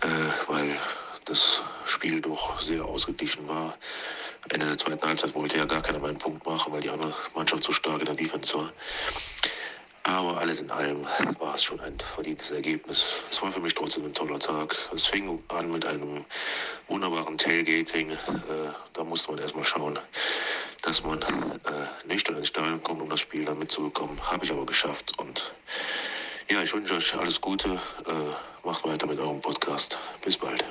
äh, 0.03 0.07
weil 0.47 0.79
das 1.25 1.63
Spiel 1.85 2.21
doch 2.21 2.61
sehr 2.61 2.85
ausgeglichen 2.85 3.49
war. 3.49 3.77
Ende 4.49 4.67
der 4.67 4.79
zweiten 4.79 5.07
Halbzeit 5.07 5.35
wollte 5.35 5.59
ja 5.59 5.65
gar 5.65 5.83
keiner 5.83 5.99
mehr 5.99 6.09
einen 6.09 6.19
Punkt 6.19 6.45
machen, 6.47 6.73
weil 6.73 6.81
die 6.81 6.91
andere 6.91 7.15
Mannschaft 7.35 7.63
so 7.63 7.73
stark 7.73 8.01
in 8.01 8.07
der 8.07 8.15
Defense 8.15 8.55
war. 8.55 8.73
Aber 10.05 10.39
alles 10.39 10.61
in 10.61 10.71
allem 10.71 11.07
war 11.39 11.55
es 11.55 11.63
schon 11.63 11.79
ein 11.81 11.99
verdientes 11.99 12.51
Ergebnis. 12.51 13.23
Es 13.31 13.43
war 13.43 13.53
für 13.53 13.61
mich 13.61 13.75
trotzdem 13.75 14.07
ein 14.07 14.15
toller 14.15 14.39
Tag. 14.39 14.77
Es 14.95 15.07
fing 15.07 15.43
an 15.49 15.71
mit 15.71 15.85
einem 15.85 16.25
wunderbaren 16.89 17.37
Tailgating. 17.37 18.11
Äh, 18.11 18.17
da 18.95 19.05
musste 19.05 19.31
man 19.31 19.41
erstmal 19.41 19.65
schauen, 19.65 19.99
dass 20.83 21.05
man 21.05 21.23
äh, 21.23 22.09
nüchtern 22.09 22.37
ins 22.37 22.49
Stadion 22.49 22.83
kommt, 22.83 23.03
um 23.03 23.11
das 23.11 23.21
Spiel 23.21 23.45
dann 23.45 23.59
mitzubekommen. 23.59 24.19
Habe 24.23 24.45
ich 24.45 24.51
aber 24.51 24.65
geschafft. 24.65 25.19
Und 25.19 25.53
ja, 26.49 26.63
ich 26.63 26.73
wünsche 26.73 26.95
euch 26.95 27.15
alles 27.15 27.41
Gute. 27.41 27.69
Äh, 27.69 28.67
macht 28.67 28.85
weiter 28.85 29.07
mit 29.07 29.21
eurem 29.21 29.41
Podcast. 29.41 29.99
Bis 30.23 30.37
bald. 30.37 30.65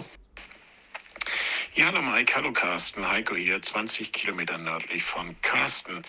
Ja, 1.79 1.85
hallo 1.85 2.01
Mike, 2.01 2.35
hallo 2.35 2.51
Carsten, 2.51 3.07
Heiko 3.07 3.35
hier, 3.35 3.61
20 3.61 4.11
Kilometer 4.11 4.57
nördlich 4.57 5.01
von 5.01 5.33
Carsten. 5.41 6.03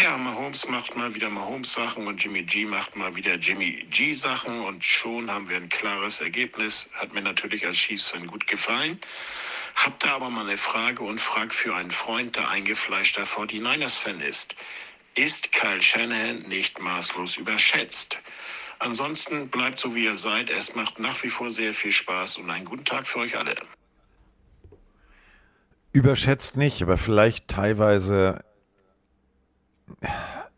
Ja, 0.00 0.16
Mahomes 0.16 0.68
macht 0.68 0.94
mal 0.94 1.12
wieder 1.12 1.28
Mahomes-Sachen 1.28 2.06
und 2.06 2.22
Jimmy 2.22 2.44
G 2.44 2.66
macht 2.66 2.94
mal 2.94 3.16
wieder 3.16 3.34
Jimmy 3.34 3.84
G-Sachen 3.90 4.60
und 4.60 4.84
schon 4.84 5.28
haben 5.28 5.48
wir 5.48 5.56
ein 5.56 5.68
klares 5.68 6.20
Ergebnis. 6.20 6.88
Hat 6.92 7.12
mir 7.14 7.20
natürlich 7.20 7.66
als 7.66 7.78
Chiefs-Fan 7.78 8.28
gut 8.28 8.46
gefallen. 8.46 9.00
Hab 9.74 9.98
da 9.98 10.12
aber 10.14 10.30
mal 10.30 10.46
eine 10.46 10.56
Frage 10.56 11.02
und 11.02 11.20
frag 11.20 11.52
für 11.52 11.74
einen 11.74 11.90
Freund, 11.90 12.36
der 12.36 12.48
eingefleischter 12.48 13.24
49ers-Fan 13.24 14.20
ist. 14.20 14.54
Ist 15.16 15.50
Kyle 15.50 15.82
Shanahan 15.82 16.42
nicht 16.42 16.78
maßlos 16.78 17.38
überschätzt? 17.38 18.20
Ansonsten 18.78 19.48
bleibt 19.48 19.80
so 19.80 19.96
wie 19.96 20.04
ihr 20.04 20.16
seid. 20.16 20.48
Es 20.48 20.76
macht 20.76 21.00
nach 21.00 21.24
wie 21.24 21.28
vor 21.28 21.50
sehr 21.50 21.74
viel 21.74 21.90
Spaß 21.90 22.36
und 22.36 22.48
einen 22.50 22.66
guten 22.66 22.84
Tag 22.84 23.08
für 23.08 23.18
euch 23.18 23.36
alle. 23.36 23.56
Überschätzt 25.92 26.56
nicht, 26.56 26.82
aber 26.82 26.96
vielleicht 26.96 27.48
teilweise 27.48 28.44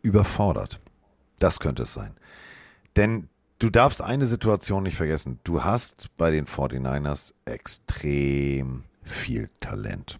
überfordert. 0.01 0.79
Das 1.39 1.59
könnte 1.59 1.83
es 1.83 1.93
sein. 1.93 2.15
Denn 2.95 3.27
du 3.59 3.69
darfst 3.69 4.01
eine 4.01 4.25
Situation 4.25 4.83
nicht 4.83 4.95
vergessen. 4.95 5.39
Du 5.43 5.63
hast 5.63 6.15
bei 6.17 6.31
den 6.31 6.45
49ers 6.45 7.33
extrem 7.43 8.83
viel 9.01 9.49
Talent. 9.59 10.19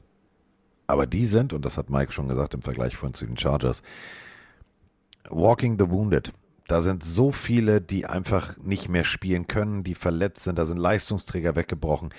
Aber 0.88 1.08
die 1.08 1.26
sind, 1.26 1.54
und 1.54 1.66
das 1.66 1.78
hat 1.78 1.90
Mike 1.90 2.12
schon 2.12 2.28
gesagt 2.28 2.54
im 2.54 2.62
Vergleich 2.62 2.96
von 2.96 3.14
zu 3.14 3.26
den 3.26 3.38
Chargers, 3.38 3.82
walking 5.30 5.80
the 5.80 5.90
wounded. 5.90 6.32
Da 6.68 6.82
sind 6.82 7.04
so 7.04 7.32
viele, 7.32 7.80
die 7.80 8.06
einfach 8.06 8.58
nicht 8.58 8.90
mehr 8.90 9.04
spielen 9.04 9.48
können, 9.48 9.84
die 9.84 9.96
verletzt 9.96 10.44
sind, 10.44 10.58
da 10.60 10.66
sind 10.66 10.78
Leistungsträger 10.78 11.56
weggebrochen. 11.56 12.14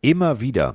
Immer 0.00 0.40
wieder 0.40 0.74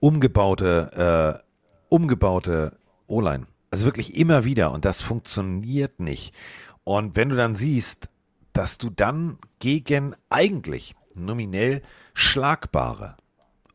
umgebaute, 0.00 1.40
äh, 1.40 1.44
umgebaute 1.88 2.78
O-Line. 3.06 3.46
Also 3.70 3.84
wirklich 3.84 4.16
immer 4.16 4.44
wieder 4.44 4.72
und 4.72 4.84
das 4.84 5.00
funktioniert 5.00 6.00
nicht. 6.00 6.34
Und 6.84 7.16
wenn 7.16 7.28
du 7.28 7.36
dann 7.36 7.56
siehst, 7.56 8.08
dass 8.52 8.78
du 8.78 8.90
dann 8.90 9.38
gegen 9.58 10.14
eigentlich 10.30 10.94
nominell 11.14 11.82
schlagbare 12.14 13.16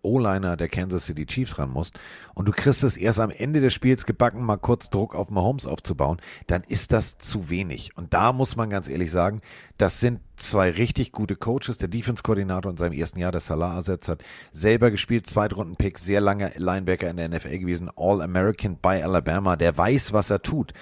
O-Liner 0.03 0.57
der 0.57 0.69
Kansas 0.69 1.05
City 1.05 1.25
Chiefs 1.25 1.59
ran 1.59 1.69
musst 1.69 1.99
und 2.33 2.47
du 2.47 2.51
kriegst 2.51 2.83
es 2.83 2.97
erst 2.97 3.19
am 3.19 3.29
Ende 3.29 3.61
des 3.61 3.73
Spiels 3.73 4.05
gebacken, 4.05 4.43
mal 4.43 4.57
kurz 4.57 4.89
Druck 4.89 5.15
auf 5.15 5.29
Mahomes 5.29 5.65
aufzubauen, 5.65 6.21
dann 6.47 6.63
ist 6.67 6.91
das 6.91 7.17
zu 7.17 7.49
wenig. 7.49 7.95
Und 7.97 8.13
da 8.13 8.33
muss 8.33 8.55
man 8.55 8.69
ganz 8.69 8.87
ehrlich 8.87 9.11
sagen, 9.11 9.41
das 9.77 9.99
sind 9.99 10.19
zwei 10.35 10.71
richtig 10.71 11.11
gute 11.11 11.35
Coaches. 11.35 11.77
Der 11.77 11.87
Defense-Koordinator 11.87 12.71
in 12.71 12.77
seinem 12.77 12.93
ersten 12.93 13.19
Jahr, 13.19 13.31
der 13.31 13.41
Salah 13.41 13.75
ersetzt 13.75 14.09
hat, 14.09 14.23
selber 14.51 14.91
gespielt, 14.91 15.27
Zweitrunden-Pick, 15.27 15.99
sehr 15.99 16.21
lange 16.21 16.51
Linebacker 16.55 17.09
in 17.09 17.17
der 17.17 17.29
NFL 17.29 17.59
gewesen, 17.59 17.89
All-American 17.95 18.77
bei 18.81 19.03
Alabama, 19.03 19.55
der 19.55 19.77
weiß, 19.77 20.13
was 20.13 20.29
er 20.29 20.41
tut. 20.41 20.73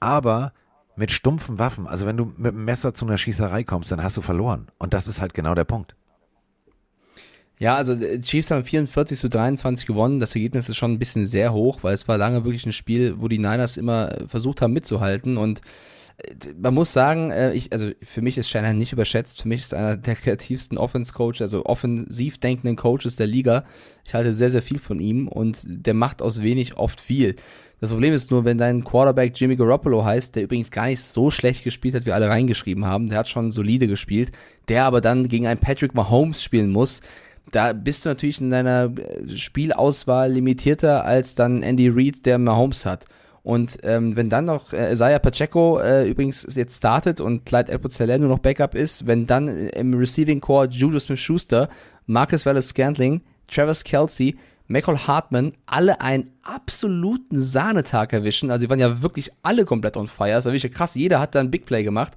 Aber 0.00 0.52
mit 0.96 1.10
stumpfen 1.10 1.58
Waffen, 1.58 1.86
also 1.86 2.06
wenn 2.06 2.16
du 2.16 2.32
mit 2.36 2.52
dem 2.52 2.64
Messer 2.64 2.94
zu 2.94 3.04
einer 3.04 3.18
Schießerei 3.18 3.64
kommst, 3.64 3.90
dann 3.90 4.02
hast 4.02 4.16
du 4.16 4.22
verloren. 4.22 4.68
Und 4.78 4.94
das 4.94 5.08
ist 5.08 5.20
halt 5.20 5.34
genau 5.34 5.54
der 5.54 5.64
Punkt. 5.64 5.96
Ja, 7.58 7.76
also 7.76 7.94
die 7.94 8.20
Chiefs 8.20 8.50
haben 8.50 8.64
44 8.64 9.18
zu 9.18 9.28
23 9.28 9.86
gewonnen. 9.86 10.20
Das 10.20 10.34
Ergebnis 10.34 10.68
ist 10.68 10.76
schon 10.76 10.92
ein 10.92 10.98
bisschen 10.98 11.24
sehr 11.24 11.52
hoch, 11.52 11.78
weil 11.82 11.94
es 11.94 12.08
war 12.08 12.18
lange 12.18 12.44
wirklich 12.44 12.66
ein 12.66 12.72
Spiel, 12.72 13.14
wo 13.18 13.28
die 13.28 13.38
Niners 13.38 13.76
immer 13.76 14.26
versucht 14.26 14.60
haben 14.60 14.72
mitzuhalten 14.72 15.36
und 15.36 15.60
äh, 16.18 16.34
man 16.58 16.74
muss 16.74 16.92
sagen, 16.92 17.30
äh, 17.30 17.52
ich, 17.52 17.72
also 17.72 17.90
für 18.02 18.22
mich 18.22 18.38
ist 18.38 18.48
Shanahan 18.48 18.78
nicht 18.78 18.92
überschätzt. 18.92 19.42
Für 19.42 19.48
mich 19.48 19.62
ist 19.62 19.74
einer 19.74 19.96
der 19.96 20.16
kreativsten 20.16 20.78
Offense-Coach, 20.78 21.40
also 21.40 21.64
offensiv 21.64 22.38
denkenden 22.38 22.76
Coaches 22.76 23.16
der 23.16 23.26
Liga. 23.26 23.64
Ich 24.04 24.14
halte 24.14 24.32
sehr, 24.32 24.50
sehr 24.50 24.62
viel 24.62 24.78
von 24.78 25.00
ihm 25.00 25.28
und 25.28 25.62
der 25.64 25.94
macht 25.94 26.22
aus 26.22 26.42
wenig 26.42 26.76
oft 26.76 27.00
viel. 27.00 27.36
Das 27.80 27.90
Problem 27.90 28.14
ist 28.14 28.30
nur, 28.30 28.44
wenn 28.44 28.56
dein 28.56 28.82
Quarterback 28.84 29.32
Jimmy 29.38 29.56
Garoppolo 29.56 30.04
heißt, 30.04 30.36
der 30.36 30.44
übrigens 30.44 30.70
gar 30.70 30.86
nicht 30.86 31.02
so 31.02 31.30
schlecht 31.30 31.64
gespielt 31.64 31.94
hat, 31.94 32.06
wie 32.06 32.12
alle 32.12 32.28
reingeschrieben 32.28 32.84
haben, 32.86 33.10
der 33.10 33.18
hat 33.18 33.28
schon 33.28 33.50
solide 33.50 33.88
gespielt, 33.88 34.32
der 34.68 34.84
aber 34.84 35.00
dann 35.00 35.28
gegen 35.28 35.46
einen 35.46 35.60
Patrick 35.60 35.94
Mahomes 35.94 36.42
spielen 36.42 36.70
muss, 36.70 37.00
da 37.50 37.72
bist 37.72 38.04
du 38.04 38.08
natürlich 38.08 38.40
in 38.40 38.50
deiner 38.50 38.90
Spielauswahl 39.28 40.32
limitierter 40.32 41.04
als 41.04 41.34
dann 41.34 41.62
Andy 41.62 41.88
Reid, 41.88 42.26
der 42.26 42.38
Mahomes 42.38 42.86
hat. 42.86 43.06
Und 43.42 43.78
ähm, 43.82 44.16
wenn 44.16 44.30
dann 44.30 44.46
noch 44.46 44.72
äh, 44.72 44.92
Isaiah 44.92 45.18
Pacheco 45.18 45.78
äh, 45.78 46.08
übrigens 46.08 46.46
jetzt 46.54 46.78
startet 46.78 47.20
und 47.20 47.44
Clyde 47.44 47.70
edwards 47.72 48.00
nur 48.00 48.18
noch 48.20 48.38
Backup 48.38 48.74
ist, 48.74 49.06
wenn 49.06 49.26
dann 49.26 49.68
im 49.68 49.92
Receiving 49.92 50.40
Core 50.40 50.68
Juju 50.68 50.98
Smith-Schuster, 50.98 51.68
Marcus 52.06 52.46
Wallace-Scantling, 52.46 53.20
Travis 53.46 53.84
Kelsey, 53.84 54.36
Michael 54.66 54.96
Hartman 54.96 55.52
alle 55.66 56.00
einen 56.00 56.30
absoluten 56.42 57.38
Sahnetag 57.38 58.14
erwischen. 58.14 58.50
Also 58.50 58.64
die 58.64 58.70
waren 58.70 58.78
ja 58.78 59.02
wirklich 59.02 59.30
alle 59.42 59.66
komplett 59.66 59.98
on 59.98 60.06
fire. 60.06 60.30
Das 60.30 60.46
war 60.46 60.54
wirklich 60.54 60.72
krass. 60.72 60.94
Jeder 60.94 61.20
hat 61.20 61.34
da 61.34 61.40
ein 61.40 61.50
Big 61.50 61.66
Play 61.66 61.84
gemacht. 61.84 62.14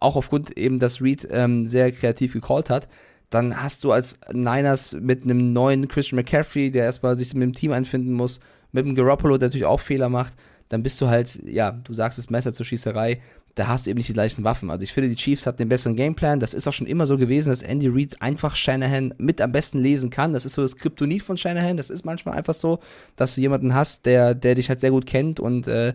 Auch 0.00 0.16
aufgrund 0.16 0.56
eben, 0.58 0.78
dass 0.78 1.00
Reed 1.00 1.26
ähm, 1.30 1.64
sehr 1.64 1.90
kreativ 1.92 2.34
gecallt 2.34 2.68
hat 2.68 2.88
dann 3.30 3.62
hast 3.62 3.84
du 3.84 3.92
als 3.92 4.18
Niners 4.32 4.96
mit 4.98 5.24
einem 5.24 5.52
neuen 5.52 5.88
Christian 5.88 6.16
McCaffrey, 6.16 6.70
der 6.70 6.84
erstmal 6.84 7.18
sich 7.18 7.34
mit 7.34 7.42
dem 7.42 7.54
Team 7.54 7.72
einfinden 7.72 8.12
muss, 8.12 8.40
mit 8.72 8.86
dem 8.86 8.94
Garoppolo, 8.94 9.38
der 9.38 9.48
natürlich 9.48 9.66
auch 9.66 9.80
Fehler 9.80 10.08
macht, 10.08 10.34
dann 10.68 10.82
bist 10.82 11.00
du 11.00 11.08
halt, 11.08 11.40
ja, 11.44 11.72
du 11.72 11.92
sagst 11.92 12.18
es 12.18 12.30
Messer 12.30 12.52
zur 12.52 12.66
Schießerei, 12.66 13.20
da 13.54 13.66
hast 13.66 13.86
du 13.86 13.90
eben 13.90 13.98
nicht 13.98 14.08
die 14.08 14.14
gleichen 14.14 14.44
Waffen. 14.44 14.70
Also 14.70 14.84
ich 14.84 14.92
finde, 14.92 15.08
die 15.08 15.16
Chiefs 15.16 15.46
hatten 15.46 15.58
den 15.58 15.68
besseren 15.68 15.96
Gameplan. 15.96 16.38
Das 16.38 16.54
ist 16.54 16.68
auch 16.68 16.72
schon 16.72 16.86
immer 16.86 17.06
so 17.06 17.18
gewesen, 17.18 17.48
dass 17.50 17.62
Andy 17.62 17.88
Reid 17.88 18.22
einfach 18.22 18.54
Shanahan 18.54 19.14
mit 19.18 19.40
am 19.40 19.50
besten 19.50 19.80
lesen 19.80 20.10
kann. 20.10 20.32
Das 20.32 20.44
ist 20.44 20.54
so 20.54 20.62
das 20.62 20.76
Kryptonit 20.76 21.22
von 21.22 21.36
Shanahan. 21.36 21.76
Das 21.76 21.90
ist 21.90 22.04
manchmal 22.04 22.36
einfach 22.36 22.54
so, 22.54 22.78
dass 23.16 23.34
du 23.34 23.40
jemanden 23.40 23.74
hast, 23.74 24.06
der, 24.06 24.34
der 24.34 24.54
dich 24.54 24.68
halt 24.68 24.80
sehr 24.80 24.90
gut 24.90 25.06
kennt 25.06 25.40
und 25.40 25.66
äh, 25.66 25.94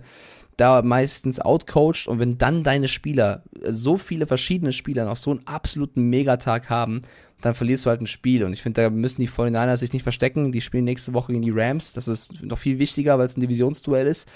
da 0.58 0.82
meistens 0.82 1.40
outcoacht 1.40 2.08
und 2.08 2.20
wenn 2.20 2.38
dann 2.38 2.64
deine 2.64 2.88
Spieler, 2.88 3.44
so 3.68 3.98
viele 3.98 4.28
verschiedene 4.28 4.74
Spieler 4.74 5.06
noch 5.06 5.16
so 5.16 5.32
einen 5.32 5.48
absoluten 5.48 6.10
Megatag 6.10 6.70
haben, 6.70 7.02
dann 7.44 7.56
verlierst 7.56 7.86
du 7.86 7.90
halt 7.90 8.02
ein 8.02 8.08
Spiel. 8.08 8.44
Und 8.46 8.54
ich 8.54 8.62
finde, 8.62 8.84
da 8.84 8.90
müssen 8.90 9.22
die 9.22 9.28
49ers 9.28 9.78
sich 9.78 9.92
nicht 9.92 10.04
verstecken. 10.04 10.52
Die 10.52 10.62
spielen 10.62 10.86
nächste 10.86 11.14
Woche 11.14 11.34
gegen 11.34 11.44
die 11.44 11.52
Rams. 11.52 11.94
Das 11.94 12.08
ist 12.08 12.42
noch 12.42 12.58
viel 12.58 12.80
wichtiger, 12.80 13.18
weil 13.18 13.26
es 13.26 13.36
ein 13.36 13.42
Divisionsduell 13.42 14.08
ist. 14.08 14.30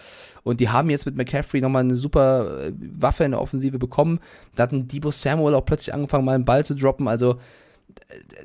Und 0.44 0.60
die 0.60 0.69
haben 0.69 0.89
jetzt 0.89 1.06
mit 1.06 1.15
McCaffrey 1.15 1.61
nochmal 1.61 1.84
eine 1.84 1.95
super 1.95 2.65
äh, 2.65 2.73
Waffe 2.76 3.23
in 3.23 3.31
der 3.31 3.41
Offensive 3.41 3.80
bekommen. 3.80 4.19
Da 4.56 4.64
hat 4.64 4.73
ein 4.73 4.88
Debo 4.88 5.11
Samuel 5.11 5.56
auch 5.56 5.65
plötzlich 5.65 5.94
angefangen, 5.94 6.26
mal 6.26 6.35
einen 6.35 6.45
Ball 6.45 6.65
zu 6.65 6.76
droppen. 6.76 7.07
Also, 7.07 7.39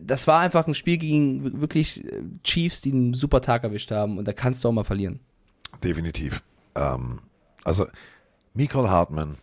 das 0.01 0.27
war 0.27 0.41
einfach 0.41 0.67
ein 0.67 0.75
Spiel 0.75 0.99
gegen 0.99 1.61
wirklich 1.61 2.05
äh, 2.05 2.23
Chiefs, 2.45 2.81
die 2.83 2.93
einen 2.93 3.15
super 3.15 3.41
Tag 3.41 3.65
erwischt 3.65 3.91
haben. 3.91 4.19
Und 4.19 4.29
da 4.29 4.33
kannst 4.33 4.63
du 4.63 4.69
auch 4.69 4.73
mal 4.73 4.85
verlieren. 4.85 5.19
Definitiv. 5.83 6.43
Ähm, 6.77 7.21
also, 7.65 7.87
Michael 8.55 8.89
Hartman 8.89 9.39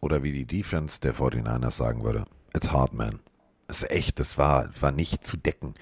oder 0.00 0.22
wie 0.22 0.32
die 0.32 0.44
Defense 0.44 1.00
der 1.00 1.14
49ers 1.14 1.70
sagen 1.70 2.04
würde, 2.04 2.24
it's 2.54 2.70
Hartman. 2.70 3.20
Das 3.68 3.82
ist 3.82 3.90
echt, 3.90 4.20
das 4.20 4.36
war, 4.36 4.68
war 4.80 4.90
nicht 4.90 5.24
zu 5.26 5.36
decken. 5.36 5.74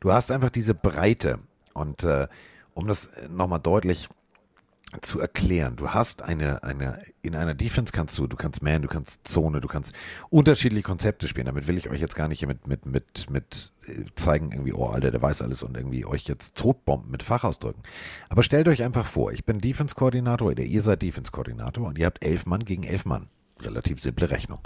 Du 0.00 0.12
hast 0.12 0.32
einfach 0.32 0.50
diese 0.50 0.74
Breite 0.74 1.38
und 1.74 2.02
äh, 2.02 2.26
um 2.74 2.88
das 2.88 3.10
nochmal 3.28 3.60
deutlich 3.60 4.08
zu 5.02 5.20
erklären, 5.20 5.76
du 5.76 5.90
hast 5.90 6.22
eine, 6.22 6.62
eine, 6.62 7.02
in 7.22 7.34
einer 7.34 7.54
Defense 7.54 7.92
kannst 7.92 8.16
du, 8.18 8.26
du 8.26 8.36
kannst 8.36 8.62
Man, 8.62 8.82
du 8.82 8.88
kannst 8.88 9.26
Zone, 9.26 9.60
du 9.60 9.68
kannst 9.68 9.92
unterschiedliche 10.30 10.82
Konzepte 10.82 11.28
spielen. 11.28 11.46
Damit 11.46 11.66
will 11.66 11.78
ich 11.78 11.90
euch 11.90 12.00
jetzt 12.00 12.16
gar 12.16 12.28
nicht 12.28 12.46
mit, 12.46 12.66
mit, 12.66 12.86
mit, 12.86 13.30
mit 13.30 13.72
äh, 13.86 14.04
zeigen, 14.14 14.52
irgendwie, 14.52 14.72
oh 14.72 14.86
Alter, 14.86 15.10
der 15.10 15.22
weiß 15.22 15.42
alles 15.42 15.62
und 15.62 15.76
irgendwie 15.76 16.04
euch 16.04 16.24
jetzt 16.24 16.56
totbomben 16.56 17.10
mit 17.10 17.22
Fachausdrücken. 17.22 17.82
Aber 18.28 18.42
stellt 18.42 18.68
euch 18.68 18.82
einfach 18.82 19.06
vor, 19.06 19.32
ich 19.32 19.44
bin 19.44 19.58
Defense-Koordinator 19.58 20.48
oder 20.48 20.62
ihr 20.62 20.82
seid 20.82 21.02
Defense-Koordinator 21.02 21.86
und 21.86 21.98
ihr 21.98 22.06
habt 22.06 22.24
elf 22.24 22.46
Mann 22.46 22.64
gegen 22.64 22.84
elf 22.84 23.04
Mann. 23.04 23.28
Relativ 23.60 24.00
simple 24.00 24.30
Rechnung. 24.30 24.60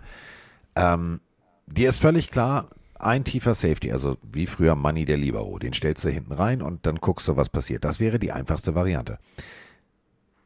Ähm, 0.76 1.20
dir 1.66 1.88
ist 1.88 2.00
völlig 2.00 2.30
klar, 2.30 2.70
ein 3.00 3.24
tiefer 3.24 3.54
Safety, 3.54 3.92
also 3.92 4.16
wie 4.22 4.46
früher 4.46 4.74
Money 4.74 5.04
der 5.04 5.16
Libero, 5.16 5.58
den 5.58 5.72
stellst 5.72 6.04
du 6.04 6.10
hinten 6.10 6.32
rein 6.32 6.62
und 6.62 6.86
dann 6.86 6.96
guckst 6.96 7.28
du, 7.28 7.36
was 7.36 7.48
passiert. 7.48 7.84
Das 7.84 7.98
wäre 7.98 8.18
die 8.18 8.32
einfachste 8.32 8.74
Variante. 8.74 9.18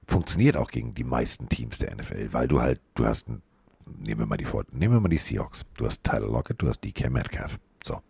Funktioniert 0.06 0.56
auch 0.56 0.70
gegen 0.70 0.94
die 0.94 1.04
meisten 1.04 1.48
Teams 1.48 1.78
der 1.78 1.94
NFL, 1.94 2.32
weil 2.32 2.48
du 2.48 2.60
halt, 2.60 2.80
du 2.94 3.06
hast, 3.06 3.28
ein, 3.28 3.42
nehmen 3.86 4.20
wir 4.20 4.26
mal 4.26 4.36
die 4.36 4.46
nehmen 4.72 4.94
wir 4.94 5.00
mal 5.00 5.08
die 5.08 5.18
Seahawks. 5.18 5.62
Du 5.76 5.86
hast 5.86 6.04
Tyler 6.04 6.28
Lockett, 6.28 6.60
du 6.60 6.68
hast 6.68 6.82
DK 6.84 7.10
Metcalf. 7.10 7.58
So. 7.82 8.00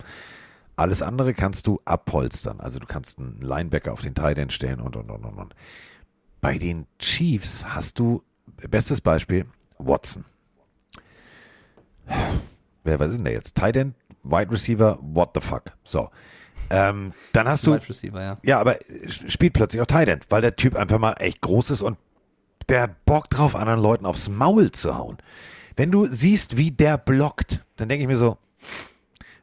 Alles 0.77 1.03
andere 1.03 1.35
kannst 1.35 1.67
du 1.67 1.81
abholstern. 1.85 2.61
Also 2.61 2.79
du 2.79 2.87
kannst 2.87 3.19
einen 3.19 3.41
Linebacker 3.41 3.93
auf 3.93 4.03
den 4.03 4.15
Tight 4.15 4.39
End 4.39 4.53
stellen 4.53 4.81
und, 4.81 4.97
und, 4.97 5.11
und, 5.11 5.25
und, 5.25 5.35
und. 5.35 5.55
Bei 6.41 6.59
den 6.59 6.87
Chiefs 6.99 7.65
hast 7.65 7.99
du, 7.99 8.23
bestes 8.69 9.01
Beispiel, 9.01 9.47
Watson. 9.79 10.25
Wer, 12.83 12.99
was 12.99 13.11
ist 13.11 13.17
denn 13.17 13.25
der 13.25 13.35
jetzt? 13.35 13.55
Tight 13.55 13.77
End, 13.77 13.95
Wide 14.25 14.51
Receiver, 14.51 14.99
what 15.01 15.31
the 15.35 15.41
fuck? 15.41 15.73
So. 15.85 16.11
Ähm, 16.71 17.13
dann 17.33 17.49
hast 17.49 17.67
du. 17.67 17.75
Wide 17.75 17.89
Receiver, 17.89 18.23
ja. 18.23 18.39
Ja, 18.43 18.61
aber 18.61 18.77
spielt 19.09 19.53
plötzlich 19.53 19.81
auch 19.83 19.87
Tight 19.87 20.09
End, 20.09 20.27
weil 20.29 20.43
der 20.43 20.57
Typ 20.57 20.77
einfach 20.77 20.99
mal 20.99 21.13
echt 21.15 21.41
groß 21.41 21.71
ist 21.71 21.83
und 21.83 21.99
der 22.69 22.83
hat 22.83 23.05
Bock 23.05 23.29
drauf, 23.31 23.55
anderen 23.55 23.81
Leuten 23.81 24.07
aufs 24.07 24.29
Maul 24.29 24.71
zu 24.71 24.97
hauen. 24.97 25.19
Wenn 25.77 25.91
du 25.91 26.07
siehst, 26.07 26.57
wie 26.57 26.71
der 26.71 26.99
blockt, 26.99 27.65
dann 27.77 27.89
denke 27.89 28.03
ich 28.03 28.09
mir 28.09 28.17
so, 28.17 28.39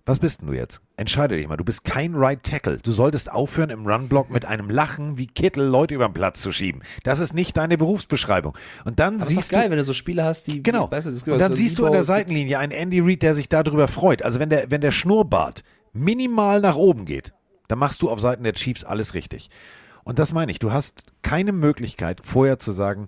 was 0.06 0.20
bist 0.20 0.42
denn 0.42 0.48
du 0.48 0.54
jetzt? 0.54 0.82
Entscheide 0.98 1.38
dich 1.38 1.48
mal. 1.48 1.58
Du 1.58 1.64
bist 1.64 1.84
kein 1.84 2.16
Right 2.16 2.42
Tackle. 2.44 2.78
Du 2.78 2.92
solltest 2.92 3.32
aufhören, 3.32 3.70
im 3.70 3.86
Runblock 3.86 4.32
mit 4.32 4.46
einem 4.46 4.70
Lachen 4.70 5.18
wie 5.18 5.28
Kittel 5.28 5.64
Leute 5.64 5.94
über 5.94 6.08
den 6.08 6.14
Platz 6.14 6.42
zu 6.42 6.52
schieben. 6.52 6.82
Das 7.04 7.20
ist 7.20 7.34
nicht 7.34 7.56
deine 7.56 7.78
Berufsbeschreibung. 7.78 8.58
Und 8.84 9.00
dann 9.00 9.16
Aber 9.16 9.26
siehst 9.26 9.40
ist 9.40 9.52
doch 9.52 9.58
geil, 9.58 9.66
du. 9.66 9.72
wenn 9.72 9.78
du 9.78 9.84
so 9.84 9.94
Spiele 9.94 10.24
hast, 10.24 10.48
die. 10.48 10.64
Genau. 10.64 10.90
Weißt 10.90 11.06
du, 11.06 11.32
Und 11.32 11.40
dann 11.40 11.52
so 11.52 11.58
siehst 11.58 11.78
du 11.78 11.86
an 11.86 11.92
der 11.92 12.04
Seitenlinie 12.04 12.58
einen 12.58 12.72
Andy 12.72 13.00
Reid, 13.00 13.22
der 13.22 13.36
sich 13.36 13.48
darüber 13.48 13.88
freut. 13.88 14.24
Also 14.24 14.40
wenn 14.40 14.50
der, 14.50 14.72
wenn 14.72 14.82
der 14.82 14.92
Schnurrbart 14.92 15.64
minimal 15.94 16.62
nach 16.62 16.76
oben 16.76 17.06
geht, 17.06 17.34
dann 17.68 17.80
machst 17.80 18.02
du 18.02 18.10
auf 18.10 18.20
Seiten 18.20 18.44
der 18.44 18.54
Chiefs 18.54 18.84
alles 18.84 19.14
richtig. 19.14 19.50
Und 20.04 20.20
das 20.20 20.34
meine 20.34 20.52
ich. 20.52 20.60
Du 20.60 20.72
hast 20.72 21.06
keine 21.22 21.52
Möglichkeit, 21.52 22.22
vorher 22.24 22.60
zu 22.60 22.72
sagen, 22.72 23.08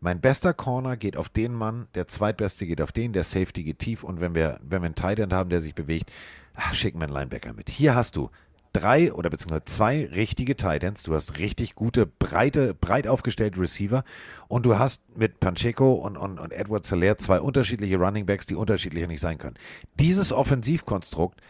mein 0.00 0.20
bester 0.20 0.52
Corner 0.52 0.96
geht 0.96 1.16
auf 1.16 1.28
den 1.28 1.52
Mann, 1.52 1.88
der 1.94 2.06
zweitbeste 2.06 2.66
geht 2.66 2.82
auf 2.82 2.92
den, 2.92 3.12
der 3.12 3.24
Safety 3.24 3.62
geht 3.64 3.78
tief 3.78 4.04
und 4.04 4.20
wenn 4.20 4.34
wir, 4.34 4.60
wenn 4.62 4.82
wir 4.82 4.86
einen 4.86 4.94
Tight 4.94 5.18
End 5.18 5.32
haben, 5.32 5.50
der 5.50 5.60
sich 5.60 5.74
bewegt, 5.74 6.12
ach, 6.54 6.74
schicken 6.74 7.00
wir 7.00 7.04
einen 7.04 7.14
Linebacker 7.14 7.54
mit. 7.54 7.70
Hier 7.70 7.94
hast 7.94 8.16
du 8.16 8.30
drei 8.72 9.12
oder 9.12 9.30
beziehungsweise 9.30 9.64
zwei 9.64 10.06
richtige 10.06 10.54
Tight 10.54 10.84
Ends, 10.84 11.02
du 11.02 11.14
hast 11.14 11.38
richtig 11.38 11.74
gute, 11.74 12.06
breite, 12.06 12.74
breit 12.74 13.08
aufgestellte 13.08 13.60
Receiver 13.60 14.04
und 14.48 14.66
du 14.66 14.78
hast 14.78 15.00
mit 15.16 15.40
Pacheco 15.40 15.94
und, 15.94 16.16
und, 16.16 16.38
und 16.38 16.52
Edward 16.52 16.84
Solaire 16.84 17.16
zwei 17.16 17.40
unterschiedliche 17.40 17.96
Running 17.96 18.26
Backs, 18.26 18.46
die 18.46 18.54
unterschiedlicher 18.54 19.06
nicht 19.06 19.20
sein 19.20 19.38
können. 19.38 19.56
Dieses 19.98 20.30
Offensivkonstrukt 20.30 21.40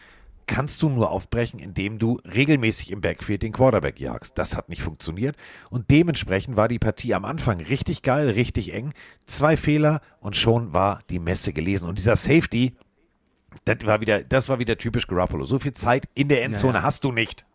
kannst 0.47 0.81
du 0.81 0.89
nur 0.89 1.11
aufbrechen, 1.11 1.59
indem 1.59 1.99
du 1.99 2.19
regelmäßig 2.25 2.91
im 2.91 3.01
Backfield 3.01 3.43
den 3.43 3.51
Quarterback 3.51 3.99
jagst. 3.99 4.37
Das 4.37 4.55
hat 4.55 4.69
nicht 4.69 4.81
funktioniert 4.81 5.35
und 5.69 5.91
dementsprechend 5.91 6.57
war 6.57 6.67
die 6.67 6.79
Partie 6.79 7.13
am 7.13 7.25
Anfang 7.25 7.59
richtig 7.61 8.01
geil, 8.01 8.29
richtig 8.29 8.73
eng. 8.73 8.93
Zwei 9.25 9.57
Fehler 9.57 10.01
und 10.19 10.35
schon 10.35 10.73
war 10.73 11.01
die 11.09 11.19
Messe 11.19 11.53
gelesen. 11.53 11.87
Und 11.87 11.97
dieser 11.97 12.15
Safety, 12.15 12.75
das 13.65 13.77
war 13.83 14.01
wieder, 14.01 14.23
das 14.23 14.49
war 14.49 14.59
wieder 14.59 14.77
typisch 14.77 15.07
Garoppolo. 15.07 15.45
So 15.45 15.59
viel 15.59 15.73
Zeit 15.73 16.05
in 16.15 16.29
der 16.29 16.43
Endzone 16.43 16.73
Ja, 16.73 16.79
ja. 16.79 16.83
hast 16.83 17.03
du 17.03 17.11
nicht. 17.11 17.45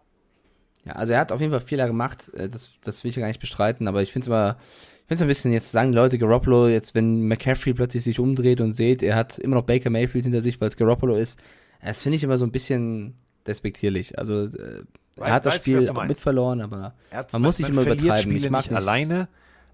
Ja, 0.84 0.92
also 0.94 1.12
er 1.12 1.20
hat 1.20 1.32
auf 1.32 1.40
jeden 1.40 1.52
Fall 1.52 1.60
Fehler 1.60 1.86
gemacht, 1.86 2.30
äh, 2.34 2.48
das, 2.48 2.70
das 2.82 3.04
will 3.04 3.10
ich 3.10 3.16
ja 3.16 3.20
gar 3.20 3.28
nicht 3.28 3.40
bestreiten, 3.40 3.86
aber 3.88 4.02
ich 4.02 4.12
finde 4.12 4.24
es 4.24 4.26
immer, 4.26 4.56
ich 5.02 5.08
finde 5.08 5.14
es 5.14 5.22
ein 5.22 5.28
bisschen, 5.28 5.52
jetzt 5.52 5.70
sagen 5.70 5.92
Leute 5.92 6.18
Garoppolo, 6.18 6.68
jetzt 6.68 6.94
wenn 6.94 7.28
McCaffrey 7.28 7.72
plötzlich 7.72 8.02
sich 8.02 8.18
umdreht 8.18 8.60
und 8.60 8.72
seht, 8.72 9.02
er 9.02 9.14
hat 9.14 9.38
immer 9.38 9.56
noch 9.56 9.64
Baker 9.64 9.90
Mayfield 9.90 10.24
hinter 10.24 10.42
sich, 10.42 10.60
weil 10.60 10.68
es 10.68 10.76
Garoppolo 10.76 11.14
ist, 11.14 11.38
das 11.84 12.02
finde 12.02 12.16
ich 12.16 12.24
immer 12.24 12.38
so 12.38 12.44
ein 12.44 12.52
bisschen 12.52 13.14
despektierlich. 13.46 14.18
Also 14.18 14.46
äh, 14.46 14.84
er 15.16 15.32
hat 15.32 15.46
das 15.46 15.56
Spiel 15.56 15.80
du 15.84 15.90
auch 15.90 15.94
meinst? 15.94 16.08
mit 16.08 16.18
verloren, 16.18 16.60
aber 16.60 16.94
Er 17.10 17.18
hat- 17.18 17.32
man 17.32 17.42
muss 17.42 17.58
nicht 17.58 17.68
immer 17.68 17.82
übertreiben. 17.82 18.16
Spiele 18.22 18.36
Ich 18.46 18.50
mag 18.50 18.64
nicht 18.64 18.74
alleine, 18.76 19.28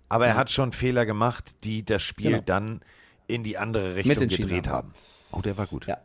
aber 0.08 0.26
er 0.26 0.32
Ja. 0.32 0.38
hat 0.38 0.50
schon 0.50 0.72
Fehler 0.72 1.06
gemacht, 1.06 1.54
die 1.64 1.84
das 1.84 2.02
Spiel 2.02 2.30
Genau. 2.30 2.42
dann 2.44 2.80
in 3.26 3.44
die 3.44 3.58
andere 3.58 3.94
Richtung 3.96 4.26
gedreht 4.28 4.66
haben. 4.68 4.88
haben. 4.88 4.92
Oh, 5.32 5.40
der 5.42 5.56
war 5.58 5.66
gut. 5.66 5.86
Ja. 5.86 5.98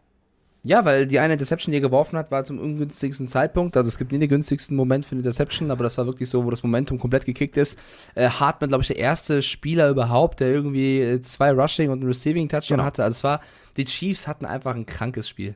Ja, 0.65 0.85
weil 0.85 1.07
die 1.07 1.19
eine 1.19 1.33
Interception, 1.33 1.71
die 1.73 1.77
er 1.79 1.81
geworfen 1.81 2.17
hat, 2.17 2.31
war 2.31 2.45
zum 2.45 2.57
ungünstigsten 2.57 3.27
Zeitpunkt. 3.27 3.75
Also 3.75 3.89
es 3.89 3.97
gibt 3.97 4.13
nie 4.13 4.19
den 4.19 4.29
günstigsten 4.29 4.77
Moment 4.77 5.05
für 5.05 5.11
eine 5.11 5.19
Interception, 5.19 5.71
aber 5.71 5.83
das 5.83 5.97
war 5.97 6.05
wirklich 6.05 6.29
so, 6.29 6.45
wo 6.45 6.49
das 6.49 6.63
Momentum 6.63 6.99
komplett 6.99 7.25
gekickt 7.25 7.57
ist. 7.57 7.77
Äh, 8.15 8.29
Hartman, 8.29 8.69
glaube 8.69 8.81
ich, 8.81 8.87
der 8.87 8.95
erste 8.97 9.41
Spieler 9.41 9.89
überhaupt, 9.89 10.39
der 10.39 10.47
irgendwie 10.49 11.01
äh, 11.01 11.19
zwei 11.19 11.51
Rushing 11.51 11.89
und 11.89 11.99
einen 11.99 12.07
Receiving 12.07 12.47
Touchdown 12.47 12.77
Genau. 12.77 12.85
hatte. 12.85 13.03
Also 13.03 13.15
es 13.17 13.23
war, 13.25 13.41
die 13.75 13.83
Chiefs 13.83 14.25
hatten 14.27 14.45
einfach 14.45 14.73
ein 14.75 14.85
krankes 14.85 15.27
Spiel. 15.27 15.55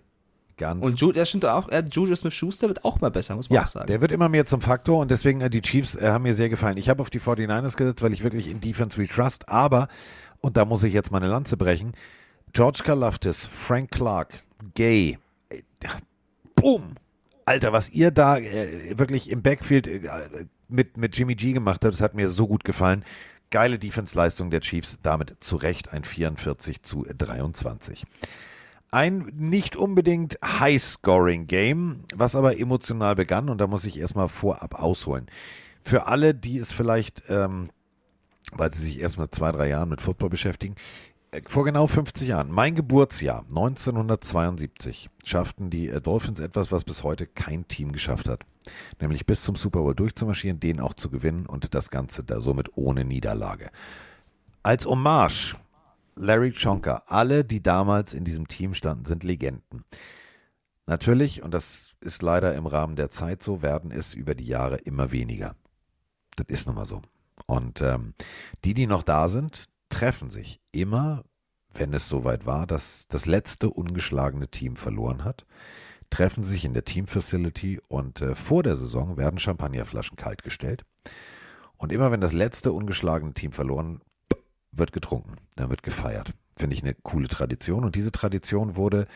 Ganz 0.58 0.84
Und 0.84 1.00
Ju 1.00 1.12
das 1.12 1.30
stimmt 1.30 1.46
auch, 1.46 1.70
äh, 1.70 1.84
Juju 1.90 2.16
Smith-Schuster 2.16 2.68
wird 2.68 2.84
auch 2.84 3.00
mal 3.00 3.12
besser, 3.12 3.36
muss 3.36 3.50
man 3.50 3.56
Ja, 3.58 3.64
auch 3.64 3.68
sagen. 3.68 3.88
der 3.88 4.02
wird 4.02 4.12
immer 4.12 4.28
mehr 4.28 4.46
zum 4.46 4.62
Faktor 4.62 5.00
und 5.00 5.12
deswegen 5.12 5.42
äh, 5.42 5.50
die 5.50 5.62
Chiefs 5.62 5.96
äh, 5.96 6.10
haben 6.10 6.24
mir 6.24 6.34
sehr 6.34 6.50
gefallen. 6.50 6.78
Ich 6.78 6.90
habe 6.90 7.02
auf 7.02 7.10
die 7.10 7.20
49ers 7.20 7.78
gesetzt, 7.78 8.02
weil 8.02 8.12
ich 8.14 8.24
wirklich 8.24 8.50
in 8.50 8.60
Defense 8.60 8.98
we 8.98 9.08
trust, 9.08 9.48
aber, 9.50 9.88
und 10.42 10.58
da 10.58 10.66
muss 10.66 10.84
ich 10.84 10.94
jetzt 10.94 11.12
meine 11.12 11.28
Lanze 11.28 11.58
brechen, 11.58 11.94
George 12.54 12.82
Kalaftis, 12.84 13.46
Frank 13.46 13.92
Clark, 13.92 14.44
Gay, 14.74 15.20
äh, 15.50 15.62
boom! 16.56 16.96
Alter, 17.46 17.72
was 17.72 17.90
ihr 17.92 18.12
da 18.12 18.38
äh, 18.38 18.98
wirklich 18.98 19.30
im 19.30 19.42
Backfield 19.42 19.88
äh, 19.88 20.02
mit, 20.68 20.98
mit 20.98 21.16
Jimmy 21.16 21.36
G 21.36 21.54
gemacht 21.54 21.86
habt, 21.86 21.94
das 21.94 22.02
hat 22.02 22.14
mir 22.16 22.30
so 22.30 22.48
gut 22.48 22.64
gefallen. 22.64 23.06
Geile 23.52 23.80
Defense-Leistung 23.80 24.50
der 24.50 24.60
Chiefs, 24.60 25.00
damit 25.04 25.38
zu 25.40 25.56
Recht 25.56 25.94
ein 25.94 26.04
44 26.04 26.84
zu 26.84 27.06
23. 27.18 28.06
Ein 28.90 29.32
nicht 29.36 29.76
unbedingt 29.76 30.38
High-Scoring-Game, 30.44 32.06
was 32.16 32.36
aber 32.36 32.58
emotional 32.58 33.16
begann 33.16 33.50
und 33.50 33.60
da 33.60 33.68
muss 33.68 33.86
ich 33.86 34.00
erstmal 34.00 34.30
vorab 34.30 34.82
ausholen. 34.82 35.28
Für 35.82 36.08
alle, 36.08 36.34
die 36.34 36.58
es 36.58 36.72
vielleicht, 36.72 37.24
ähm, 37.30 37.70
weil 38.54 38.74
sie 38.74 38.84
sich 38.84 39.00
erst 39.00 39.20
mit 39.20 39.36
zwei, 39.36 39.52
drei 39.52 39.68
Jahren 39.70 39.90
mit 39.90 40.02
Football 40.02 40.30
beschäftigen, 40.30 40.76
äh, 41.32 41.42
vor 41.48 41.66
genau 41.66 41.88
50 41.88 42.30
Jahren, 42.30 42.52
mein 42.52 42.76
Geburtsjahr 42.76 43.44
1972, 43.50 45.10
schafften 45.26 45.70
die 45.70 45.90
äh, 45.90 46.00
Dolphins 46.00 46.40
etwas, 46.40 46.72
was 46.72 46.86
bis 46.86 47.04
heute 47.04 47.28
kein 47.28 47.68
Team 47.68 47.92
geschafft 47.92 48.30
hat. 48.30 48.44
Nämlich 49.02 49.26
bis 49.26 49.44
zum 49.44 49.56
Super 49.56 49.82
Bowl 49.82 49.96
durchzumarschieren, 49.96 50.60
den 50.60 50.80
auch 50.80 50.94
zu 50.94 51.10
gewinnen 51.10 51.46
und 51.46 51.74
das 51.74 51.90
Ganze 51.90 52.24
da 52.24 52.42
somit 52.42 52.72
ohne 52.76 53.06
Niederlage. 53.06 53.70
Als 54.64 54.86
Hommage 54.86 55.56
Larry 56.18 56.52
Chonka, 56.52 57.04
alle, 57.08 57.46
die 57.46 57.62
damals 57.62 58.14
in 58.14 58.26
diesem 58.26 58.48
Team 58.48 58.74
standen, 58.74 59.06
sind 59.06 59.24
Legenden. 59.24 59.84
Natürlich, 60.86 61.44
und 61.44 61.54
das 61.54 61.92
ist 62.00 62.22
leider 62.22 62.56
im 62.56 62.66
Rahmen 62.66 62.96
der 62.96 63.10
Zeit 63.10 63.44
so, 63.44 63.62
werden 63.62 63.92
es 63.92 64.14
über 64.14 64.36
die 64.36 64.46
Jahre 64.46 64.78
immer 64.78 65.12
weniger. 65.12 65.56
Das 66.36 66.48
ist 66.48 66.66
nun 66.66 66.76
mal 66.76 66.86
so. 66.86 67.02
Und 67.46 67.82
ähm, 67.82 68.14
die, 68.64 68.74
die 68.74 68.88
noch 68.88 69.04
da 69.04 69.28
sind, 69.28 69.68
treffen 69.90 70.30
sich 70.30 70.62
immer, 70.72 71.24
wenn 71.74 71.94
es 71.94 72.10
soweit 72.10 72.46
war, 72.46 72.66
dass 72.66 73.08
das 73.08 73.26
letzte 73.26 73.70
ungeschlagene 73.70 74.48
Team 74.48 74.76
verloren 74.76 75.24
hat, 75.24 75.46
treffen 76.10 76.44
sich 76.44 76.64
in 76.64 76.74
der 76.74 76.86
Team-Facility 76.86 77.82
und 77.90 78.22
äh, 78.22 78.36
vor 78.36 78.64
der 78.64 78.78
Saison 78.78 79.18
werden 79.18 79.40
Champagnerflaschen 79.40 80.16
kaltgestellt. 80.16 80.86
Und 81.76 81.92
immer 81.92 82.12
wenn 82.12 82.22
das 82.22 82.34
letzte 82.34 82.72
ungeschlagene 82.72 83.34
Team 83.34 83.52
verloren 83.52 84.02
wird 84.72 84.92
getrunken, 84.92 85.36
dann 85.56 85.70
wird 85.70 85.84
gefeiert. 85.84 86.34
Finde 86.56 86.76
ich 86.76 86.84
eine 86.84 86.94
coole 86.94 87.28
Tradition. 87.28 87.84
Und 87.84 87.96
diese 87.96 88.12
Tradition 88.12 88.76
wurde 88.76 89.08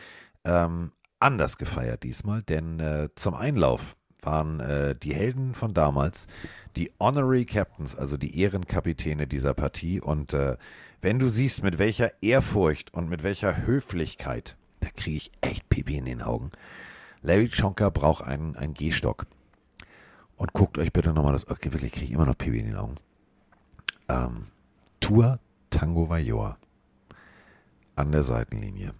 ähm, 0.44 0.92
anders 1.20 1.56
gefeiert 1.56 2.02
diesmal, 2.02 2.42
denn 2.42 2.80
äh, 2.80 3.08
zum 3.14 3.34
Einlauf 3.34 3.96
waren 4.22 4.60
äh, 4.60 4.94
die 4.94 5.14
Helden 5.14 5.54
von 5.54 5.74
damals 5.74 6.26
die 6.76 6.92
Honorary 7.00 7.44
Captains, 7.44 7.96
also 7.96 8.16
die 8.16 8.38
Ehrenkapitäne 8.40 9.26
dieser 9.26 9.54
Partie. 9.54 10.00
Und 10.00 10.32
äh, 10.32 10.56
wenn 11.00 11.18
du 11.18 11.28
siehst, 11.28 11.62
mit 11.62 11.78
welcher 11.78 12.22
Ehrfurcht 12.22 12.94
und 12.94 13.08
mit 13.08 13.22
welcher 13.22 13.66
Höflichkeit, 13.66 14.56
da 14.80 14.88
kriege 14.90 15.16
ich 15.16 15.32
echt 15.40 15.68
Pipi 15.68 15.96
in 15.96 16.04
den 16.04 16.22
Augen. 16.22 16.50
Larry 17.22 17.48
Chonka 17.48 17.90
braucht 17.90 18.24
einen, 18.24 18.56
einen 18.56 18.74
Gehstock. 18.74 19.26
Und 20.36 20.52
guckt 20.52 20.78
euch 20.78 20.92
bitte 20.92 21.12
nochmal 21.12 21.32
das. 21.32 21.48
Okay, 21.48 21.72
wirklich, 21.72 21.92
kriege 21.92 22.06
ich 22.06 22.12
immer 22.12 22.26
noch 22.26 22.38
Pipi 22.38 22.58
in 22.58 22.66
den 22.66 22.76
Augen. 22.76 22.96
Ähm, 24.08 24.46
Tour 25.02 25.40
Tango 25.70 26.08
Vajor 26.08 26.56
an 27.96 28.12
der 28.12 28.22
Seitenlinie 28.22 28.92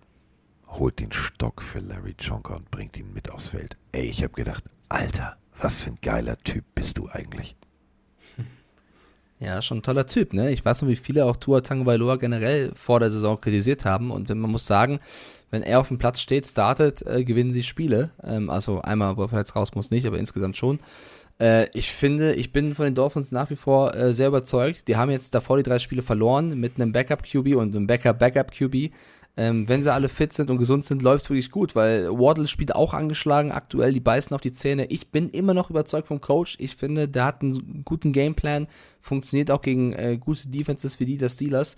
holt 0.67 0.99
den 0.99 1.13
Stock 1.13 1.63
für 1.63 1.79
Larry 1.79 2.15
Chonka 2.15 2.57
und 2.57 2.73
bringt 2.73 2.97
ihn 2.97 3.15
mit 3.15 3.31
aufs 3.31 3.51
Feld. 3.51 3.77
Ey, 3.93 4.07
ich 4.07 4.25
habe 4.25 4.33
gedacht, 4.35 4.65
Alter, 4.89 5.37
was 5.57 5.83
für 5.83 5.91
ein 5.91 5.99
geiler 6.03 6.37
Typ 6.39 6.65
bist 6.75 6.99
du 6.99 7.09
eigentlich? 7.09 7.57
Ja, 9.39 9.61
schon 9.61 9.79
ein 9.79 9.83
toller 9.83 10.07
Typ, 10.07 10.35
ne? 10.35 10.53
Ich 10.53 10.65
weiß 10.65 10.83
noch, 10.83 10.89
wie 10.89 10.95
viele 10.95 11.25
auch 11.25 11.37
Tua 11.37 11.63
Tagovailoa 11.63 12.15
generell 12.15 12.73
vor 12.77 13.01
der 13.01 13.11
Saison 13.11 13.41
kritisiert 13.41 13.85
haben 13.85 14.13
und 14.13 14.29
man 14.29 14.51
muss 14.51 14.69
sagen, 14.69 15.01
wenn 15.51 15.63
er 15.65 15.81
auf 15.81 15.89
dem 15.89 15.99
Platz 15.99 16.21
steht, 16.21 16.47
startet, 16.47 17.03
äh, 17.03 17.25
gewinnen 17.25 17.51
sie 17.51 17.65
Spiele. 17.65 18.11
Ähm, 18.23 18.51
also 18.51 18.83
einmal, 18.83 19.17
wo 19.17 19.25
er 19.25 19.39
jetzt 19.39 19.57
raus 19.57 19.75
muss, 19.75 19.91
nicht, 19.91 20.07
aber 20.07 20.19
insgesamt 20.19 20.57
schon. 20.57 20.79
Äh, 21.43 21.69
ich 21.75 21.91
finde, 21.91 22.35
ich 22.35 22.53
bin 22.53 22.75
von 22.75 22.85
den 22.85 22.95
Dolphins 22.95 23.33
nach 23.33 23.51
wie 23.51 23.57
vor 23.57 23.95
äh, 23.97 24.15
sehr 24.15 24.29
überzeugt. 24.29 24.87
Die 24.87 24.97
haben 24.97 25.11
jetzt 25.11 25.35
davor 25.35 25.57
die 25.57 25.65
drei 25.65 25.81
Spiele 25.81 26.03
verloren 26.03 26.59
mit 26.59 26.77
einem 26.77 26.93
Backup-QB 26.93 27.57
und 27.57 27.75
einem 27.75 27.89
Backup-Backup-QB. 27.89 28.93
Ähm, 29.35 29.67
wenn 29.67 29.83
sie 29.83 29.93
alle 29.93 30.09
fit 30.11 30.33
sind 30.33 30.51
und 30.51 30.59
gesund 30.59 30.85
sind, 30.85 31.03
läuft 31.03 31.25
es 31.25 31.31
wirklich 31.31 31.51
gut, 31.51 31.75
weil 31.75 32.11
Waddle 32.11 32.47
spielt 32.47 32.75
auch 32.75 32.93
angeschlagen 32.93 33.51
aktuell, 33.51 33.93
die 33.93 34.01
beißen 34.01 34.35
auf 34.35 34.43
die 34.43 34.53
Zähne. 34.53 34.85
Ich 34.87 35.11
bin 35.11 35.31
immer 35.31 35.55
noch 35.55 35.71
überzeugt 35.71 36.09
vom 36.09 36.21
Coach. 36.21 36.57
Ich 36.61 36.77
finde, 36.77 37.09
der 37.09 37.25
hat 37.25 37.43
einen 37.43 37.83
guten 37.85 38.13
Gameplan, 38.13 38.69
funktioniert 39.01 39.51
auch 39.51 39.63
gegen 39.63 39.95
äh, 39.95 40.19
gute 40.21 40.49
Defenses 40.49 41.01
wie 41.01 41.07
die 41.07 41.17
der 41.17 41.31
Steelers. 41.31 41.77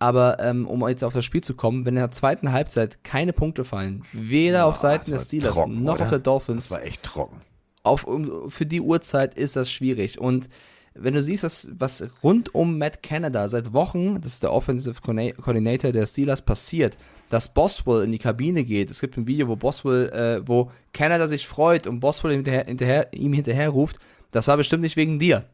Aber 0.00 0.38
ähm, 0.40 0.66
um 0.66 0.86
jetzt 0.86 1.02
auf 1.02 1.14
das 1.14 1.24
Spiel 1.24 1.42
zu 1.42 1.54
kommen, 1.54 1.86
wenn 1.86 1.94
in 1.94 2.02
der 2.02 2.10
zweiten 2.10 2.52
Halbzeit 2.52 3.02
keine 3.04 3.32
Punkte 3.32 3.64
fallen, 3.64 4.04
weder 4.12 4.66
oh, 4.66 4.70
auf 4.70 4.76
Seiten 4.76 5.10
der 5.10 5.18
Steelers 5.18 5.54
trocken, 5.54 5.82
noch 5.82 5.94
oder? 5.94 6.02
auf 6.02 6.10
der 6.10 6.18
Dolphins. 6.18 6.68
Das 6.68 6.78
war 6.78 6.84
echt 6.84 7.02
trocken. 7.04 7.36
Auf, 7.88 8.06
für 8.48 8.66
die 8.66 8.80
Uhrzeit 8.80 9.34
ist 9.34 9.56
das 9.56 9.70
schwierig. 9.70 10.20
Und 10.20 10.48
wenn 10.94 11.14
du 11.14 11.22
siehst, 11.22 11.44
was, 11.44 11.70
was 11.78 12.08
rund 12.22 12.54
um 12.54 12.78
Matt 12.78 13.02
Canada 13.02 13.48
seit 13.48 13.72
Wochen, 13.72 14.20
das 14.20 14.34
ist 14.34 14.42
der 14.42 14.52
Offensive 14.52 15.00
Coordinator 15.00 15.92
der 15.92 16.06
Steelers, 16.06 16.42
passiert, 16.42 16.96
dass 17.28 17.52
Boswell 17.52 18.04
in 18.04 18.12
die 18.12 18.18
Kabine 18.18 18.64
geht. 18.64 18.90
Es 18.90 19.00
gibt 19.00 19.16
ein 19.16 19.26
Video, 19.26 19.48
wo 19.48 19.56
Boswell, 19.56 20.08
äh, 20.10 20.48
wo 20.48 20.70
Canada 20.92 21.28
sich 21.28 21.46
freut 21.46 21.86
und 21.86 22.00
Boswell 22.00 22.32
hinterher, 22.32 22.64
hinterher, 22.64 23.12
ihm 23.12 23.32
hinterher 23.32 23.68
ruft, 23.70 23.98
das 24.30 24.48
war 24.48 24.56
bestimmt 24.56 24.82
nicht 24.82 24.96
wegen 24.96 25.18
dir. 25.18 25.44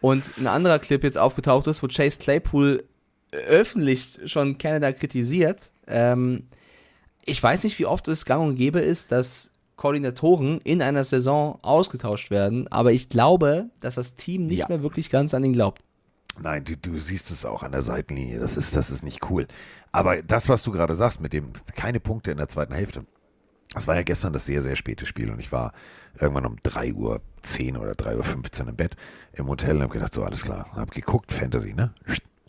Und 0.00 0.24
ein 0.38 0.46
anderer 0.48 0.78
Clip 0.78 1.02
jetzt 1.04 1.18
aufgetaucht 1.18 1.66
ist, 1.68 1.82
wo 1.82 1.86
Chase 1.86 2.18
Claypool 2.18 2.84
öffentlich 3.30 4.18
schon 4.26 4.58
Canada 4.58 4.92
kritisiert. 4.92 5.70
Ähm, 5.86 6.48
ich 7.24 7.40
weiß 7.40 7.64
nicht, 7.64 7.78
wie 7.78 7.86
oft 7.86 8.08
es 8.08 8.24
gang 8.24 8.48
und 8.48 8.56
gäbe 8.56 8.80
ist, 8.80 9.12
dass 9.12 9.51
Koordinatoren 9.82 10.60
in 10.60 10.80
einer 10.80 11.02
Saison 11.02 11.58
ausgetauscht 11.62 12.30
werden, 12.30 12.68
aber 12.68 12.92
ich 12.92 13.08
glaube, 13.08 13.68
dass 13.80 13.96
das 13.96 14.14
Team 14.14 14.46
nicht 14.46 14.60
ja. 14.60 14.68
mehr 14.68 14.80
wirklich 14.80 15.10
ganz 15.10 15.34
an 15.34 15.42
ihn 15.42 15.52
glaubt. 15.52 15.82
Nein, 16.40 16.62
du, 16.62 16.76
du 16.76 17.00
siehst 17.00 17.32
es 17.32 17.44
auch 17.44 17.64
an 17.64 17.72
der 17.72 17.82
Seitenlinie. 17.82 18.38
Das 18.38 18.56
ist, 18.56 18.76
das 18.76 18.92
ist 18.92 19.02
nicht 19.02 19.28
cool. 19.28 19.48
Aber 19.90 20.22
das, 20.22 20.48
was 20.48 20.62
du 20.62 20.70
gerade 20.70 20.94
sagst, 20.94 21.20
mit 21.20 21.32
dem 21.32 21.50
keine 21.74 21.98
Punkte 21.98 22.30
in 22.30 22.36
der 22.36 22.48
zweiten 22.48 22.72
Hälfte, 22.74 23.04
das 23.74 23.88
war 23.88 23.96
ja 23.96 24.04
gestern 24.04 24.32
das 24.32 24.46
sehr, 24.46 24.62
sehr 24.62 24.76
späte 24.76 25.04
Spiel 25.04 25.32
und 25.32 25.40
ich 25.40 25.50
war 25.50 25.72
irgendwann 26.16 26.46
um 26.46 26.58
3 26.62 26.92
Uhr 26.92 27.20
10 27.40 27.76
oder 27.76 27.96
3 27.96 28.18
Uhr 28.18 28.22
15 28.22 28.68
im 28.68 28.76
Bett 28.76 28.94
im 29.32 29.48
Hotel 29.48 29.74
und 29.74 29.82
habe 29.82 29.94
gedacht, 29.94 30.14
so 30.14 30.22
alles 30.22 30.44
klar. 30.44 30.70
Habe 30.76 30.92
geguckt, 30.92 31.32
Fantasy, 31.32 31.74
ne? 31.74 31.92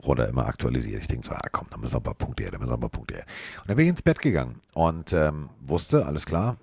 Runter 0.03 0.29
immer 0.29 0.45
aktualisiert. 0.45 1.01
Ich 1.01 1.07
denke 1.07 1.25
so, 1.25 1.33
ah 1.33 1.49
komm, 1.51 1.65
da 1.71 1.77
müssen 1.77 1.95
wir 1.95 1.99
ein 1.99 2.03
paar 2.03 2.13
Punkte 2.13 2.43
her, 2.43 2.51
da 2.51 2.59
müssen 2.59 2.69
wir 2.69 2.77
ein 2.77 2.81
paar 2.81 2.89
Punkte 2.89 3.15
her. 3.15 3.25
Und 3.61 3.69
dann 3.69 3.75
bin 3.75 3.85
ich 3.85 3.89
ins 3.89 4.03
Bett 4.03 4.19
gegangen 4.21 4.61
und 4.75 5.13
ähm, 5.13 5.49
wusste, 5.61 6.05
alles 6.05 6.27
klar, 6.27 6.57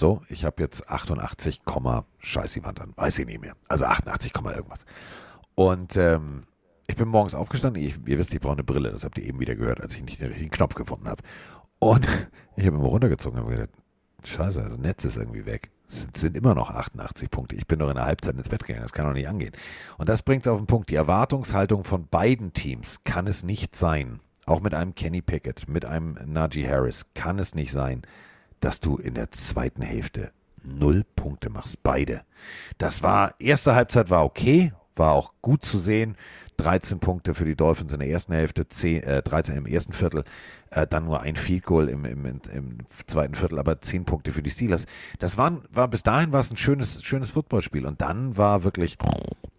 so, 0.00 0.22
ich 0.28 0.44
habe 0.44 0.62
jetzt 0.62 0.88
88, 0.88 1.60
scheiß 2.18 2.54
die 2.54 2.64
Wand 2.64 2.80
an, 2.80 2.92
weiß 2.96 3.20
ich 3.20 3.26
nicht 3.26 3.40
mehr. 3.40 3.54
Also 3.68 3.84
88, 3.84 4.32
irgendwas. 4.34 4.84
Und 5.54 5.96
ähm, 5.96 6.44
ich 6.86 6.96
bin 6.96 7.08
morgens 7.08 7.34
aufgestanden. 7.34 7.82
Ich, 7.82 7.98
ihr 8.06 8.18
wisst, 8.18 8.34
ich 8.34 8.40
brauche 8.40 8.54
eine 8.54 8.64
Brille. 8.64 8.90
Das 8.90 9.04
habt 9.04 9.18
ihr 9.18 9.24
eben 9.24 9.38
wieder 9.38 9.54
gehört, 9.54 9.80
als 9.80 9.94
ich 9.94 10.02
nicht 10.02 10.20
den 10.20 10.28
richtigen 10.28 10.50
Knopf 10.50 10.74
gefunden 10.74 11.08
habe. 11.08 11.22
Und 11.78 12.06
ich 12.56 12.66
habe 12.66 12.76
immer 12.76 12.86
runtergezogen 12.86 13.38
und 13.38 13.44
habe 13.44 13.56
gedacht, 13.56 13.70
scheiße, 14.24 14.60
das 14.60 14.78
Netz 14.78 15.04
ist 15.04 15.16
irgendwie 15.16 15.46
weg. 15.46 15.70
Es 15.88 16.08
sind 16.14 16.36
immer 16.36 16.54
noch 16.54 16.70
88 16.70 17.30
Punkte. 17.30 17.56
Ich 17.56 17.66
bin 17.66 17.78
doch 17.78 17.88
in 17.88 17.96
der 17.96 18.06
Halbzeit 18.06 18.34
ins 18.34 18.48
Bett 18.48 18.64
gegangen. 18.64 18.82
Das 18.82 18.92
kann 18.92 19.06
doch 19.06 19.12
nicht 19.12 19.28
angehen. 19.28 19.52
Und 19.98 20.08
das 20.08 20.22
bringt 20.22 20.46
es 20.46 20.52
auf 20.52 20.58
den 20.58 20.66
Punkt. 20.66 20.90
Die 20.90 20.94
Erwartungshaltung 20.94 21.84
von 21.84 22.06
beiden 22.06 22.52
Teams 22.52 22.98
kann 23.04 23.26
es 23.26 23.42
nicht 23.42 23.76
sein. 23.76 24.20
Auch 24.46 24.60
mit 24.60 24.74
einem 24.74 24.94
Kenny 24.94 25.20
Pickett, 25.20 25.68
mit 25.68 25.84
einem 25.84 26.16
Najee 26.24 26.66
Harris 26.66 27.06
kann 27.14 27.38
es 27.38 27.54
nicht 27.54 27.72
sein, 27.72 28.02
dass 28.60 28.80
du 28.80 28.96
in 28.96 29.14
der 29.14 29.30
zweiten 29.30 29.82
Hälfte 29.82 30.32
null 30.62 31.04
Punkte 31.16 31.50
machst. 31.50 31.82
Beide. 31.82 32.22
Das 32.78 33.02
war, 33.02 33.34
erste 33.38 33.74
Halbzeit 33.74 34.10
war 34.10 34.24
okay, 34.24 34.72
war 34.96 35.12
auch 35.12 35.32
gut 35.42 35.64
zu 35.64 35.78
sehen. 35.78 36.16
13 36.58 36.98
Punkte 36.98 37.32
für 37.32 37.46
die 37.46 37.56
Dolphins 37.56 37.92
in 37.94 38.00
der 38.00 38.08
ersten 38.08 38.34
Hälfte, 38.34 38.68
10, 38.68 39.02
äh, 39.02 39.22
13 39.22 39.56
im 39.56 39.64
ersten 39.64 39.94
Viertel, 39.94 40.24
äh, 40.70 40.86
dann 40.86 41.06
nur 41.06 41.22
ein 41.22 41.36
Field 41.36 41.64
Goal 41.64 41.88
im, 41.88 42.04
im, 42.04 42.26
im, 42.26 42.78
zweiten 43.06 43.34
Viertel, 43.34 43.58
aber 43.58 43.80
10 43.80 44.04
Punkte 44.04 44.32
für 44.32 44.42
die 44.42 44.50
Steelers. 44.50 44.84
Das 45.18 45.38
waren, 45.38 45.62
war 45.70 45.88
bis 45.88 46.02
dahin 46.02 46.32
war 46.32 46.40
es 46.40 46.50
ein 46.50 46.58
schönes, 46.58 47.02
schönes 47.02 47.30
Footballspiel 47.30 47.86
und 47.86 48.02
dann 48.02 48.36
war 48.36 48.62
wirklich 48.62 48.98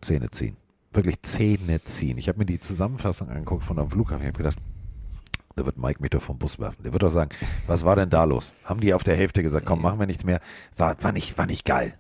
Zähne 0.02 0.30
ziehen. 0.30 0.57
Wirklich 0.94 1.22
Zähne 1.23 1.84
ziehen. 1.84 2.19
Ich 2.19 2.28
habe 2.28 2.38
mir 2.38 2.45
die 2.45 2.60
Zusammenfassung 2.60 3.30
angeguckt 3.30 3.64
von 3.64 3.80
einem 3.80 3.90
Flughafen. 3.90 4.22
Ich 4.22 4.28
habe 4.28 4.38
gedacht, 4.38 4.57
da 5.56 5.65
wird 5.65 5.78
Mike 5.78 6.02
mich 6.02 6.11
vom 6.22 6.38
Bus 6.38 6.60
werfen. 6.60 6.84
Der 6.84 6.94
wird 6.94 7.03
doch 7.03 7.11
sagen, 7.11 7.32
was 7.68 7.86
war 7.86 7.95
denn 7.95 8.10
da 8.10 8.23
los? 8.23 8.53
Haben 8.64 8.82
die 8.82 8.94
auf 8.94 9.03
der 9.03 9.15
Hälfte 9.15 9.44
gesagt, 9.44 9.65
komm, 9.65 9.82
machen 9.82 9.99
wir 9.99 10.07
nichts 10.07 10.23
mehr. 10.23 10.40
War, 10.78 11.02
war, 11.03 11.11
nicht, 11.11 11.38
war 11.38 11.45
nicht 11.45 11.65
geil. 11.65 11.94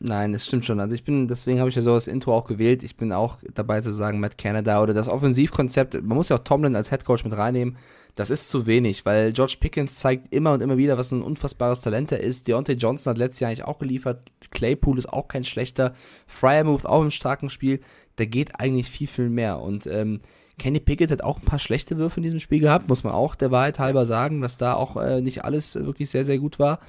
Nein, 0.00 0.32
das 0.32 0.46
stimmt 0.46 0.64
schon. 0.64 0.78
Also 0.78 0.94
ich 0.94 1.02
bin, 1.02 1.26
deswegen 1.26 1.58
habe 1.58 1.70
ich 1.70 1.74
ja 1.74 1.82
so 1.82 1.94
das 1.94 2.06
Intro 2.06 2.32
auch 2.36 2.44
gewählt. 2.44 2.84
Ich 2.84 2.96
bin 2.96 3.12
auch 3.12 3.38
dabei 3.52 3.80
zu 3.80 3.92
sagen, 3.92 4.20
Matt 4.20 4.38
Canada 4.38 4.80
oder 4.80 4.94
das 4.94 5.08
Offensivkonzept. 5.08 5.94
Man 5.94 6.16
muss 6.16 6.28
ja 6.28 6.36
auch 6.36 6.44
Tomlin 6.44 6.76
als 6.76 6.92
Headcoach 6.92 7.24
mit 7.24 7.36
reinnehmen. 7.36 7.76
Das 8.14 8.30
ist 8.30 8.48
zu 8.48 8.66
wenig, 8.66 9.04
weil 9.06 9.32
George 9.32 9.56
Pickens 9.60 9.96
zeigt 9.96 10.32
immer 10.32 10.52
und 10.52 10.60
immer 10.60 10.76
wieder, 10.76 10.98
was 10.98 11.10
ein 11.10 11.22
unfassbares 11.22 11.80
Talent 11.80 12.12
er 12.12 12.20
ist. 12.20 12.46
Deontay 12.46 12.74
Johnson 12.74 13.10
hat 13.10 13.18
letztes 13.18 13.40
Jahr 13.40 13.48
eigentlich 13.48 13.64
auch 13.64 13.78
geliefert. 13.78 14.30
Claypool 14.50 14.98
ist 14.98 15.12
auch 15.12 15.26
kein 15.26 15.44
schlechter. 15.44 15.94
Fryermuth 16.26 16.86
auch 16.86 17.02
im 17.02 17.10
starken 17.10 17.50
Spiel. 17.50 17.80
Da 18.16 18.24
geht 18.24 18.58
eigentlich 18.60 18.88
viel, 18.90 19.06
viel 19.08 19.30
mehr. 19.30 19.60
Und 19.60 19.86
ähm, 19.88 20.20
Kenny 20.58 20.80
Pickett 20.80 21.10
hat 21.10 21.22
auch 21.22 21.38
ein 21.38 21.44
paar 21.44 21.58
schlechte 21.58 21.96
Würfe 21.96 22.18
in 22.18 22.24
diesem 22.24 22.40
Spiel 22.40 22.60
gehabt, 22.60 22.88
muss 22.88 23.04
man 23.04 23.12
auch 23.12 23.34
der 23.34 23.50
Wahrheit 23.50 23.78
halber 23.78 24.06
sagen, 24.06 24.40
dass 24.40 24.56
da 24.56 24.74
auch 24.74 24.96
äh, 24.96 25.20
nicht 25.20 25.44
alles 25.44 25.74
wirklich 25.74 26.10
sehr, 26.10 26.24
sehr 26.24 26.38
gut 26.38 26.58
war. 26.58 26.80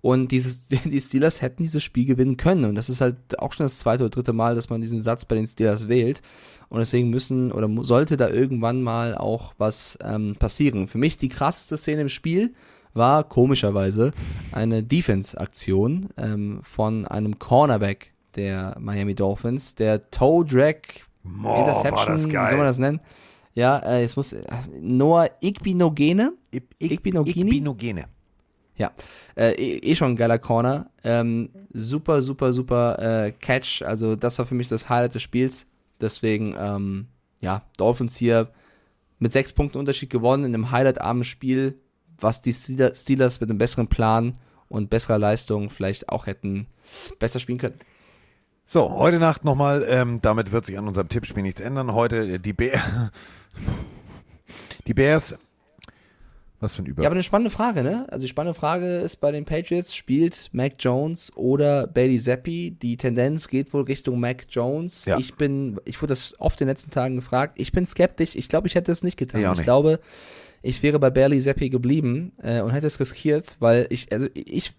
Und 0.00 0.32
dieses, 0.32 0.68
die 0.84 1.00
Steelers 1.00 1.40
hätten 1.40 1.62
dieses 1.62 1.82
Spiel 1.82 2.04
gewinnen 2.04 2.36
können. 2.36 2.66
Und 2.66 2.74
das 2.74 2.90
ist 2.90 3.00
halt 3.00 3.38
auch 3.38 3.52
schon 3.54 3.64
das 3.64 3.78
zweite 3.78 4.04
oder 4.04 4.10
dritte 4.10 4.34
Mal, 4.34 4.54
dass 4.54 4.68
man 4.68 4.82
diesen 4.82 5.00
Satz 5.00 5.24
bei 5.24 5.34
den 5.34 5.46
Steelers 5.46 5.88
wählt. 5.88 6.20
Und 6.68 6.78
deswegen 6.78 7.08
müssen 7.08 7.50
oder 7.52 7.70
sollte 7.84 8.18
da 8.18 8.28
irgendwann 8.28 8.82
mal 8.82 9.16
auch 9.16 9.54
was 9.56 9.98
ähm, 10.02 10.36
passieren. 10.38 10.88
Für 10.88 10.98
mich 10.98 11.16
die 11.16 11.30
krasseste 11.30 11.78
Szene 11.78 12.02
im 12.02 12.08
Spiel 12.10 12.52
war 12.92 13.24
komischerweise 13.24 14.12
eine 14.52 14.82
Defense-Aktion 14.82 16.10
ähm, 16.16 16.60
von 16.62 17.06
einem 17.06 17.38
Cornerback 17.38 18.12
der 18.36 18.76
Miami 18.78 19.14
Dolphins, 19.14 19.74
der 19.74 20.10
Toe 20.10 20.44
Drag 20.44 20.76
Boah, 21.24 21.60
Interception, 21.60 22.16
wie 22.16 22.30
soll 22.30 22.56
man 22.56 22.66
das 22.66 22.78
nennen? 22.78 23.00
Ja, 23.54 23.78
äh, 23.78 24.02
jetzt 24.02 24.16
muss 24.16 24.32
äh, 24.32 24.42
Noah 24.80 25.30
Igbinogene. 25.40 26.34
Igbinogene. 26.78 27.50
Igbinogene. 27.50 28.04
Ja, 28.76 28.92
äh, 29.36 29.52
eh, 29.52 29.78
eh 29.78 29.94
schon 29.94 30.12
ein 30.12 30.16
geiler 30.16 30.38
Corner. 30.38 30.90
Ähm, 31.04 31.50
super, 31.72 32.20
super, 32.20 32.52
super 32.52 32.98
äh, 33.26 33.32
Catch. 33.32 33.82
Also 33.82 34.16
das 34.16 34.38
war 34.38 34.46
für 34.46 34.56
mich 34.56 34.68
das 34.68 34.88
Highlight 34.88 35.14
des 35.14 35.22
Spiels. 35.22 35.66
Deswegen, 36.00 36.54
ähm, 36.58 37.06
ja, 37.40 37.62
Dolphins 37.76 38.16
hier 38.16 38.50
mit 39.20 39.32
sechs 39.32 39.52
Punkten 39.52 39.78
Unterschied 39.78 40.10
gewonnen 40.10 40.44
in 40.44 40.54
einem 40.54 40.72
highlightarmen 40.72 41.22
Spiel, 41.22 41.78
was 42.18 42.42
die 42.42 42.52
Steelers 42.52 43.40
mit 43.40 43.48
einem 43.48 43.58
besseren 43.58 43.86
Plan 43.86 44.36
und 44.68 44.90
besserer 44.90 45.18
Leistung 45.18 45.70
vielleicht 45.70 46.08
auch 46.08 46.26
hätten 46.26 46.66
besser 47.20 47.38
spielen 47.38 47.58
können. 47.58 47.78
So, 48.66 48.90
heute 48.96 49.18
Nacht 49.18 49.44
nochmal, 49.44 49.84
ähm, 49.88 50.20
damit 50.22 50.50
wird 50.50 50.64
sich 50.64 50.78
an 50.78 50.88
unserem 50.88 51.08
Tippspiel 51.08 51.42
nichts 51.42 51.60
ändern. 51.60 51.92
Heute 51.94 52.16
äh, 52.26 52.38
die 52.38 52.52
Bears. 52.52 52.80
Die 54.86 54.92
Bears 54.92 55.34
Was 56.60 56.74
für 56.76 56.82
ein 56.82 56.86
Über. 56.86 57.02
Ja, 57.02 57.08
aber 57.08 57.14
eine 57.14 57.22
spannende 57.22 57.50
Frage, 57.50 57.82
ne? 57.82 58.04
Also 58.10 58.24
die 58.24 58.28
spannende 58.28 58.58
Frage 58.58 58.98
ist 58.98 59.16
bei 59.16 59.32
den 59.32 59.46
Patriots, 59.46 59.94
spielt 59.94 60.50
Mac 60.52 60.74
Jones 60.78 61.34
oder 61.36 61.86
Bailey 61.86 62.18
Zappi? 62.18 62.72
Die 62.72 62.98
Tendenz 62.98 63.48
geht 63.48 63.72
wohl 63.72 63.84
Richtung 63.84 64.20
Mac 64.20 64.44
Jones. 64.50 65.06
Ja. 65.06 65.18
Ich 65.18 65.36
bin, 65.36 65.80
ich 65.86 66.02
wurde 66.02 66.10
das 66.10 66.38
oft 66.38 66.60
in 66.60 66.66
den 66.66 66.72
letzten 66.72 66.90
Tagen 66.90 67.16
gefragt. 67.16 67.54
Ich 67.58 67.72
bin 67.72 67.86
skeptisch. 67.86 68.36
Ich 68.36 68.50
glaube, 68.50 68.66
ich 68.66 68.74
hätte 68.74 68.92
es 68.92 69.02
nicht 69.02 69.16
getan. 69.16 69.40
Ich 69.40 69.46
auch 69.46 69.52
ich 69.52 69.58
nicht. 69.58 69.64
glaube, 69.64 70.00
ich 70.60 70.82
wäre 70.82 70.98
bei 70.98 71.08
Bailey 71.08 71.40
Zappi 71.40 71.70
geblieben 71.70 72.32
äh, 72.42 72.60
und 72.60 72.72
hätte 72.72 72.88
es 72.88 73.00
riskiert, 73.00 73.56
weil 73.60 73.86
ich, 73.88 74.12
also 74.12 74.26
ich 74.34 74.74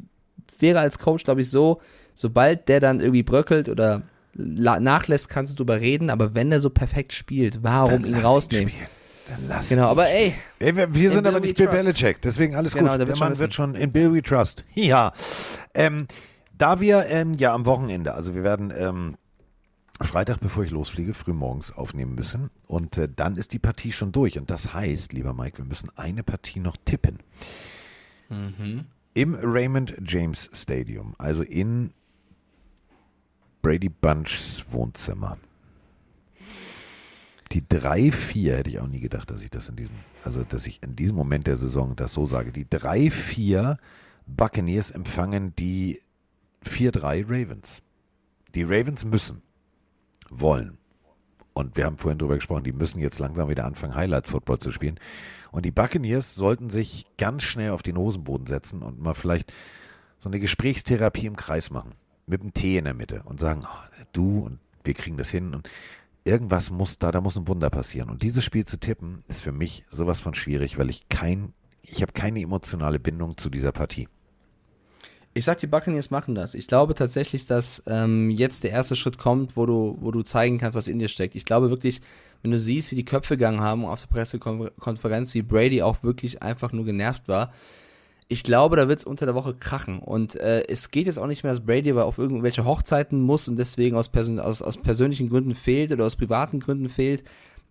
wäre 0.60 0.80
als 0.82 1.00
Coach, 1.00 1.24
glaube 1.24 1.42
ich, 1.42 1.50
so, 1.50 1.82
sobald 2.16 2.68
der 2.68 2.80
dann 2.80 3.00
irgendwie 3.00 3.24
bröckelt 3.24 3.70
oder 3.70 4.02
nachlässt, 4.34 5.30
kannst 5.30 5.54
du 5.54 5.56
drüber 5.58 5.80
reden, 5.80 6.10
aber 6.10 6.34
wenn 6.34 6.50
der 6.50 6.60
so 6.60 6.70
perfekt 6.70 7.14
spielt, 7.14 7.64
warum 7.64 8.02
Dann 8.02 8.06
ihn 8.06 8.16
ihn 8.18 8.26
rausnehmen? 8.26 8.70
spielen. 8.70 8.88
Dann 9.28 9.48
lass 9.48 9.70
Genau, 9.70 9.84
ihn 9.84 9.90
aber 9.90 10.08
ey, 10.10 10.34
Ey, 10.60 10.76
wir, 10.76 10.94
wir 10.94 11.10
in 11.10 11.16
sind 11.16 11.28
aber 11.28 11.40
nicht 11.40 11.58
Bill. 11.58 11.68
Belichick, 11.68 12.22
deswegen 12.22 12.56
alles 12.56 12.74
Genau, 12.74 12.92
gut. 12.92 13.00
der 13.00 13.06
Der 13.06 13.08
wird 13.08 13.18
schon 13.18 13.28
Mann 13.30 13.40
wird 13.40 13.50
wissen. 13.50 13.52
schon 13.56 13.76
in 13.76 13.92
Bill 13.92 14.14
we 14.14 14.22
trust. 14.22 14.64
Ja. 14.74 15.14
Ähm, 15.74 16.08
da 16.58 16.80
wir 16.82 17.06
ähm, 17.10 17.34
ja 17.36 17.54
am 17.54 17.66
Wochenende, 17.66 18.14
also 18.14 18.36
wir 18.36 18.44
werden 18.44 18.74
ähm, 18.78 19.16
Freitag, 20.02 20.42
bevor 20.42 20.64
ich 20.66 20.72
losfliege, 20.72 21.14
frühmorgens 21.14 21.72
aufnehmen 21.76 22.16
müssen. 22.16 22.50
Und 22.68 22.98
äh, 22.98 23.08
dann 23.14 23.38
ist 23.38 23.54
die 23.54 23.60
Partie 23.60 23.94
schon 23.94 24.12
durch. 24.12 24.38
Und 24.38 24.50
das 24.50 24.74
heißt, 24.74 25.14
lieber 25.14 25.34
Mike, 25.34 25.58
wir 25.60 25.66
müssen 25.66 25.90
eine 25.96 26.22
Partie 26.24 26.60
noch 26.60 26.76
tippen. 26.84 27.20
Mhm. 28.30 28.86
Im 29.14 29.36
Raymond 29.42 29.96
James 30.06 30.50
Stadium, 30.54 31.16
also 31.18 31.42
in 31.44 31.92
Brady 33.66 33.90
Bunchs 33.90 34.64
Wohnzimmer. 34.70 35.40
Die 37.52 37.64
3-4 37.64 38.58
hätte 38.58 38.70
ich 38.70 38.80
auch 38.80 38.88
nie 38.88 39.00
gedacht, 39.00 39.32
dass 39.32 39.42
ich 39.42 39.50
das 39.50 39.70
in 39.70 39.76
diesem, 39.76 39.96
also 40.24 40.44
dass 40.44 40.68
ich 40.68 40.84
in 40.84 40.96
diesem 40.96 41.16
Moment 41.16 41.48
der 41.48 41.58
Saison 41.58 41.96
das 41.96 42.14
so 42.14 42.28
sage. 42.28 42.52
Die 42.52 42.66
3-4 42.66 43.78
Buccaneers 44.28 44.92
empfangen 44.92 45.56
die 45.56 46.00
4-3 46.64 47.24
Ravens. 47.28 47.82
Die 48.54 48.62
Ravens 48.62 49.04
müssen, 49.04 49.42
wollen. 50.30 50.78
Und 51.54 51.76
wir 51.76 51.86
haben 51.86 51.98
vorhin 51.98 52.20
drüber 52.20 52.36
gesprochen, 52.36 52.66
die 52.66 52.72
müssen 52.72 53.00
jetzt 53.00 53.18
langsam 53.18 53.50
wieder 53.50 53.66
anfangen, 53.66 53.96
Highlight-Football 53.96 54.60
zu 54.60 54.72
spielen. 54.72 55.00
Und 55.52 55.66
die 55.66 55.72
Buccaneers 55.72 56.36
sollten 56.36 56.70
sich 56.70 57.08
ganz 57.18 57.42
schnell 57.42 57.72
auf 57.72 57.82
den 57.82 57.98
Hosenboden 57.98 58.46
setzen 58.46 58.84
und 58.84 59.02
mal 59.02 59.16
vielleicht 59.16 59.52
so 60.20 60.30
eine 60.30 60.40
Gesprächstherapie 60.40 61.26
im 61.26 61.36
Kreis 61.36 61.72
machen. 61.72 61.96
Mit 62.28 62.42
einem 62.42 62.54
Tee 62.54 62.78
in 62.78 62.86
der 62.86 62.94
Mitte 62.94 63.22
und 63.26 63.40
sagen, 63.40 63.62
oh, 63.64 64.04
du 64.14 64.40
und 64.40 64.60
wir 64.84 64.94
kriegen 64.94 65.18
das 65.18 65.30
hin. 65.30 65.54
Und 65.54 65.70
irgendwas 66.24 66.72
muss 66.72 66.98
da, 66.98 67.12
da 67.12 67.22
muss 67.22 67.38
ein 67.38 67.48
Wunder 67.48 67.70
passieren. 67.70 68.10
Und 68.10 68.24
dieses 68.24 68.44
Spiel 68.44 68.66
zu 68.66 68.78
tippen, 68.78 69.24
ist 69.28 69.42
für 69.42 69.52
mich 69.52 69.86
sowas 69.90 70.20
von 70.20 70.34
schwierig, 70.34 70.78
weil 70.78 70.90
ich 70.90 71.08
kein, 71.10 71.54
ich 71.82 72.02
habe 72.02 72.14
keine 72.14 72.42
emotionale 72.42 73.00
Bindung 73.00 73.38
zu 73.38 73.50
dieser 73.50 73.72
Partie. 73.72 74.08
Ich 75.38 75.44
sag, 75.44 75.60
die 75.60 75.68
Buccaneers 75.68 76.12
machen 76.12 76.34
das. 76.34 76.54
Ich 76.54 76.66
glaube 76.66 76.96
tatsächlich, 76.96 77.46
dass 77.46 77.84
ähm, 77.88 78.30
jetzt 78.30 78.64
der 78.64 78.72
erste 78.72 78.96
Schritt 78.96 79.18
kommt, 79.18 79.58
wo 79.58 79.66
du, 79.66 79.98
wo 80.00 80.12
du 80.12 80.22
zeigen 80.22 80.60
kannst, 80.60 80.78
was 80.78 80.88
in 80.88 80.98
dir 80.98 81.10
steckt. 81.10 81.36
Ich 81.36 81.44
glaube 81.44 81.70
wirklich, 81.70 82.00
wenn 82.42 82.52
du 82.52 82.58
siehst, 82.58 82.92
wie 82.92 82.96
die 82.96 83.04
Köpfe 83.04 83.36
gegangen 83.36 83.60
haben 83.60 83.86
auf 83.86 84.00
der 84.00 84.08
Pressekonferenz, 84.08 85.34
wie 85.34 85.42
Brady 85.42 85.82
auch 85.82 86.04
wirklich 86.04 86.42
einfach 86.42 86.72
nur 86.72 86.86
genervt 86.86 87.28
war, 87.28 87.52
ich 88.28 88.44
glaube, 88.44 88.76
da 88.76 88.88
wird 88.88 89.00
es 89.00 89.06
unter 89.06 89.26
der 89.26 89.36
Woche 89.36 89.54
krachen. 89.54 90.00
Und 90.00 90.36
äh, 90.36 90.66
es 90.68 90.90
geht 90.90 91.06
jetzt 91.06 91.20
auch 91.20 91.28
nicht 91.28 91.44
mehr, 91.44 91.54
dass 91.54 91.66
Brady 91.66 91.92
aber 91.92 92.06
auf 92.06 92.18
irgendwelche 92.18 92.66
Hochzeiten 92.66 93.22
muss 93.22 93.48
und 93.48 93.58
deswegen 93.58 93.96
aus, 93.96 94.10
Persön 94.10 94.40
aus, 94.40 94.62
aus 94.62 94.78
persönlichen 94.78 95.30
Gründen 95.30 95.54
fehlt 95.54 95.92
oder 95.92 96.06
aus 96.06 96.16
privaten 96.16 96.60
Gründen 96.60 96.90
fehlt. 96.90 97.24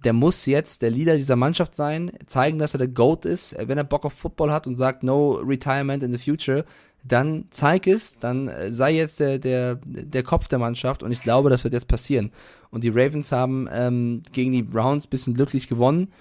Der 0.04 0.12
muss 0.12 0.46
jetzt 0.46 0.82
der 0.82 0.90
Leader 0.90 1.16
dieser 1.16 1.34
Mannschaft 1.36 1.74
sein, 1.74 2.12
zeigen, 2.26 2.58
dass 2.58 2.74
er 2.74 2.78
der 2.78 2.88
GOAT 2.88 3.24
ist. 3.24 3.56
Wenn 3.58 3.78
er 3.78 3.84
Bock 3.84 4.04
auf 4.04 4.12
Football 4.12 4.52
hat 4.52 4.66
und 4.66 4.76
sagt, 4.76 5.02
no 5.02 5.32
retirement 5.32 6.02
in 6.02 6.12
the 6.12 6.18
future, 6.18 6.64
dann 7.02 7.46
zeig 7.50 7.86
es, 7.86 8.18
dann 8.18 8.48
äh, 8.48 8.72
sei 8.72 8.92
jetzt 8.94 9.20
der, 9.20 9.38
der, 9.38 9.78
der 9.84 10.22
Kopf 10.22 10.48
der 10.48 10.58
Mannschaft 10.58 11.02
und 11.02 11.12
ich 11.12 11.22
glaube, 11.22 11.50
das 11.50 11.64
wird 11.64 11.74
jetzt 11.74 11.88
passieren. 11.88 12.32
Und 12.70 12.84
die 12.84 12.88
Ravens 12.88 13.32
haben 13.32 13.68
ähm, 13.72 14.22
gegen 14.32 14.52
die 14.52 14.62
Browns 14.62 15.06
bisschen 15.06 15.34
glücklich 15.34 15.68
gewonnen. 15.68 16.12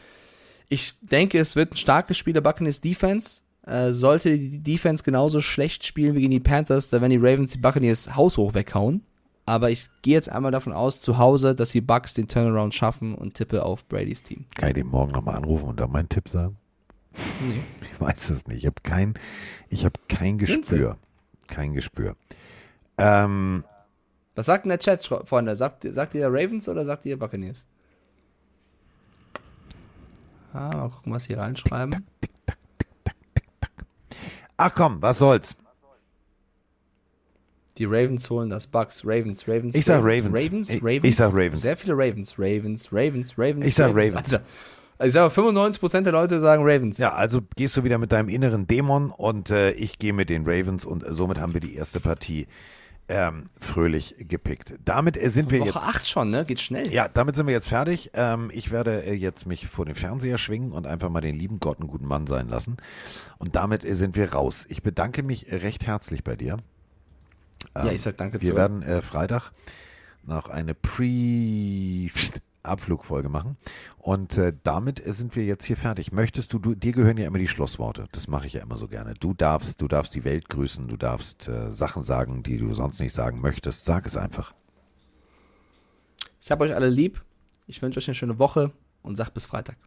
Ich 0.70 0.96
denke, 1.02 1.40
es 1.40 1.56
wird 1.56 1.74
ein 1.74 1.78
starkes 1.78 2.18
Spiel 2.18 2.34
der 2.34 2.42
Buccaneers 2.42 2.82
Defense. 2.82 3.43
Äh, 3.66 3.94
sollte 3.94 4.38
die 4.38 4.60
Defense 4.60 5.04
genauso 5.04 5.40
schlecht 5.40 5.86
spielen 5.86 6.16
wie 6.16 6.22
gegen 6.22 6.32
die 6.32 6.40
Panthers, 6.40 6.90
dann 6.90 7.02
werden 7.02 7.12
die 7.12 7.18
Ravens 7.26 7.52
die 7.52 7.60
Buccaneers 7.60 8.16
haushoch 8.16 8.54
weghauen. 8.54 9.04
Aber 9.46 9.72
ich 9.72 9.90
gehe 10.02 10.14
jetzt 10.14 10.30
einmal 10.30 10.52
davon 10.52 10.74
aus, 10.74 11.02
zu 11.02 11.18
Hause, 11.18 11.54
dass 11.56 11.72
die 11.72 11.82
Bucks 11.82 12.14
den 12.14 12.28
Turnaround 12.28 12.74
schaffen 12.74 13.16
und 13.16 13.34
tippe 13.36 13.64
auf 13.64 13.86
Bradys 13.88 14.24
Team. 14.24 14.46
Kann 14.56 14.70
ich 14.70 14.76
den 14.76 14.88
morgen 14.88 15.12
nochmal 15.12 15.36
anrufen 15.36 15.68
und 15.68 15.80
da 15.80 15.88
meinen 15.88 16.10
Tipp 16.10 16.30
sagen? 16.30 16.58
Nee. 17.42 17.62
Ich 17.94 18.02
weiß 18.02 18.32
es 18.32 18.48
nicht. 18.48 18.60
Ich 18.60 18.66
habe 18.66 18.82
kein, 18.84 19.14
ich 19.70 19.86
habe 19.86 20.00
kein 20.10 20.38
Gespür. 20.38 20.98
Kein 21.48 21.74
Gespür. 21.74 22.16
Ähm, 22.98 23.64
Was 24.36 24.48
sagt 24.48 24.66
denn 24.66 24.70
der 24.70 24.80
Chat, 24.80 25.06
Freunde? 25.06 25.56
Sagt, 25.56 25.84
sagt 25.90 26.16
ihr 26.16 26.28
Ravens 26.28 26.68
oder 26.68 26.84
sagt 26.86 27.06
ihr 27.06 27.18
Buccaneers? 27.18 27.66
Ah, 30.54 30.70
mal 30.76 30.90
gucken, 30.90 31.14
was 31.14 31.26
sie 31.26 31.34
reinschreiben. 31.34 32.06
Ach 34.58 34.74
komm, 34.76 35.02
was 35.02 35.20
soll's? 35.20 35.56
Die 37.80 37.86
Ravens 37.86 38.30
holen 38.30 38.50
das. 38.52 38.68
Bucks, 38.68 39.04
Ravens, 39.04 39.48
Ravens. 39.48 39.74
Ich 39.76 39.86
sag 39.86 40.04
Ravens. 40.04 40.26
Ravens. 40.28 40.46
Ravens, 40.46 40.70
Ich- 40.70 40.82
Ravens. 40.84 41.04
ich 41.06 41.16
sag 41.16 41.34
Ravens. 41.34 41.62
Sehr 41.64 41.78
viele 41.78 41.94
Ravens. 41.94 42.36
Ravens, 42.38 42.90
Ravens, 42.92 43.34
Ravens. 43.38 43.66
Ich 43.66 43.76
sag 43.76 43.90
Ravens. 43.92 44.14
Alter. 44.16 44.42
Also 45.00 45.08
ich 45.08 45.14
sage, 45.14 45.34
95% 45.34 46.04
der 46.04 46.14
Leute 46.14 46.40
sagen 46.40 46.62
Ravens. 46.64 47.00
Ja, 47.00 47.14
also 47.14 47.40
gehst 47.56 47.76
du 47.76 47.84
wieder 47.84 47.98
mit 47.98 48.12
deinem 48.12 48.30
inneren 48.30 48.68
Dämon 48.68 49.10
und 49.10 49.50
äh, 49.50 49.72
ich 49.72 49.98
gehe 49.98 50.14
mit 50.14 50.30
den 50.30 50.44
Ravens 50.46 50.86
und 50.86 51.04
somit 51.10 51.40
haben 51.40 51.54
wir 51.56 51.62
die 51.62 51.76
erste 51.76 52.00
Partie 52.00 52.46
ähm, 53.10 53.50
fröhlich 53.60 54.16
gepickt. 54.18 54.74
Damit 54.86 55.18
äh, 55.18 55.30
sind 55.30 55.52
wir 55.52 55.60
Woche 55.60 55.68
jetzt. 55.70 55.78
8 55.78 56.08
schon, 56.08 56.30
ne? 56.30 56.46
Geht 56.46 56.62
schnell. 56.62 56.92
Ja, 56.94 57.08
damit 57.08 57.36
sind 57.36 57.48
wir 57.48 57.54
jetzt 57.54 57.70
fertig. 57.70 58.12
Ähm, 58.14 58.50
ich 58.54 58.72
werde 58.72 59.04
äh, 59.04 59.14
jetzt 59.14 59.46
mich 59.46 59.68
vor 59.68 59.86
den 59.86 59.96
Fernseher 59.96 60.38
schwingen 60.38 60.72
und 60.72 60.88
einfach 60.88 61.10
mal 61.10 61.22
den 61.22 61.36
lieben 61.36 61.60
Gott 61.60 61.80
einen 61.80 61.90
guten 61.90 62.06
Mann 62.08 62.28
sein 62.28 62.48
lassen. 62.48 62.78
Und 63.38 63.56
damit 63.56 63.84
äh, 63.84 63.94
sind 63.94 64.16
wir 64.16 64.34
raus. 64.34 64.66
Ich 64.70 64.84
bedanke 64.84 65.24
mich 65.24 65.52
recht 65.52 65.86
herzlich 65.86 66.24
bei 66.24 66.36
dir. 66.36 66.58
Ja, 67.76 67.92
ich 67.92 68.02
sag 68.02 68.18
danke 68.18 68.40
Wir 68.40 68.48
zurück. 68.48 68.58
werden 68.58 68.84
äh, 68.84 69.02
Freitag 69.02 69.52
noch 70.26 70.50
eine 70.50 70.74
Pre-Abflugfolge 72.64 73.30
machen. 73.30 73.58
Und 73.98 74.38
äh, 74.38 74.54
damit 74.64 75.02
sind 75.06 75.36
wir 75.36 75.44
jetzt 75.44 75.66
hier 75.66 75.78
fertig. 75.78 76.12
Möchtest 76.12 76.54
du, 76.54 76.60
du, 76.60 76.76
dir 76.76 76.94
gehören 76.94 77.18
ja 77.18 77.28
immer 77.28 77.38
die 77.38 77.48
Schlussworte. 77.48 78.08
Das 78.12 78.28
mache 78.28 78.48
ich 78.48 78.54
ja 78.54 78.62
immer 78.62 78.78
so 78.78 78.88
gerne. 78.88 79.14
Du 79.14 79.34
darfst, 79.34 79.82
du 79.82 79.88
darfst 79.88 80.16
die 80.16 80.24
Welt 80.24 80.50
grüßen, 80.50 80.88
du 80.88 80.98
darfst 80.98 81.48
äh, 81.48 81.72
Sachen 81.72 82.04
sagen, 82.04 82.44
die 82.44 82.58
du 82.58 82.74
sonst 82.74 83.00
nicht 83.00 83.14
sagen 83.14 83.42
möchtest. 83.42 83.86
Sag 83.86 84.06
es 84.06 84.18
einfach. 84.18 84.54
Ich 86.42 86.52
habe 86.52 86.64
euch 86.66 86.76
alle 86.76 86.90
lieb. 86.90 87.22
Ich 87.68 87.82
wünsche 87.82 88.00
euch 88.00 88.08
eine 88.08 88.16
schöne 88.16 88.40
Woche 88.40 88.72
und 89.02 89.16
sagt 89.16 89.34
bis 89.34 89.46
Freitag. 89.46 89.78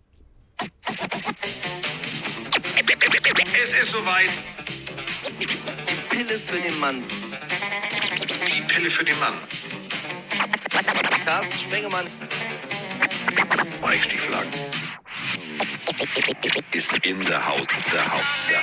Es 3.63 3.73
ist 3.75 3.93
soweit. 3.93 4.31
Die 5.41 5.47
Pille 6.15 6.39
für 6.39 6.59
den 6.59 6.79
Mann. 6.79 7.03
Die 8.47 8.63
Pille 8.63 8.91
für 8.91 9.05
den 9.05 9.19
Mann. 9.19 9.35
Carsten 11.27 11.59
Spengemann. 11.59 12.07
Mike 13.83 14.05
Stieflagen. 14.05 14.51
Ist 16.73 16.93
in 17.05 17.25
der 17.25 17.47
Haus. 17.47 17.67
Der 17.93 18.13
Haus. 18.13 18.23
Der. 18.49 18.61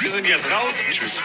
Wir 0.00 0.10
sind 0.10 0.26
jetzt 0.28 0.52
raus. 0.52 0.74
Tschüss. 0.90 1.20